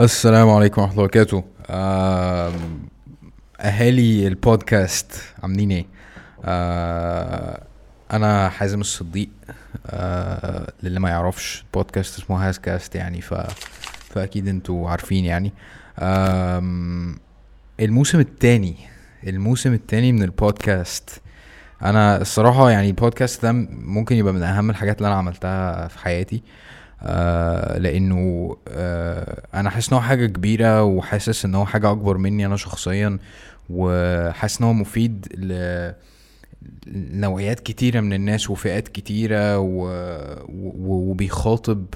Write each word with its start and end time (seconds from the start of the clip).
السلام 0.00 0.50
عليكم 0.50 0.82
ورحمة 0.82 0.92
الله 0.92 1.04
وبركاته. 1.04 1.44
آم، 1.70 2.88
أهالي 3.60 4.26
البودكاست 4.26 5.12
عاملين 5.42 5.70
إيه؟ 5.70 5.86
آه، 6.44 7.62
أنا 8.12 8.48
حازم 8.48 8.80
الصديق. 8.80 9.28
آه، 9.86 10.72
للي 10.82 11.00
ما 11.00 11.08
يعرفش 11.08 11.64
بودكاست 11.74 12.18
اسمه 12.18 12.48
هاز 12.48 12.58
كاست 12.58 12.94
يعني 12.94 13.20
ف... 13.20 13.34
فأكيد 14.10 14.48
أنتوا 14.48 14.90
عارفين 14.90 15.24
يعني. 15.24 15.52
الموسم 17.80 18.20
التاني 18.20 18.76
الموسم 19.26 19.72
التاني 19.72 20.12
من 20.12 20.22
البودكاست. 20.22 21.20
أنا 21.82 22.20
الصراحة 22.20 22.70
يعني 22.70 22.86
البودكاست 22.88 23.42
ده 23.42 23.52
ممكن 23.72 24.16
يبقى 24.16 24.32
من 24.32 24.42
أهم 24.42 24.70
الحاجات 24.70 24.98
اللي 24.98 25.08
أنا 25.08 25.16
عملتها 25.16 25.88
في 25.88 25.98
حياتي. 25.98 26.42
آه 27.02 27.78
لأنه 27.78 28.56
آه 28.68 29.42
أنا 29.54 29.70
حاسس 29.70 29.88
إن 29.88 29.94
هو 29.94 30.00
حاجة 30.00 30.26
كبيرة 30.26 30.82
وحاسس 30.84 31.44
إن 31.44 31.54
هو 31.54 31.66
حاجة 31.66 31.90
أكبر 31.90 32.16
مني 32.18 32.46
أنا 32.46 32.56
شخصيا 32.56 33.18
وحاسس 33.70 34.60
إن 34.60 34.66
هو 34.66 34.72
مفيد 34.72 35.26
ل 35.34 35.92
نوعيات 37.20 37.60
كتيرة 37.60 38.00
من 38.00 38.12
الناس 38.12 38.50
وفئات 38.50 38.88
كتيرة 38.88 39.58
و... 39.58 39.84
و... 40.48 41.10
وبيخاطب 41.10 41.86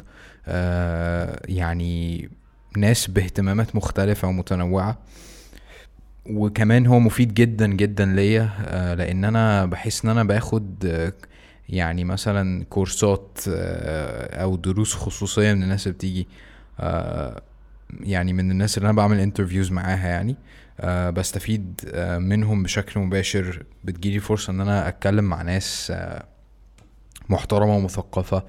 آه 0.47 1.41
يعني 1.49 2.29
ناس 2.77 3.07
باهتمامات 3.11 3.77
مختلفة 3.77 4.29
ومتنوعة. 4.29 4.99
وكمان 6.31 6.87
هو 6.87 7.01
مفيد 7.01 7.35
جدا 7.35 7.67
جدا 7.67 8.05
ليا 8.05 8.51
آه، 8.61 8.95
لأن 8.95 9.25
أنا 9.25 9.67
بحس 9.67 10.05
إن 10.05 10.11
أنا 10.11 10.25
باخد 10.25 10.85
يعني 11.69 12.05
مثلا 12.05 12.65
كورسات 12.65 13.39
آه، 13.49 14.43
أو 14.43 14.57
دروس 14.57 14.95
خصوصية 14.95 15.53
من 15.53 15.63
الناس 15.63 15.87
اللي 15.87 15.95
بتيجي 15.95 16.29
آه، 16.81 17.43
يعني 18.01 18.33
من 18.33 18.51
الناس 18.51 18.79
اللي 18.79 18.87
أنا 18.89 18.97
بعمل 18.97 19.21
interviews 19.21 19.73
معاها 19.73 20.09
يعني 20.09 20.37
آه، 20.81 21.11
بستفيد 21.11 21.81
منهم 22.19 22.63
بشكل 22.63 23.01
مباشر 23.01 23.63
بتجيلي 23.85 24.21
فرصة 24.21 24.51
إن 24.51 24.61
أنا 24.61 24.89
أتكلم 24.89 25.25
مع 25.25 25.43
ناس 25.43 25.93
محترمة 27.29 27.77
ومثقفة 27.77 28.43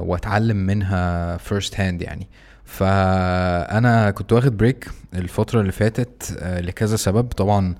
وأتعلم 0.00 0.56
منها 0.56 1.36
first 1.36 1.80
hand 1.80 2.02
يعني. 2.02 2.28
فأنا 2.64 4.10
كنت 4.10 4.32
واخد 4.32 4.56
break 4.56 4.90
الفترة 5.14 5.60
اللي 5.60 5.72
فاتت 5.72 6.38
لكذا 6.42 6.96
سبب. 6.96 7.26
طبعا 7.26 7.74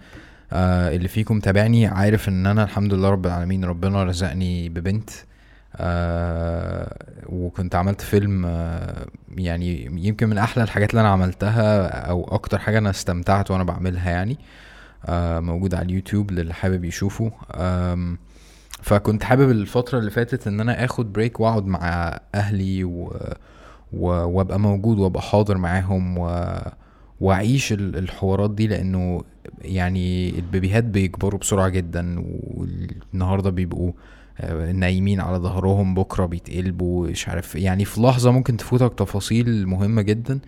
آه، 0.53 0.97
اللي 0.97 1.09
فيكم 1.09 1.41
تابعني. 1.41 1.87
عارف 1.87 2.29
إن 2.29 2.47
أنا 2.47 2.65
الحمد 2.65 2.95
لله 2.95 3.11
رب 3.11 3.27
العالمين 3.27 3.65
ربنا 3.65 4.05
رزقني 4.05 4.69
ببنت. 4.69 5.11
آه 5.77 6.97
وكنت 7.27 7.75
عملت 7.75 8.01
فيلم 8.01 8.47
آه 8.47 9.07
يعني 9.37 9.85
يمكن 10.07 10.29
من 10.29 10.39
أحلى 10.39 10.65
الحاجات 10.65 10.91
اللي 10.91 11.01
أنا 11.01 11.09
عملتها 11.09 11.89
أو 11.89 12.25
أكتر 12.25 12.59
حاجة 12.59 12.79
أنا 12.79 12.91
استمتعت 12.91 13.51
وأنا 13.51 13.65
بعملها 13.65 14.11
يعني. 14.11 14.39
آه 15.07 15.41
موجود 15.41 15.75
على 15.75 15.85
اليوتيوب 15.87 16.31
للي 16.31 16.55
حابب 16.55 16.85
يشوفه. 16.85 17.33
آم، 17.55 18.19
فكنت 18.83 19.25
حابب 19.25 19.51
الفترة 19.51 19.99
اللي 19.99 20.11
فاتت 20.11 20.47
إن 20.47 20.61
أنا 20.61 20.85
آخد 20.85 21.13
بريك 21.13 21.41
وأقعد 21.41 21.67
مع 21.67 22.19
أهلي 22.35 22.85
و 22.85 23.17
وأبقى 23.93 24.61
موجود 24.61 24.99
وأبقى 24.99 25.23
حاضر 25.23 25.59
معاهم. 25.59 26.19
وأعيش 27.21 27.73
ال- 27.73 27.97
الحوارات 27.99 28.51
دي. 28.51 28.67
لأنه 28.67 29.23
يعني 29.65 30.29
البيبيهات 30.39 30.85
بيكبروا 30.85 31.41
بسرعة 31.41 31.69
جدا 31.69 32.25
والنهاردة 32.55 33.51
بيبقوا 33.51 33.93
آه، 34.41 34.73
نايمين 34.73 35.21
على 35.21 35.37
ظهرهم 35.39 35.95
بكرة 35.95 36.27
بيتقلبوا 36.27 37.09
مش 37.09 37.29
عارف 37.29 37.55
يعني 37.55 37.85
في 37.85 38.01
لحظة 38.01 38.31
ممكن 38.31 38.57
تفوتك 38.57 38.95
تفاصيل 38.99 39.67
مهمة 39.67 40.03
جدا. 40.03 40.39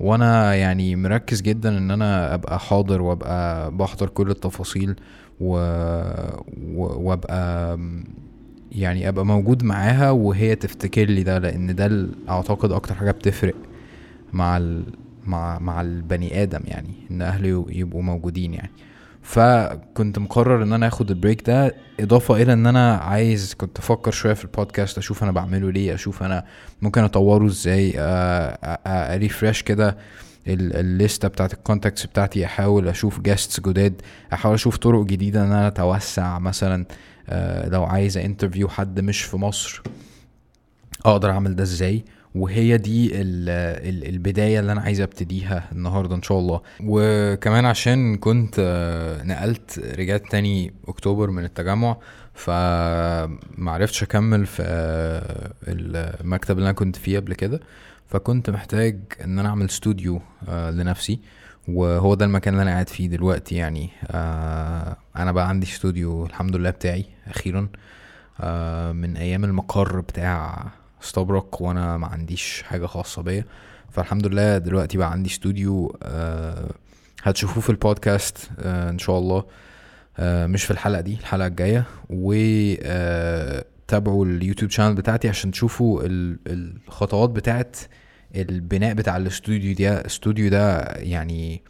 وأنا 0.00 0.54
يعني 0.54 0.96
مركز 0.96 1.42
جدا 1.42 1.78
إن 1.78 1.90
أنا 1.90 2.34
أبقى 2.34 2.58
حاضر 2.60 3.02
وأبقى 3.02 3.70
بحضر 3.76 4.08
كل 4.08 4.30
التفاصيل 4.30 4.96
و... 5.40 5.56
و... 6.74 7.08
وأبقى 7.08 7.78
يعني 8.72 9.08
أبقى 9.08 9.26
موجود 9.26 9.64
معاها 9.64 10.10
وهي 10.10 10.54
تفتكر 10.54 11.04
لي 11.04 11.22
ده 11.22 11.38
لأن 11.38 11.74
ده 11.74 12.08
أعتقد 12.28 12.72
أكتر 12.72 12.94
حاجة 12.94 13.10
بتفرق 13.10 13.54
مع 14.32 14.56
ال... 14.56 14.82
مع 15.28 15.58
مع 15.58 15.80
البني 15.80 16.42
آدم 16.42 16.60
يعني 16.64 16.94
إن 17.10 17.22
أهله 17.22 17.66
يبقوا 17.68 18.02
موجودين 18.02 18.54
يعني. 18.54 18.70
فكنت 19.22 20.18
مقرر 20.18 20.62
إن 20.62 20.72
أنا 20.72 20.86
آخد 20.88 21.10
ال 21.10 21.16
break 21.16 21.46
ده 21.46 21.74
إضافة 22.00 22.36
إلى 22.42 22.52
إن 22.52 22.66
أنا 22.66 22.94
عايز 22.96 23.54
كنت 23.54 23.78
أفكر 23.78 24.10
شوية 24.10 24.34
في 24.34 24.44
البودكاست 24.44 24.98
أشوف 24.98 25.22
أنا 25.22 25.32
بعمله 25.32 25.70
ليه 25.72 25.94
أشوف 25.94 26.22
أنا 26.22 26.44
ممكن 26.82 27.02
أطوره 27.04 27.46
إزاي 27.46 27.94
ا 28.86 28.96
refresh 28.96 29.62
كده 29.62 29.96
ال- 30.46 30.76
الليستة 30.76 31.28
بتاعت 31.28 31.52
ال 31.52 31.58
contacts 31.58 32.06
بتاعتي 32.06 32.44
أحاول 32.44 32.88
أشوف 32.88 33.20
guests 33.20 33.60
جداد 33.60 34.02
أحاول 34.32 34.54
أشوف 34.54 34.76
طرق 34.76 35.04
جديدة 35.04 35.40
إن 35.44 35.46
أنا 35.52 35.66
أتوسع 35.68 36.38
مثلا 36.38 36.84
لو 37.64 37.84
عايز 37.84 38.18
interview 38.18 38.68
حد 38.68 39.00
مش 39.00 39.22
في 39.22 39.36
مصر 39.36 39.82
أقدر 41.04 41.30
أعمل 41.30 41.56
ده 41.56 41.62
إزاي؟ 41.62 42.04
وهي 42.34 42.76
دي 42.76 43.06
ال 43.20 43.48
ال 43.88 44.08
البداية 44.08 44.60
اللي 44.60 44.72
أنا 44.72 44.80
عايز 44.80 45.00
أبتديها 45.00 45.68
النهاردة 45.72 46.14
إن 46.14 46.22
شاء 46.22 46.38
الله. 46.38 46.60
وكمان 46.84 47.64
عشان 47.64 48.16
كنت 48.16 48.54
آه، 48.58 49.22
نقلت 49.22 49.78
رجعت 49.98 50.22
تاني 50.30 50.72
أكتوبر 50.88 51.30
من 51.30 51.44
التجمع 51.44 51.96
فمعرفتش 52.34 54.02
أكمل 54.02 54.46
في 54.46 54.62
آه، 54.66 55.52
المكتب 55.68 56.58
اللي 56.58 56.64
أنا 56.64 56.72
كنت 56.78 56.96
فيه 56.96 57.18
قبل 57.18 57.34
كده. 57.34 57.60
فكنت 58.06 58.50
محتاج 58.50 59.00
إن 59.24 59.38
أنا 59.38 59.48
أعمل 59.48 59.66
استوديو 59.66 60.20
آه، 60.48 60.70
لنفسي. 60.70 61.20
وهو 61.68 62.14
ده 62.14 62.24
المكان 62.24 62.54
اللي 62.54 62.62
أنا 62.62 62.70
قاعد 62.70 62.88
فيه 62.88 63.08
دلوقتي 63.08 63.54
يعني. 63.54 63.90
أنا 65.16 65.32
بقى 65.32 65.48
عندي 65.48 65.66
استوديو 65.66 66.26
الحمد 66.26 66.56
لله 66.56 66.70
بتاعي 66.70 67.04
أخيرا 67.26 67.60
من 68.92 69.16
أيام 69.16 69.44
المقر 69.44 70.00
بتاع 70.00 70.66
استبرق 71.02 71.62
وأنا 71.62 71.96
ما 71.96 72.06
عنديش 72.06 72.62
حاجة 72.62 72.86
خاصة 72.86 73.22
بيا. 73.22 73.44
فالحمد 73.90 74.26
لله 74.26 74.58
دلوقتي 74.58 74.98
بقى 74.98 75.10
عندي 75.12 75.30
استوديو 75.30 75.96
آه، 76.02 76.70
هتشوفوه 77.22 77.62
في 77.62 77.70
البودكاست 77.70 78.50
آه، 78.58 78.90
إن 78.90 78.98
شاء 78.98 79.18
الله. 79.18 79.44
آه، 80.18 80.46
مش 80.46 80.64
في 80.64 80.70
الحلقة 80.70 81.00
دي 81.00 81.14
الحلقة 81.14 81.46
الجاية. 81.46 81.84
و 82.10 82.34
آه، 82.82 83.64
تابعوا 83.88 84.24
اليوتيوب 84.26 84.70
channel 84.70 84.94
بتاعتي 84.94 85.28
عشان 85.28 85.50
تشوفوا 85.50 86.02
ال- 86.04 86.38
الخطوات 86.46 87.30
بتاعت 87.30 87.76
البناء 88.36 88.94
بتاع 88.94 89.16
الاستوديو 89.16 89.74
ده. 89.74 90.00
الاستوديو 90.00 90.50
ده 90.50 90.80
يعني 90.96 91.62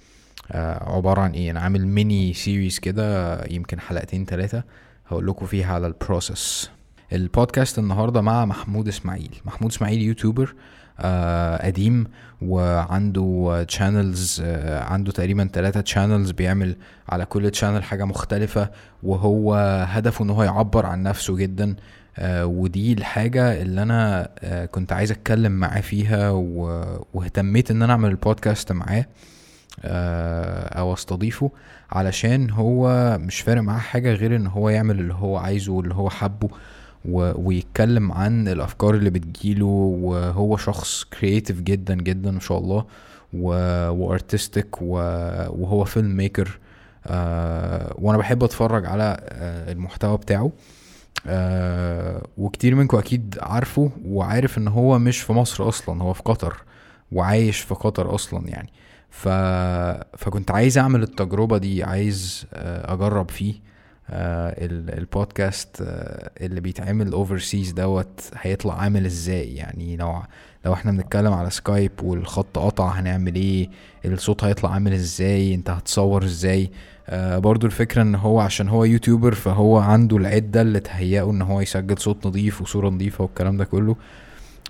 آه، 0.53 0.97
عبارة 0.97 1.21
عن 1.21 1.31
إيه؟ 1.33 1.51
أنا 1.51 1.61
عامل 1.61 1.87
mini 1.89 2.35
series 2.35 2.79
كده 2.79 3.39
يمكن 3.51 3.81
حلقتين 3.81 4.25
ثلاثة 4.25 4.63
هقول 5.07 5.27
لكم 5.27 5.47
فيها 5.47 5.75
على 5.75 5.87
ال 5.87 5.97
process 5.97 6.71
البودكاست 7.13 7.79
النهارده 7.79 8.21
مع 8.21 8.45
محمود 8.45 8.89
إسماعيل 8.89 9.31
محمود 9.45 9.71
إسماعيل 9.71 10.03
YouTuber 10.03 10.55
آه 11.01 11.67
قديم 11.67 12.07
وعنده 12.43 13.65
channels 13.69 14.43
آه 14.45 14.85
عنده 14.85 15.13
تقريبا 15.13 15.51
ثلاثة 15.53 15.81
channels 15.81 16.31
بيعمل 16.31 16.77
على 17.09 17.25
كل 17.25 17.51
channel 17.51 17.83
حاجة 17.83 18.05
مختلفة 18.05 18.71
وهو 19.03 19.55
هدفه 19.89 20.25
إن 20.25 20.31
هو 20.31 20.43
يعبر 20.43 20.87
عن 20.87 21.03
نفسه 21.03 21.37
جدا 21.37 21.77
آه 22.19 22.47
ودي 22.47 22.93
الحاجة 22.93 23.63
اللي 23.63 23.83
أنا 23.83 24.29
آه 24.39 24.65
كنت 24.67 24.93
عايز 24.93 25.11
أتكلم 25.11 25.53
معاه 25.53 25.81
فيها 25.81 26.31
واهتميت 27.15 27.71
إن 27.71 27.83
أنا 27.83 27.93
أعمل 27.93 28.11
البودكاست 28.11 28.73
معاه 28.73 29.07
آه، 29.85 30.79
أو 30.79 30.93
أستضيفه 30.95 31.51
علشان 31.91 32.51
هو 32.51 32.89
مش 33.21 33.41
فارق 33.41 33.63
معاه 33.63 33.79
حاجة 33.79 34.13
غير 34.13 34.37
إن 34.37 34.47
هو 34.47 34.69
يعمل 34.69 35.01
اللي 35.01 35.15
هو 35.15 35.37
عايزه 35.37 35.73
واللي 35.73 35.95
هو 35.95 36.11
حبه. 36.11 36.49
ويتكلم 37.05 38.13
عن 38.13 38.49
الأفكار 38.49 38.95
اللي 38.95 39.11
بتجيله 39.11 39.67
وهو 40.03 40.57
شخص 40.57 41.05
creative 41.05 41.61
جدا 41.61 41.95
جدا 41.95 42.31
ما 42.31 42.41
شاء 42.41 42.59
الله 42.59 42.85
و... 43.35 43.49
و 43.91 44.00
artistic. 44.00 44.83
وهو 44.83 45.85
filmmaker 45.85 46.59
آه... 47.07 47.95
وأنا 47.99 48.19
بحب 48.19 48.45
أتفرج 48.45 48.87
على 48.87 49.17
آه 49.29 49.73
المحتوى 49.73 50.17
بتاعه. 50.17 50.53
آه 51.27 52.23
وكتير 52.39 52.75
منكم 52.75 52.99
أكيد 52.99 53.39
عارفه 53.43 53.91
وعارف 54.05 54.59
إن 54.59 54.69
هو 54.69 54.99
مش 54.99 55.21
في 55.21 55.33
مصر 55.33 55.69
أصلا 55.69 56.03
هو 56.03 56.13
في 56.13 56.23
قطر 56.23 56.63
وعايش 57.13 57.61
في 57.61 57.75
قطر 57.75 58.15
أصلا 58.15 58.49
يعني. 58.49 58.69
ف... 59.11 59.29
فكنت 60.19 60.51
عايز 60.51 60.79
أعمل 60.79 61.03
التجربة 61.03 61.59
دي 61.59 61.85
عايز 61.85 62.47
آه، 62.55 62.93
أجرب 62.95 63.31
فيه. 63.31 63.55
البودكاست 64.11 65.77
آه، 65.83 66.31
اللي 66.41 66.61
بيتعمل 66.61 67.13
overseas 67.13 67.73
ده 67.73 68.21
هيطلع 68.41 68.81
عامل 68.81 69.07
إزاي؟ 69.07 69.55
يعني 69.57 69.97
لو 69.97 70.23
لو 70.65 70.73
إحنا 70.73 70.93
بنتكلم 70.93 71.33
على 71.33 71.51
سكايب 71.51 71.93
والخط 72.03 72.59
قطع 72.59 72.89
هنعمل 72.89 73.35
إيه؟ 73.35 73.69
الصوت 74.05 74.45
هيطلع 74.45 74.71
عامل 74.73 74.93
إزاي؟ 74.93 75.55
أنت 75.55 75.71
هتصور 75.71 76.25
إزاي؟ 76.25 76.71
آه 77.09 77.39
برضو 77.39 77.67
الفكرة 77.67 78.03
إن 78.03 78.15
هو 78.15 78.41
عشان 78.41 78.69
هو 78.69 78.85
YouTuber 78.85 79.35
فهو 79.35 79.79
عنده 79.79 80.17
العدة 80.17 80.63
اللي 80.63 80.81
تهيئه 80.81 81.31
إن 81.31 81.43
هو 81.43 81.61
يسجل 81.61 81.99
صوت 81.99 82.27
نظيف 82.27 82.63
وصورة 82.63 82.89
نظيفة 82.89 83.25
والكلام 83.25 83.57
ده 83.57 83.65
كله. 83.65 83.97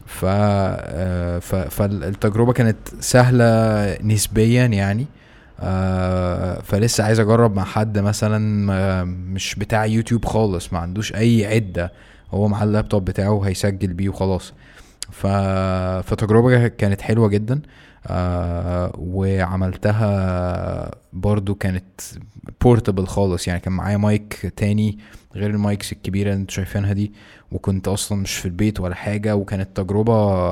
ف 0.06 0.24
آه، 0.28 1.38
ف- 1.38 1.54
فالتجربة 1.54 2.52
كانت 2.52 2.76
سهلة 3.00 3.44
نسبيا 4.02 4.66
يعني. 4.66 5.06
آه، 5.60 6.60
فلسه 6.62 7.04
عايز 7.04 7.20
اجرب 7.20 7.56
مع 7.56 7.64
حد 7.64 7.98
مثلا 7.98 8.72
آه، 8.72 9.04
مش 9.04 9.54
بتاع 9.54 9.86
يوتيوب 9.86 10.24
خالص 10.24 10.72
ما 10.72 10.78
عندوش 10.78 11.14
اي 11.14 11.46
عدة 11.46 11.92
هو 12.30 12.48
مع 12.48 12.62
اللابتوب 12.62 13.04
بتاعه 13.04 13.40
هيسجل 13.44 13.92
بيه 13.92 14.08
وخلاص. 14.08 14.52
ف... 15.10 15.26
فتجربة 16.06 16.68
كانت 16.68 17.00
حلوة 17.00 17.28
جدا 17.28 17.60
آه 18.06 18.92
وعملتها 18.98 20.90
برضو 21.12 21.54
كانت 21.54 22.00
بورتبل 22.60 23.06
خالص 23.06 23.48
يعني 23.48 23.60
كان 23.60 23.72
معايا 23.72 23.96
مايك 23.96 24.52
تاني 24.56 24.98
غير 25.34 25.50
ال 25.50 25.59
mics 25.59 25.92
الكبيرة 25.92 26.30
اللي 26.30 26.40
أنتوا 26.40 26.54
شايفينها 26.54 26.92
دي 26.92 27.12
وكنت 27.52 27.88
أصلا 27.88 28.18
مش 28.22 28.34
في 28.36 28.46
البيت 28.46 28.80
ولا 28.80 28.94
حاجة 28.94 29.36
وكانت 29.36 29.76
تجربة 29.76 30.50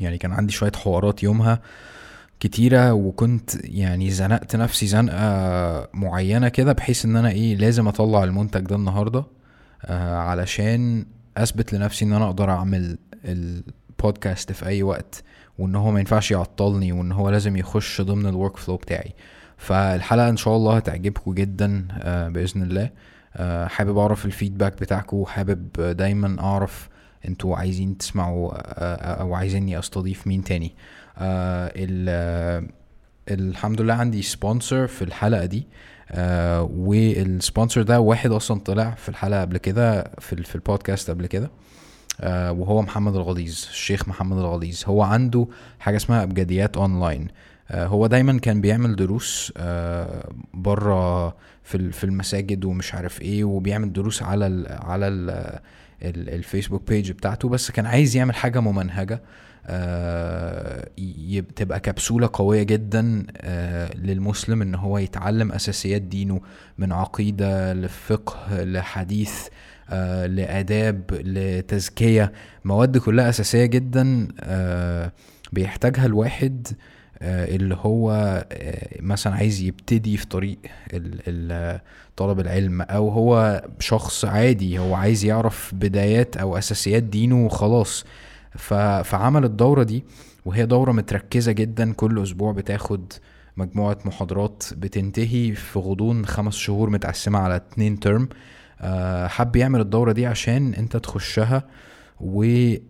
يعني 0.00 0.18
كان 0.18 0.32
عندي 0.32 0.52
شوية 0.52 0.72
حوارات 0.72 1.22
يومها. 1.22 1.60
كتيرة 2.40 2.92
وكنت 2.92 3.50
يعني 3.64 4.10
زنقت 4.10 4.56
نفسي 4.56 4.86
زنقة 4.86 5.88
معينة 5.94 6.48
كده 6.48 6.72
بحيث 6.72 7.04
إن 7.04 7.16
أنا 7.16 7.30
إيه 7.30 7.56
لازم 7.56 7.88
أطلع 7.88 8.24
المنتج 8.24 8.60
ده 8.60 8.76
النهاردة 8.76 9.24
آه 9.84 10.16
علشان 10.18 11.06
أثبت 11.36 11.72
لنفسي 11.72 12.04
إن 12.04 12.12
أنا 12.12 12.24
أقدر 12.26 12.50
أعمل 12.50 12.98
البودكاست 13.24 14.52
في 14.52 14.66
أي 14.66 14.82
وقت 14.82 15.22
وإن 15.58 15.74
هو 15.74 15.90
ما 15.90 16.00
ينفعش 16.00 16.30
يعطلني 16.30 16.92
وإن 16.92 17.12
هو 17.12 17.30
لازم 17.30 17.56
يخش 17.56 18.00
ضمن 18.00 18.26
ال 18.26 18.56
workflow 18.56 18.76
بتاعي. 18.76 19.14
فالحلقة 19.56 20.28
إن 20.28 20.36
شاء 20.36 20.56
الله 20.56 20.76
هتعجبكم 20.76 21.34
جدا 21.34 21.88
آه 21.92 22.28
بإذن 22.28 22.62
الله. 22.62 22.90
آه 23.36 23.66
حابب 23.66 23.98
أعرف 23.98 24.24
ال 24.26 24.32
feedback 24.32 24.80
بتاعكم 24.80 25.24
حابب 25.24 25.72
دايما 25.96 26.40
أعرف 26.40 26.88
أنتوا 27.28 27.56
عايزين 27.56 27.98
تسمعوا 27.98 28.50
آه 28.54 28.94
أو 29.22 29.34
عايزيني 29.34 29.78
أستضيف 29.78 30.26
مين 30.26 30.44
تاني. 30.44 30.72
الحمد 33.28 33.80
لله 33.80 33.94
عندي 33.94 34.22
sponsor 34.22 34.86
في 34.86 35.02
الحلقة 35.02 35.44
دي. 35.44 35.66
آه 36.10 36.62
وال 36.62 36.89
sponsor 36.89 37.82
ده 37.82 38.00
واحد 38.00 38.30
أصلا 38.30 38.60
طلع 38.60 38.90
في 38.90 39.08
الحلقة 39.08 39.40
قبل 39.40 39.58
كده 39.58 40.10
في, 40.18 40.42
في 40.42 40.54
البودكاست 40.54 41.10
قبل 41.10 41.26
كده. 41.26 41.50
آه 42.20 42.52
وهو 42.52 42.82
محمد 42.82 43.16
الغليظ 43.16 43.66
الشيخ 43.70 44.08
محمد 44.08 44.38
الغليظ. 44.38 44.82
هو 44.86 45.02
عنده 45.02 45.46
حاجة 45.80 45.96
اسمها 45.96 46.22
أبجديات 46.22 46.76
اونلاين 46.76 47.28
آه 47.70 47.86
هو 47.86 48.06
دايما 48.06 48.38
كان 48.38 48.60
بيعمل 48.60 48.96
دروس 48.96 49.52
آه 49.56 50.30
بره 50.54 51.28
في 51.62 51.92
في 51.92 52.04
المساجد 52.04 52.64
ومش 52.64 52.94
عارف 52.94 53.22
إيه 53.22 53.44
وبيعمل 53.44 53.92
دروس 53.92 54.22
على 54.22 54.46
ال 54.46 54.66
على 54.68 55.08
ال 55.08 55.30
ال- 56.02 56.30
الفيسبوك 56.30 56.88
page 56.88 57.12
بتاعته 57.12 57.48
بس 57.48 57.70
كان 57.70 57.86
عايز 57.86 58.16
يعمل 58.16 58.34
حاجة 58.34 58.60
ممنهجة. 58.60 59.14
آه، 59.14 59.20
تبقى 61.56 61.80
كبسولة 61.80 62.30
قوية 62.32 62.62
جدا 62.62 63.26
آه، 63.36 63.96
للمسلم 63.96 64.62
إن 64.62 64.74
هو 64.74 64.98
يتعلم 64.98 65.52
أساسيات 65.52 66.02
دينه 66.02 66.40
من 66.78 66.92
عقيدة 66.92 67.72
لفقه 67.74 68.62
لحديث 68.64 69.32
آه، 69.90 70.26
لآداب 70.26 71.02
لتزكية 71.10 72.32
مواد 72.64 72.98
كلها 72.98 73.28
أساسية 73.28 73.64
جدا 73.66 74.28
آه، 74.40 75.12
بيحتاجها 75.52 76.06
الواحد 76.06 76.66
آه، 77.22 77.44
اللي 77.56 77.76
هو 77.80 78.12
آه، 78.52 78.88
مثلا 79.00 79.34
عايز 79.34 79.62
يبتدي 79.62 80.16
في 80.16 80.26
طريق 80.26 80.58
طلب 82.16 82.40
العلم 82.40 82.82
أو 82.82 83.08
هو 83.08 83.62
شخص 83.80 84.24
عادي 84.24 84.78
هو 84.78 84.94
عايز 84.94 85.24
يعرف 85.24 85.72
بدايات 85.74 86.36
أو 86.36 86.58
أساسيات 86.58 87.02
دينه 87.02 87.46
وخلاص. 87.46 88.04
فعمل 88.58 89.44
الدورة 89.44 89.82
دي 89.82 90.04
وهي 90.44 90.66
دورة 90.66 90.92
متركزة 90.92 91.52
جدا. 91.52 91.92
كل 91.92 92.22
أسبوع 92.22 92.52
بتاخد 92.52 93.12
مجموعة 93.56 93.98
محاضرات 94.04 94.64
بتنتهي 94.76 95.52
في 95.54 95.78
غضون 95.78 96.26
خمس 96.26 96.54
شهور 96.54 96.90
متقسمة 96.90 97.38
على 97.38 97.56
اتنين 97.56 98.00
ترم 98.00 98.28
آه، 98.80 99.26
حب 99.26 99.56
يعمل 99.56 99.80
الدورة 99.80 100.12
دي 100.12 100.26
عشان 100.26 100.74
انت 100.74 100.96
تخشها. 100.96 101.56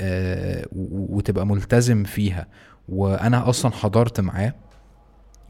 آه، 0.00 0.64
و- 0.72 1.16
وتبقى 1.16 1.46
ملتزم 1.46 2.04
فيها. 2.04 2.46
وأنا 2.88 3.48
أصلا 3.48 3.72
حضرت 3.72 4.20
معاه 4.20 4.54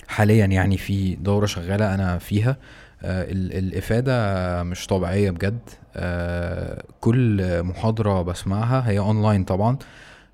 حاليا 0.09 0.47
يعني 0.47 0.77
في 0.77 1.15
دورة 1.15 1.47
شغالة 1.47 1.95
أنا 1.95 2.19
فيها. 2.19 2.57
آه، 3.03 3.23
ال- 3.33 3.53
الإفادة 3.59 4.63
مش 4.63 4.87
طبيعية 4.87 5.31
بجد. 5.31 5.59
كل 7.01 7.63
محاضرة 7.63 8.23
بسمعها 8.23 8.89
هي 8.91 8.99
اونلاين 8.99 9.45
طبعا. 9.45 9.77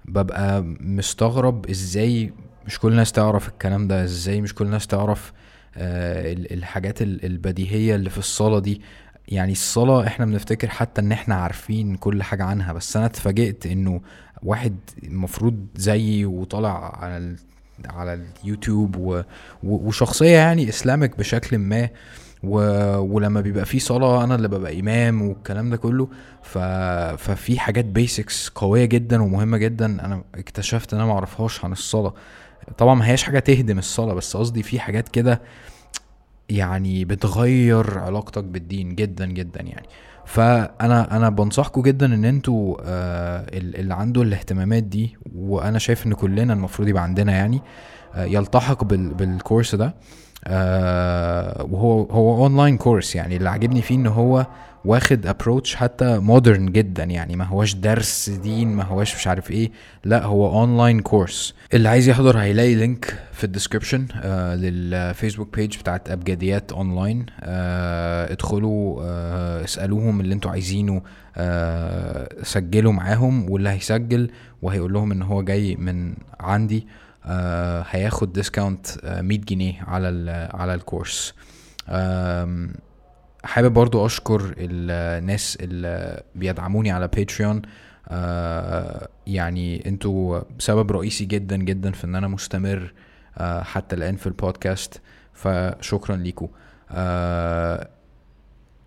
ببقى 0.05 0.63
مستغرب 0.81 1.71
إزاي 1.71 2.33
مش 2.67 2.79
كل 2.79 2.89
الناس 2.93 3.13
تعرف 3.13 3.49
الكلام 3.49 3.89
ده 3.89 4.05
إزاي 4.05 4.41
مش 4.41 4.55
كل 4.55 4.65
الناس 4.67 4.87
تعرف 4.87 5.33
آه، 5.77 6.33
ال- 6.33 6.53
الحاجات 6.53 7.03
ال- 7.03 7.25
البديهية 7.25 7.95
اللي 7.95 8.11
في 8.11 8.19
الصلاة 8.19 8.59
دي 8.59 8.81
يعني 9.29 9.53
الصلاة 9.53 10.07
إحنا 10.07 10.27
بنفتكر 10.27 10.69
حتى 10.69 11.01
إن 11.01 11.13
إحنا 11.13 11.35
عارفين 11.35 11.97
كل 11.97 12.23
حاجة 12.23 12.45
عنها 12.45 12.73
بس 12.73 12.97
أنا 12.97 13.07
اتفاجئت 13.07 13.67
إنه 13.67 14.01
واحد 14.43 14.77
المفروض 15.03 15.67
زيي 15.77 16.25
وطالع 16.25 16.97
على. 17.05 17.37
على 17.85 18.21
اليوتيوب 18.45 18.97
و... 18.97 19.23
وشخصية 19.63 20.37
يعني 20.37 20.69
اسلامك 20.69 21.19
بشكل 21.19 21.59
ما 21.59 21.89
و... 22.49 22.59
ولما 22.99 23.41
بيبقى 23.41 23.65
في 23.67 23.79
صلاة 23.79 24.25
أنا 24.25 24.35
اللي 24.35 24.49
ببقى 24.49 24.81
إمام 24.81 25.23
والكلام 25.23 25.71
ده 25.71 25.77
كله. 25.77 26.09
ف... 26.43 26.59
ففي 27.19 27.59
حاجات 27.61 27.85
بيسكس 27.85 28.49
قوية 28.49 28.85
جدا 28.85 29.23
ومهمة 29.23 29.57
جدا 29.59 29.87
أنا 29.87 30.25
اكتشفت 30.35 30.95
إن 30.95 31.01
أنا 31.01 31.09
معرفهاش 31.09 31.65
عن 31.65 31.73
الصلاة. 31.73 32.15
طبعا 32.79 32.95
ما 32.95 33.07
هياش 33.07 33.23
حاجة 33.23 33.39
تهدم 33.39 33.79
الصلاة 33.79 34.15
بس 34.15 34.37
قصدي 34.37 34.63
في 34.63 34.81
حاجات 34.81 35.09
كده 35.09 35.41
يعني 36.49 37.05
بتغير 37.05 37.99
علاقتك 37.99 38.45
بالدين 38.45 38.95
جدا 38.95 39.27
جدا 39.27 39.61
يعني. 39.63 39.87
فأنا 40.27 41.17
أنا 41.17 41.29
بنصحكم 41.31 41.83
جدا 41.83 42.07
إن 42.15 42.25
أنتوا 42.25 42.77
آه 42.85 43.47
ال- 43.59 43.77
اللي 43.77 43.95
عنده 43.95 44.23
الاهتمامات 44.23 44.83
دي 44.83 45.17
وأنا 45.37 45.79
شايف 45.79 46.07
إن 46.07 46.13
كلنا 46.13 46.53
المفروض 46.53 46.89
يبقى 46.89 47.03
عندنا 47.03 47.33
يعني 47.33 47.63
آه 48.15 48.25
يلتحق 48.25 48.85
بال 48.85 49.15
بال 49.15 49.30
course 49.30 49.75
ده. 49.75 49.95
آه 50.47 51.67
وهو 51.71 52.03
هو 52.03 52.45
online 52.45 52.77
course 52.77 53.17
يعني. 53.17 53.37
اللي 53.37 53.49
عاجبني 53.51 53.83
فيه 53.83 53.95
إن 53.95 54.07
هو 54.07 54.47
واخد 54.85 55.27
approach 55.27 55.75
حتى 55.77 56.19
modern 56.19 56.67
جدا 56.73 57.05
يعني. 57.05 57.37
ما 57.37 57.45
هوش 57.45 57.75
درس 57.75 58.31
دين 58.31 58.69
ما 58.69 58.83
هوش 58.85 59.15
مش 59.17 59.27
عارف 59.27 59.51
إيه. 59.51 59.71
لا 60.05 60.25
هو 60.25 60.61
online 60.61 61.01
course 61.01 61.55
اللي 61.75 61.89
عايز 61.89 62.09
يحضر 62.09 62.39
هيلاقي 62.39 62.75
link 62.75 63.19
في 63.33 63.45
ال 63.45 63.50
description 63.50 64.07
آه 64.23 64.55
للفيسبوك 64.55 65.57
page 65.57 65.79
بتاعت 65.79 66.11
أبجديات 66.11 66.73
اونلاين 66.73 67.27
آه 67.41 68.33
ادخلوا 68.33 69.01
آه 69.03 69.65
اسألوهم 69.65 70.21
اللي 70.21 70.35
أنتوا 70.35 70.51
عايزينه 70.51 71.03
آه 71.37 72.29
سجلوا 72.43 72.93
معاهم. 72.93 73.51
واللي 73.51 73.69
هيسجل 73.71 74.31
وهيقول 74.63 74.93
لهم 74.93 75.13
إن 75.13 75.23
هو 75.23 75.43
جاي 75.43 75.77
من 75.77 76.15
عندي. 76.41 76.87
هياخد 77.91 78.33
discount 78.33 78.87
آه 79.05 79.21
100 79.21 79.39
جنيه 79.39 79.83
على 79.83 80.09
ال- 80.09 80.57
على 80.57 80.75
ال 80.75 80.82
course. 80.82 81.35
حابب 83.45 83.73
برضو 83.75 84.07
أشكر 84.07 84.55
الناس 84.59 85.59
اللي 85.61 86.23
بيدعموني 86.35 86.91
على 86.91 87.09
باتريون 87.09 87.63
آه 88.09 89.09
يعني 89.27 89.89
أنتوا 89.89 90.41
سبب 90.59 90.93
رئيسي 90.93 91.25
جدا 91.25 91.57
جدا 91.57 91.91
في 91.93 92.05
إن 92.05 92.15
أنا 92.15 92.29
مستمر 92.29 92.93
آه 93.39 93.63
حتى 93.63 93.97
الآن 93.97 94.17
في 94.17 94.27
البودكاست. 94.27 95.01
فشكرا 95.33 96.17
ليكم 96.17 96.49
آه 96.91 97.89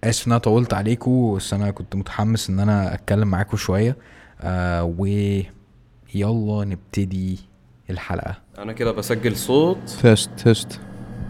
آسف 0.03 0.27
إن 0.27 0.31
أنا 0.31 0.39
طولت 0.39 0.73
عليكم 0.73 1.35
بس 1.35 1.53
أنا 1.53 1.71
كنت 1.71 1.95
متحمس 1.95 2.49
إن 2.49 2.59
أنا 2.59 2.93
أتكلم 2.93 3.27
معاكم 3.27 3.57
شوية. 3.57 3.95
آه 4.41 4.83
ويلا 4.83 6.65
نبتدي 6.65 7.39
الحلقة. 7.89 8.35
أنا 8.57 8.73
كده 8.73 8.91
بسجل 8.91 9.35
صوت. 9.35 9.89
test 10.01 10.29
test 10.37 10.79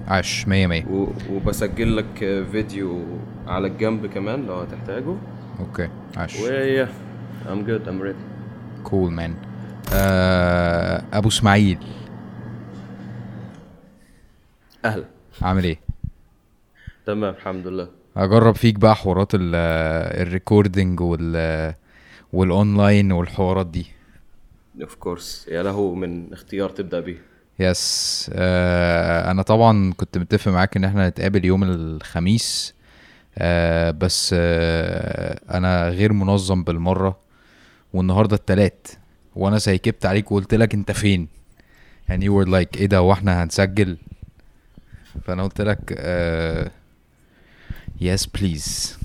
عاش 0.07 0.47
مية 0.47 0.67
مية. 0.67 0.85
و... 0.85 1.07
وبسجل 1.31 1.97
لك 1.97 2.45
فيديو 2.51 3.03
على 3.47 3.67
الجنب 3.67 4.05
كمان 4.05 4.45
لو 4.45 4.53
هتحتاجه. 4.53 5.15
okay 5.59 5.89
عاش. 6.17 6.39
و 6.39 6.49
yeah 6.49 6.89
I'm 7.45 7.67
good 7.67 7.87
I'm 7.87 8.03
ready. 8.03 8.23
cool 8.83 9.11
man 9.11 9.35
آه 9.93 11.03
أبو 11.13 11.27
إسماعيل. 11.27 11.79
أهلا. 14.85 15.05
عامل 15.41 15.63
إيه؟ 15.63 15.79
تمام 17.05 17.33
الحمد 17.33 17.67
لله. 17.67 17.87
أجرب 18.17 18.55
فيك 18.55 18.75
بقى 18.79 18.95
حوارات 18.95 19.35
ال- 19.35 19.55
ال 20.21 20.29
recording 20.29 20.99
وال 21.01 21.73
والأونلاين 22.33 23.11
والحوارات 23.11 23.67
دي. 23.67 23.85
of 24.81 24.95
course 24.95 25.47
يا 25.47 25.63
له 25.63 25.93
من 25.95 26.33
اختيار 26.33 26.69
تبدأ 26.69 26.99
به 26.99 27.17
yes 27.59 28.31
آه 28.33 29.31
أنا 29.31 29.41
طبعا 29.41 29.93
كنت 29.93 30.17
متفق 30.17 30.51
معاك 30.51 30.77
إن 30.77 30.83
إحنا 30.83 31.09
نتقابل 31.09 31.45
يوم 31.45 31.63
الخميس. 31.63 32.73
آه 33.37 33.91
بس 33.91 34.35
آه 34.37 35.39
أنا 35.57 35.89
غير 35.89 36.13
منظم 36.13 36.63
بالمرة 36.63 37.19
والنهاردة 37.93 38.35
التلات 38.35 38.87
وأنا 39.35 39.59
Skyped 39.59 40.05
عليك 40.05 40.31
وقلت 40.31 40.53
لك 40.53 40.73
أنت 40.73 40.91
فين. 40.91 41.27
يعني 42.09 42.29
you 42.29 42.31
were 42.31 42.49
like 42.49 42.77
إيه 42.77 42.85
ده؟ 42.85 42.97
هو 42.97 43.13
إحنا 43.13 43.43
هنسجل؟ 43.43 43.97
فأنا 45.23 45.43
قلت 45.43 45.61
لك 45.61 45.79
yes 48.01 48.27
please. 48.37 48.97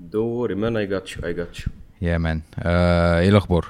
don't 0.00 0.27
worry 0.27 0.54
man 0.54 0.76
I 0.76 0.86
got 0.86 1.16
you 1.16 1.24
I 1.24 1.34
got 1.34 1.60
you 1.60 1.66
يا 2.04 2.18
man. 2.18 2.40
uh, 2.56 2.66
إيه 2.66 3.28
الأخبار؟ 3.28 3.66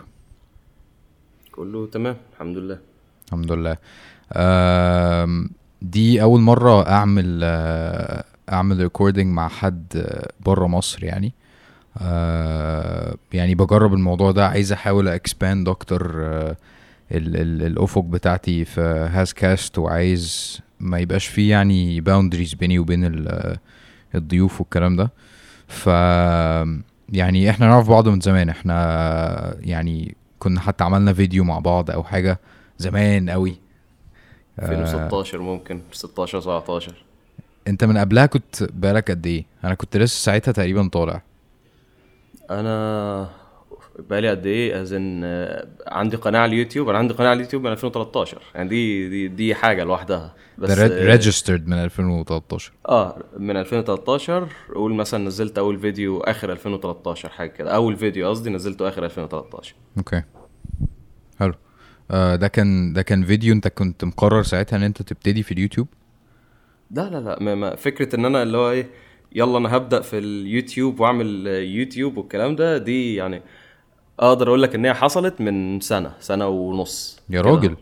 كله 1.53 1.87
تمام 1.87 2.17
الحمد 2.33 2.57
لله. 2.57 2.79
الحمد 3.26 3.53
لله. 3.53 3.76
آم، 4.33 5.50
دي 5.83 6.23
أول 6.23 6.41
مرة 6.41 6.88
أعمل 6.88 7.41
آه، 7.45 8.25
أعمل 8.53 8.79
recording 8.78 9.26
مع 9.26 9.49
حد 9.49 10.07
بره 10.47 10.67
مصر 10.67 11.05
يعني. 11.05 11.33
آه، 11.99 13.14
يعني 13.33 13.55
بجرب 13.55 13.95
الموضوع 13.95 14.31
ده 14.33 14.49
عايز 14.49 14.73
أحاول 14.73 15.09
expand 15.09 15.69
أكتر 15.69 16.12
آه، 16.25 16.57
ال- 17.12 17.37
ال- 17.37 17.62
الأفق 17.67 18.03
بتاعتي 18.03 18.64
في 18.64 18.81
هاز 19.12 19.33
cast 19.33 19.78
وعايز 19.79 20.61
ما 20.81 20.99
يبقاش 20.99 21.26
فيه 21.26 21.50
يعني 21.50 22.00
boundaries 22.00 22.54
بيني 22.55 22.79
وبين 22.79 23.05
ال- 23.05 23.57
الضيوف 24.14 24.61
والكلام 24.61 24.97
ده. 24.97 25.11
ف 25.69 25.88
يعني 27.08 27.50
إحنا 27.50 27.66
نعرف 27.66 27.90
بعض 27.90 28.08
من 28.08 28.20
زمان. 28.20 28.49
إحنا 28.49 29.56
يعني 29.61 30.14
كنا 30.38 30.61
حتى 30.61 30.84
عملنا 30.84 31.12
فيديو 31.12 31.44
مع 31.44 31.58
بعض 31.58 31.90
أو 31.90 32.04
حاجة 32.04 32.40
زمان 32.78 33.30
قوي 33.30 33.56
2016 34.62 35.38
ممكن 35.38 35.80
16 35.92 36.40
17 36.40 37.04
أنت 37.68 37.84
من 37.84 37.99
قبلها 37.99 38.26
كنت 38.26 38.62
بقالك 38.73 39.11
قد 39.11 39.26
إيه؟ 39.26 39.44
أنا 39.64 39.75
كنت 39.75 39.96
لسه 39.96 40.25
ساعتها 40.25 40.52
تقريبا 40.52 40.88
طالع. 40.88 41.23
أنا 42.50 43.28
بقالي 43.99 44.31
قد 44.31 44.47
إيه؟ 44.47 44.83
as 44.83 45.03
in 45.03 45.25
عندي 45.87 46.17
قناة 46.17 46.39
على 46.41 46.53
اليوتيوب. 46.53 46.89
أنا 46.89 46.99
عندي 46.99 47.15
قناة 47.15 47.29
على 47.29 47.37
اليوتيوب 47.37 47.63
من 47.63 47.73
2013 47.73 48.43
يعني 48.55 48.69
دي 48.69 49.09
دي 49.09 49.29
دي 49.29 49.55
حاجة 49.55 49.85
لوحدها. 49.85 50.35
بس 50.59 50.79
آه، 50.79 51.05
registered 51.07 51.66
من 51.67 51.77
2013 51.77 52.73
آه 52.89 53.23
من 53.39 53.57
2013 53.57 54.49
قول 54.75 54.95
مثلا 54.95 55.25
نزلت 55.25 55.59
أول 55.59 55.79
فيديو 55.79 56.21
آخر 56.21 56.53
2013 56.53 57.29
حاجة 57.29 57.49
كده. 57.51 57.75
أول 57.75 57.97
فيديو 57.97 58.29
قصدي 58.29 58.51
نزلته 58.51 58.89
آخر 58.89 59.05
2013 59.05 59.75
okay. 59.99 60.23
حلو. 61.39 61.55
آه 62.11 62.37
ده 62.37 62.49
كان 62.49 62.93
ده 62.93 63.03
كان 63.03 63.25
فيديو 63.25 63.55
أنت 63.55 63.69
كنت 63.69 64.05
مقرر 64.05 64.43
ساعتها 64.43 64.77
إن 64.77 64.83
أنت 64.83 65.03
تبتدي 65.03 65.43
في 65.43 65.53
اليوتيوب؟ 65.53 65.89
لا 66.91 67.11
لا 67.11 67.21
لا. 67.21 67.39
ما 67.41 67.55
ما. 67.55 67.77
فكرة 67.77 68.17
إن 68.17 68.25
أنا 68.25 68.43
اللي 68.43 68.59
هو 68.59 68.71
إيه 68.71 68.87
يلا 69.33 69.59
أنا 69.59 69.77
هبدأ 69.77 70.01
في 70.01 70.19
اليوتيوب 70.19 71.01
وأعمل 71.01 71.47
يوتيوب 71.47 72.17
والكلام 72.19 72.57
ده 72.57 72.79
دي 72.79 73.15
يعني 73.15 73.43
أقدر 74.21 74.49
أقول 74.49 74.62
لك 74.62 74.75
إن 74.75 74.85
هي 74.85 74.94
حصلت 74.94 75.40
من 75.40 75.80
سنة 75.80 76.12
سنة 76.21 76.49
ونص 76.49 77.21
يا 77.30 77.42
كده. 77.42 77.50
راجل. 77.50 77.76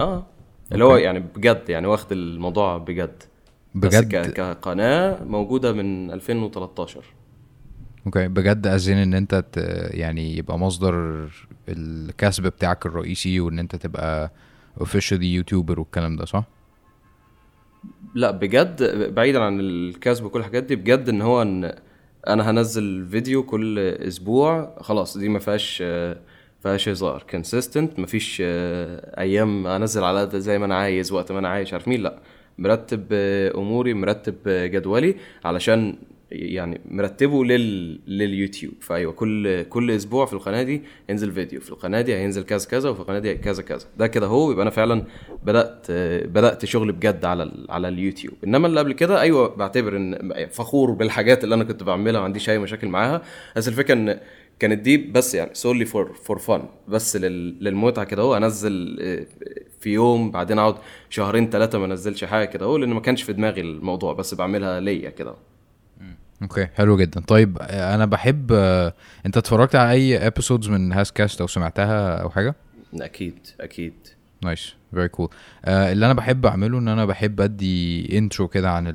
آه. 0.00 0.26
اللي 0.72 0.84
هو 0.84 0.96
يعني 0.96 1.18
بجد 1.20 1.62
يعني 1.68 1.86
واخد 1.86 2.12
الموضوع 2.12 2.78
بجد. 2.78 3.22
بس 3.74 3.94
بجد 3.96 4.26
ك- 4.30 4.32
كقناة 4.32 5.24
موجودة 5.24 5.72
من 5.72 6.10
2013 6.10 7.00
okay. 8.06 8.28
بجد 8.28 8.66
as 8.66 8.81
in 8.81 8.96
إن 8.96 9.14
أنت 9.14 9.44
ت... 9.52 9.56
يعني 9.90 10.36
يبقى 10.36 10.58
مصدر 10.58 11.28
الكسب 11.68 12.42
بتاعك 12.42 12.86
الرئيسي 12.86 13.40
وإن 13.40 13.58
أنت 13.58 13.76
تبقى 13.76 14.30
officially 14.80 15.34
YouTuber 15.34 15.80
والكلام 15.80 16.16
ده 16.16 16.24
صح؟ 16.24 16.44
لا 18.14 18.30
بجد 18.30 18.82
بعيدا 19.14 19.42
عن 19.42 19.60
الكسب 19.60 20.24
وكل 20.24 20.38
الحاجات 20.40 20.62
دي 20.62 20.76
بجد 20.76 21.08
إن 21.08 21.22
هو 21.22 21.42
إن 21.42 21.74
أنا 22.28 22.50
هنزل 22.50 23.06
فيديو 23.10 23.42
كل 23.42 23.78
أسبوع 23.78 24.76
خلاص 24.80 25.18
دي 25.18 25.28
ما 25.28 25.38
فيهاش 25.38 25.82
فيهاش 26.66 26.88
هزار 26.88 27.24
consistent 27.30 27.98
مفيش 27.98 28.42
آه، 28.44 29.20
أيام 29.20 29.66
انزل 29.66 30.04
على 30.04 30.30
زي 30.34 30.58
ما 30.58 30.64
أنا 30.64 30.74
عايز 30.76 31.12
وقت 31.12 31.32
ما 31.32 31.38
أنا 31.38 31.48
عايز 31.48 31.72
عارف 31.72 31.88
مين؟ 31.88 32.02
لا. 32.02 32.18
مرتب 32.58 33.06
آه، 33.12 33.52
اموري 33.54 33.94
مرتب 33.94 34.34
آه، 34.46 34.66
جدولي 34.66 35.14
علشان 35.44 35.98
يعني 36.30 36.80
مرتبه 36.90 37.44
لل... 37.44 38.00
لليوتيوب. 38.06 38.74
فأيوة 38.80 39.12
كل 39.12 39.62
كل 39.62 39.90
أسبوع 39.90 40.26
في 40.26 40.32
القناة 40.32 40.62
دي 40.62 40.82
ينزل 41.08 41.32
فيديو. 41.32 41.60
في 41.60 41.70
القناة 41.70 42.00
دي 42.00 42.14
هينزل 42.14 42.42
كذا 42.42 42.68
كذا 42.68 42.88
وفي 42.90 43.00
القناة 43.00 43.18
دي 43.18 43.34
كذا 43.34 43.62
كذا. 43.62 43.86
ده 43.98 44.06
كده 44.06 44.26
هو 44.26 44.50
يبقى 44.52 44.62
أنا 44.62 44.70
فعلا 44.70 45.04
بدأت 45.44 45.86
بدأت 46.30 46.64
شغل 46.64 46.92
بجد 46.92 47.24
على 47.24 47.42
ال... 47.42 47.66
على 47.70 47.88
اليوتيوب. 47.88 48.34
إنما 48.44 48.66
اللي 48.66 48.80
قبل 48.80 48.92
كده 48.92 49.20
أيوه 49.20 49.56
بعتبر 49.56 49.96
إن 49.96 50.46
فخور 50.50 50.90
بالحاجات 50.90 51.44
اللي 51.44 51.54
أنا 51.54 51.64
كنت 51.64 51.82
بعملها 51.82 52.20
ما 52.20 52.24
عنديش 52.24 52.50
اي 52.50 52.58
مشاكل 52.58 52.88
معاها. 52.88 53.22
بس 53.56 53.68
الفكرة 53.68 53.94
إن 53.94 54.20
كانت 54.58 54.78
دي 54.82 54.96
بس 54.96 55.34
يعني 55.34 55.50
solely 55.54 55.84
for 55.84 56.12
for 56.12 56.38
fun 56.38 56.62
بس 56.88 57.16
لل... 57.16 57.64
للمتعة 57.64 58.04
كده 58.04 58.22
هو 58.22 58.36
أنزل 58.36 58.96
آه، 59.00 59.26
في 59.80 59.90
يوم 59.90 60.30
بعدين 60.30 60.58
أقعد 60.58 60.74
شهرين 61.10 61.50
ثلاثة 61.50 61.78
ما 61.78 61.84
أنزلش 61.86 62.24
حاجة 62.24 62.44
كده 62.44 62.66
هو 62.66 62.76
لأن 62.76 62.88
ما 62.92 63.00
كانش 63.00 63.22
في 63.22 63.32
دماغي 63.32 63.60
الموضوع. 63.60 64.12
بس 64.12 64.34
بعملها 64.34 64.80
ليا 64.80 65.10
كده. 65.10 65.34
okay 66.42 66.66
حلو 66.66 66.96
جدا. 66.96 67.20
طيب 67.20 67.58
آه، 67.60 67.94
أنا 67.94 68.06
بحب 68.06 68.52
آه، 68.52 68.92
أنت 69.26 69.36
اتفرجت 69.36 69.74
على 69.74 69.90
أي 69.90 70.26
episodes 70.26 70.68
من 70.68 70.92
هاز 70.92 71.10
كاست 71.10 71.40
أو 71.40 71.46
سمعتها 71.46 72.16
أو 72.16 72.30
حاجة؟ 72.30 72.54
أكيد 73.00 73.38
أكيد. 73.60 73.94
nice 74.44 74.74
very 74.94 75.08
cool 75.08 75.28
اللي 75.68 76.06
أنا 76.06 76.14
بحب 76.14 76.46
أعمله 76.46 76.78
إن 76.78 76.88
أنا 76.88 77.04
بحب 77.04 77.40
أدي 77.40 78.18
intro 78.18 78.48
كده 78.48 78.70
عن 78.70 78.86
ال- 78.86 78.92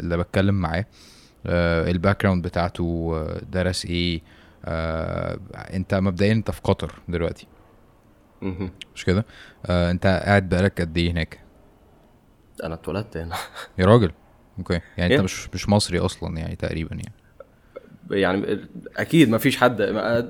اللي 0.00 0.16
بتكلم 0.16 0.54
معاه. 0.54 0.84
ال 1.46 2.22
background 2.22 2.46
بتاعته 2.46 3.12
آه، 3.14 3.40
درس 3.52 3.86
إيه. 3.86 4.20
آه، 4.64 5.38
أنت 5.54 5.94
مبدئيا 5.94 6.32
أنت 6.32 6.50
في 6.50 6.60
قطر 6.64 6.94
دلوقتي. 7.08 7.46
مش 8.94 9.04
كده؟ 9.04 9.26
آه، 9.66 9.90
أنت 9.90 10.06
قاعد 10.06 10.48
بقالك 10.48 10.80
قد 10.80 10.96
إيه 10.98 11.10
هناك؟ 11.10 11.40
أنا 12.64 12.74
اتولدت 12.74 13.16
هنا. 13.16 13.34
يا 13.78 13.86
راجل. 13.86 14.12
أوكي. 14.58 14.80
يعني 14.98 15.14
أنت 15.14 15.20
Yeah. 15.20 15.24
مش 15.24 15.48
مش 15.54 15.68
مصري 15.68 15.98
أصلا 15.98 16.38
يعني 16.38 16.56
تقريبا 16.56 16.94
يعني. 16.96 17.12
يعني 18.10 18.60
أكيد 18.96 19.28
ما 19.28 19.38
فيش 19.38 19.56
حد 19.56 19.82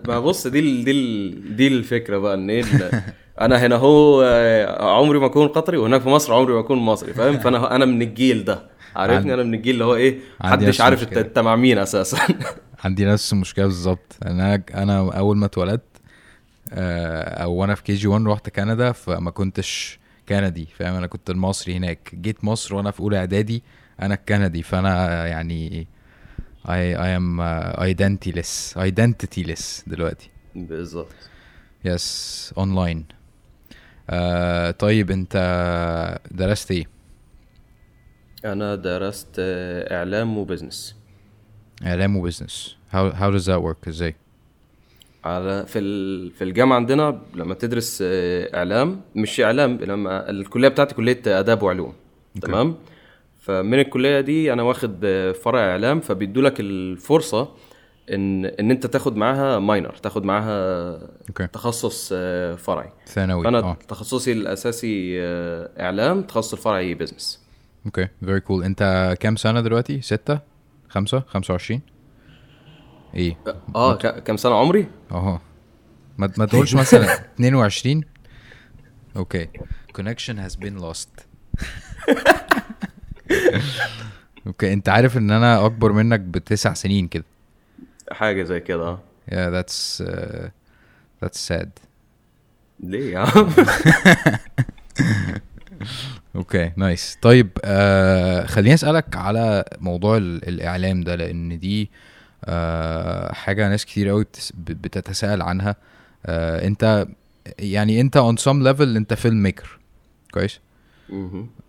ما 0.09 0.21
بص 0.21 0.47
دي 0.47 0.59
ال- 0.59 0.85
دي 0.85 0.91
ال- 0.91 1.57
دي 1.57 1.67
الفكرة 1.69 2.19
بقى 2.19 2.35
إن 2.35 2.51
إيه 2.51 2.65
أنا 3.41 3.67
هنا 3.67 3.77
هو 3.77 4.23
آه، 4.23 4.97
عمري 4.99 5.19
ما 5.19 5.27
أكون 5.27 5.49
قطري 5.49 5.77
وهناك 5.77 6.01
في 6.01 6.09
مصر 6.09 6.35
عمري 6.35 6.53
ما 6.55 6.61
أكون 6.61 6.79
مصري 6.79 7.15
فاهم؟ 7.15 7.39
فانا 7.43 7.77
أنا 7.77 7.85
من 7.85 8.03
الجيل 8.03 8.45
ده. 8.45 8.63
عارفني؟ 8.97 9.35
أنا 9.35 9.43
من 9.43 9.55
الجيل 9.55 9.75
اللي 9.75 9.85
هو 9.85 9.95
إيه 9.95 10.19
محدش 10.41 10.81
عارف. 10.81 11.13
أنت 11.13 11.39
مع 11.39 11.57
مين 11.57 11.79
أساسا. 11.79 12.19
عندي 12.85 13.05
نفس 13.05 13.33
المشكلة 13.33 13.65
بالظبط. 13.65 14.17
أنا 14.27 14.63
أنا 14.75 14.99
أول 15.19 15.37
ما 15.37 15.47
اتولدت 15.47 15.83
آه، 16.73 17.43
أو 17.43 17.53
وأنا 17.53 17.75
في 17.75 17.83
KG 17.83 18.09
1 18.09 18.27
رحت 18.27 18.49
كندا 18.51 18.93
فما 18.93 19.31
كنتش 19.31 19.99
كندي 20.29 20.69
فاهم؟ 20.79 20.95
أنا 20.95 21.07
كنت 21.07 21.31
المصري 21.31 21.77
هناك. 21.77 22.11
جيت 22.15 22.45
مصر 22.45 22.75
وأنا 22.75 22.91
في 22.91 23.01
أولى 23.01 23.19
إعدادي 23.19 23.63
أنا 24.03 24.15
الكندي 24.15 24.63
فأنا 24.63 25.27
يعني 25.27 25.87
I 26.65 26.95
I 27.07 27.11
am 27.19 27.41
uh, 27.41 27.81
identityless 27.93 28.77
identityless 28.77 29.83
دلوقتي. 29.87 30.31
بالظبط. 30.55 31.15
yes 31.85 32.55
online 32.59 33.05
آه 34.11 34.71
طيب 34.71 35.11
أنت 35.11 35.37
درست 36.31 36.71
إيه؟ 36.71 36.85
أنا 38.45 38.75
درست 38.75 39.35
إعلام 39.39 40.39
و 40.39 40.45
business 40.45 40.97
إعلام 41.87 42.17
و 42.17 42.24
business 42.24 42.77
how 42.93 43.13
how 43.13 43.31
does 43.39 43.45
that 43.47 43.61
work 43.63 43.89
إزاي؟ 43.89 44.15
على 45.25 45.67
في 45.67 45.81
في 46.31 46.45
الجامعة 46.45 46.77
عندنا 46.77 47.21
لما 47.35 47.55
تدرس 47.55 47.99
إعلام 48.55 49.01
مش 49.17 49.41
إعلام 49.41 49.77
لما 49.77 50.31
الكلية 50.31 50.69
بتاعتي 50.69 50.95
كلية 50.95 51.23
آداب 51.27 51.63
وعلوم. 51.63 51.93
تمام؟ 52.43 52.77
فمن 53.49 53.79
الكلية 53.81 54.21
دي 54.21 54.53
أنا 54.53 54.63
واخد 54.63 55.01
آه، 55.05 55.33
فرع 55.33 55.61
إعلام 55.71 56.01
فبيدوا 56.01 56.43
لك 56.43 56.61
الفرصة 56.61 57.55
إن 58.11 58.45
إن 58.45 58.71
أنت 58.71 58.87
تاخد 58.87 59.17
معاها 59.17 59.59
minor 59.59 59.93
تاخد 59.97 60.25
معاها 60.25 60.93
okay. 61.29 61.47
تخصص 61.47 62.11
آه، 62.15 62.55
فرعي. 62.55 62.93
ثانوي. 63.07 63.45
فأنا 63.45 63.59
آه. 63.59 63.77
تخصصي 63.89 64.33
الأساسي 64.33 65.19
إعلام 65.81 66.23
تخصص 66.23 66.53
الفرعي 66.53 66.95
business 66.95 67.43
okay. 67.87 68.09
very 68.25 68.41
cool 68.41 68.65
أنت 68.65 69.15
كام 69.21 69.37
سنة 69.37 69.61
دلوقتي؟ 69.61 70.01
ستة؟ 70.01 70.41
خمسة؟ 70.89 71.23
خمسة 71.29 71.53
وعشرين؟ 71.53 71.81
إيه. 73.15 73.37
آه 73.77 73.95
ك- 73.97 74.23
كم 74.23 74.37
سنة؟ 74.37 74.55
عمري؟ 74.55 74.87
أهو. 75.13 75.39
ما 76.19 76.31
ما 76.39 76.47
تقولش 76.47 76.75
مثلا 76.75 77.13
22 77.35 78.05
okay. 79.17 79.49
Connection 79.99 80.35
has 80.49 80.57
been 80.65 80.83
lost. 80.83 81.09
okay 84.47 84.73
انت 84.73 84.89
عارف 84.89 85.17
ان 85.17 85.31
أنا 85.31 85.67
اكبر 85.67 85.93
منك 85.93 86.21
بتسع 86.21 86.75
سنين 86.75 87.09
كده. 87.09 87.25
حاجة 88.13 88.43
زي 88.43 88.61
كده 88.61 88.83
آه. 88.89 88.99
Yeah 89.31 89.51
that's 89.65 90.03
uh, 90.07 90.49
that's 91.25 91.49
sad. 91.53 91.69
ليه 92.81 93.13
يا 93.13 93.19
عم؟ 93.19 93.53
okay 96.37 96.73
nice 96.77 97.19
طيب 97.23 97.49
آه 97.65 98.47
خليني 98.47 98.75
أسألك 98.75 99.17
على 99.17 99.65
موضوع 99.79 100.17
ال- 100.17 100.49
الإعلام 100.49 101.01
ده 101.01 101.15
لأن 101.15 101.59
دي 101.59 101.91
آه 102.45 103.33
حاجة 103.33 103.69
ناس 103.69 103.85
كتير 103.87 104.09
قوي 104.09 104.27
بتتساءل 104.59 105.43
عنها. 105.43 105.77
آه 106.27 106.67
انت 106.67 107.07
يعني 107.59 108.01
انت 108.01 108.19
on 108.19 108.43
some 108.43 108.65
level 108.75 108.81
انت 108.97 109.15
filmmaker 109.15 109.79
كويس. 110.35 110.61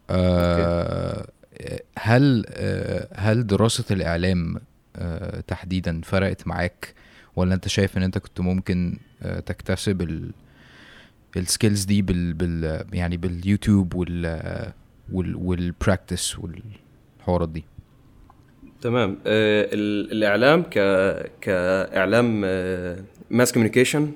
آه 0.10 1.28
هل 2.00 2.46
آه 2.50 3.08
هل 3.16 3.48
دراسة 3.48 3.86
الإعلام 3.92 4.56
آه 4.96 5.40
تحديدا 5.48 6.02
فرقت 6.04 6.48
معاك؟ 6.48 6.94
ولا 7.36 7.54
أنت 7.54 7.68
شايف 7.68 7.98
إن 7.98 8.04
أنت 8.04 8.18
كنت 8.18 8.40
ممكن 8.40 8.98
آه 9.24 9.40
تكتسب 9.40 10.02
ال 10.02 10.32
ال 11.38 11.44
skills 11.44 11.84
دي 11.84 12.02
بال, 12.02 12.34
بال 12.34 12.86
يعني 12.94 13.18
باليوتيوب 13.18 13.94
وال 13.96 14.72
وال 15.12 15.36
وال 15.36 15.56
practice 15.56 16.40
والحوارات 16.40 17.50
دي؟ 17.50 17.64
تمام. 18.82 19.18
آه 19.28 19.70
ال- 19.74 20.12
الإعلام 20.12 20.64
ك 20.64 20.74
كإعلام 21.42 22.42
mass 23.30 23.52
communication 23.52 24.12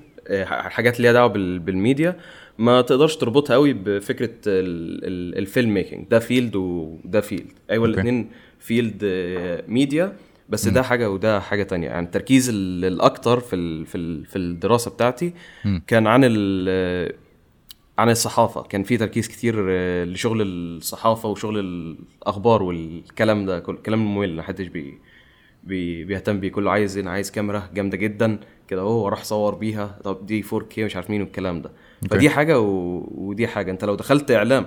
حاجات 0.45 0.99
ليها 0.99 1.11
دعوة 1.13 1.27
بال- 1.27 1.59
بالميديا. 1.59 2.15
ما 2.57 2.81
تقدرش 2.81 3.15
تربطها 3.15 3.53
قوي 3.53 3.73
بفكرة 3.73 4.25
ال- 4.47 5.05
ال- 5.05 5.37
ال 5.37 5.73
filmmaking 5.73 6.05
ده 6.09 6.19
field 6.19 6.55
وده 6.55 7.21
field 7.21 7.51
أيوه. 7.69 7.85
الاثنين 7.85 8.29
field 8.59 8.99
media 9.67 10.17
بس 10.49 10.67
ده 10.67 10.83
حاجة 10.83 11.09
وده 11.11 11.39
حاجة 11.39 11.63
تانية. 11.63 11.87
يعني 11.87 12.05
التركيز 12.05 12.49
ال- 12.49 12.85
الأكتر 12.85 13.39
في 13.39 13.85
في 13.85 13.97
ال 13.97 14.25
في 14.25 14.35
الدراسة 14.35 14.91
بتاعتي. 14.91 15.33
كان 15.87 16.07
عن 16.07 16.21
ال 16.23 17.13
عن 17.97 18.09
الصحافة. 18.09 18.61
كان 18.63 18.83
في 18.83 18.97
تركيز 18.97 19.27
كتير 19.27 19.55
آه، 19.69 20.03
لشغل 20.05 20.41
الصحافة 20.41 21.29
وشغل 21.29 21.59
الأخبار 21.59 22.63
والكلام 22.63 23.45
ده 23.45 23.59
كل 23.59 23.73
الكلام 23.73 24.01
الممل 24.01 24.35
ما 24.35 24.41
حدش 24.43 24.67
بي 24.67 24.93
بي 25.63 26.03
بيهتم 26.03 26.39
بيه. 26.39 26.51
كله 26.51 26.71
عايز 26.71 26.97
أنا 26.97 27.11
عايز 27.11 27.31
كاميرا 27.31 27.69
جامدة 27.73 27.97
جدا 27.97 28.39
كده 28.67 28.81
اهو 28.81 29.07
راح 29.07 29.23
صور 29.23 29.55
بيها. 29.55 29.99
طب 30.03 30.25
دي 30.25 30.43
4K 30.43 30.79
مش 30.79 30.95
عارف 30.95 31.09
مين 31.09 31.21
والكلام 31.21 31.61
ده. 31.61 31.71
okay. 32.03 32.15
فدي 32.15 32.29
حاجة 32.29 32.59
و... 32.59 33.03
ودي 33.11 33.47
حاجة. 33.47 33.71
أنت 33.71 33.85
لو 33.85 33.95
دخلت 33.95 34.31
إعلام 34.31 34.65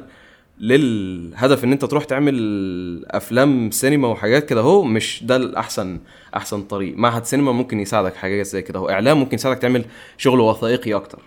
للهدف 0.61 1.65
إن 1.65 1.73
أنت 1.73 1.85
تروح 1.85 2.05
تعمل 2.05 3.05
أفلام 3.11 3.71
سينما 3.71 4.09
وحاجات 4.09 4.49
كده 4.49 4.61
اهو 4.61 4.83
مش 4.83 5.25
ده 5.25 5.37
الأحسن 5.37 6.01
أحسن 6.37 6.63
طريق. 6.63 6.97
معهد 6.97 7.25
سينما 7.25 7.53
ممكن 7.53 7.81
يساعدك 7.81 8.17
حاجات 8.17 8.47
زي 8.47 8.63
كده. 8.63 8.79
اهو 8.79 8.91
إعلام 8.91 9.19
ممكن 9.21 9.35
يساعدك 9.35 9.59
تعمل 9.59 9.85
شغل 10.19 10.41
وثائقي 10.41 10.95
أكتر. 10.95 11.23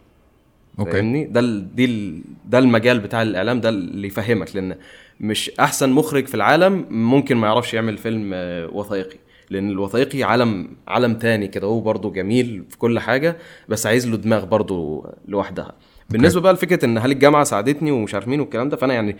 أوكي. 0.79 0.91
فاهمني؟ 0.91 1.25
ده 1.25 1.39
ال... 1.39 1.75
دي 1.75 1.85
ال... 1.85 2.21
ده 2.45 2.59
المجال 2.59 2.99
بتاع 2.99 3.21
الإعلام 3.21 3.61
ده 3.61 3.69
اللي 3.69 4.07
يفهمك. 4.07 4.55
لأن 4.55 4.75
مش 5.19 5.51
أحسن 5.59 5.89
مخرج 5.89 6.25
في 6.27 6.35
العالم 6.35 6.85
ممكن 6.89 7.37
ما 7.37 7.47
يعرفش 7.47 7.73
يعمل 7.73 7.97
فيلم 7.97 8.31
آه، 8.33 8.69
وثائقي. 8.73 9.17
لأن 9.49 9.69
الوثائقي 9.69 10.23
عالم 10.23 10.67
عالم 10.87 11.13
تاني 11.15 11.47
كده. 11.47 11.67
هو 11.67 11.79
برضه 11.79 12.11
جميل 12.11 12.63
في 12.69 12.77
كل 12.77 12.99
حاجة 12.99 13.37
بس 13.69 13.85
عايز 13.85 14.07
له 14.07 14.17
دماغ 14.17 14.45
برضه 14.45 15.05
لوحدها. 15.27 15.75
بالنسبة 16.11 16.41
بقى 16.41 16.53
لفكرة 16.53 16.85
إن 16.85 16.97
هل 16.97 17.11
الجامعة 17.11 17.43
ساعدتني 17.43 17.91
ومش 17.91 18.13
عارف 18.13 18.27
مين 18.27 18.39
والكلام 18.39 18.69
ده 18.69 18.77
فأنا 18.77 18.93
يعني 18.93 19.17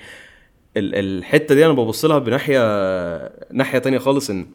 ال- 0.77 0.96
الحتة 0.96 1.55
دي 1.55 1.65
أنا 1.65 1.74
ببص 1.74 2.05
لها 2.05 2.19
بناحية 2.19 2.60
ناحية 3.53 3.79
تانية 3.79 3.98
خالص 3.98 4.29
إن 4.29 4.46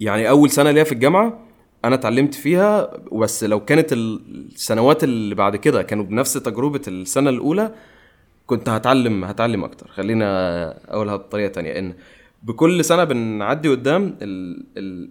يعني 0.00 0.28
أول 0.28 0.50
سنة 0.50 0.70
ليا 0.70 0.84
في 0.84 0.92
الجامعة 0.92 1.38
أنا 1.84 1.94
اتعلمت 1.94 2.34
فيها 2.34 2.90
بس 3.12 3.44
لو 3.44 3.64
كانت 3.64 3.92
السنوات 3.92 5.04
اللي 5.04 5.34
بعد 5.34 5.56
كده 5.56 5.82
كانوا 5.82 6.04
بنفس 6.04 6.32
تجربة 6.32 6.80
السنة 6.88 7.30
الأولى 7.30 7.74
كنت 8.46 8.68
هتعلم 8.68 9.24
هتعلم 9.24 9.64
أكتر. 9.64 9.88
خلينا 9.88 10.90
أقولها 10.94 11.16
بطريقة 11.16 11.48
تانية 11.52 11.78
إن 11.78 11.94
بكل 12.42 12.84
سنة 12.84 13.04
بنعدي 13.04 13.68
قدام 13.68 14.16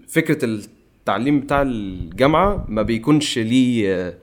فكرة 0.08 0.46
التعليم 0.46 1.40
بتاع 1.40 1.62
الجامعة 1.62 2.66
ما 2.70 2.82
بيكونش 2.82 3.38
ليه 3.40 4.18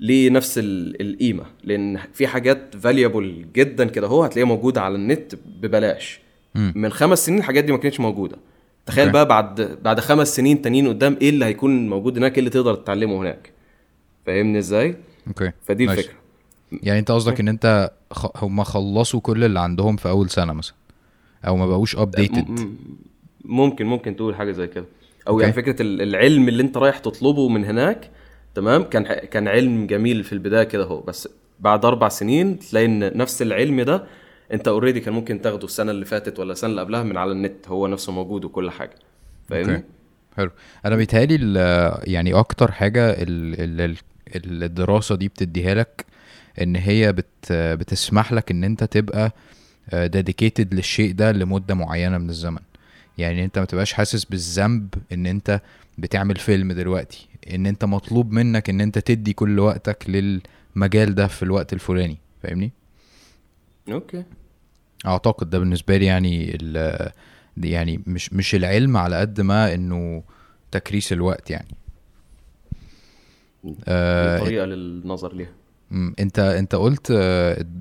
ليه 0.00 0.30
نفس 0.30 0.58
ال- 0.58 1.00
القيمة 1.02 1.44
لأن 1.64 1.98
في 2.12 2.26
حاجات 2.26 2.76
فاليبل 2.76 3.46
جدا 3.54 3.84
كده 3.84 4.06
هو 4.06 4.24
هتلاقيها 4.24 4.48
موجودة 4.48 4.80
على 4.82 4.94
النت 4.94 5.34
ببلاش. 5.62 6.20
مم. 6.54 6.72
من 6.76 6.90
خمس 6.90 7.26
سنين 7.26 7.38
الحاجات 7.38 7.64
دي 7.64 7.72
ما 7.72 7.78
كانتش 7.78 8.00
موجودة. 8.00 8.36
تخيل 8.86 9.00
okay. 9.04 9.12
بقى 9.12 9.26
بعد 9.28 9.78
بعد 9.82 10.00
خمس 10.00 10.36
سنين 10.36 10.62
تانيين 10.62 10.88
قدام 10.88 11.16
إيه 11.22 11.30
اللي 11.30 11.44
هيكون 11.44 11.88
موجود 11.88 12.16
هناك؟ 12.18 12.32
إيه 12.32 12.38
اللي 12.38 12.50
تقدر 12.50 12.74
تتعلمه 12.74 13.20
هناك؟ 13.20 13.52
فاهمني 14.26 14.58
إزاي؟ 14.58 14.96
okay. 15.28 15.50
فدي 15.64 15.86
ماشي. 15.86 16.00
الفكرة. 16.00 16.16
يعني 16.82 16.98
أنت 16.98 17.10
قصدك 17.10 17.40
إن 17.40 17.48
أنت 17.48 17.90
خ... 18.12 18.44
هم 18.44 18.62
خلصوا 18.64 19.20
كل 19.20 19.44
اللي 19.44 19.60
عندهم 19.60 19.96
في 19.96 20.08
أول 20.08 20.30
سنة 20.30 20.52
مثلا 20.52 20.74
أو 21.46 21.56
ما 21.56 21.66
بقوش 21.66 21.96
updated 21.96 22.50
م- 22.50 22.76
ممكن 23.44 23.86
ممكن 23.86 24.16
تقول 24.16 24.34
حاجة 24.36 24.52
زي 24.52 24.66
كده. 24.66 24.84
أو 25.28 25.32
okay. 25.32 25.42
يعني 25.42 25.54
فكرة 25.54 25.82
ال- 25.82 26.02
العلم 26.02 26.48
اللي 26.48 26.62
أنت 26.62 26.76
رايح 26.76 26.98
تطلبه 26.98 27.48
من 27.48 27.64
هناك 27.64 28.10
تمام؟ 28.54 28.82
كان 28.82 29.02
كان 29.04 29.48
علم 29.48 29.86
جميل 29.86 30.24
في 30.24 30.32
البداية 30.32 30.64
كده 30.64 30.84
هو 30.84 31.00
بس 31.00 31.28
بعد 31.60 31.84
أربع 31.84 32.08
سنين 32.08 32.58
تلاقي 32.58 32.86
إن 32.86 33.16
نفس 33.16 33.42
العلم 33.42 33.80
ده 33.80 34.04
أنت 34.52 34.68
already 34.68 35.00
كان 35.00 35.14
ممكن 35.14 35.42
تاخده 35.42 35.64
السنة 35.64 35.90
اللي 35.90 36.04
فاتت 36.04 36.38
ولا 36.38 36.52
السنة 36.52 36.70
اللي 36.70 36.80
قبلها 36.80 37.02
من 37.02 37.16
على 37.16 37.32
النت 37.32 37.68
هو 37.68 37.86
نفسه 37.86 38.12
موجود 38.12 38.44
وكل 38.44 38.70
حاجة. 38.70 38.94
فاهمني؟ 39.48 39.84
حلو. 40.36 40.50
أنا 40.84 40.96
بيتهيألي 40.96 41.98
يعني 42.04 42.34
أكتر 42.34 42.72
حاجة 42.72 43.10
ال... 43.10 43.20
ال... 43.60 43.96
ال- 44.36 44.62
الدراسة 44.62 45.14
دي 45.14 45.28
بتديها 45.28 45.74
لك 45.74 46.04
إن 46.62 46.76
هي 46.76 47.12
بت... 47.12 47.52
بتسمح 47.52 48.32
لك 48.32 48.50
إن 48.50 48.64
أنت 48.64 48.84
تبقى 48.84 49.32
dedicated 49.94 50.74
للشيء 50.74 51.12
ده 51.12 51.32
لمدة 51.32 51.74
معينة 51.74 52.18
من 52.18 52.28
الزمن. 52.28 52.60
يعني 53.18 53.44
أنت 53.44 53.58
ما 53.58 53.64
تبقاش 53.64 53.92
حاسس 53.92 54.24
بالذنب 54.24 54.94
إن 55.12 55.26
أنت 55.26 55.60
بتعمل 55.98 56.36
فيلم 56.36 56.72
دلوقتي. 56.72 57.27
إن 57.54 57.66
أنت 57.66 57.84
مطلوب 57.84 58.32
منك 58.32 58.70
إن 58.70 58.80
أنت 58.80 58.98
تدي 58.98 59.32
كل 59.32 59.58
وقتك 59.58 60.04
للمجال 60.08 61.14
ده 61.14 61.26
في 61.26 61.42
الوقت 61.42 61.72
الفلاني 61.72 62.18
فاهمني؟ 62.42 62.72
okay. 63.92 64.24
أعتقد 65.06 65.50
ده 65.50 65.58
بالنسبة 65.58 65.96
لي 65.96 66.06
يعني 66.06 66.58
يعني 67.56 68.00
مش 68.06 68.32
مش 68.32 68.54
العلم 68.54 68.96
على 68.96 69.16
قد 69.16 69.40
ما 69.40 69.74
إنه 69.74 70.22
تكريس 70.70 71.12
الوقت 71.12 71.50
يعني. 71.50 71.74
آه 73.88 74.38
طريقه 74.38 74.64
للنظر 74.64 75.34
ليها. 75.34 75.52
أنت 76.20 76.38
أنت 76.38 76.74
قلت 76.74 77.12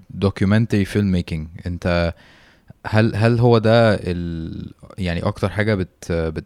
documentary 0.10 0.86
filmmaking 0.86 1.48
أنت 1.66 2.14
هل 2.86 3.16
هل 3.16 3.40
هو 3.40 3.58
ده 3.58 3.94
ال 3.96 4.72
يعني 4.98 5.20
أكتر 5.20 5.50
حاجة 5.50 5.76
بت 5.76 6.12
بت 6.12 6.46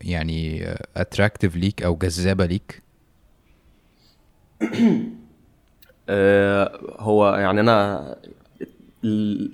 يعني 0.00 0.64
attractive 0.96 1.56
ليك 1.56 1.82
أو 1.82 1.96
جذابة 1.96 2.46
ليك؟ 2.46 2.82
آه، 6.08 6.80
هو 6.98 7.34
يعني 7.34 7.60
أنا 7.60 8.16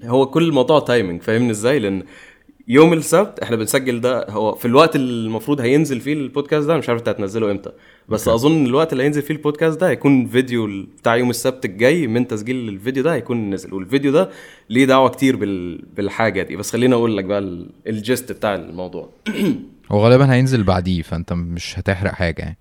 هو 0.05 0.27
كل 0.27 0.49
الموضوع 0.49 0.81
timing 0.81 1.23
فاهمني 1.23 1.51
إزاي؟ 1.51 1.79
لأن 1.79 2.03
يوم 2.69 2.93
السبت 2.93 3.39
إحنا 3.39 3.57
بنسجل 3.57 4.01
ده 4.01 4.27
هو 4.31 4.55
في 4.55 4.65
الوقت 4.65 4.97
اللي 4.97 5.27
المفروض 5.27 5.61
هينزل 5.61 6.01
فيه 6.01 6.13
البودكاست 6.13 6.67
ده 6.69 6.77
مش 6.77 6.89
عارف 6.89 7.01
إنت 7.01 7.09
هتنزله 7.09 7.51
إمتى. 7.51 7.73
بس 8.09 8.29
okay. 8.29 8.35
أظن 8.35 8.67
الوقت 8.67 8.93
اللي 8.93 9.05
هينزل 9.05 9.23
فيه 9.23 9.35
البودكاست 9.35 9.81
ده 9.81 9.89
هيكون 9.89 10.27
فيديو 10.27 10.87
بتاع 10.99 11.17
يوم 11.17 11.31
السبت 11.31 11.65
الجاي 11.65 12.07
من 12.07 12.27
تسجيل 12.29 12.69
الفيديو 12.69 13.03
ده 13.03 13.15
هيكون 13.15 13.51
نزل. 13.51 13.75
والفيديو 13.75 14.13
ده 14.13 14.31
ليه 14.71 14.85
دعوة 14.85 15.09
كتير 15.09 15.37
بال... 15.37 15.83
بالحاجة 15.97 16.43
دي. 16.43 16.57
بس 16.57 16.71
خليني 16.71 16.95
أقول 16.95 17.17
لك 17.17 17.25
بقى 17.25 17.39
ال- 17.39 17.71
الجست 17.87 18.33
بتاع 18.33 18.55
الموضوع. 18.55 19.09
هو 19.91 20.05
غالبا 20.05 20.33
هينزل 20.33 20.63
بعديه 20.63 21.03
فأنت 21.03 21.33
مش 21.33 21.79
هتحرق 21.79 22.13
حاجة 22.13 22.43
يعني. 22.43 22.59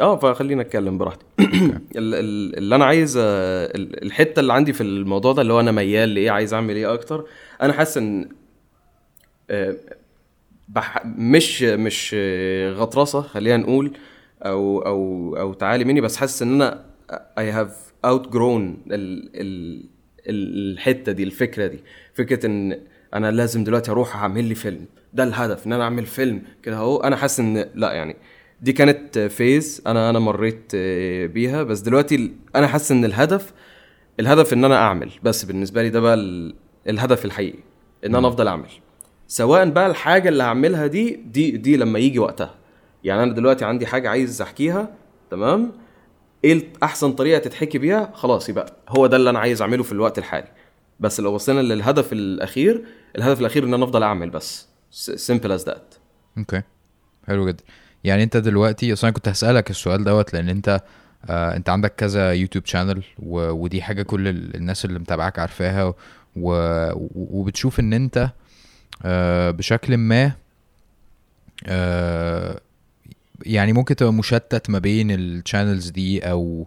آه 0.00 0.16
فخلينا 0.16 0.62
اتكلم 0.62 0.98
براحتي. 0.98 1.24
ال- 1.40 2.14
ال- 2.14 2.58
اللي 2.58 2.74
أنا 2.76 2.84
عايز 2.84 3.16
آه، 3.16 3.66
ال- 3.74 4.02
الحتة 4.04 4.40
اللي 4.40 4.52
عندي 4.52 4.72
في 4.72 4.80
الموضوع 4.82 5.32
ده 5.32 5.42
اللي 5.42 5.52
هو 5.52 5.60
أنا 5.60 5.72
ميال 5.72 6.08
لإيه 6.14 6.30
عايز 6.30 6.54
أعمل 6.54 6.76
إيه 6.76 6.92
أكتر 6.94 7.24
أنا 7.62 7.72
حاسس 7.72 7.96
إن 7.98 8.28
آه، 9.50 9.76
بح 10.68 11.06
مش 11.06 11.62
مش 11.62 12.10
آه، 12.18 12.72
غطرسة 12.72 13.20
خلينا 13.20 13.56
نقول 13.56 13.92
أو 14.42 14.78
أو 14.82 15.36
أو 15.40 15.52
تعالي 15.54 15.84
مني 15.84 16.00
بس 16.00 16.16
حاسس 16.16 16.42
إن 16.42 16.62
أنا 16.62 16.84
outgrown 18.06 18.92
ال 18.92 19.30
ال 19.40 19.84
ال- 20.28 20.72
الحتة 20.72 21.12
دي 21.12 21.22
الفكرة 21.22 21.66
دي. 21.66 21.78
فكرة 22.14 22.46
إن 22.46 22.80
أنا 23.14 23.30
لازم 23.30 23.64
دلوقتي 23.64 23.90
أروح 23.90 24.16
أعمل 24.16 24.44
لي 24.44 24.54
فيلم. 24.54 24.86
ده 25.18 25.24
الهدف 25.24 25.66
إن 25.66 25.72
أنا 25.72 25.84
أعمل 25.84 26.06
فيلم 26.06 26.42
كده 26.62 26.76
أهو. 26.76 26.96
أنا 26.96 27.16
حاسس 27.16 27.40
إن 27.40 27.64
لا 27.74 27.92
يعني 27.92 28.16
دي 28.60 28.72
كانت 28.72 29.18
phase 29.18 29.82
أنا 29.86 30.10
أنا 30.10 30.18
مريت 30.18 30.72
آه، 30.74 31.26
بيها. 31.26 31.62
بس 31.62 31.80
دلوقتي 31.80 32.32
أنا 32.56 32.66
حاسس 32.66 32.92
إن 32.92 33.04
الهدف 33.04 33.52
الهدف 34.20 34.52
إن 34.52 34.64
أنا 34.64 34.76
أعمل. 34.76 35.10
بس 35.22 35.44
بالنسبة 35.44 35.82
لي 35.82 35.90
ده 35.90 36.00
بقى 36.00 36.14
ال- 36.14 36.54
الهدف 36.88 37.24
الحقيقي 37.24 37.58
إن 38.06 38.14
أنا 38.14 38.28
أفضل 38.28 38.48
أعمل. 38.48 38.68
سواء 39.28 39.70
بقى 39.70 39.86
الحاجة 39.86 40.28
اللي 40.28 40.42
هعملها 40.42 40.86
دي 40.86 41.16
دي 41.26 41.50
دي 41.50 41.76
لما 41.76 41.98
يجي 41.98 42.18
وقتها. 42.18 42.54
يعني 43.04 43.22
أنا 43.22 43.32
دلوقتي 43.32 43.64
عندي 43.64 43.86
حاجة 43.86 44.08
عايز 44.10 44.42
أحكيها 44.42 44.94
تمام؟ 45.30 45.72
إيه 46.44 46.62
أحسن 46.82 47.12
طريقة 47.12 47.38
تتحكي 47.38 47.78
بيها؟ 47.78 48.10
خلاص 48.14 48.48
يبقى 48.48 48.72
هو 48.88 49.06
ده 49.06 49.16
اللي 49.16 49.30
أنا 49.30 49.38
عايز 49.38 49.62
أعمله 49.62 49.82
في 49.82 49.92
الوقت 49.92 50.18
الحالي. 50.18 50.48
بس 51.00 51.20
لو 51.20 51.34
وصلنا 51.34 51.60
للهدف 51.60 52.12
الأخير 52.12 52.84
الهدف 53.16 53.40
الأخير 53.40 53.64
إن 53.64 53.74
أنا 53.74 53.84
أفضل 53.84 54.02
أعمل 54.02 54.30
بس. 54.30 54.67
Simple 54.92 55.50
as 55.60 55.64
that. 55.64 55.98
أوكي 56.38 56.62
حلو 57.26 57.48
جدا. 57.48 57.64
يعني 58.04 58.22
أنت 58.22 58.36
دلوقتي 58.36 58.92
أصلا 58.92 59.10
كنت 59.10 59.28
هسألك 59.28 59.70
السؤال 59.70 60.04
دوت 60.04 60.32
لأن 60.34 60.48
أنت 60.48 60.80
آه 61.24 61.56
أنت 61.56 61.68
عندك 61.68 61.94
كذا 61.94 62.32
يوتيوب 62.32 62.66
channel 62.66 63.02
ودي 63.22 63.82
حاجة 63.82 64.02
كل 64.02 64.28
الناس 64.28 64.84
اللي 64.84 64.98
متابعاك 64.98 65.38
عارفاها 65.38 65.94
وبتشوف 66.36 67.80
إن 67.80 67.92
أنت 67.92 68.30
آه 69.04 69.50
بشكل 69.50 69.96
ما 69.96 70.32
آه 71.66 72.60
يعني 73.46 73.72
ممكن 73.72 73.96
تبقى 73.96 74.12
مشتت 74.12 74.70
ما 74.70 74.78
بين 74.78 75.10
ال 75.10 75.19
channels 75.19 75.88
دي 75.90 76.20
أو 76.30 76.66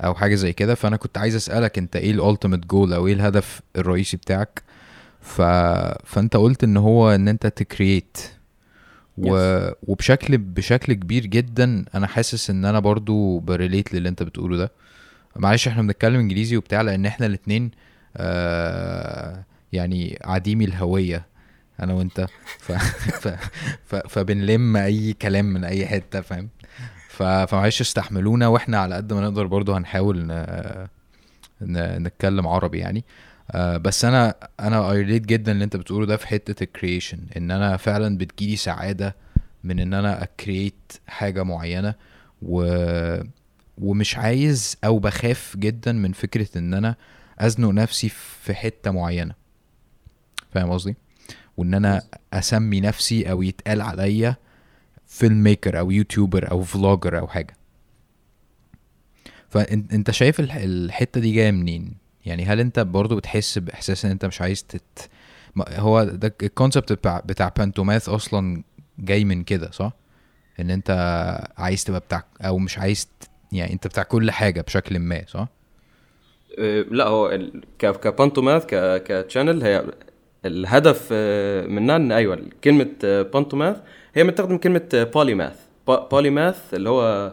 أو 0.00 0.14
حاجة 0.14 0.34
زي 0.34 0.52
كده. 0.52 0.74
فأنا 0.74 0.96
كنت 0.96 1.18
عايز 1.18 1.34
أسألك 1.36 1.78
أنت 1.78 1.96
إيه 1.96 2.10
ال 2.10 2.16
ultimate 2.16 2.66
goal 2.66 2.92
أو 2.92 3.06
إيه 3.06 3.12
الهدف 3.12 3.60
الرئيسي 3.76 4.16
بتاعك؟ 4.16 4.62
ف... 5.20 5.42
فانت 6.04 6.36
قلت 6.36 6.64
ان 6.64 6.76
هو 6.76 7.10
ان 7.14 7.28
انت 7.28 7.46
ت 7.46 7.56
create 7.56 8.18
و... 9.18 9.24
yes. 9.70 9.74
وبشكل 9.82 10.38
بشكل 10.38 10.92
كبير 10.92 11.26
جدا 11.26 11.84
أنا 11.94 12.06
حاسس 12.06 12.50
إن 12.50 12.64
أنا 12.64 12.80
برضو 12.80 13.38
ب 13.38 13.46
relate 13.46 13.94
للي 13.94 14.08
أنت 14.08 14.22
بتقوله 14.22 14.56
ده. 14.56 14.72
معلش 15.36 15.68
إحنا 15.68 15.82
بنتكلم 15.82 16.20
إنجليزي 16.20 16.56
وبتاع 16.56 16.80
لأن 16.80 17.06
إحنا 17.06 17.26
الاتنين 17.26 17.70
آه 18.16 19.44
يعني 19.72 20.18
عديمي 20.24 20.64
الهوية 20.64 21.26
أنا 21.82 21.92
وأنت. 21.94 22.26
ف... 22.58 22.72
ف... 22.72 23.28
ف... 23.86 23.94
فبنلم 23.94 24.76
أي 24.76 25.12
كلام 25.12 25.44
من 25.44 25.64
أي 25.64 25.86
حتة 25.86 26.20
فاهم؟ 26.20 26.48
فمعلش 27.08 27.80
استحملونا 27.80 28.48
وإحنا 28.48 28.78
على 28.78 28.94
قد 28.94 29.12
ما 29.12 29.20
نقدر 29.20 29.46
برضو 29.46 29.72
هنحاول 29.72 30.18
ن... 30.26 30.32
ن... 31.60 32.02
نتكلم 32.02 32.46
عربي 32.46 32.78
يعني. 32.78 32.98
آه 32.98 33.29
بس 33.56 34.04
أنا 34.04 34.34
أنا 34.60 34.92
ا 34.92 34.97
relate 34.97 35.26
جدا 35.26 35.52
اللي 35.52 35.64
أنت 35.64 35.76
بتقوله 35.76 36.06
ده 36.06 36.16
في 36.16 36.26
حتة 36.26 36.64
ال 36.64 36.70
creation 36.70 37.18
إن 37.36 37.50
أنا 37.50 37.76
فعلا 37.76 38.18
بتجيلي 38.18 38.56
سعادة 38.56 39.16
من 39.64 39.80
إن 39.80 39.94
أنا 39.94 40.22
ا 40.22 40.32
create 40.32 40.92
حاجة 41.06 41.42
معينة 41.42 41.94
و 42.42 42.64
ومش 43.78 44.16
عايز 44.16 44.76
أو 44.84 44.98
بخاف 44.98 45.56
جدا 45.56 45.92
من 45.92 46.12
فكرة 46.12 46.58
إن 46.58 46.74
أنا 46.74 46.96
أزنق 47.38 47.68
نفسي 47.70 48.08
في 48.42 48.54
حتة 48.54 48.90
معينة. 48.90 49.34
فاهم 50.52 50.70
قصدي؟ 50.70 50.96
وإن 51.56 51.74
أنا 51.74 52.02
أسمي 52.32 52.80
نفسي 52.80 53.30
أو 53.30 53.42
يتقال 53.42 53.80
عليا 53.80 54.36
film 55.06 55.42
maker 55.42 55.78
أو 55.78 55.90
YouTuber 55.90 56.50
أو 56.50 56.62
vlogger 56.62 57.18
أو 57.18 57.28
حاجة. 57.28 57.56
فانت 59.48 60.10
شايف 60.10 60.40
الحتة 60.40 61.20
دي 61.20 61.32
جاية 61.32 61.50
منين؟ 61.50 61.94
يعني 62.30 62.44
هل 62.44 62.60
انت 62.60 62.80
برضو 62.80 63.16
بتحس 63.16 63.58
بإحساس 63.58 64.04
إن 64.04 64.10
انت 64.10 64.24
مش 64.24 64.40
عايز 64.40 64.64
تت 64.64 65.10
هو 65.68 66.04
ده 66.04 66.34
ال 66.42 66.48
concept 66.48 66.92
بتاع 66.92 67.22
بتاع 67.26 67.48
بانتوماث 67.48 68.08
أصلا 68.08 68.62
جاي 68.98 69.24
من 69.24 69.44
كده 69.44 69.70
صح؟ 69.70 69.92
إن 70.60 70.70
انت 70.70 70.90
عايز 71.58 71.84
تبقى 71.84 72.00
بتاع 72.00 72.24
أو 72.40 72.58
مش 72.58 72.78
عايز 72.78 73.08
يعني 73.52 73.72
انت 73.72 73.86
بتاع 73.86 74.02
كل 74.02 74.30
حاجة 74.30 74.60
بشكل 74.60 74.98
ما 74.98 75.24
صح؟ 75.26 75.48
أه، 76.58 76.82
لا 76.90 77.06
هو 77.06 77.38
كبانتوماث 77.78 78.66
ك 79.04 79.11
channel 79.11 79.62
هي 79.62 79.84
الهدف 80.44 81.08
أه، 81.12 81.66
منها 81.66 81.96
إن 81.96 82.12
أيوه 82.12 82.40
كلمة 82.64 82.90
بانتوماث 83.02 83.76
هي 84.14 84.24
متاخدة 84.24 84.52
من 84.52 84.58
كلمة 84.58 85.08
polymath 85.14 85.56
polymath 85.86 86.74
اللي 86.74 86.88
هو 86.88 87.32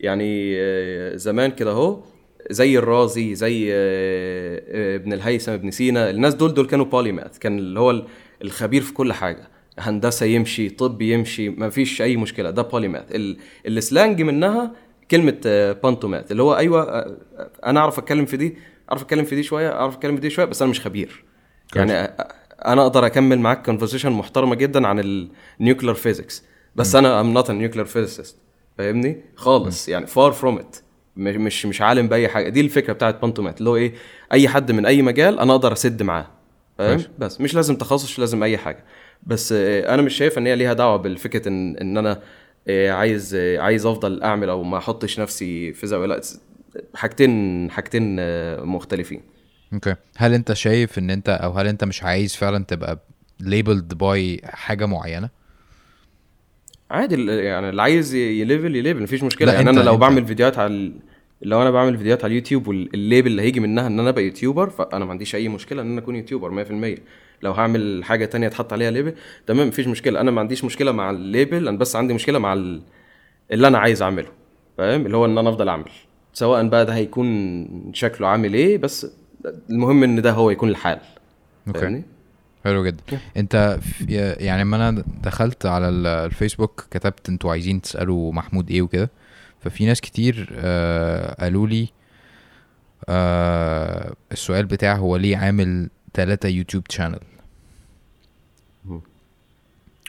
يعني 0.00 0.54
أه، 0.56 1.16
زمان 1.16 1.50
كده 1.50 1.70
أهو 1.70 2.00
زي 2.50 2.78
الرازي 2.78 3.34
زي 3.34 3.68
آه، 3.72 4.62
آه، 4.68 4.96
ابن 4.96 5.12
الهيثم 5.12 5.52
ابن 5.52 5.70
سينا 5.70 6.10
الناس 6.10 6.34
دول 6.34 6.54
دول 6.54 6.66
كانوا 6.66 6.84
polymath 6.84 7.38
كان 7.38 7.58
اللي 7.58 7.80
هو 7.80 8.02
الخبير 8.42 8.82
في 8.82 8.92
كل 8.92 9.12
حاجة. 9.12 9.48
هندسة 9.78 10.26
يمشي 10.26 10.68
طب 10.68 11.02
يمشي 11.02 11.48
ما 11.48 11.70
فيش 11.70 12.02
أي 12.02 12.16
مشكلة 12.16 12.50
ده 12.50 12.62
polymath 12.62 13.04
ال 13.66 13.75
slang 13.75 14.22
منها 14.22 14.72
كلمة 15.10 15.40
بانتوماث 15.82 16.32
اللي 16.32 16.42
هو 16.42 16.56
أيوه 16.56 16.82
آه، 16.82 17.16
أنا 17.66 17.80
أعرف 17.80 17.98
أتكلم 17.98 18.24
في 18.24 18.36
دي 18.36 18.56
أعرف 18.90 19.02
أتكلم 19.02 19.24
في 19.24 19.34
دي 19.34 19.42
شوية 19.42 19.72
أعرف 19.72 19.94
أتكلم 19.96 20.14
في 20.14 20.20
دي 20.20 20.30
شوية 20.30 20.44
بس 20.44 20.62
أنا 20.62 20.70
مش 20.70 20.80
خبير. 20.80 21.24
يعني 21.76 21.92
أنا 22.66 22.82
أقدر 22.82 23.06
أكمل 23.06 23.38
معاك 23.40 23.66
conversation 23.66 24.12
محترمة 24.12 24.54
جدا 24.54 24.86
عن 24.86 25.28
ال 25.60 25.64
nuclear 25.64 25.94
physics 25.94 26.44
بس 26.76 26.94
م. 26.94 26.98
أنا 26.98 27.20
am 27.20 27.32
not 27.32 27.50
nuclear 27.50 27.84
physicist 27.84 28.36
فاهمني؟ 28.78 29.20
خالص 29.36 29.88
م. 29.88 29.92
يعني 29.92 30.06
far 30.06 30.32
from 30.32 30.58
it 30.58 30.76
مش 31.16 31.66
مش 31.66 31.82
عالم 31.82 32.08
بأي 32.08 32.28
حاجة. 32.28 32.48
دي 32.48 32.60
الفكرة 32.60 32.92
بتاعت 32.92 33.22
بانتومات 33.22 33.58
اللي 33.58 33.70
هو 33.70 33.76
إيه 33.76 33.92
أي 34.32 34.48
حد 34.48 34.72
من 34.72 34.86
أي 34.86 35.02
مجال 35.02 35.38
أنا 35.38 35.52
أقدر 35.52 35.72
أسد 35.72 36.02
معاه. 36.02 36.26
فاهم؟ 36.78 37.02
بس. 37.18 37.40
مش 37.40 37.54
لازم 37.54 37.76
تخصص 37.76 38.04
مش 38.04 38.18
لازم 38.18 38.42
أي 38.42 38.58
حاجة. 38.58 38.84
بس 39.26 39.52
آه، 39.52 39.94
أنا 39.94 40.02
مش 40.02 40.14
شايف 40.16 40.38
إن 40.38 40.46
هي 40.46 40.56
ليها 40.56 40.72
دعوة 40.72 40.96
بالفكرة 40.96 41.48
إن 41.48 41.76
إن 41.76 41.98
أنا 41.98 42.22
آه، 42.68 42.90
عايز 42.90 43.34
آه، 43.34 43.58
عايز 43.58 43.86
أفضل 43.86 44.22
أعمل 44.22 44.48
أو 44.48 44.62
ما 44.62 44.78
أحطش 44.78 45.20
نفسي 45.20 45.72
في 45.72 45.86
زاوية. 45.86 46.06
لا 46.06 46.20
حاجتين 46.94 47.70
حاجتين 47.70 48.16
مختلفين. 48.66 49.22
أوكي. 49.72 49.94
هل 50.16 50.34
أنت 50.34 50.52
شايف 50.52 50.98
إن 50.98 51.10
أنت 51.10 51.28
أو 51.28 51.52
هل 51.52 51.66
أنت 51.66 51.84
مش 51.84 52.02
عايز 52.02 52.36
فعلا 52.36 52.64
تبقى 52.64 52.98
labeled 53.40 53.94
by 53.94 54.40
حاجة 54.44 54.86
معينة؟ 54.86 55.30
عادي 56.92 57.26
يعني 57.26 57.68
اللي 57.68 57.82
عايز 57.82 58.14
ي 58.14 58.24
label 58.24 58.76
ي 58.76 58.80
label 58.80 59.02
مفيش 59.02 59.22
مشكلة. 59.22 59.52
يعني 59.52 59.70
أنا 59.70 59.80
لو. 59.80 59.96
بعمل 59.96 60.26
فيديوهات 60.26 60.58
على 60.58 60.92
لو 61.42 61.62
أنا 61.62 61.70
بعمل 61.70 61.96
فيديوهات 61.98 62.24
على 62.24 62.30
اليوتيوب 62.30 62.68
وال 62.68 62.85
label 62.85 63.26
اللي 63.30 63.42
هيجي 63.42 63.60
منها 63.60 63.86
إن 63.86 64.00
أنا 64.00 64.08
أبقى 64.08 64.24
YouTuber 64.24 64.70
فأنا 64.70 65.04
ما 65.04 65.10
عنديش 65.10 65.34
أي 65.34 65.48
مشكلة 65.48 65.82
إن 65.82 65.90
أنا 65.92 66.00
أكون 66.00 66.16
YouTuber 66.16 66.64
100% 66.96 67.00
لو 67.42 67.52
هعمل 67.52 68.04
حاجة 68.04 68.24
تانية 68.24 68.46
أتحط 68.46 68.72
عليها 68.72 68.90
label 68.90 69.14
تمام 69.46 69.68
مفيش 69.68 69.86
مشكلة. 69.86 70.20
أنا 70.20 70.30
ما 70.30 70.40
عنديش 70.40 70.64
مشكلة 70.64 70.92
مع 70.92 71.10
ال 71.10 71.20
label 71.20 71.68
أنا 71.68 71.78
بس 71.78 71.96
عندي 71.96 72.14
مشكلة 72.14 72.38
مع 72.38 72.52
اللي 72.52 73.68
أنا 73.68 73.78
عايز 73.78 74.02
أعمله 74.02 74.28
فاهم؟ 74.78 75.06
اللي 75.06 75.16
هو 75.16 75.24
إن 75.24 75.38
أنا 75.38 75.48
أفضل 75.48 75.68
أعمل. 75.68 75.84
سواء 76.32 76.68
بقى 76.68 76.86
ده 76.86 76.94
هيكون 76.94 77.66
شكله 77.92 78.28
عامل 78.28 78.54
إيه 78.54 78.78
بس 78.78 79.06
المهم 79.70 80.02
إن 80.02 80.22
ده 80.22 80.30
هو 80.32 80.50
يكون 80.50 80.68
الحال 80.68 80.98
أوكي. 81.68 82.02
حلو 82.64 82.84
جدا. 82.86 83.02
انت 83.36 83.78
يعني 84.40 84.62
لما 84.62 84.76
أنا 84.76 85.04
دخلت 85.22 85.66
على 85.66 85.88
الفيسبوك 85.88 86.86
كتبت 86.90 87.28
أنتوا 87.28 87.50
عايزين 87.50 87.82
تسألوا 87.82 88.32
محمود 88.32 88.70
إيه 88.70 88.82
وكده. 88.82 89.10
ففي 89.60 89.86
ناس 89.86 90.00
كتير 90.00 90.52
آه 90.54 91.34
قالوا 91.42 91.66
لي 91.66 91.88
آه 93.08 94.14
السؤال 94.32 94.66
بتاع 94.66 94.96
هو 94.96 95.16
ليه 95.16 95.36
عامل 95.36 95.90
ثلاثة 96.14 96.48
يوتيوب 96.48 96.84
channel 96.90 97.20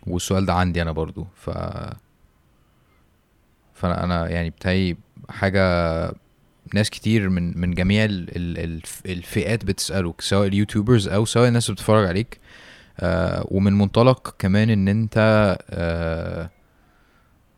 والسؤال 0.08 0.46
ده 0.46 0.54
عندي 0.54 0.82
أنا 0.82 0.92
برضو. 0.92 1.28
ف 1.36 1.50
فانا 3.74 4.04
أنا 4.04 4.30
يعني 4.30 4.50
بتاعي 4.50 4.98
حاجة 5.30 5.64
ناس 6.74 6.90
كتير 6.90 7.30
من 7.30 7.58
من 7.60 7.74
جميع 7.74 8.06
الفئات 9.06 9.66
بتسالك 9.66 10.22
سواء 10.22 10.48
ال 10.48 10.54
YouTubers 10.54 11.08
أو 11.08 11.26
سواء 11.26 11.48
الناس 11.48 11.66
اللي 11.66 11.76
بتتفرج 11.76 12.08
عليك. 12.08 12.40
آه 13.00 13.48
ومن 13.52 13.74
منطلق 13.74 14.36
كمان 14.40 14.70
إن 14.70 14.88
أنت 14.88 15.18
آه 15.70 16.50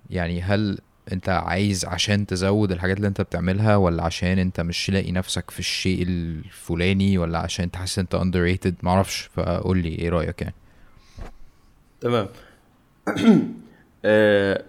يعني 0.09 0.41
هل 0.41 0.79
أنت 1.11 1.29
عايز 1.29 1.85
عشان 1.85 2.25
تزود 2.25 2.71
الحاجات 2.71 2.97
اللي 2.97 3.07
أنت 3.07 3.21
بتعملها 3.21 3.75
ولا 3.75 4.03
عشان 4.03 4.39
أنت 4.39 4.61
مش 4.61 4.89
لاقي 4.89 5.11
نفسك 5.11 5.51
في 5.51 5.59
الشيء 5.59 6.03
الفلاني 6.03 7.17
ولا 7.17 7.39
عشان 7.39 7.65
انت 7.65 7.75
حاسس 7.75 7.99
أنت 7.99 8.15
ريتد 8.15 8.75
معرفش 8.83 9.29
فقول 9.33 9.77
لي 9.77 9.89
إيه 9.89 10.09
رأيك 10.09 10.41
يعني؟ 10.41 10.55
تمام. 12.01 12.27
آه، 14.05 14.63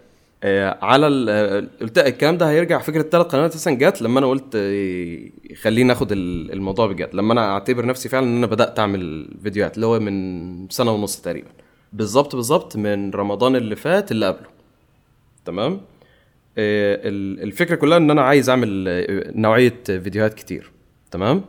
على 0.83 1.27
آه، 1.31 1.69
قلت 1.81 1.99
الكلام 1.99 2.39
ده 2.39 2.51
هيرجع 2.51 2.79
فكرة 2.79 3.03
ثلاث 3.03 3.27
قنوات 3.27 3.51
أساسا 3.51 3.71
جت 3.71 4.03
لما 4.03 4.19
أنا 4.19 4.27
قلت 4.27 4.55
آه، 4.55 5.55
خليني 5.55 5.85
ناخد 5.89 6.13
الموضوع 6.13 6.87
بجد. 6.87 7.15
لما 7.15 7.33
أنا 7.33 7.53
أعتبر 7.53 7.87
نفسي 7.87 8.09
فعلا 8.09 8.27
إن 8.27 8.37
أنا 8.37 8.47
بدأت 8.47 8.79
أعمل 8.79 9.29
فيديوهات 9.43 9.75
اللي 9.75 9.87
هو 9.87 10.01
من 10.01 10.69
سنة 10.69 10.93
ونص 10.93 11.21
تقريبا. 11.21 11.49
بالظبط 11.93 12.37
بالظبط 12.37 12.77
من 12.77 13.11
رمضان 13.11 13.57
اللي 13.57 13.77
فات 13.77 14.13
اللي 14.13 14.27
قبله. 14.27 14.49
تمام؟ 15.45 15.81
الفكرة 16.59 17.75
كلها 17.75 17.99
إن 17.99 18.11
أنا 18.11 18.23
عايز 18.23 18.51
أعمل 18.51 18.85
نوعية 19.37 19.83
فيديوهات 19.87 20.35
كتير. 20.35 20.71
تمام؟ 21.11 21.45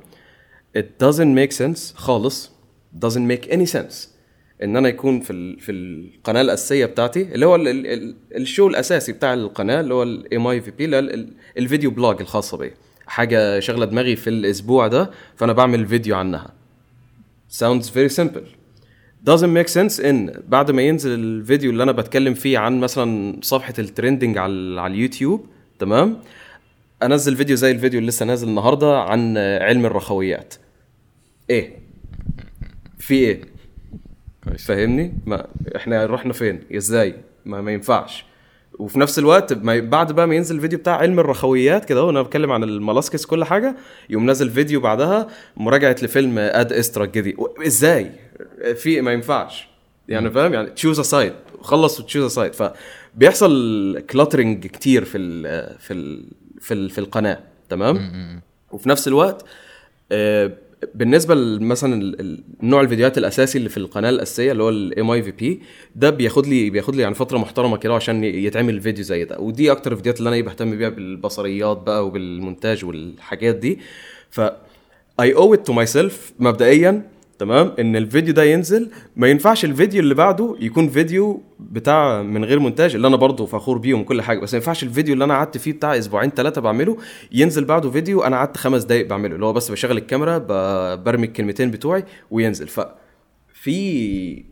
It 0.78 1.04
doesn't 1.04 1.36
make 1.36 1.58
sense 1.58 1.96
خالص. 1.96 2.52
Doesn't 3.06 3.28
make 3.32 3.50
any 3.52 3.66
sense. 3.78 4.17
إن 4.64 4.78
أنا 4.78 4.90
يكون 4.90 5.20
في 5.20 5.56
في 5.60 5.72
القناة 5.72 6.42
الأساسية 6.42 6.86
بتاعتي 6.86 7.22
اللي 7.22 7.46
هو 7.46 7.56
ال 7.56 7.68
ال 7.68 8.16
ال 8.36 8.42
show 8.42 8.68
الأساسي 8.68 9.12
بتاع 9.12 9.34
القناة 9.34 9.80
اللي 9.80 9.94
هو 9.94 10.04
ال 10.04 10.48
MAVB 10.48 11.00
ال 11.58 11.63
video 11.63 11.92
blog 11.92 12.22
الخاصة 12.22 12.58
بي. 12.58 12.72
حاجة 13.08 13.60
شغله 13.60 13.86
دماغي 13.86 14.16
في 14.16 14.30
الأسبوع 14.30 14.88
ده 14.88 15.12
فأنا 15.36 15.54
بعمل 15.54 15.86
فيديو 15.86 16.16
عنها. 16.16 16.54
Sounds 17.52 17.86
very 17.86 18.10
simple. 18.20 18.46
Doesn't 19.30 19.54
make 19.58 19.74
sense 19.74 20.06
إن 20.06 20.42
بعد 20.48 20.72
ما 20.72 20.82
ينزل 20.82 21.12
الفيديو 21.20 21.72
اللي 21.72 21.84
أنا 21.84 21.92
بتكلم 21.92 22.34
فيه 22.34 22.58
عن 22.58 22.80
مثلا 22.80 23.40
صفحة 23.42 23.74
الترندنج 23.80 24.38
على 24.38 24.82
على 24.82 24.94
اليوتيوب 24.94 25.46
تمام؟ 25.80 26.20
أنزل 27.04 27.36
فيديو 27.36 27.56
زي 27.56 27.72
الفيديو 27.72 28.00
اللي 28.00 28.10
لسه 28.10 28.26
نازل 28.26 28.48
النهارده 28.48 29.00
عن 29.00 29.38
علم 29.38 29.86
الرخويات. 29.86 30.54
إيه؟ 31.50 31.80
في 33.00 33.14
إيه؟ 33.14 33.42
فاهمني؟ 34.60 35.14
ما 35.26 35.48
إحنا 35.76 36.06
رحنا 36.06 36.34
فين؟ 36.34 36.60
إزاي؟ 36.76 37.16
ما, 37.46 37.62
ما 37.62 37.72
ينفعش. 37.72 38.26
وفي 38.80 39.00
نفس 39.00 39.20
الوقت 39.20 39.54
بعد 39.54 40.12
بقى 40.12 40.28
ما 40.28 40.36
ينزل 40.36 40.56
الفيديو 40.56 40.80
بتاع 40.80 40.96
علم 40.96 41.20
الرخويات 41.20 41.86
كده 41.86 42.04
وأنا 42.04 42.22
بتكلم 42.22 42.52
عن 42.52 42.64
الملاسكس 42.64 43.26
كل 43.26 43.44
حاجة 43.44 43.76
يقوم 44.10 44.26
نازل 44.26 44.50
فيديو 44.50 44.80
بعدها 44.82 45.28
مراجعة 45.58 45.96
لفيلم 46.02 46.38
اد 46.38 46.74
استرا 46.74 47.06
الجديد. 47.06 47.36
إزاي؟ 47.68 48.12
في 48.76 49.02
ما 49.02 49.12
ينفعش. 49.14 49.68
يعني 50.08 50.32
فاهم؟ 50.32 50.54
يعني 50.54 50.70
choose 50.70 51.00
side 51.00 51.34
خلص 51.62 52.00
و 52.00 52.04
choose 52.04 52.32
side 52.34 52.54
فبيحصل 52.54 54.04
cluttering 54.10 54.68
كتير 54.68 55.06
في 55.06 55.18
ال 55.18 55.44
في 55.80 55.94
ال 55.94 56.26
في, 56.60 56.74
ال 56.74 56.90
في 56.90 56.98
القناة. 56.98 57.40
تمام؟ 57.70 58.12
وفي 58.72 58.90
نفس 58.90 59.08
الوقت 59.08 59.46
آه، 60.12 60.52
بالنسبة 60.96 61.36
مثلا 61.60 62.16
نوع 62.64 62.82
الفيديوهات 62.82 63.18
الأساسي 63.18 63.58
اللي 63.58 63.70
في 63.70 63.78
القناة 63.78 64.10
الأساسية 64.10 64.52
اللي 64.52 64.64
هو 64.64 64.70
ال 64.70 65.12
MAVB 65.12 65.62
ده 65.96 66.10
بياخد 66.10 66.48
لي 66.48 66.70
بياخد 66.70 66.96
لي 66.96 67.02
يعني 67.02 67.16
فترة 67.16 67.38
محترمة 67.38 67.78
كده 67.78 67.94
عشان 67.94 68.24
يتعمل 68.24 68.74
الفيديو 68.74 69.04
زي 69.04 69.26
ده. 69.26 69.40
ودي 69.40 69.72
أكتر 69.72 69.92
الفيديوهات 69.92 70.20
اللي 70.20 70.30
أنا 70.30 70.42
بهتم 70.42 70.78
بيها 70.78 70.90
بالبصريات 70.90 71.78
بقى 71.78 72.08
وبالمونتاج 72.08 72.86
والحاجات 72.86 73.56
دي. 73.56 73.80
ف 74.30 74.42
I 75.20 75.36
owe 75.36 75.54
it 75.54 75.68
to 75.68 75.74
myself 75.74 76.34
مبدئيا 76.40 77.10
تمام؟ 77.40 77.74
إن 77.80 77.96
الفيديو 77.96 78.34
ده 78.34 78.44
ينزل. 78.44 78.90
ما 79.16 79.28
ينفعش 79.28 79.66
الفيديو 79.66 80.02
اللي 80.02 80.14
بعده 80.16 80.56
يكون 80.60 80.90
فيديو 80.90 81.42
بتاع 81.60 82.22
من 82.22 82.46
غير 82.46 82.60
مونتاج 82.60 82.96
اللي 82.96 83.08
أنا 83.08 83.16
برضه 83.16 83.46
فخور 83.46 83.78
بيهم 83.78 84.04
كل 84.04 84.22
حاجة. 84.22 84.40
بس 84.40 84.54
ما 84.54 84.58
ينفعش 84.58 84.84
الفيديو 84.84 85.14
اللي 85.14 85.24
أنا 85.24 85.34
قعدت 85.34 85.58
فيه 85.58 85.74
بتاع 85.74 85.98
أسبوعين 85.98 86.30
ثلاثة 86.30 86.62
بعمله 86.62 86.98
ينزل 87.32 87.66
بعده 87.66 87.92
فيديو 87.92 88.24
أنا 88.24 88.38
قعدت 88.38 88.58
خمس 88.58 88.84
دقائق 88.84 89.08
بعمله 89.08 89.36
اللي 89.36 89.46
هو 89.46 89.54
بس 89.54 89.72
بشغل 89.72 89.98
الكاميرا 89.98 90.38
برمي 90.96 91.28
الكلمتين 91.28 91.72
بتوعي 91.72 92.04
وينزل. 92.32 92.68
ف 92.68 92.82
في 93.54 94.44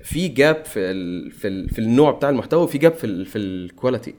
في 0.00 0.28
gap 0.28 0.64
في 0.64 0.78
ال 0.80 1.30
في, 1.30 1.48
ال 1.48 1.68
في 1.68 1.78
النوع 1.78 2.10
بتاع 2.10 2.30
المحتوى 2.30 2.62
وفي 2.62 2.78
gap 2.78 2.94
في 2.94 3.04
ال 3.04 3.26
في 3.26 3.38
ال 3.38 3.48
quality 3.48 4.14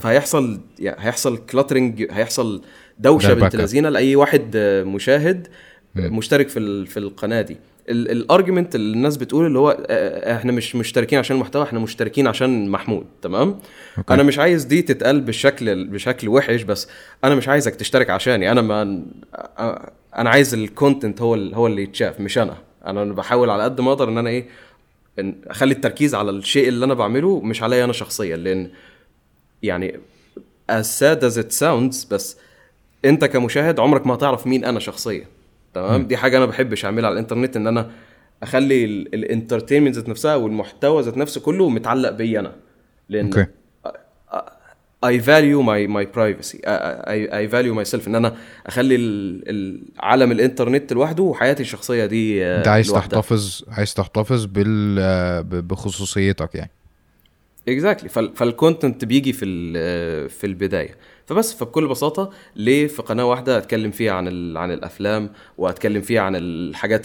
فهيحصل 0.00 0.60
يعني 0.78 0.96
هيحصل 1.06 1.36
cluttering 1.36 2.06
هيحصل 2.10 2.62
دوشة 2.98 3.34
بنت 3.34 3.56
لذينة 3.56 3.88
لأي 3.88 4.16
واحد 4.16 4.56
مشاهد 4.86 5.48
مشترك 5.96 6.48
في 6.48 6.86
في 6.86 6.96
القناة 6.96 7.42
دي. 7.42 7.56
ال 7.88 7.98
argument 7.98 8.74
اللي 8.74 8.96
الناس 8.96 9.16
بتقول 9.16 9.46
اللي 9.46 9.58
هو 9.58 9.86
إحنا 9.90 10.52
مش 10.52 10.76
مشتركين 10.76 11.18
عشان 11.18 11.36
المحتوى 11.36 11.62
إحنا 11.62 11.78
مشتركين 11.78 12.26
عشان 12.26 12.68
محمود 12.68 13.06
تمام؟ 13.22 13.58
okay. 13.98 14.14
أنا 14.14 14.22
مش 14.22 14.38
عايز 14.38 14.64
دي 14.64 14.82
تتقال 14.82 15.20
بشكل 15.20 15.84
بشكل 15.86 16.28
وحش 16.28 16.62
بس 16.62 16.88
أنا 17.24 17.34
مش 17.34 17.48
عايزك 17.48 17.74
تشترك 17.74 18.10
عشاني. 18.10 18.50
أنا 18.50 18.62
ما 18.62 19.02
أنا 20.16 20.30
عايز 20.30 20.54
ال 20.54 20.63
content 20.63 21.22
هو 21.22 21.34
هو 21.34 21.66
اللي 21.66 21.82
يتشاف 21.82 22.20
مش 22.20 22.38
أنا. 22.38 22.56
أنا 22.86 23.04
بحاول 23.04 23.50
على 23.50 23.62
قد 23.62 23.80
ما 23.80 23.92
أقدر 23.92 24.08
ان 24.08 24.18
أنا 24.18 24.30
إيه 24.30 24.46
إن 25.18 25.34
اخلي 25.46 25.74
التركيز 25.74 26.14
على 26.14 26.30
الشيء 26.30 26.68
اللي 26.68 26.84
أنا 26.84 26.94
بعمله 26.94 27.40
مش 27.40 27.62
عليا 27.62 27.84
أنا 27.84 27.92
شخصيا 27.92 28.36
لأن 28.36 28.70
يعني 29.62 30.00
as 30.72 30.84
sad 31.00 31.20
as 31.20 31.36
it 31.42 31.58
sounds 31.60 32.08
بس 32.10 32.36
انت 33.04 33.24
كمشاهد 33.24 33.80
عمرك 33.80 34.06
ما 34.06 34.14
هتعرف 34.14 34.46
مين 34.46 34.64
أنا 34.64 34.80
شخصيا. 34.80 35.24
تمام؟ 35.76 36.06
دي 36.06 36.16
حاجة 36.16 36.36
أنا 36.36 36.46
بحبش 36.46 36.84
أعملها 36.84 37.06
على 37.06 37.12
الإنترنت 37.12 37.56
إن 37.56 37.66
أنا 37.66 37.90
أخلي 38.42 38.84
الإنترتينمنت 38.84 39.94
ذات 39.94 40.08
نفسها 40.08 40.34
والمحتوى 40.34 41.02
ذات 41.02 41.16
نفسه 41.16 41.40
كله 41.40 41.68
متعلق 41.68 42.10
بي 42.10 42.38
أنا. 42.38 42.52
لأن 43.08 43.32
okay. 43.32 43.46
I 45.06 45.18
value 45.18 45.62
my 45.62 45.86
my 45.96 46.04
privacy. 46.18 46.58
I, 46.64 47.18
I 47.40 47.46
value 47.52 47.74
myself. 47.80 48.06
إن 48.08 48.14
أنا 48.14 48.36
أخلي 48.66 48.96
العالم 48.96 50.32
الإنترنت 50.32 50.92
لوحده 50.92 51.22
وحياتي 51.22 51.62
الشخصية 51.62 52.06
دي 52.06 52.44
أنت 52.44 52.68
عايز 52.68 52.90
لوحدها. 52.90 53.20
تحتفظ 53.20 53.62
عايز 53.68 53.94
تحتفظ 53.94 54.44
بال 54.44 55.62
بخصوصيتك 55.62 56.54
يعني. 56.54 56.70
exactly 57.68 58.08
exactly. 58.08 58.34
ف 58.36 58.44
ال 58.44 58.51
content 58.51 59.04
بيجي 59.04 59.32
في 59.32 59.46
في 60.28 60.46
البداية. 60.46 60.96
فبس 61.26 61.54
فبكل 61.54 61.88
بساطة 61.88 62.30
ليه 62.56 62.86
في 62.86 63.02
قناة 63.02 63.24
واحدة 63.24 63.58
أتكلم 63.58 63.90
فيها 63.90 64.12
عن 64.12 64.56
عن 64.56 64.72
الأفلام 64.72 65.30
وأتكلم 65.58 66.02
فيها 66.02 66.20
عن 66.20 66.36
الحاجات 66.36 67.02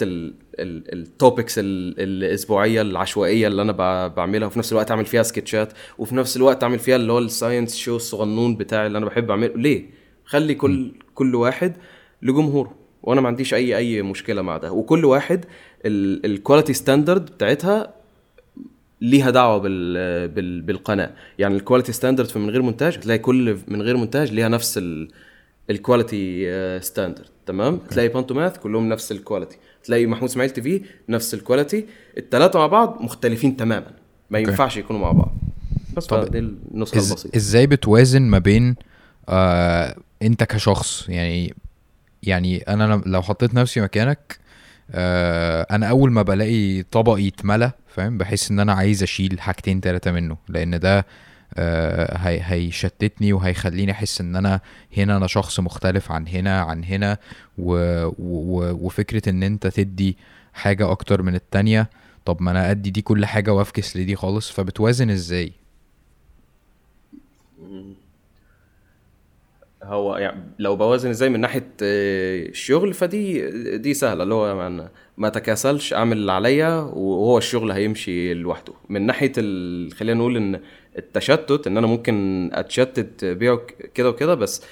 ال 0.64 0.77
topics 0.77 1.56
الأسبوعية 1.60 2.82
العشوائية 2.82 3.48
اللي 3.48 3.62
أنا 3.62 4.08
بعملها 4.08 4.48
وفي 4.48 4.60
نفس 4.60 4.72
الوقت 4.72 4.92
أعمل 4.92 5.06
فيها 5.06 5.24
سكتشات 5.24 5.74
وفي 5.98 6.16
نفس 6.16 6.38
الوقت 6.38 6.64
أعمل 6.64 6.80
فيها 6.80 6.96
اللي 6.96 7.12
هو 7.14 7.20
ال 7.20 7.27
science 7.27 7.76
show 7.76 7.96
الصغنون 7.96 8.56
بتاعي 8.56 8.88
اللي 8.88 8.98
أنا 8.98 9.06
بحب 9.06 9.32
أعمله. 9.32 9.54
ليه؟ 9.56 9.90
خلي 10.26 10.56
كل 10.56 10.92
كل 11.16 11.36
واحد 11.36 11.78
لجمهوره 12.22 12.76
وأنا 13.04 13.22
ما 13.22 13.28
عنديش 13.28 13.54
أي 13.54 13.78
أي 13.78 14.02
مشكلة 14.02 14.42
مع 14.42 14.58
ده. 14.58 14.72
وكل 14.72 15.06
واحد 15.06 15.46
ال 15.86 15.97
quality 15.97 16.74
standard 16.74 17.26
بتاعتها 17.26 18.01
ليها 19.02 19.30
دعوة 19.30 19.58
بال 19.58 20.28
بال 20.28 20.62
بالقناة. 20.62 21.12
يعني 21.40 21.56
ال 21.56 21.60
quality 21.60 21.92
standard 21.92 22.28
في 22.28 22.40
من 22.40 22.50
غير 22.50 22.62
مونتاج 22.62 22.98
هتلاقي 22.98 23.20
كل 23.20 23.58
من 23.68 23.82
غير 23.82 23.98
مونتاج 23.98 24.32
ليها 24.32 24.50
نفس 24.50 24.80
ال 25.70 25.80
quality 25.80 26.50
standard 26.82 27.26
تمام؟ 27.46 27.80
okay. 27.80 27.90
تلاقي 27.90 28.08
بانتوماث 28.08 28.58
كلهم 28.58 28.90
نفس 28.90 29.12
ال 29.12 29.18
quality 29.18 29.58
تلاقي 29.84 30.06
محمود 30.06 30.30
إسماعيل 30.30 30.52
TV 30.52 30.82
نفس 31.10 31.34
ال 31.34 31.40
quality 31.40 31.86
الثلاثه 32.18 32.60
مع 32.60 32.68
بعض 32.68 32.98
مختلفين 33.02 33.58
تماما. 33.58 33.92
ما 34.30 34.38
okay. 34.38 34.48
ينفعش 34.48 34.78
يكونوا 34.78 35.02
مع 35.02 35.12
بعض. 35.12 35.34
بس 35.98 36.06
طب 36.06 36.32
دي 36.32 36.40
النسخة 36.40 36.98
إز... 36.98 37.10
البسيطة. 37.12 37.36
إزاي 37.36 37.68
بتوازن 37.68 38.22
ما 38.22 38.38
بين 38.38 38.76
آه 39.30 39.96
أنت 40.22 40.44
كشخص؟ 40.44 41.10
يعني 41.10 41.54
يعني 42.24 42.58
أنا 42.58 43.02
لو 43.06 43.22
حطيت 43.22 43.54
نفسي 43.54 43.82
مكانك 43.82 44.40
آه 44.92 45.68
أنا 45.72 45.86
أول 45.86 46.12
ما 46.12 46.22
بلاقي 46.22 46.84
طبقي 46.84 47.28
اتملى 47.28 47.72
فاهم؟ 47.92 48.18
بحس 48.18 48.52
إن 48.52 48.60
أنا 48.60 48.74
عايز 48.74 49.04
أشيل 49.04 49.42
حاجتين 49.42 49.82
تلاتة 49.82 50.12
منه 50.12 50.38
لأن 50.50 50.80
ده 50.80 51.06
آه 51.56 52.18
هي 52.18 52.42
هيشتتني 52.44 53.34
وهيخليني 53.34 53.92
أحس 53.92 54.22
إن 54.22 54.36
أنا 54.36 54.60
هنا 54.98 55.18
أنا 55.18 55.28
شخص 55.28 55.60
مختلف 55.60 56.12
عن 56.12 56.28
هنا 56.28 56.62
عن 56.62 56.84
هنا 56.84 57.18
و 57.58 57.74
و 58.20 58.72
وفكرة 58.86 59.30
إن 59.30 59.44
أنت 59.44 59.68
تدي 59.68 60.18
حاجة 60.54 60.92
أكتر 60.92 61.22
من 61.22 61.36
التانية 61.36 61.90
طب 62.26 62.42
ما 62.42 62.52
أنا 62.52 62.72
أدي 62.72 62.90
دي 62.90 63.02
كل 63.02 63.26
حاجة 63.26 63.54
وأفكس 63.54 63.98
لدي 63.98 64.16
خالص 64.16 64.52
فبتوازن 64.52 65.10
إزاي؟ 65.10 65.52
هو 69.84 70.18
يعني 70.18 70.42
لو 70.60 70.76
بوازن 70.76 71.10
إزاي 71.10 71.30
من 71.30 71.40
ناحية 71.40 71.68
آه، 71.84 72.46
الشغل 72.46 72.94
فدي 72.94 73.48
دي 73.78 73.94
سهلة 73.94 74.24
اللي 74.24 74.34
هو 74.34 74.72
ما 75.22 75.30
تكاسلش 75.30 75.94
اعمل 75.94 76.18
اللي 76.18 76.32
عليا 76.32 76.70
وهو 76.80 77.38
الشغل 77.38 77.72
هيمشي 77.72 78.34
لوحده. 78.34 78.74
من 78.90 79.02
ناحية 79.06 79.32
خلينا 79.90 80.14
نقول 80.20 80.38
إن 80.38 80.60
التشتت 80.98 81.68
إن 81.68 81.78
أنا 81.78 81.88
ممكن 81.88 82.50
أتشتت 82.54 83.26
بيه 83.26 83.60
كده 83.94 84.10
وكده 84.10 84.36
بس 84.36 84.64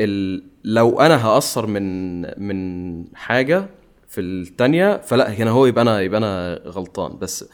ال... 0.00 0.42
لو 0.64 1.00
أنا 1.00 1.26
هأثر 1.26 1.66
من 1.66 2.20
من 2.48 3.04
حاجة 3.14 3.66
في 4.08 4.20
الثانية 4.20 4.96
فلا 4.96 5.30
هنا 5.32 5.50
هو 5.50 5.66
يبقى 5.66 5.82
أنا 5.82 6.00
يبقى 6.00 6.18
أنا 6.18 6.60
غلطان. 6.66 7.18
بس 7.18 7.44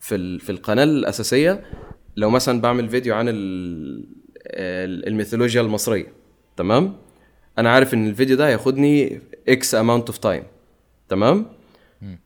في 0.00 0.14
ال... 0.14 0.40
في 0.40 0.50
القناة 0.52 0.84
الأساسية 0.84 1.62
لو 2.16 2.30
مثلا 2.30 2.60
بعمل 2.60 2.88
فيديو 2.88 3.14
عن 3.14 3.28
ال... 3.28 4.04
الميثولوجيا 5.08 5.60
المصرية 5.60 6.12
تمام؟ 6.56 6.96
أنا 7.58 7.70
عارف 7.70 7.94
إن 7.94 8.06
الفيديو 8.08 8.36
ده 8.36 8.48
هياخدني 8.48 9.20
x 9.48 9.74
amount 9.74 10.06
of 10.06 10.18
time 10.18 10.42
تمام؟ 11.08 11.46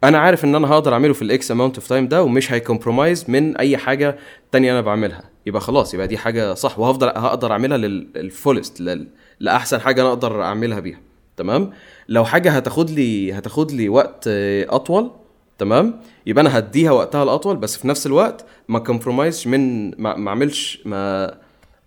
أنا 0.04 0.18
عارف 0.18 0.44
إن 0.44 0.54
أنا 0.54 0.68
هقدر 0.72 0.92
أعمله 0.92 1.12
في 1.12 1.22
ال 1.22 1.36
x 1.36 1.50
amount 1.50 1.76
of 1.76 1.88
time 1.88 2.08
ده 2.08 2.22
ومش 2.22 2.52
هي 2.52 2.64
compromise 2.64 3.24
من 3.30 3.56
أي 3.56 3.76
حاجة 3.76 4.16
تانية 4.52 4.72
أنا 4.72 4.80
بعملها. 4.80 5.22
يبقى 5.46 5.60
خلاص 5.60 5.94
يبقى 5.94 6.06
دي 6.06 6.18
حاجة 6.18 6.54
صح 6.54 6.78
وهفضل 6.78 7.08
هقدر 7.08 7.52
أعملها 7.52 7.78
لل 7.78 8.05
fullest 8.05 8.98
لأحسن 9.40 9.80
حاجة 9.80 10.00
أنا 10.00 10.08
أقدر 10.08 10.42
أعملها 10.42 10.80
بيها. 10.80 11.00
تمام؟ 11.36 11.70
لو 12.08 12.24
حاجة 12.24 12.50
هتاخد 12.50 12.90
لي 12.90 13.32
هتاخد 13.32 13.72
لي 13.72 13.88
وقت 13.88 14.24
أطول 14.68 15.10
تمام؟ 15.58 16.00
يبقى 16.26 16.42
أنا 16.42 16.58
هديها 16.58 16.90
وقتها 16.92 17.22
الأطول 17.22 17.56
بس 17.56 17.76
في 17.76 17.88
نفس 17.88 18.06
الوقت 18.06 18.44
ما 18.68 18.78
compromise 18.78 19.48
من 19.48 19.90
ما 20.02 20.28
أعملش 20.28 20.82
ما 20.84 21.26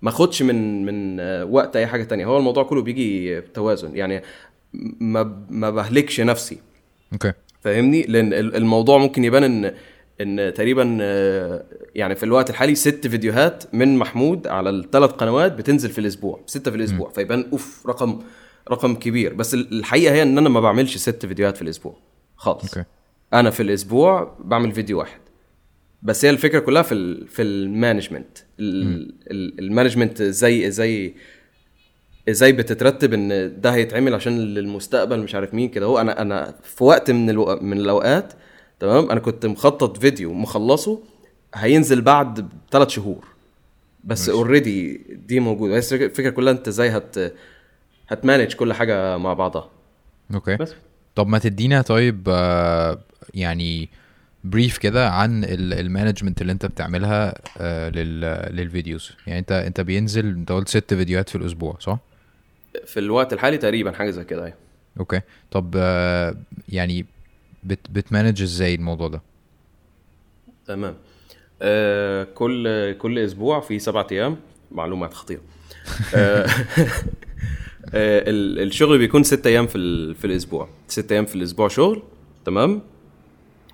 ما 0.02 0.10
أخدش 0.10 0.42
من 0.42 0.86
من 0.86 1.22
وقت 1.52 1.76
أي 1.76 1.88
حاجة 1.88 2.04
تانية. 2.04 2.26
هو 2.26 2.38
الموضوع 2.38 2.64
كله 2.64 2.82
بيجي 2.82 3.40
بتوازن. 3.40 3.96
يعني 3.96 4.24
ما 5.00 5.38
ما 5.50 5.70
بهلكش 5.70 6.22
نفسي. 6.22 6.58
okay. 7.14 7.34
فاهمني؟ 7.62 8.02
لأن 8.04 8.34
الموضوع 8.34 8.98
ممكن 8.98 9.24
يبان 9.24 9.44
ان 9.44 9.74
إن 10.22 10.54
تقريبا 10.54 10.84
يعني 11.96 12.16
في 12.16 12.24
الوقت 12.24 12.50
الحالي 12.50 12.76
ست 12.76 13.08
فيديوهات 13.08 13.64
من 13.76 13.98
محمود 13.98 14.48
على 14.48 14.70
الثلاث 14.70 15.10
قنوات 15.10 15.52
بتنزل 15.52 15.90
في 15.90 16.00
الأسبوع 16.00 16.42
ستة 16.46 16.72
في 16.72 16.78
الأسبوع. 16.78 17.10
م. 17.10 17.12
فيبان 17.12 17.46
أوف 17.52 17.88
رقم 17.88 18.20
رقم 18.72 18.96
كبير. 18.96 19.34
بس 19.34 19.54
الحقيقة 19.54 20.14
هي 20.14 20.24
إن 20.24 20.38
أنا 20.38 20.50
ما 20.50 20.60
بعملش 20.60 20.98
ست 20.98 21.26
فيديوهات 21.26 21.56
في 21.56 21.62
الأسبوع 21.62 21.98
خالص. 22.36 22.78
okay. 22.78 22.90
أنا 23.34 23.50
في 23.50 23.64
الأسبوع 23.64 24.38
بعمل 24.40 24.72
فيديو 24.72 25.00
واحد. 25.00 25.20
بس 26.02 26.26
هي 26.26 26.32
الفكرة 26.32 26.60
كلها 26.60 26.82
في 26.82 26.94
ال 26.94 27.28
في 27.28 27.42
ال 27.42 27.50
management. 27.50 28.38
ال 29.60 29.66
management 29.66 30.22
زي 30.22 30.72
زي 30.72 31.14
إزاي 32.30 32.52
بتترتب 32.52 33.14
ان 33.14 33.62
ده 33.62 33.74
هيتعمل 33.74 34.14
عشان 34.14 34.40
للمستقبل 34.40 35.20
مش 35.20 35.36
عارف 35.36 35.54
مين 35.54 35.70
كده. 35.70 35.86
هو 35.86 35.98
أنا 36.02 36.22
أنا 36.22 36.54
في 36.64 36.84
وقت 36.84 37.12
من 37.12 37.30
ألو... 37.30 37.60
من 37.62 37.78
الاوقات 37.78 38.34
تمام 38.80 39.12
أنا 39.12 39.20
كنت 39.20 39.46
مخطط 39.46 39.98
فيديو 39.98 40.34
مخلصه 40.34 41.00
هينزل 41.56 42.02
بعد 42.02 42.50
ثلاث 42.72 42.90
شهور. 42.90 43.26
بس 44.04 44.30
already 44.30 45.02
دي 45.28 45.40
موجودة. 45.40 45.76
بس 45.76 45.94
الفكرة 45.94 46.30
كلها 46.30 46.54
انت 46.54 46.68
إزاي 46.68 46.90
هت 46.90 47.34
هت 48.08 48.19
manage 48.19 48.54
كل 48.54 48.74
حاجة 48.74 49.18
مع 49.18 49.34
بعضها. 49.34 49.70
okay. 50.34 50.56
بس. 50.56 50.74
طب 51.16 51.28
ما 51.28 51.40
تدينا 51.40 51.82
طيب 51.82 52.28
آه، 52.30 53.00
يعني 53.34 53.90
brief 54.44 54.78
كده 54.78 55.10
عن 55.10 55.44
ال 55.50 55.58
management 55.58 56.42
اللي 56.42 56.52
انت 56.54 56.66
بتعملها 56.66 57.36
آه، 57.58 57.90
لل- 57.90 58.56
لل 58.56 58.68
videos. 58.68 59.12
يعني 59.28 59.40
انت 59.40 59.52
انت 59.52 59.82
بينزل 59.82 60.26
انت 60.28 60.52
قلت 60.52 60.70
ست 60.70 60.94
فيديوهات 60.94 61.30
في 61.30 61.36
الأسبوع 61.36 61.78
صح؟ 61.80 62.00
في 62.86 63.00
الوقت 63.00 63.34
الحالي 63.34 63.58
تقريبا 63.58 63.92
حاجة 63.92 64.10
زي 64.10 64.24
كده 64.24 64.46
أيوه. 64.46 64.56
okay. 65.00 65.22
طب 65.52 65.74
آه، 65.78 66.36
يعني 66.70 67.06
بت 67.64 67.80
بت 67.92 68.04
manage 68.04 68.42
إزاي 68.42 68.76
الموضوع 68.76 69.08
ده؟ 69.08 69.22
تمام. 70.68 70.96
آه 71.62 72.24
كل 72.24 72.92
كل 72.94 73.20
أسبوع 73.20 73.60
في 73.60 73.80
سبعة 73.80 74.08
أيام 74.12 74.38
معلومات 74.72 75.14
خطيرة. 75.14 75.42
آه 76.16 76.46
آه 77.94 78.30
ال- 78.30 78.60
الشغل 78.68 78.98
بيكون 78.98 79.24
ست 79.24 79.48
أيام 79.48 79.68
في 79.68 80.14
في 80.14 80.26
الأسبوع. 80.26 80.70
ست 80.88 81.12
أيام 81.12 81.26
في 81.26 81.36
الأسبوع 81.36 81.68
شغل 81.68 82.04
تمام؟ 82.46 82.82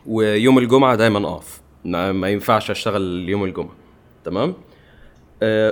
ويوم 0.05 0.57
الجمعة 0.57 0.95
دايما 0.95 1.27
off 1.29 1.61
ما 1.85 2.11
ما 2.11 2.29
ينفعش 2.29 2.71
أشتغل 2.71 3.29
يوم 3.29 3.43
الجمعة 3.43 3.75
تمام؟ 4.23 4.53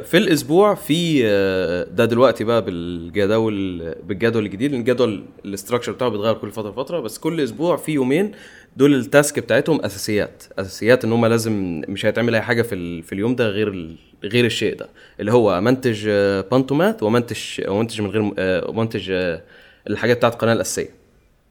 في 0.01 0.17
الأسبوع 0.17 0.75
في 0.75 1.21
آه، 1.25 1.83
ده 1.83 2.05
دلوقتي 2.05 2.43
بقى 2.43 2.65
بالجدول 2.65 3.79
بالجدول 4.03 4.45
الجديد 4.45 4.71
لأن 4.71 4.79
الجدول 4.79 5.25
ال 5.45 5.50
structure 5.50 5.91
بتاعه 5.91 6.09
بيتغير 6.09 6.33
كل 6.33 6.51
فترة 6.51 6.71
فتره 6.71 6.99
بس 6.99 7.17
كل 7.17 7.41
أسبوع 7.41 7.77
في 7.77 7.91
يومين 7.91 8.31
دول 8.77 8.95
ال 8.95 9.04
task 9.04 9.39
بتاعتهم 9.39 9.81
أساسيات 9.81 10.43
أساسيات 10.59 11.05
إن 11.05 11.11
هم 11.11 11.25
لازم 11.25 11.81
مش 11.87 12.05
هيتعمل 12.05 12.35
أي 12.35 12.41
حاجة 12.41 12.61
في 12.61 12.75
ال... 12.75 13.03
في 13.03 13.13
اليوم 13.13 13.35
ده 13.35 13.47
غير. 13.47 13.97
غير 14.23 14.45
الشيء 14.45 14.75
ده 14.75 14.89
اللي 15.19 15.31
هو 15.31 15.61
مونتاج 15.61 16.05
آه، 16.07 16.41
بانتوماث 16.41 17.03
ومونتاج 17.03 17.61
ومونتاج 17.67 18.01
من 18.01 18.09
غير 18.09 18.33
آه، 18.39 18.87
آه، 19.09 19.41
الحاجات 19.89 20.17
بتاعت 20.17 20.33
القناة 20.33 20.53
الأساسية 20.53 20.89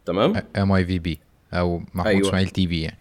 تمام 0.07 0.35
MITV 0.57 1.19
أو 1.53 1.79
محمود 1.79 2.07
أيوة. 2.07 2.29
إسماعيل 2.29 2.49
TV 2.49 2.81
يعني 2.81 2.99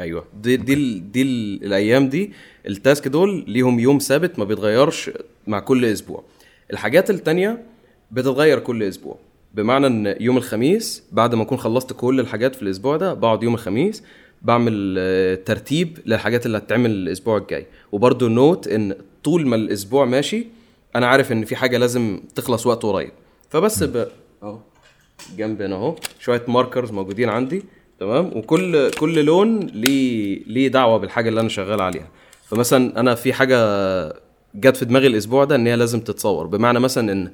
أيوه. 0.00 0.24
دي 0.42 0.56
دي 0.56 0.74
ال 0.74 1.12
دي 1.12 1.22
ال 1.22 1.64
الأيام 1.64 2.08
دي 2.08 2.32
ال 2.66 2.74
task 2.74 3.08
دول 3.08 3.44
ليهم 3.48 3.78
يوم 3.80 3.98
ثابت 3.98 4.38
ما 4.38 4.44
بيتغيرش 4.44 5.10
مع 5.46 5.60
كل 5.60 5.84
أسبوع. 5.84 6.24
الحاجات 6.72 7.10
التانية 7.10 7.62
بتتغير 8.10 8.58
كل 8.58 8.82
أسبوع. 8.82 9.18
بمعنى 9.54 9.86
إن 9.86 10.16
يوم 10.20 10.36
الخميس 10.36 11.02
بعد 11.12 11.34
ما 11.34 11.42
أكون 11.42 11.58
خلصت 11.58 11.92
كل 11.92 12.20
الحاجات 12.20 12.54
في 12.54 12.62
الأسبوع 12.62 12.96
ده 12.96 13.14
بقعد 13.14 13.42
يوم 13.42 13.54
الخميس 13.54 14.02
بعمل 14.42 14.94
آه، 14.98 15.34
ترتيب 15.34 15.98
للحاجات 16.06 16.46
اللي 16.46 16.58
هتتعمل 16.58 16.90
الأسبوع 16.90 17.36
الجاي. 17.36 17.66
وبرده 17.92 18.28
note 18.28 18.68
إن 18.68 18.94
طول 19.24 19.46
ما 19.46 19.56
الأسبوع 19.56 20.04
ماشي 20.04 20.46
أنا 20.96 21.06
عارف 21.06 21.32
إن 21.32 21.44
في 21.44 21.56
حاجة 21.56 21.78
لازم 21.78 22.20
تخلص 22.34 22.66
وقت 22.66 22.82
قريب. 22.82 23.10
فبس 23.50 23.82
ب... 23.82 24.06
أهو 24.42 24.58
جنبي 25.36 25.64
هنا 25.66 25.76
أهو 25.76 25.96
شوية 26.20 26.42
markers 26.48 26.90
موجودين 26.90 27.28
عندي. 27.28 27.62
تمام؟ 28.00 28.26
وكل 28.36 28.90
كل 28.90 29.24
لون 29.24 29.60
ليه 29.60 30.42
ليه 30.46 30.68
دعوة 30.68 30.98
بالحاجة 30.98 31.28
اللي 31.28 31.40
أنا 31.40 31.48
شغال 31.48 31.80
عليها. 31.80 32.08
فمثلا 32.46 33.00
أنا 33.00 33.14
في 33.14 33.32
حاجة 33.32 33.56
جت 34.54 34.76
في 34.76 34.84
دماغي 34.84 35.06
الأسبوع 35.06 35.44
ده 35.44 35.54
إن 35.54 35.66
هي 35.66 35.76
لازم 35.76 36.00
تتصور. 36.00 36.46
بمعنى 36.46 36.80
مثلا 36.80 37.12
إن 37.12 37.30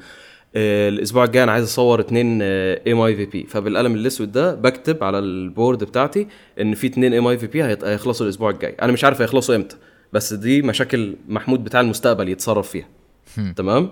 آه، 0.56 0.88
الأسبوع 0.88 1.24
الجاي 1.24 1.42
أنا 1.42 1.52
عايز 1.52 1.64
أصور 1.64 2.00
اتنين 2.00 2.42
MITV. 2.42 3.46
فبالقلم 3.48 3.94
الأسود 3.94 4.32
ده 4.32 4.54
بكتب 4.54 5.04
على 5.04 5.18
ال 5.18 5.29
board 5.29 5.84
بتاعتي 5.84 6.26
إن 6.60 6.74
في 6.74 6.86
اتنين 6.86 7.14
MITV 7.14 7.64
هيخلصوا 7.64 8.26
الأسبوع 8.26 8.50
الجاي. 8.50 8.76
أنا 8.82 8.92
مش 8.92 9.04
عارف 9.04 9.20
هيخلصوا 9.22 9.56
إمتى 9.56 9.76
بس 10.12 10.32
دي 10.32 10.62
مشاكل 10.62 11.16
محمود 11.28 11.64
بتاع 11.64 11.80
المستقبل 11.80 12.28
يتصرف 12.28 12.68
فيها. 12.70 12.88
تمام؟ 13.56 13.88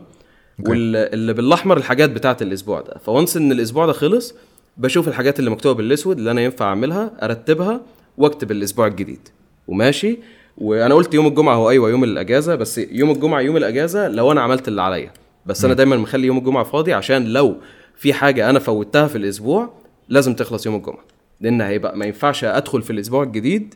واللي 0.69 1.33
بالأحمر 1.33 1.77
الحاجات 1.77 2.11
بتاعت 2.11 2.43
الأسبوع 2.43 2.81
ده. 2.81 2.99
ف 2.99 3.06
once 3.06 3.37
إن 3.37 3.53
الأسبوع 3.53 3.87
ده 3.87 3.93
خلص 3.93 4.35
بشوف 4.77 5.09
الحاجات 5.09 5.39
اللي 5.39 5.51
مكتوبة 5.51 5.77
بالأسود 5.77 6.19
اللي 6.19 6.31
أنا 6.31 6.41
ينفع 6.41 6.65
أعملها 6.65 7.11
أرتبها 7.23 7.81
وأكتب 8.19 8.51
الأسبوع 8.51 8.87
الجديد. 8.87 9.29
وماشي. 9.69 10.19
وأنا 10.59 10.95
قلت 10.95 11.15
يوم 11.15 11.27
الجمعة 11.27 11.55
هو 11.55 11.71
أيوه 11.71 11.91
يوم 11.91 12.05
الأجازة 12.05 12.55
بس 12.55 12.79
يوم 12.79 13.11
الجمعة 13.11 13.41
يوم 13.41 13.57
الأجازة 13.57 14.09
لو 14.09 14.33
أنا 14.33 14.41
عملت 14.41 14.69
اللي 14.69 14.83
عليا. 14.83 15.11
بس 15.47 15.65
أنا 15.65 15.75
دايما 15.75 15.97
مخلي 15.97 16.27
يوم 16.27 16.39
الجمعة 16.39 16.65
فاضي 16.65 16.93
عشان 16.93 17.25
لو 17.25 17.57
في 17.97 18.13
حاجة 18.13 18.51
أنا 18.51 18.59
فوتها 18.59 19.07
في 19.07 19.19
الأسبوع 19.19 19.73
لازم 20.09 20.35
تخلص 20.35 20.67
يوم 20.67 20.75
الجمعة. 20.75 21.05
لأن 21.41 21.61
هيبقى 21.61 21.97
ما 21.97 22.07
ينفعش 22.07 22.45
أدخل 22.45 22.83
في 22.83 22.91
الأسبوع 22.91 23.23
الجديد 23.23 23.75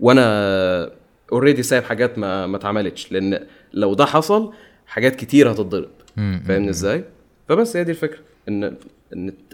وأنا 0.00 0.90
already 1.32 1.62
سايب 1.62 1.84
حاجات 1.84 2.18
ما 2.18 2.46
ما 2.46 2.56
اتعملتش. 2.56 3.12
لأن 3.12 3.46
لو 3.72 3.94
ده 3.94 4.04
حصل 4.04 4.52
حاجات 4.86 5.16
كتير 5.16 5.52
هتتضرب. 5.52 5.88
فاهمني 6.16 6.70
إزاي؟ 6.70 7.04
فبس 7.48 7.76
هي 7.76 7.84
دي 7.84 7.90
الفكرة 7.90 8.18
إن 8.48 8.76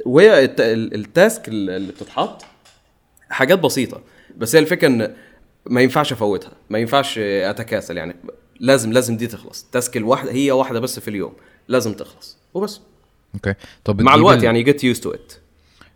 وهي 0.06 0.44
الت- 0.44 0.60
ال- 0.60 0.94
ال 0.94 1.05
task 1.05 1.48
اللي 1.48 1.92
بتتحط 1.92 2.44
حاجات 3.30 3.58
بسيطة 3.58 4.00
بس 4.36 4.54
هي 4.56 4.62
الفكرة 4.62 4.88
إن 4.88 5.14
ما 5.66 5.80
ينفعش 5.80 6.12
أفوتها 6.12 6.52
ما 6.70 6.78
ينفعش 6.78 7.18
أتكاسل 7.18 7.96
يعني. 7.96 8.14
لازم 8.60 8.92
لازم 8.92 9.16
دي 9.16 9.26
تخلص. 9.26 9.64
ال 9.64 9.71
task 9.71 9.96
الواحده 9.96 10.32
هي 10.32 10.50
واحدة 10.52 10.80
بس 10.80 10.98
في 11.00 11.08
اليوم 11.08 11.32
لازم 11.68 11.92
تخلص 11.92 12.38
وبس. 12.54 12.80
okay. 13.34 13.54
طب 13.84 14.02
مع 14.02 14.14
الوقت 14.14 14.38
ال- 14.38 14.44
يعني 14.44 14.62
get 14.62 14.84
used 14.84 15.00
to 15.00 15.10
it 15.10 15.32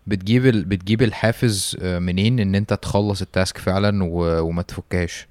بتجيب 0.06 0.46
ال... 0.46 0.64
بتجيب 0.64 1.02
الحافز 1.02 1.76
آه، 1.80 1.98
منين 1.98 2.40
إن 2.40 2.54
أنت 2.54 2.74
تخلص 2.74 3.20
ال 3.22 3.30
task 3.30 3.58
فعلا 3.58 4.04
و... 4.04 4.40
وما 4.42 4.62
تفكهاش؟ 4.62 5.26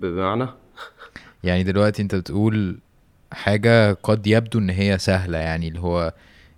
بمعنى؟ 0.00 0.46
يعني 1.44 1.62
دلوقتي 1.62 2.02
أنت 2.02 2.14
بتقول 2.14 2.78
حاجة 3.32 3.92
قد 3.92 4.26
يبدو 4.26 4.58
إن 4.58 4.70
هي 4.70 4.98
سهلة 4.98 5.38
يعني 5.38 5.68
اللي 5.68 5.80
هو 5.80 6.14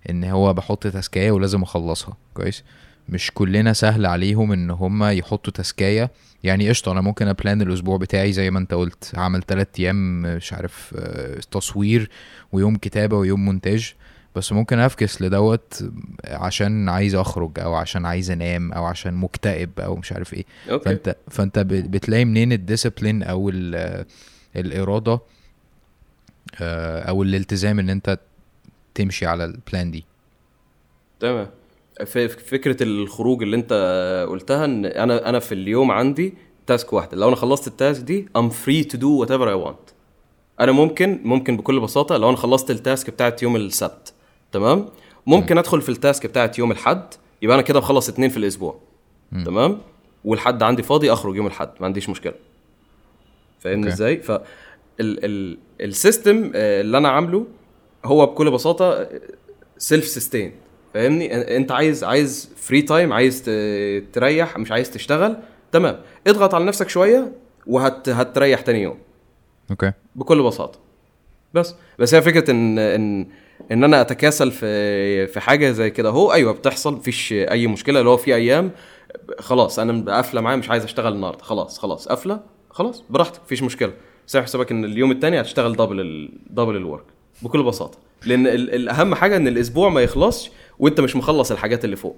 إن 0.09 0.23
هو 0.23 0.53
بحط 0.53 0.87
task 0.87 1.16
اية 1.16 1.31
ولازم 1.31 1.61
أخلصها. 1.63 2.17
كويس؟ 2.33 2.63
مش 3.09 3.31
كلنا 3.33 3.73
سهل 3.73 4.05
عليهم 4.05 4.51
إن 4.51 4.69
هما 4.71 5.11
يحطوا 5.13 5.53
task 5.53 5.92
اية 5.92 6.11
يعني 6.43 6.69
قشطة 6.69 6.91
أنا 6.91 7.01
ممكن 7.01 7.27
أ 7.27 7.34
plan 7.34 7.61
الأسبوع 7.61 7.97
بتاعي 7.97 8.31
زي 8.33 8.51
ما 8.51 8.59
أنت 8.59 8.73
قلت. 8.73 9.11
اعمل 9.17 9.41
تلات 9.43 9.79
أيام 9.79 10.21
مش 10.21 10.53
عارف 10.53 10.93
آه، 10.97 11.39
تصوير 11.51 12.09
ويوم 12.51 12.75
كتابة 12.75 13.17
ويوم 13.17 13.45
مونتاج. 13.45 13.93
بس 14.35 14.51
ممكن 14.51 14.79
أفكس 14.79 15.21
لدوت 15.21 15.83
عشان 16.25 16.89
عايز 16.89 17.15
أخرج 17.15 17.59
أو 17.59 17.73
عشان 17.73 18.05
عايز 18.05 18.31
أنام 18.31 18.73
أو 18.73 18.85
عشان 18.85 19.13
مكتئب 19.13 19.69
أو 19.79 19.95
مش 19.95 20.11
عارف 20.13 20.33
إيه. 20.33 20.45
okay. 20.71 20.85
فأنت 20.85 21.15
فأنت 21.29 21.59
بتلاقي 21.59 22.25
منين 22.25 22.51
ال 22.51 22.58
discipline 22.58 23.23
أو 23.23 23.49
ال- 23.49 24.05
الإرادة 24.55 25.19
أو 26.59 27.23
الالتزام 27.23 27.79
إن 27.79 27.89
أنت 27.89 28.19
تمشي 28.95 29.25
على 29.25 29.45
ال 29.45 29.54
plan 29.54 29.91
دي. 29.91 30.05
تمام. 31.19 31.47
فكرة 32.45 32.83
الخروج 32.83 33.43
اللي 33.43 33.55
أنت 33.55 33.73
قلتها 34.29 34.65
إن 34.65 34.85
أنا 34.85 35.29
أنا 35.29 35.39
في 35.39 35.51
اليوم 35.51 35.91
عندي 35.91 36.33
task 36.67 36.93
واحدة. 36.93 37.17
لو 37.17 37.27
أنا 37.27 37.35
خلصت 37.35 37.67
ال 37.67 37.74
task 37.74 38.03
دي 38.03 38.29
I'm 38.37 38.51
free 38.65 38.85
to 38.91 38.97
do 38.97 39.25
whatever 39.25 39.47
I 39.47 39.67
want. 39.67 39.93
أنا 40.59 40.71
ممكن 40.71 41.21
ممكن 41.23 41.57
بكل 41.57 41.79
بساطة 41.79 42.17
لو 42.17 42.29
أنا 42.29 42.37
خلصت 42.37 42.71
ال 42.71 42.79
task 42.79 43.09
بتاعت 43.09 43.43
يوم 43.43 43.55
السبت. 43.55 44.13
تمام؟ 44.51 44.89
ممكن 45.27 45.57
أدخل 45.57 45.81
في 45.81 45.89
ال 45.89 45.96
task 45.96 46.25
بتاعت 46.25 46.59
يوم 46.59 46.71
الأحد 46.71 47.03
يبقى 47.41 47.55
أنا 47.55 47.63
كده 47.63 47.79
بخلص 47.79 48.09
اتنين 48.09 48.29
في 48.29 48.37
الأسبوع. 48.37 48.79
تمام؟ 49.45 49.81
والحد 50.25 50.63
عندي 50.63 50.83
فاضي 50.83 51.13
أخرج 51.13 51.35
يوم 51.35 51.47
الأحد. 51.47 51.69
ما 51.79 51.85
عنديش 51.85 52.09
مشكلة. 52.09 52.33
فاهمني. 53.59 53.87
إزاي؟ 53.87 54.17
ف 54.17 54.31
ال 54.31 54.41
ال 54.99 55.57
ال 55.81 55.91
system 55.91 56.51
آه، 56.55 56.81
اللي 56.81 56.97
أنا 56.97 57.09
عامله 57.09 57.45
هو 58.05 58.25
بكل 58.25 58.51
بساطة 58.51 59.09
self 59.77 60.05
sustain 60.07 60.51
فاهمني 60.93 61.57
أنت 61.57 61.71
عايز 61.71 62.03
عايز 62.03 62.49
free 62.57 62.81
time 62.81 63.13
عايز 63.13 63.43
تريح 64.13 64.57
مش 64.57 64.71
عايز 64.71 64.91
تشتغل 64.91 65.37
تمام. 65.71 65.99
اضغط 66.27 66.53
على 66.53 66.65
نفسك 66.65 66.89
شوية 66.89 67.31
وهتريح 67.67 68.61
تاني 68.61 68.81
يوم. 68.81 68.97
okay. 69.71 69.91
بكل 70.15 70.43
بساطة. 70.43 70.79
بس 71.53 71.75
بس 71.99 72.13
هي 72.13 72.21
فكرة 72.21 72.51
إن 72.51 72.79
إن 72.79 73.27
إن 73.71 73.83
أنا 73.83 74.01
أتكاسل 74.01 74.51
في 74.51 75.27
في 75.27 75.39
حاجة 75.39 75.71
زي 75.71 75.89
كده. 75.89 76.09
هو 76.09 76.33
أيوه 76.33 76.53
بتحصل 76.53 76.93
مفيش 76.93 77.33
أي 77.33 77.67
مشكلة. 77.67 77.99
اللي 77.99 78.09
هو 78.09 78.17
في 78.17 78.35
أيام 78.35 78.71
خلاص 79.39 79.79
أنا 79.79 80.15
قافلة 80.15 80.41
معايا 80.41 80.57
مش 80.57 80.69
عايز 80.69 80.83
أشتغل 80.83 81.13
النهارده. 81.13 81.43
خلاص 81.43 81.79
خلاص 81.79 82.07
قافلة 82.07 82.39
خلاص 82.69 83.03
براحتك 83.09 83.41
مفيش 83.41 83.63
مشكلة. 83.63 83.93
اعمل 84.31 84.45
حسابك 84.45 84.71
إن 84.71 84.85
اليوم 84.85 85.11
الثاني 85.11 85.41
هتشتغل 85.41 85.75
double 85.75 85.99
ال 85.99 86.29
double 86.49 86.75
ال 86.75 86.81
work 86.81 87.03
بكل 87.41 87.63
بساطة. 87.63 87.97
لأن 88.25 88.47
ال- 88.47 88.73
الاهم 88.75 89.15
حاجة 89.15 89.35
إن 89.37 89.47
الأسبوع 89.47 89.89
ما 89.89 90.01
يخلصش 90.01 90.49
وأنت 90.79 90.99
مش 90.99 91.15
مخلص 91.15 91.51
الحاجات 91.51 91.85
اللي 91.85 91.95
فوق. 91.95 92.15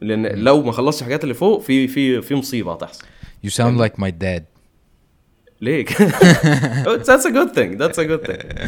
لأن 0.00 0.26
لو 0.26 0.62
ما 0.62 0.72
خلصتش 0.72 1.00
الحاجات 1.02 1.22
اللي 1.24 1.34
فوق 1.34 1.60
في 1.62 1.88
في 1.88 2.22
في 2.22 2.34
مصيبة 2.34 2.72
هتحصل. 2.72 3.04
You 3.46 3.50
sound 3.50 3.80
like 3.80 4.00
my 4.02 4.10
dad. 4.22 4.42
ليه؟ 5.60 5.84
That's 7.08 7.24
a 7.26 7.30
good 7.30 7.50
thing. 7.54 7.78
That's 7.78 7.98
a 7.98 8.06
good 8.08 8.30
thing. 8.30 8.66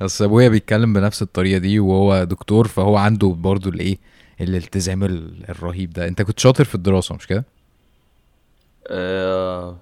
بس 0.00 0.22
أبويا 0.22 0.48
بيتكلم 0.48 0.92
بنفس 0.92 1.22
الطريقة 1.22 1.58
دي 1.58 1.78
وهو 1.80 2.24
دكتور 2.24 2.68
فهو 2.68 2.96
عنده 2.96 3.26
برضو 3.28 3.68
الإيه؟ 3.68 3.98
الالتزام 4.40 5.04
ال- 5.04 5.44
الرهيب 5.50 5.90
ده. 5.92 6.08
أنت 6.08 6.22
كنت 6.22 6.38
شاطر 6.38 6.64
في 6.64 6.74
الدراسة 6.74 7.14
مش 7.14 7.26
كده؟ 7.26 7.44
آه، 8.86 9.76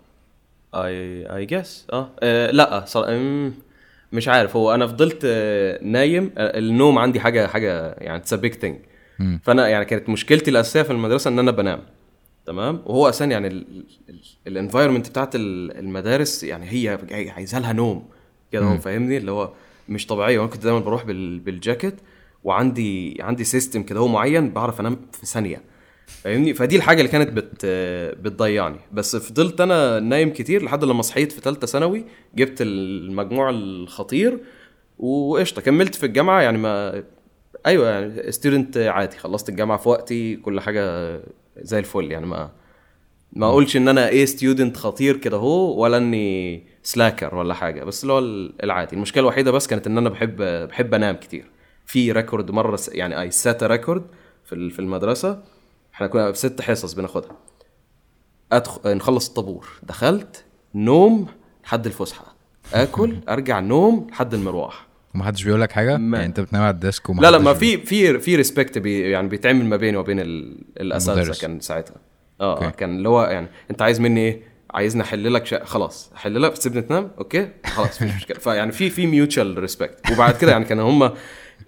I 0.75 1.27
I 1.37 1.47
guess 1.47 1.87
آه. 1.93 2.11
لا. 2.51 2.85
أم، 2.97 3.55
مش 4.13 4.29
عارف. 4.29 4.57
هو 4.57 4.75
أنا 4.75 4.87
فضلت 4.87 5.21
آه، 5.25 5.79
نايم 5.83 6.31
آه، 6.39 6.59
النوم 6.59 6.99
عندي 6.99 7.21
حاجة 7.21 7.47
حاجة 7.47 7.95
يعني 7.99 8.17
it's 8.17 8.35
big 8.35 8.55
thing. 8.55 8.79
فأنا 9.43 9.69
يعني 9.69 9.85
كانت 9.85 10.09
مشكلتي 10.09 10.51
الأساسية 10.51 10.83
في 10.83 10.91
المدرسة 10.91 11.29
إن 11.29 11.39
أنا 11.39 11.51
بنام. 11.51 11.81
تمام؟ 12.47 12.83
وهو 12.87 13.09
أساسا 13.09 13.25
يعني 13.25 13.65
ال 14.47 14.52
environment 14.52 15.09
بتاعت 15.09 15.35
ال- 15.35 15.79
المدارس 15.79 16.45
يعني 16.45 16.67
هي 16.71 16.99
عايزة 17.31 17.59
لها 17.59 17.73
نوم. 17.73 18.09
كده 18.53 18.65
هو. 18.65 18.79
فاهمني؟ 18.79 19.17
اللي 19.17 19.31
هو 19.31 19.53
مش 19.89 20.07
طبيعية. 20.07 20.39
وأنا 20.39 20.51
كنت 20.51 20.65
دايما 20.65 20.79
بروح 20.79 21.05
بال... 21.05 21.39
بالجاكيت 21.39 21.95
وعندي 22.45 23.19
عندي 23.21 23.45
system 23.45 23.83
كده 23.83 24.01
هو 24.01 24.09
معين 24.09 24.51
بعرف 24.51 24.81
أنام 24.81 24.97
في 25.13 25.27
ثانية. 25.27 25.63
فاهمني؟ 26.23 26.55
فدي 26.55 26.77
الحاجة 26.77 26.99
اللي 27.01 27.13
كانت 27.13 27.31
بت 27.33 27.67
بتضيعني. 28.21 28.79
بس 28.93 29.17
فضلت 29.17 29.61
أنا 29.61 30.01
نايم 30.01 30.31
كتير 30.31 30.63
لحد 30.63 30.85
لما 30.85 31.03
صحيت 31.03 31.33
في 31.33 31.41
ثالثه 31.41 31.67
ثانوي 31.67 32.05
جبت 32.35 32.57
المجموع 32.61 33.51
الخطير 33.51 34.39
وقشطة 34.99 35.63
كملت 35.63 35.95
في 35.95 36.07
الجامعة 36.07 36.41
يعني 36.41 36.59
ما 36.59 37.03
أيوه 37.67 37.89
يعني 37.89 38.33
student 38.33 38.77
عادي 38.77 39.17
خلصت 39.17 39.49
الجامعة 39.49 39.79
في 39.79 39.89
وقتي 39.89 40.37
كل 40.37 40.61
حاجة 40.61 41.17
زي 41.57 41.79
الفل 41.79 42.13
يعني 42.13 42.27
ما 42.27 42.51
ما 43.33 43.47
أقولش 43.47 43.77
إن 43.77 43.89
أنا 43.89 44.09
إيه 44.09 44.25
student 44.25 44.77
خطير 44.77 45.17
كده 45.17 45.37
هو 45.37 45.83
ولا 45.83 45.97
إني 45.97 46.63
slacker 46.83 47.35
ولا 47.35 47.55
حاجة 47.55 47.85
بس 47.85 48.03
اللي 48.03 48.13
هو 48.13 48.19
العادي. 48.65 48.97
المشكلة 48.97 49.21
الوحيدة 49.23 49.51
بس 49.51 49.67
كانت 49.67 49.87
إن 49.87 49.99
أنا 49.99 50.09
بحب 50.09 50.43
بحب 50.43 50.95
أنام 50.95 51.17
كتير. 51.17 51.51
في 51.87 52.13
record 52.13 52.51
مرة 52.51 52.79
يعني 52.93 53.21
I 53.21 53.31
set 53.31 53.65
record 53.65 54.03
في 54.45 54.79
المدرسة. 54.79 55.43
إحنا 56.01 56.07
كنا 56.13 56.33
في 56.33 56.39
ست 56.39 56.61
حصص 56.61 56.93
بناخدها. 56.93 57.31
ادخل 58.53 58.97
نخلص 58.97 59.29
الطابور. 59.29 59.67
دخلت 59.83 60.45
نوم 60.75 61.27
لحد 61.65 61.87
الفسحة. 61.87 62.35
آكل 62.75 63.17
أرجع 63.29 63.61
نوم 63.61 64.07
لحد 64.11 64.35
المروح 64.35 64.87
ومحدش 65.15 65.43
بيقول 65.45 65.61
لك 65.61 65.73
حاجة؟ 65.73 65.97
ما- 65.97 66.17
يعني 66.17 66.29
أنت 66.29 66.41
بتنام 66.41 66.63
على 66.63 66.75
ال 66.75 66.82
desk 66.82 67.11
لا 67.11 67.31
لا 67.31 67.39
ما 67.39 67.55
في 67.55 67.77
في 67.79 68.19
في 68.19 68.37
respect 68.37 68.79
بي 68.79 69.11
يعني 69.11 69.29
بيتعمل 69.29 69.65
ما 69.65 69.77
بيني 69.77 69.97
وبين 69.97 70.21
ال- 70.21 70.59
الأساتذة. 70.81 71.41
كان 71.41 71.61
ساعتها. 71.61 71.95
آه 72.41 72.55
okay. 72.55 72.67
آه، 72.67 72.71
كان 72.71 72.97
اللي 72.97 73.09
هو 73.09 73.23
يعني 73.25 73.47
أنت 73.71 73.83
عايز 73.83 74.01
مني 74.01 74.21
إيه؟ 74.21 74.43
عايزني 74.71 75.03
أحل 75.03 75.35
لك 75.35 75.47
شيء 75.47 75.65
خلاص. 75.65 76.11
أحل 76.17 76.43
لك 76.43 76.53
تسيبني 76.59 76.83
تنام. 76.83 77.11
okay؟ 77.19 77.49
خلاص 77.67 78.03
مفيش 78.03 78.17
مشكلة. 78.17 78.39
فيعني 78.45 78.73
في 78.73 78.91
في 78.91 79.07
mutual 79.07 79.59
respect 79.59 80.11
وبعد 80.13 80.35
كده 80.37 80.53
يعني 80.53 80.65
كانوا 80.65 80.91
هم 80.91 81.11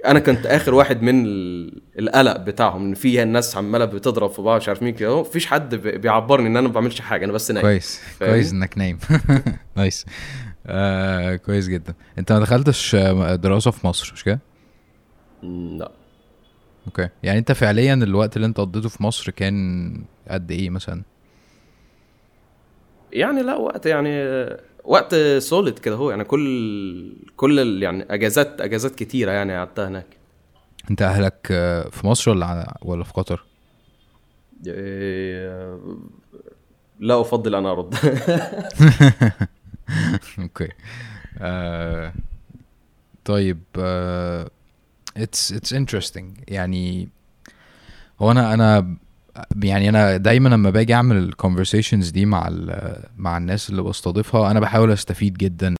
أنا 0.06 0.18
كنت 0.18 0.46
آخر 0.46 0.74
واحد 0.74 1.02
من 1.02 1.26
ال- 1.26 1.82
القلق 1.98 2.36
بتاعهم 2.36 2.86
إن 2.86 2.94
في 2.94 3.22
الناس 3.22 3.56
عمالة 3.56 3.84
بتضرب 3.84 4.30
في 4.30 4.42
بعض 4.42 4.60
مش 4.60 4.68
عارف 4.68 4.82
مين 4.82 4.94
كده. 4.94 5.20
مفيش 5.20 5.46
حد 5.46 5.74
بي- 5.74 5.98
بيعبرني 5.98 6.46
إن 6.46 6.56
أنا 6.56 6.68
ما 6.68 6.74
بعملش 6.74 7.00
حاجة 7.00 7.24
أنا 7.24 7.32
بس 7.32 7.50
نايم. 7.50 7.66
كويس؟ 7.66 8.00
كويس 8.18 8.52
إنك 8.52 8.78
نايم. 8.78 8.98
nice. 9.76 10.06
آه 10.66 11.36
كويس 11.36 11.68
جدا. 11.68 11.94
أنت 12.18 12.32
ما 12.32 12.38
دخلتش 12.40 12.94
آه، 12.94 13.34
دراسة 13.34 13.70
في 13.70 13.86
مصر 13.86 14.10
مش 14.14 14.24
كده؟ 14.24 14.40
لا. 15.78 15.90
okay. 16.86 17.08
يعني 17.22 17.38
أنت 17.38 17.52
فعليا 17.52 17.94
الوقت 17.94 18.36
اللي 18.36 18.46
أنت 18.46 18.60
قضيته 18.60 18.88
في 18.88 19.02
مصر 19.02 19.30
كان 19.30 19.92
قد 20.28 20.50
إيه 20.50 20.70
مثلا؟ 20.70 21.02
يعني 23.12 23.42
لا 23.42 23.56
وقت 23.56 23.86
يعني 23.86 24.10
وقت 24.84 25.14
solid 25.38 25.78
كده 25.78 25.94
هو 25.96 26.10
يعني 26.10 26.24
كل 26.24 27.16
كل 27.36 27.82
يعني 27.82 28.14
أجازات 28.14 28.60
أجازات 28.60 28.94
كتيرة 28.94 29.30
يعني 29.30 29.56
قعدتها 29.56 29.88
هناك. 29.88 30.06
أنت 30.90 31.02
أهلك 31.02 31.48
آه، 31.50 31.88
في 31.88 32.06
مصر 32.06 32.30
ولا 32.30 32.78
ولا 32.82 33.04
في 33.04 33.12
قطر؟ 33.12 33.44
إيه، 34.66 35.78
لا 37.00 37.20
أفضل 37.20 37.54
أن 37.54 37.66
أرد. 37.66 37.94
okay. 40.38 40.68
آه 41.38 42.12
طيب 43.24 43.60
آه 43.78 44.50
it's 45.16 45.52
it's 45.52 45.72
interesting 45.72 46.38
يعني 46.48 47.08
هو 48.20 48.30
أنا 48.30 48.54
أنا 48.54 48.96
يعني 49.62 49.88
أنا 49.88 50.16
دايما 50.16 50.48
لما 50.48 50.70
باجي 50.70 50.94
أعمل 50.94 51.16
ال 51.16 51.23
conversations 51.23 52.10
دي 52.10 52.26
مع 52.26 52.50
مع 53.16 53.36
الناس 53.38 53.70
اللي 53.70 53.82
بستضيفها 53.82 54.50
أنا 54.50 54.60
بحاول 54.60 54.90
أستفيد 54.92 55.34
جدا. 55.34 55.74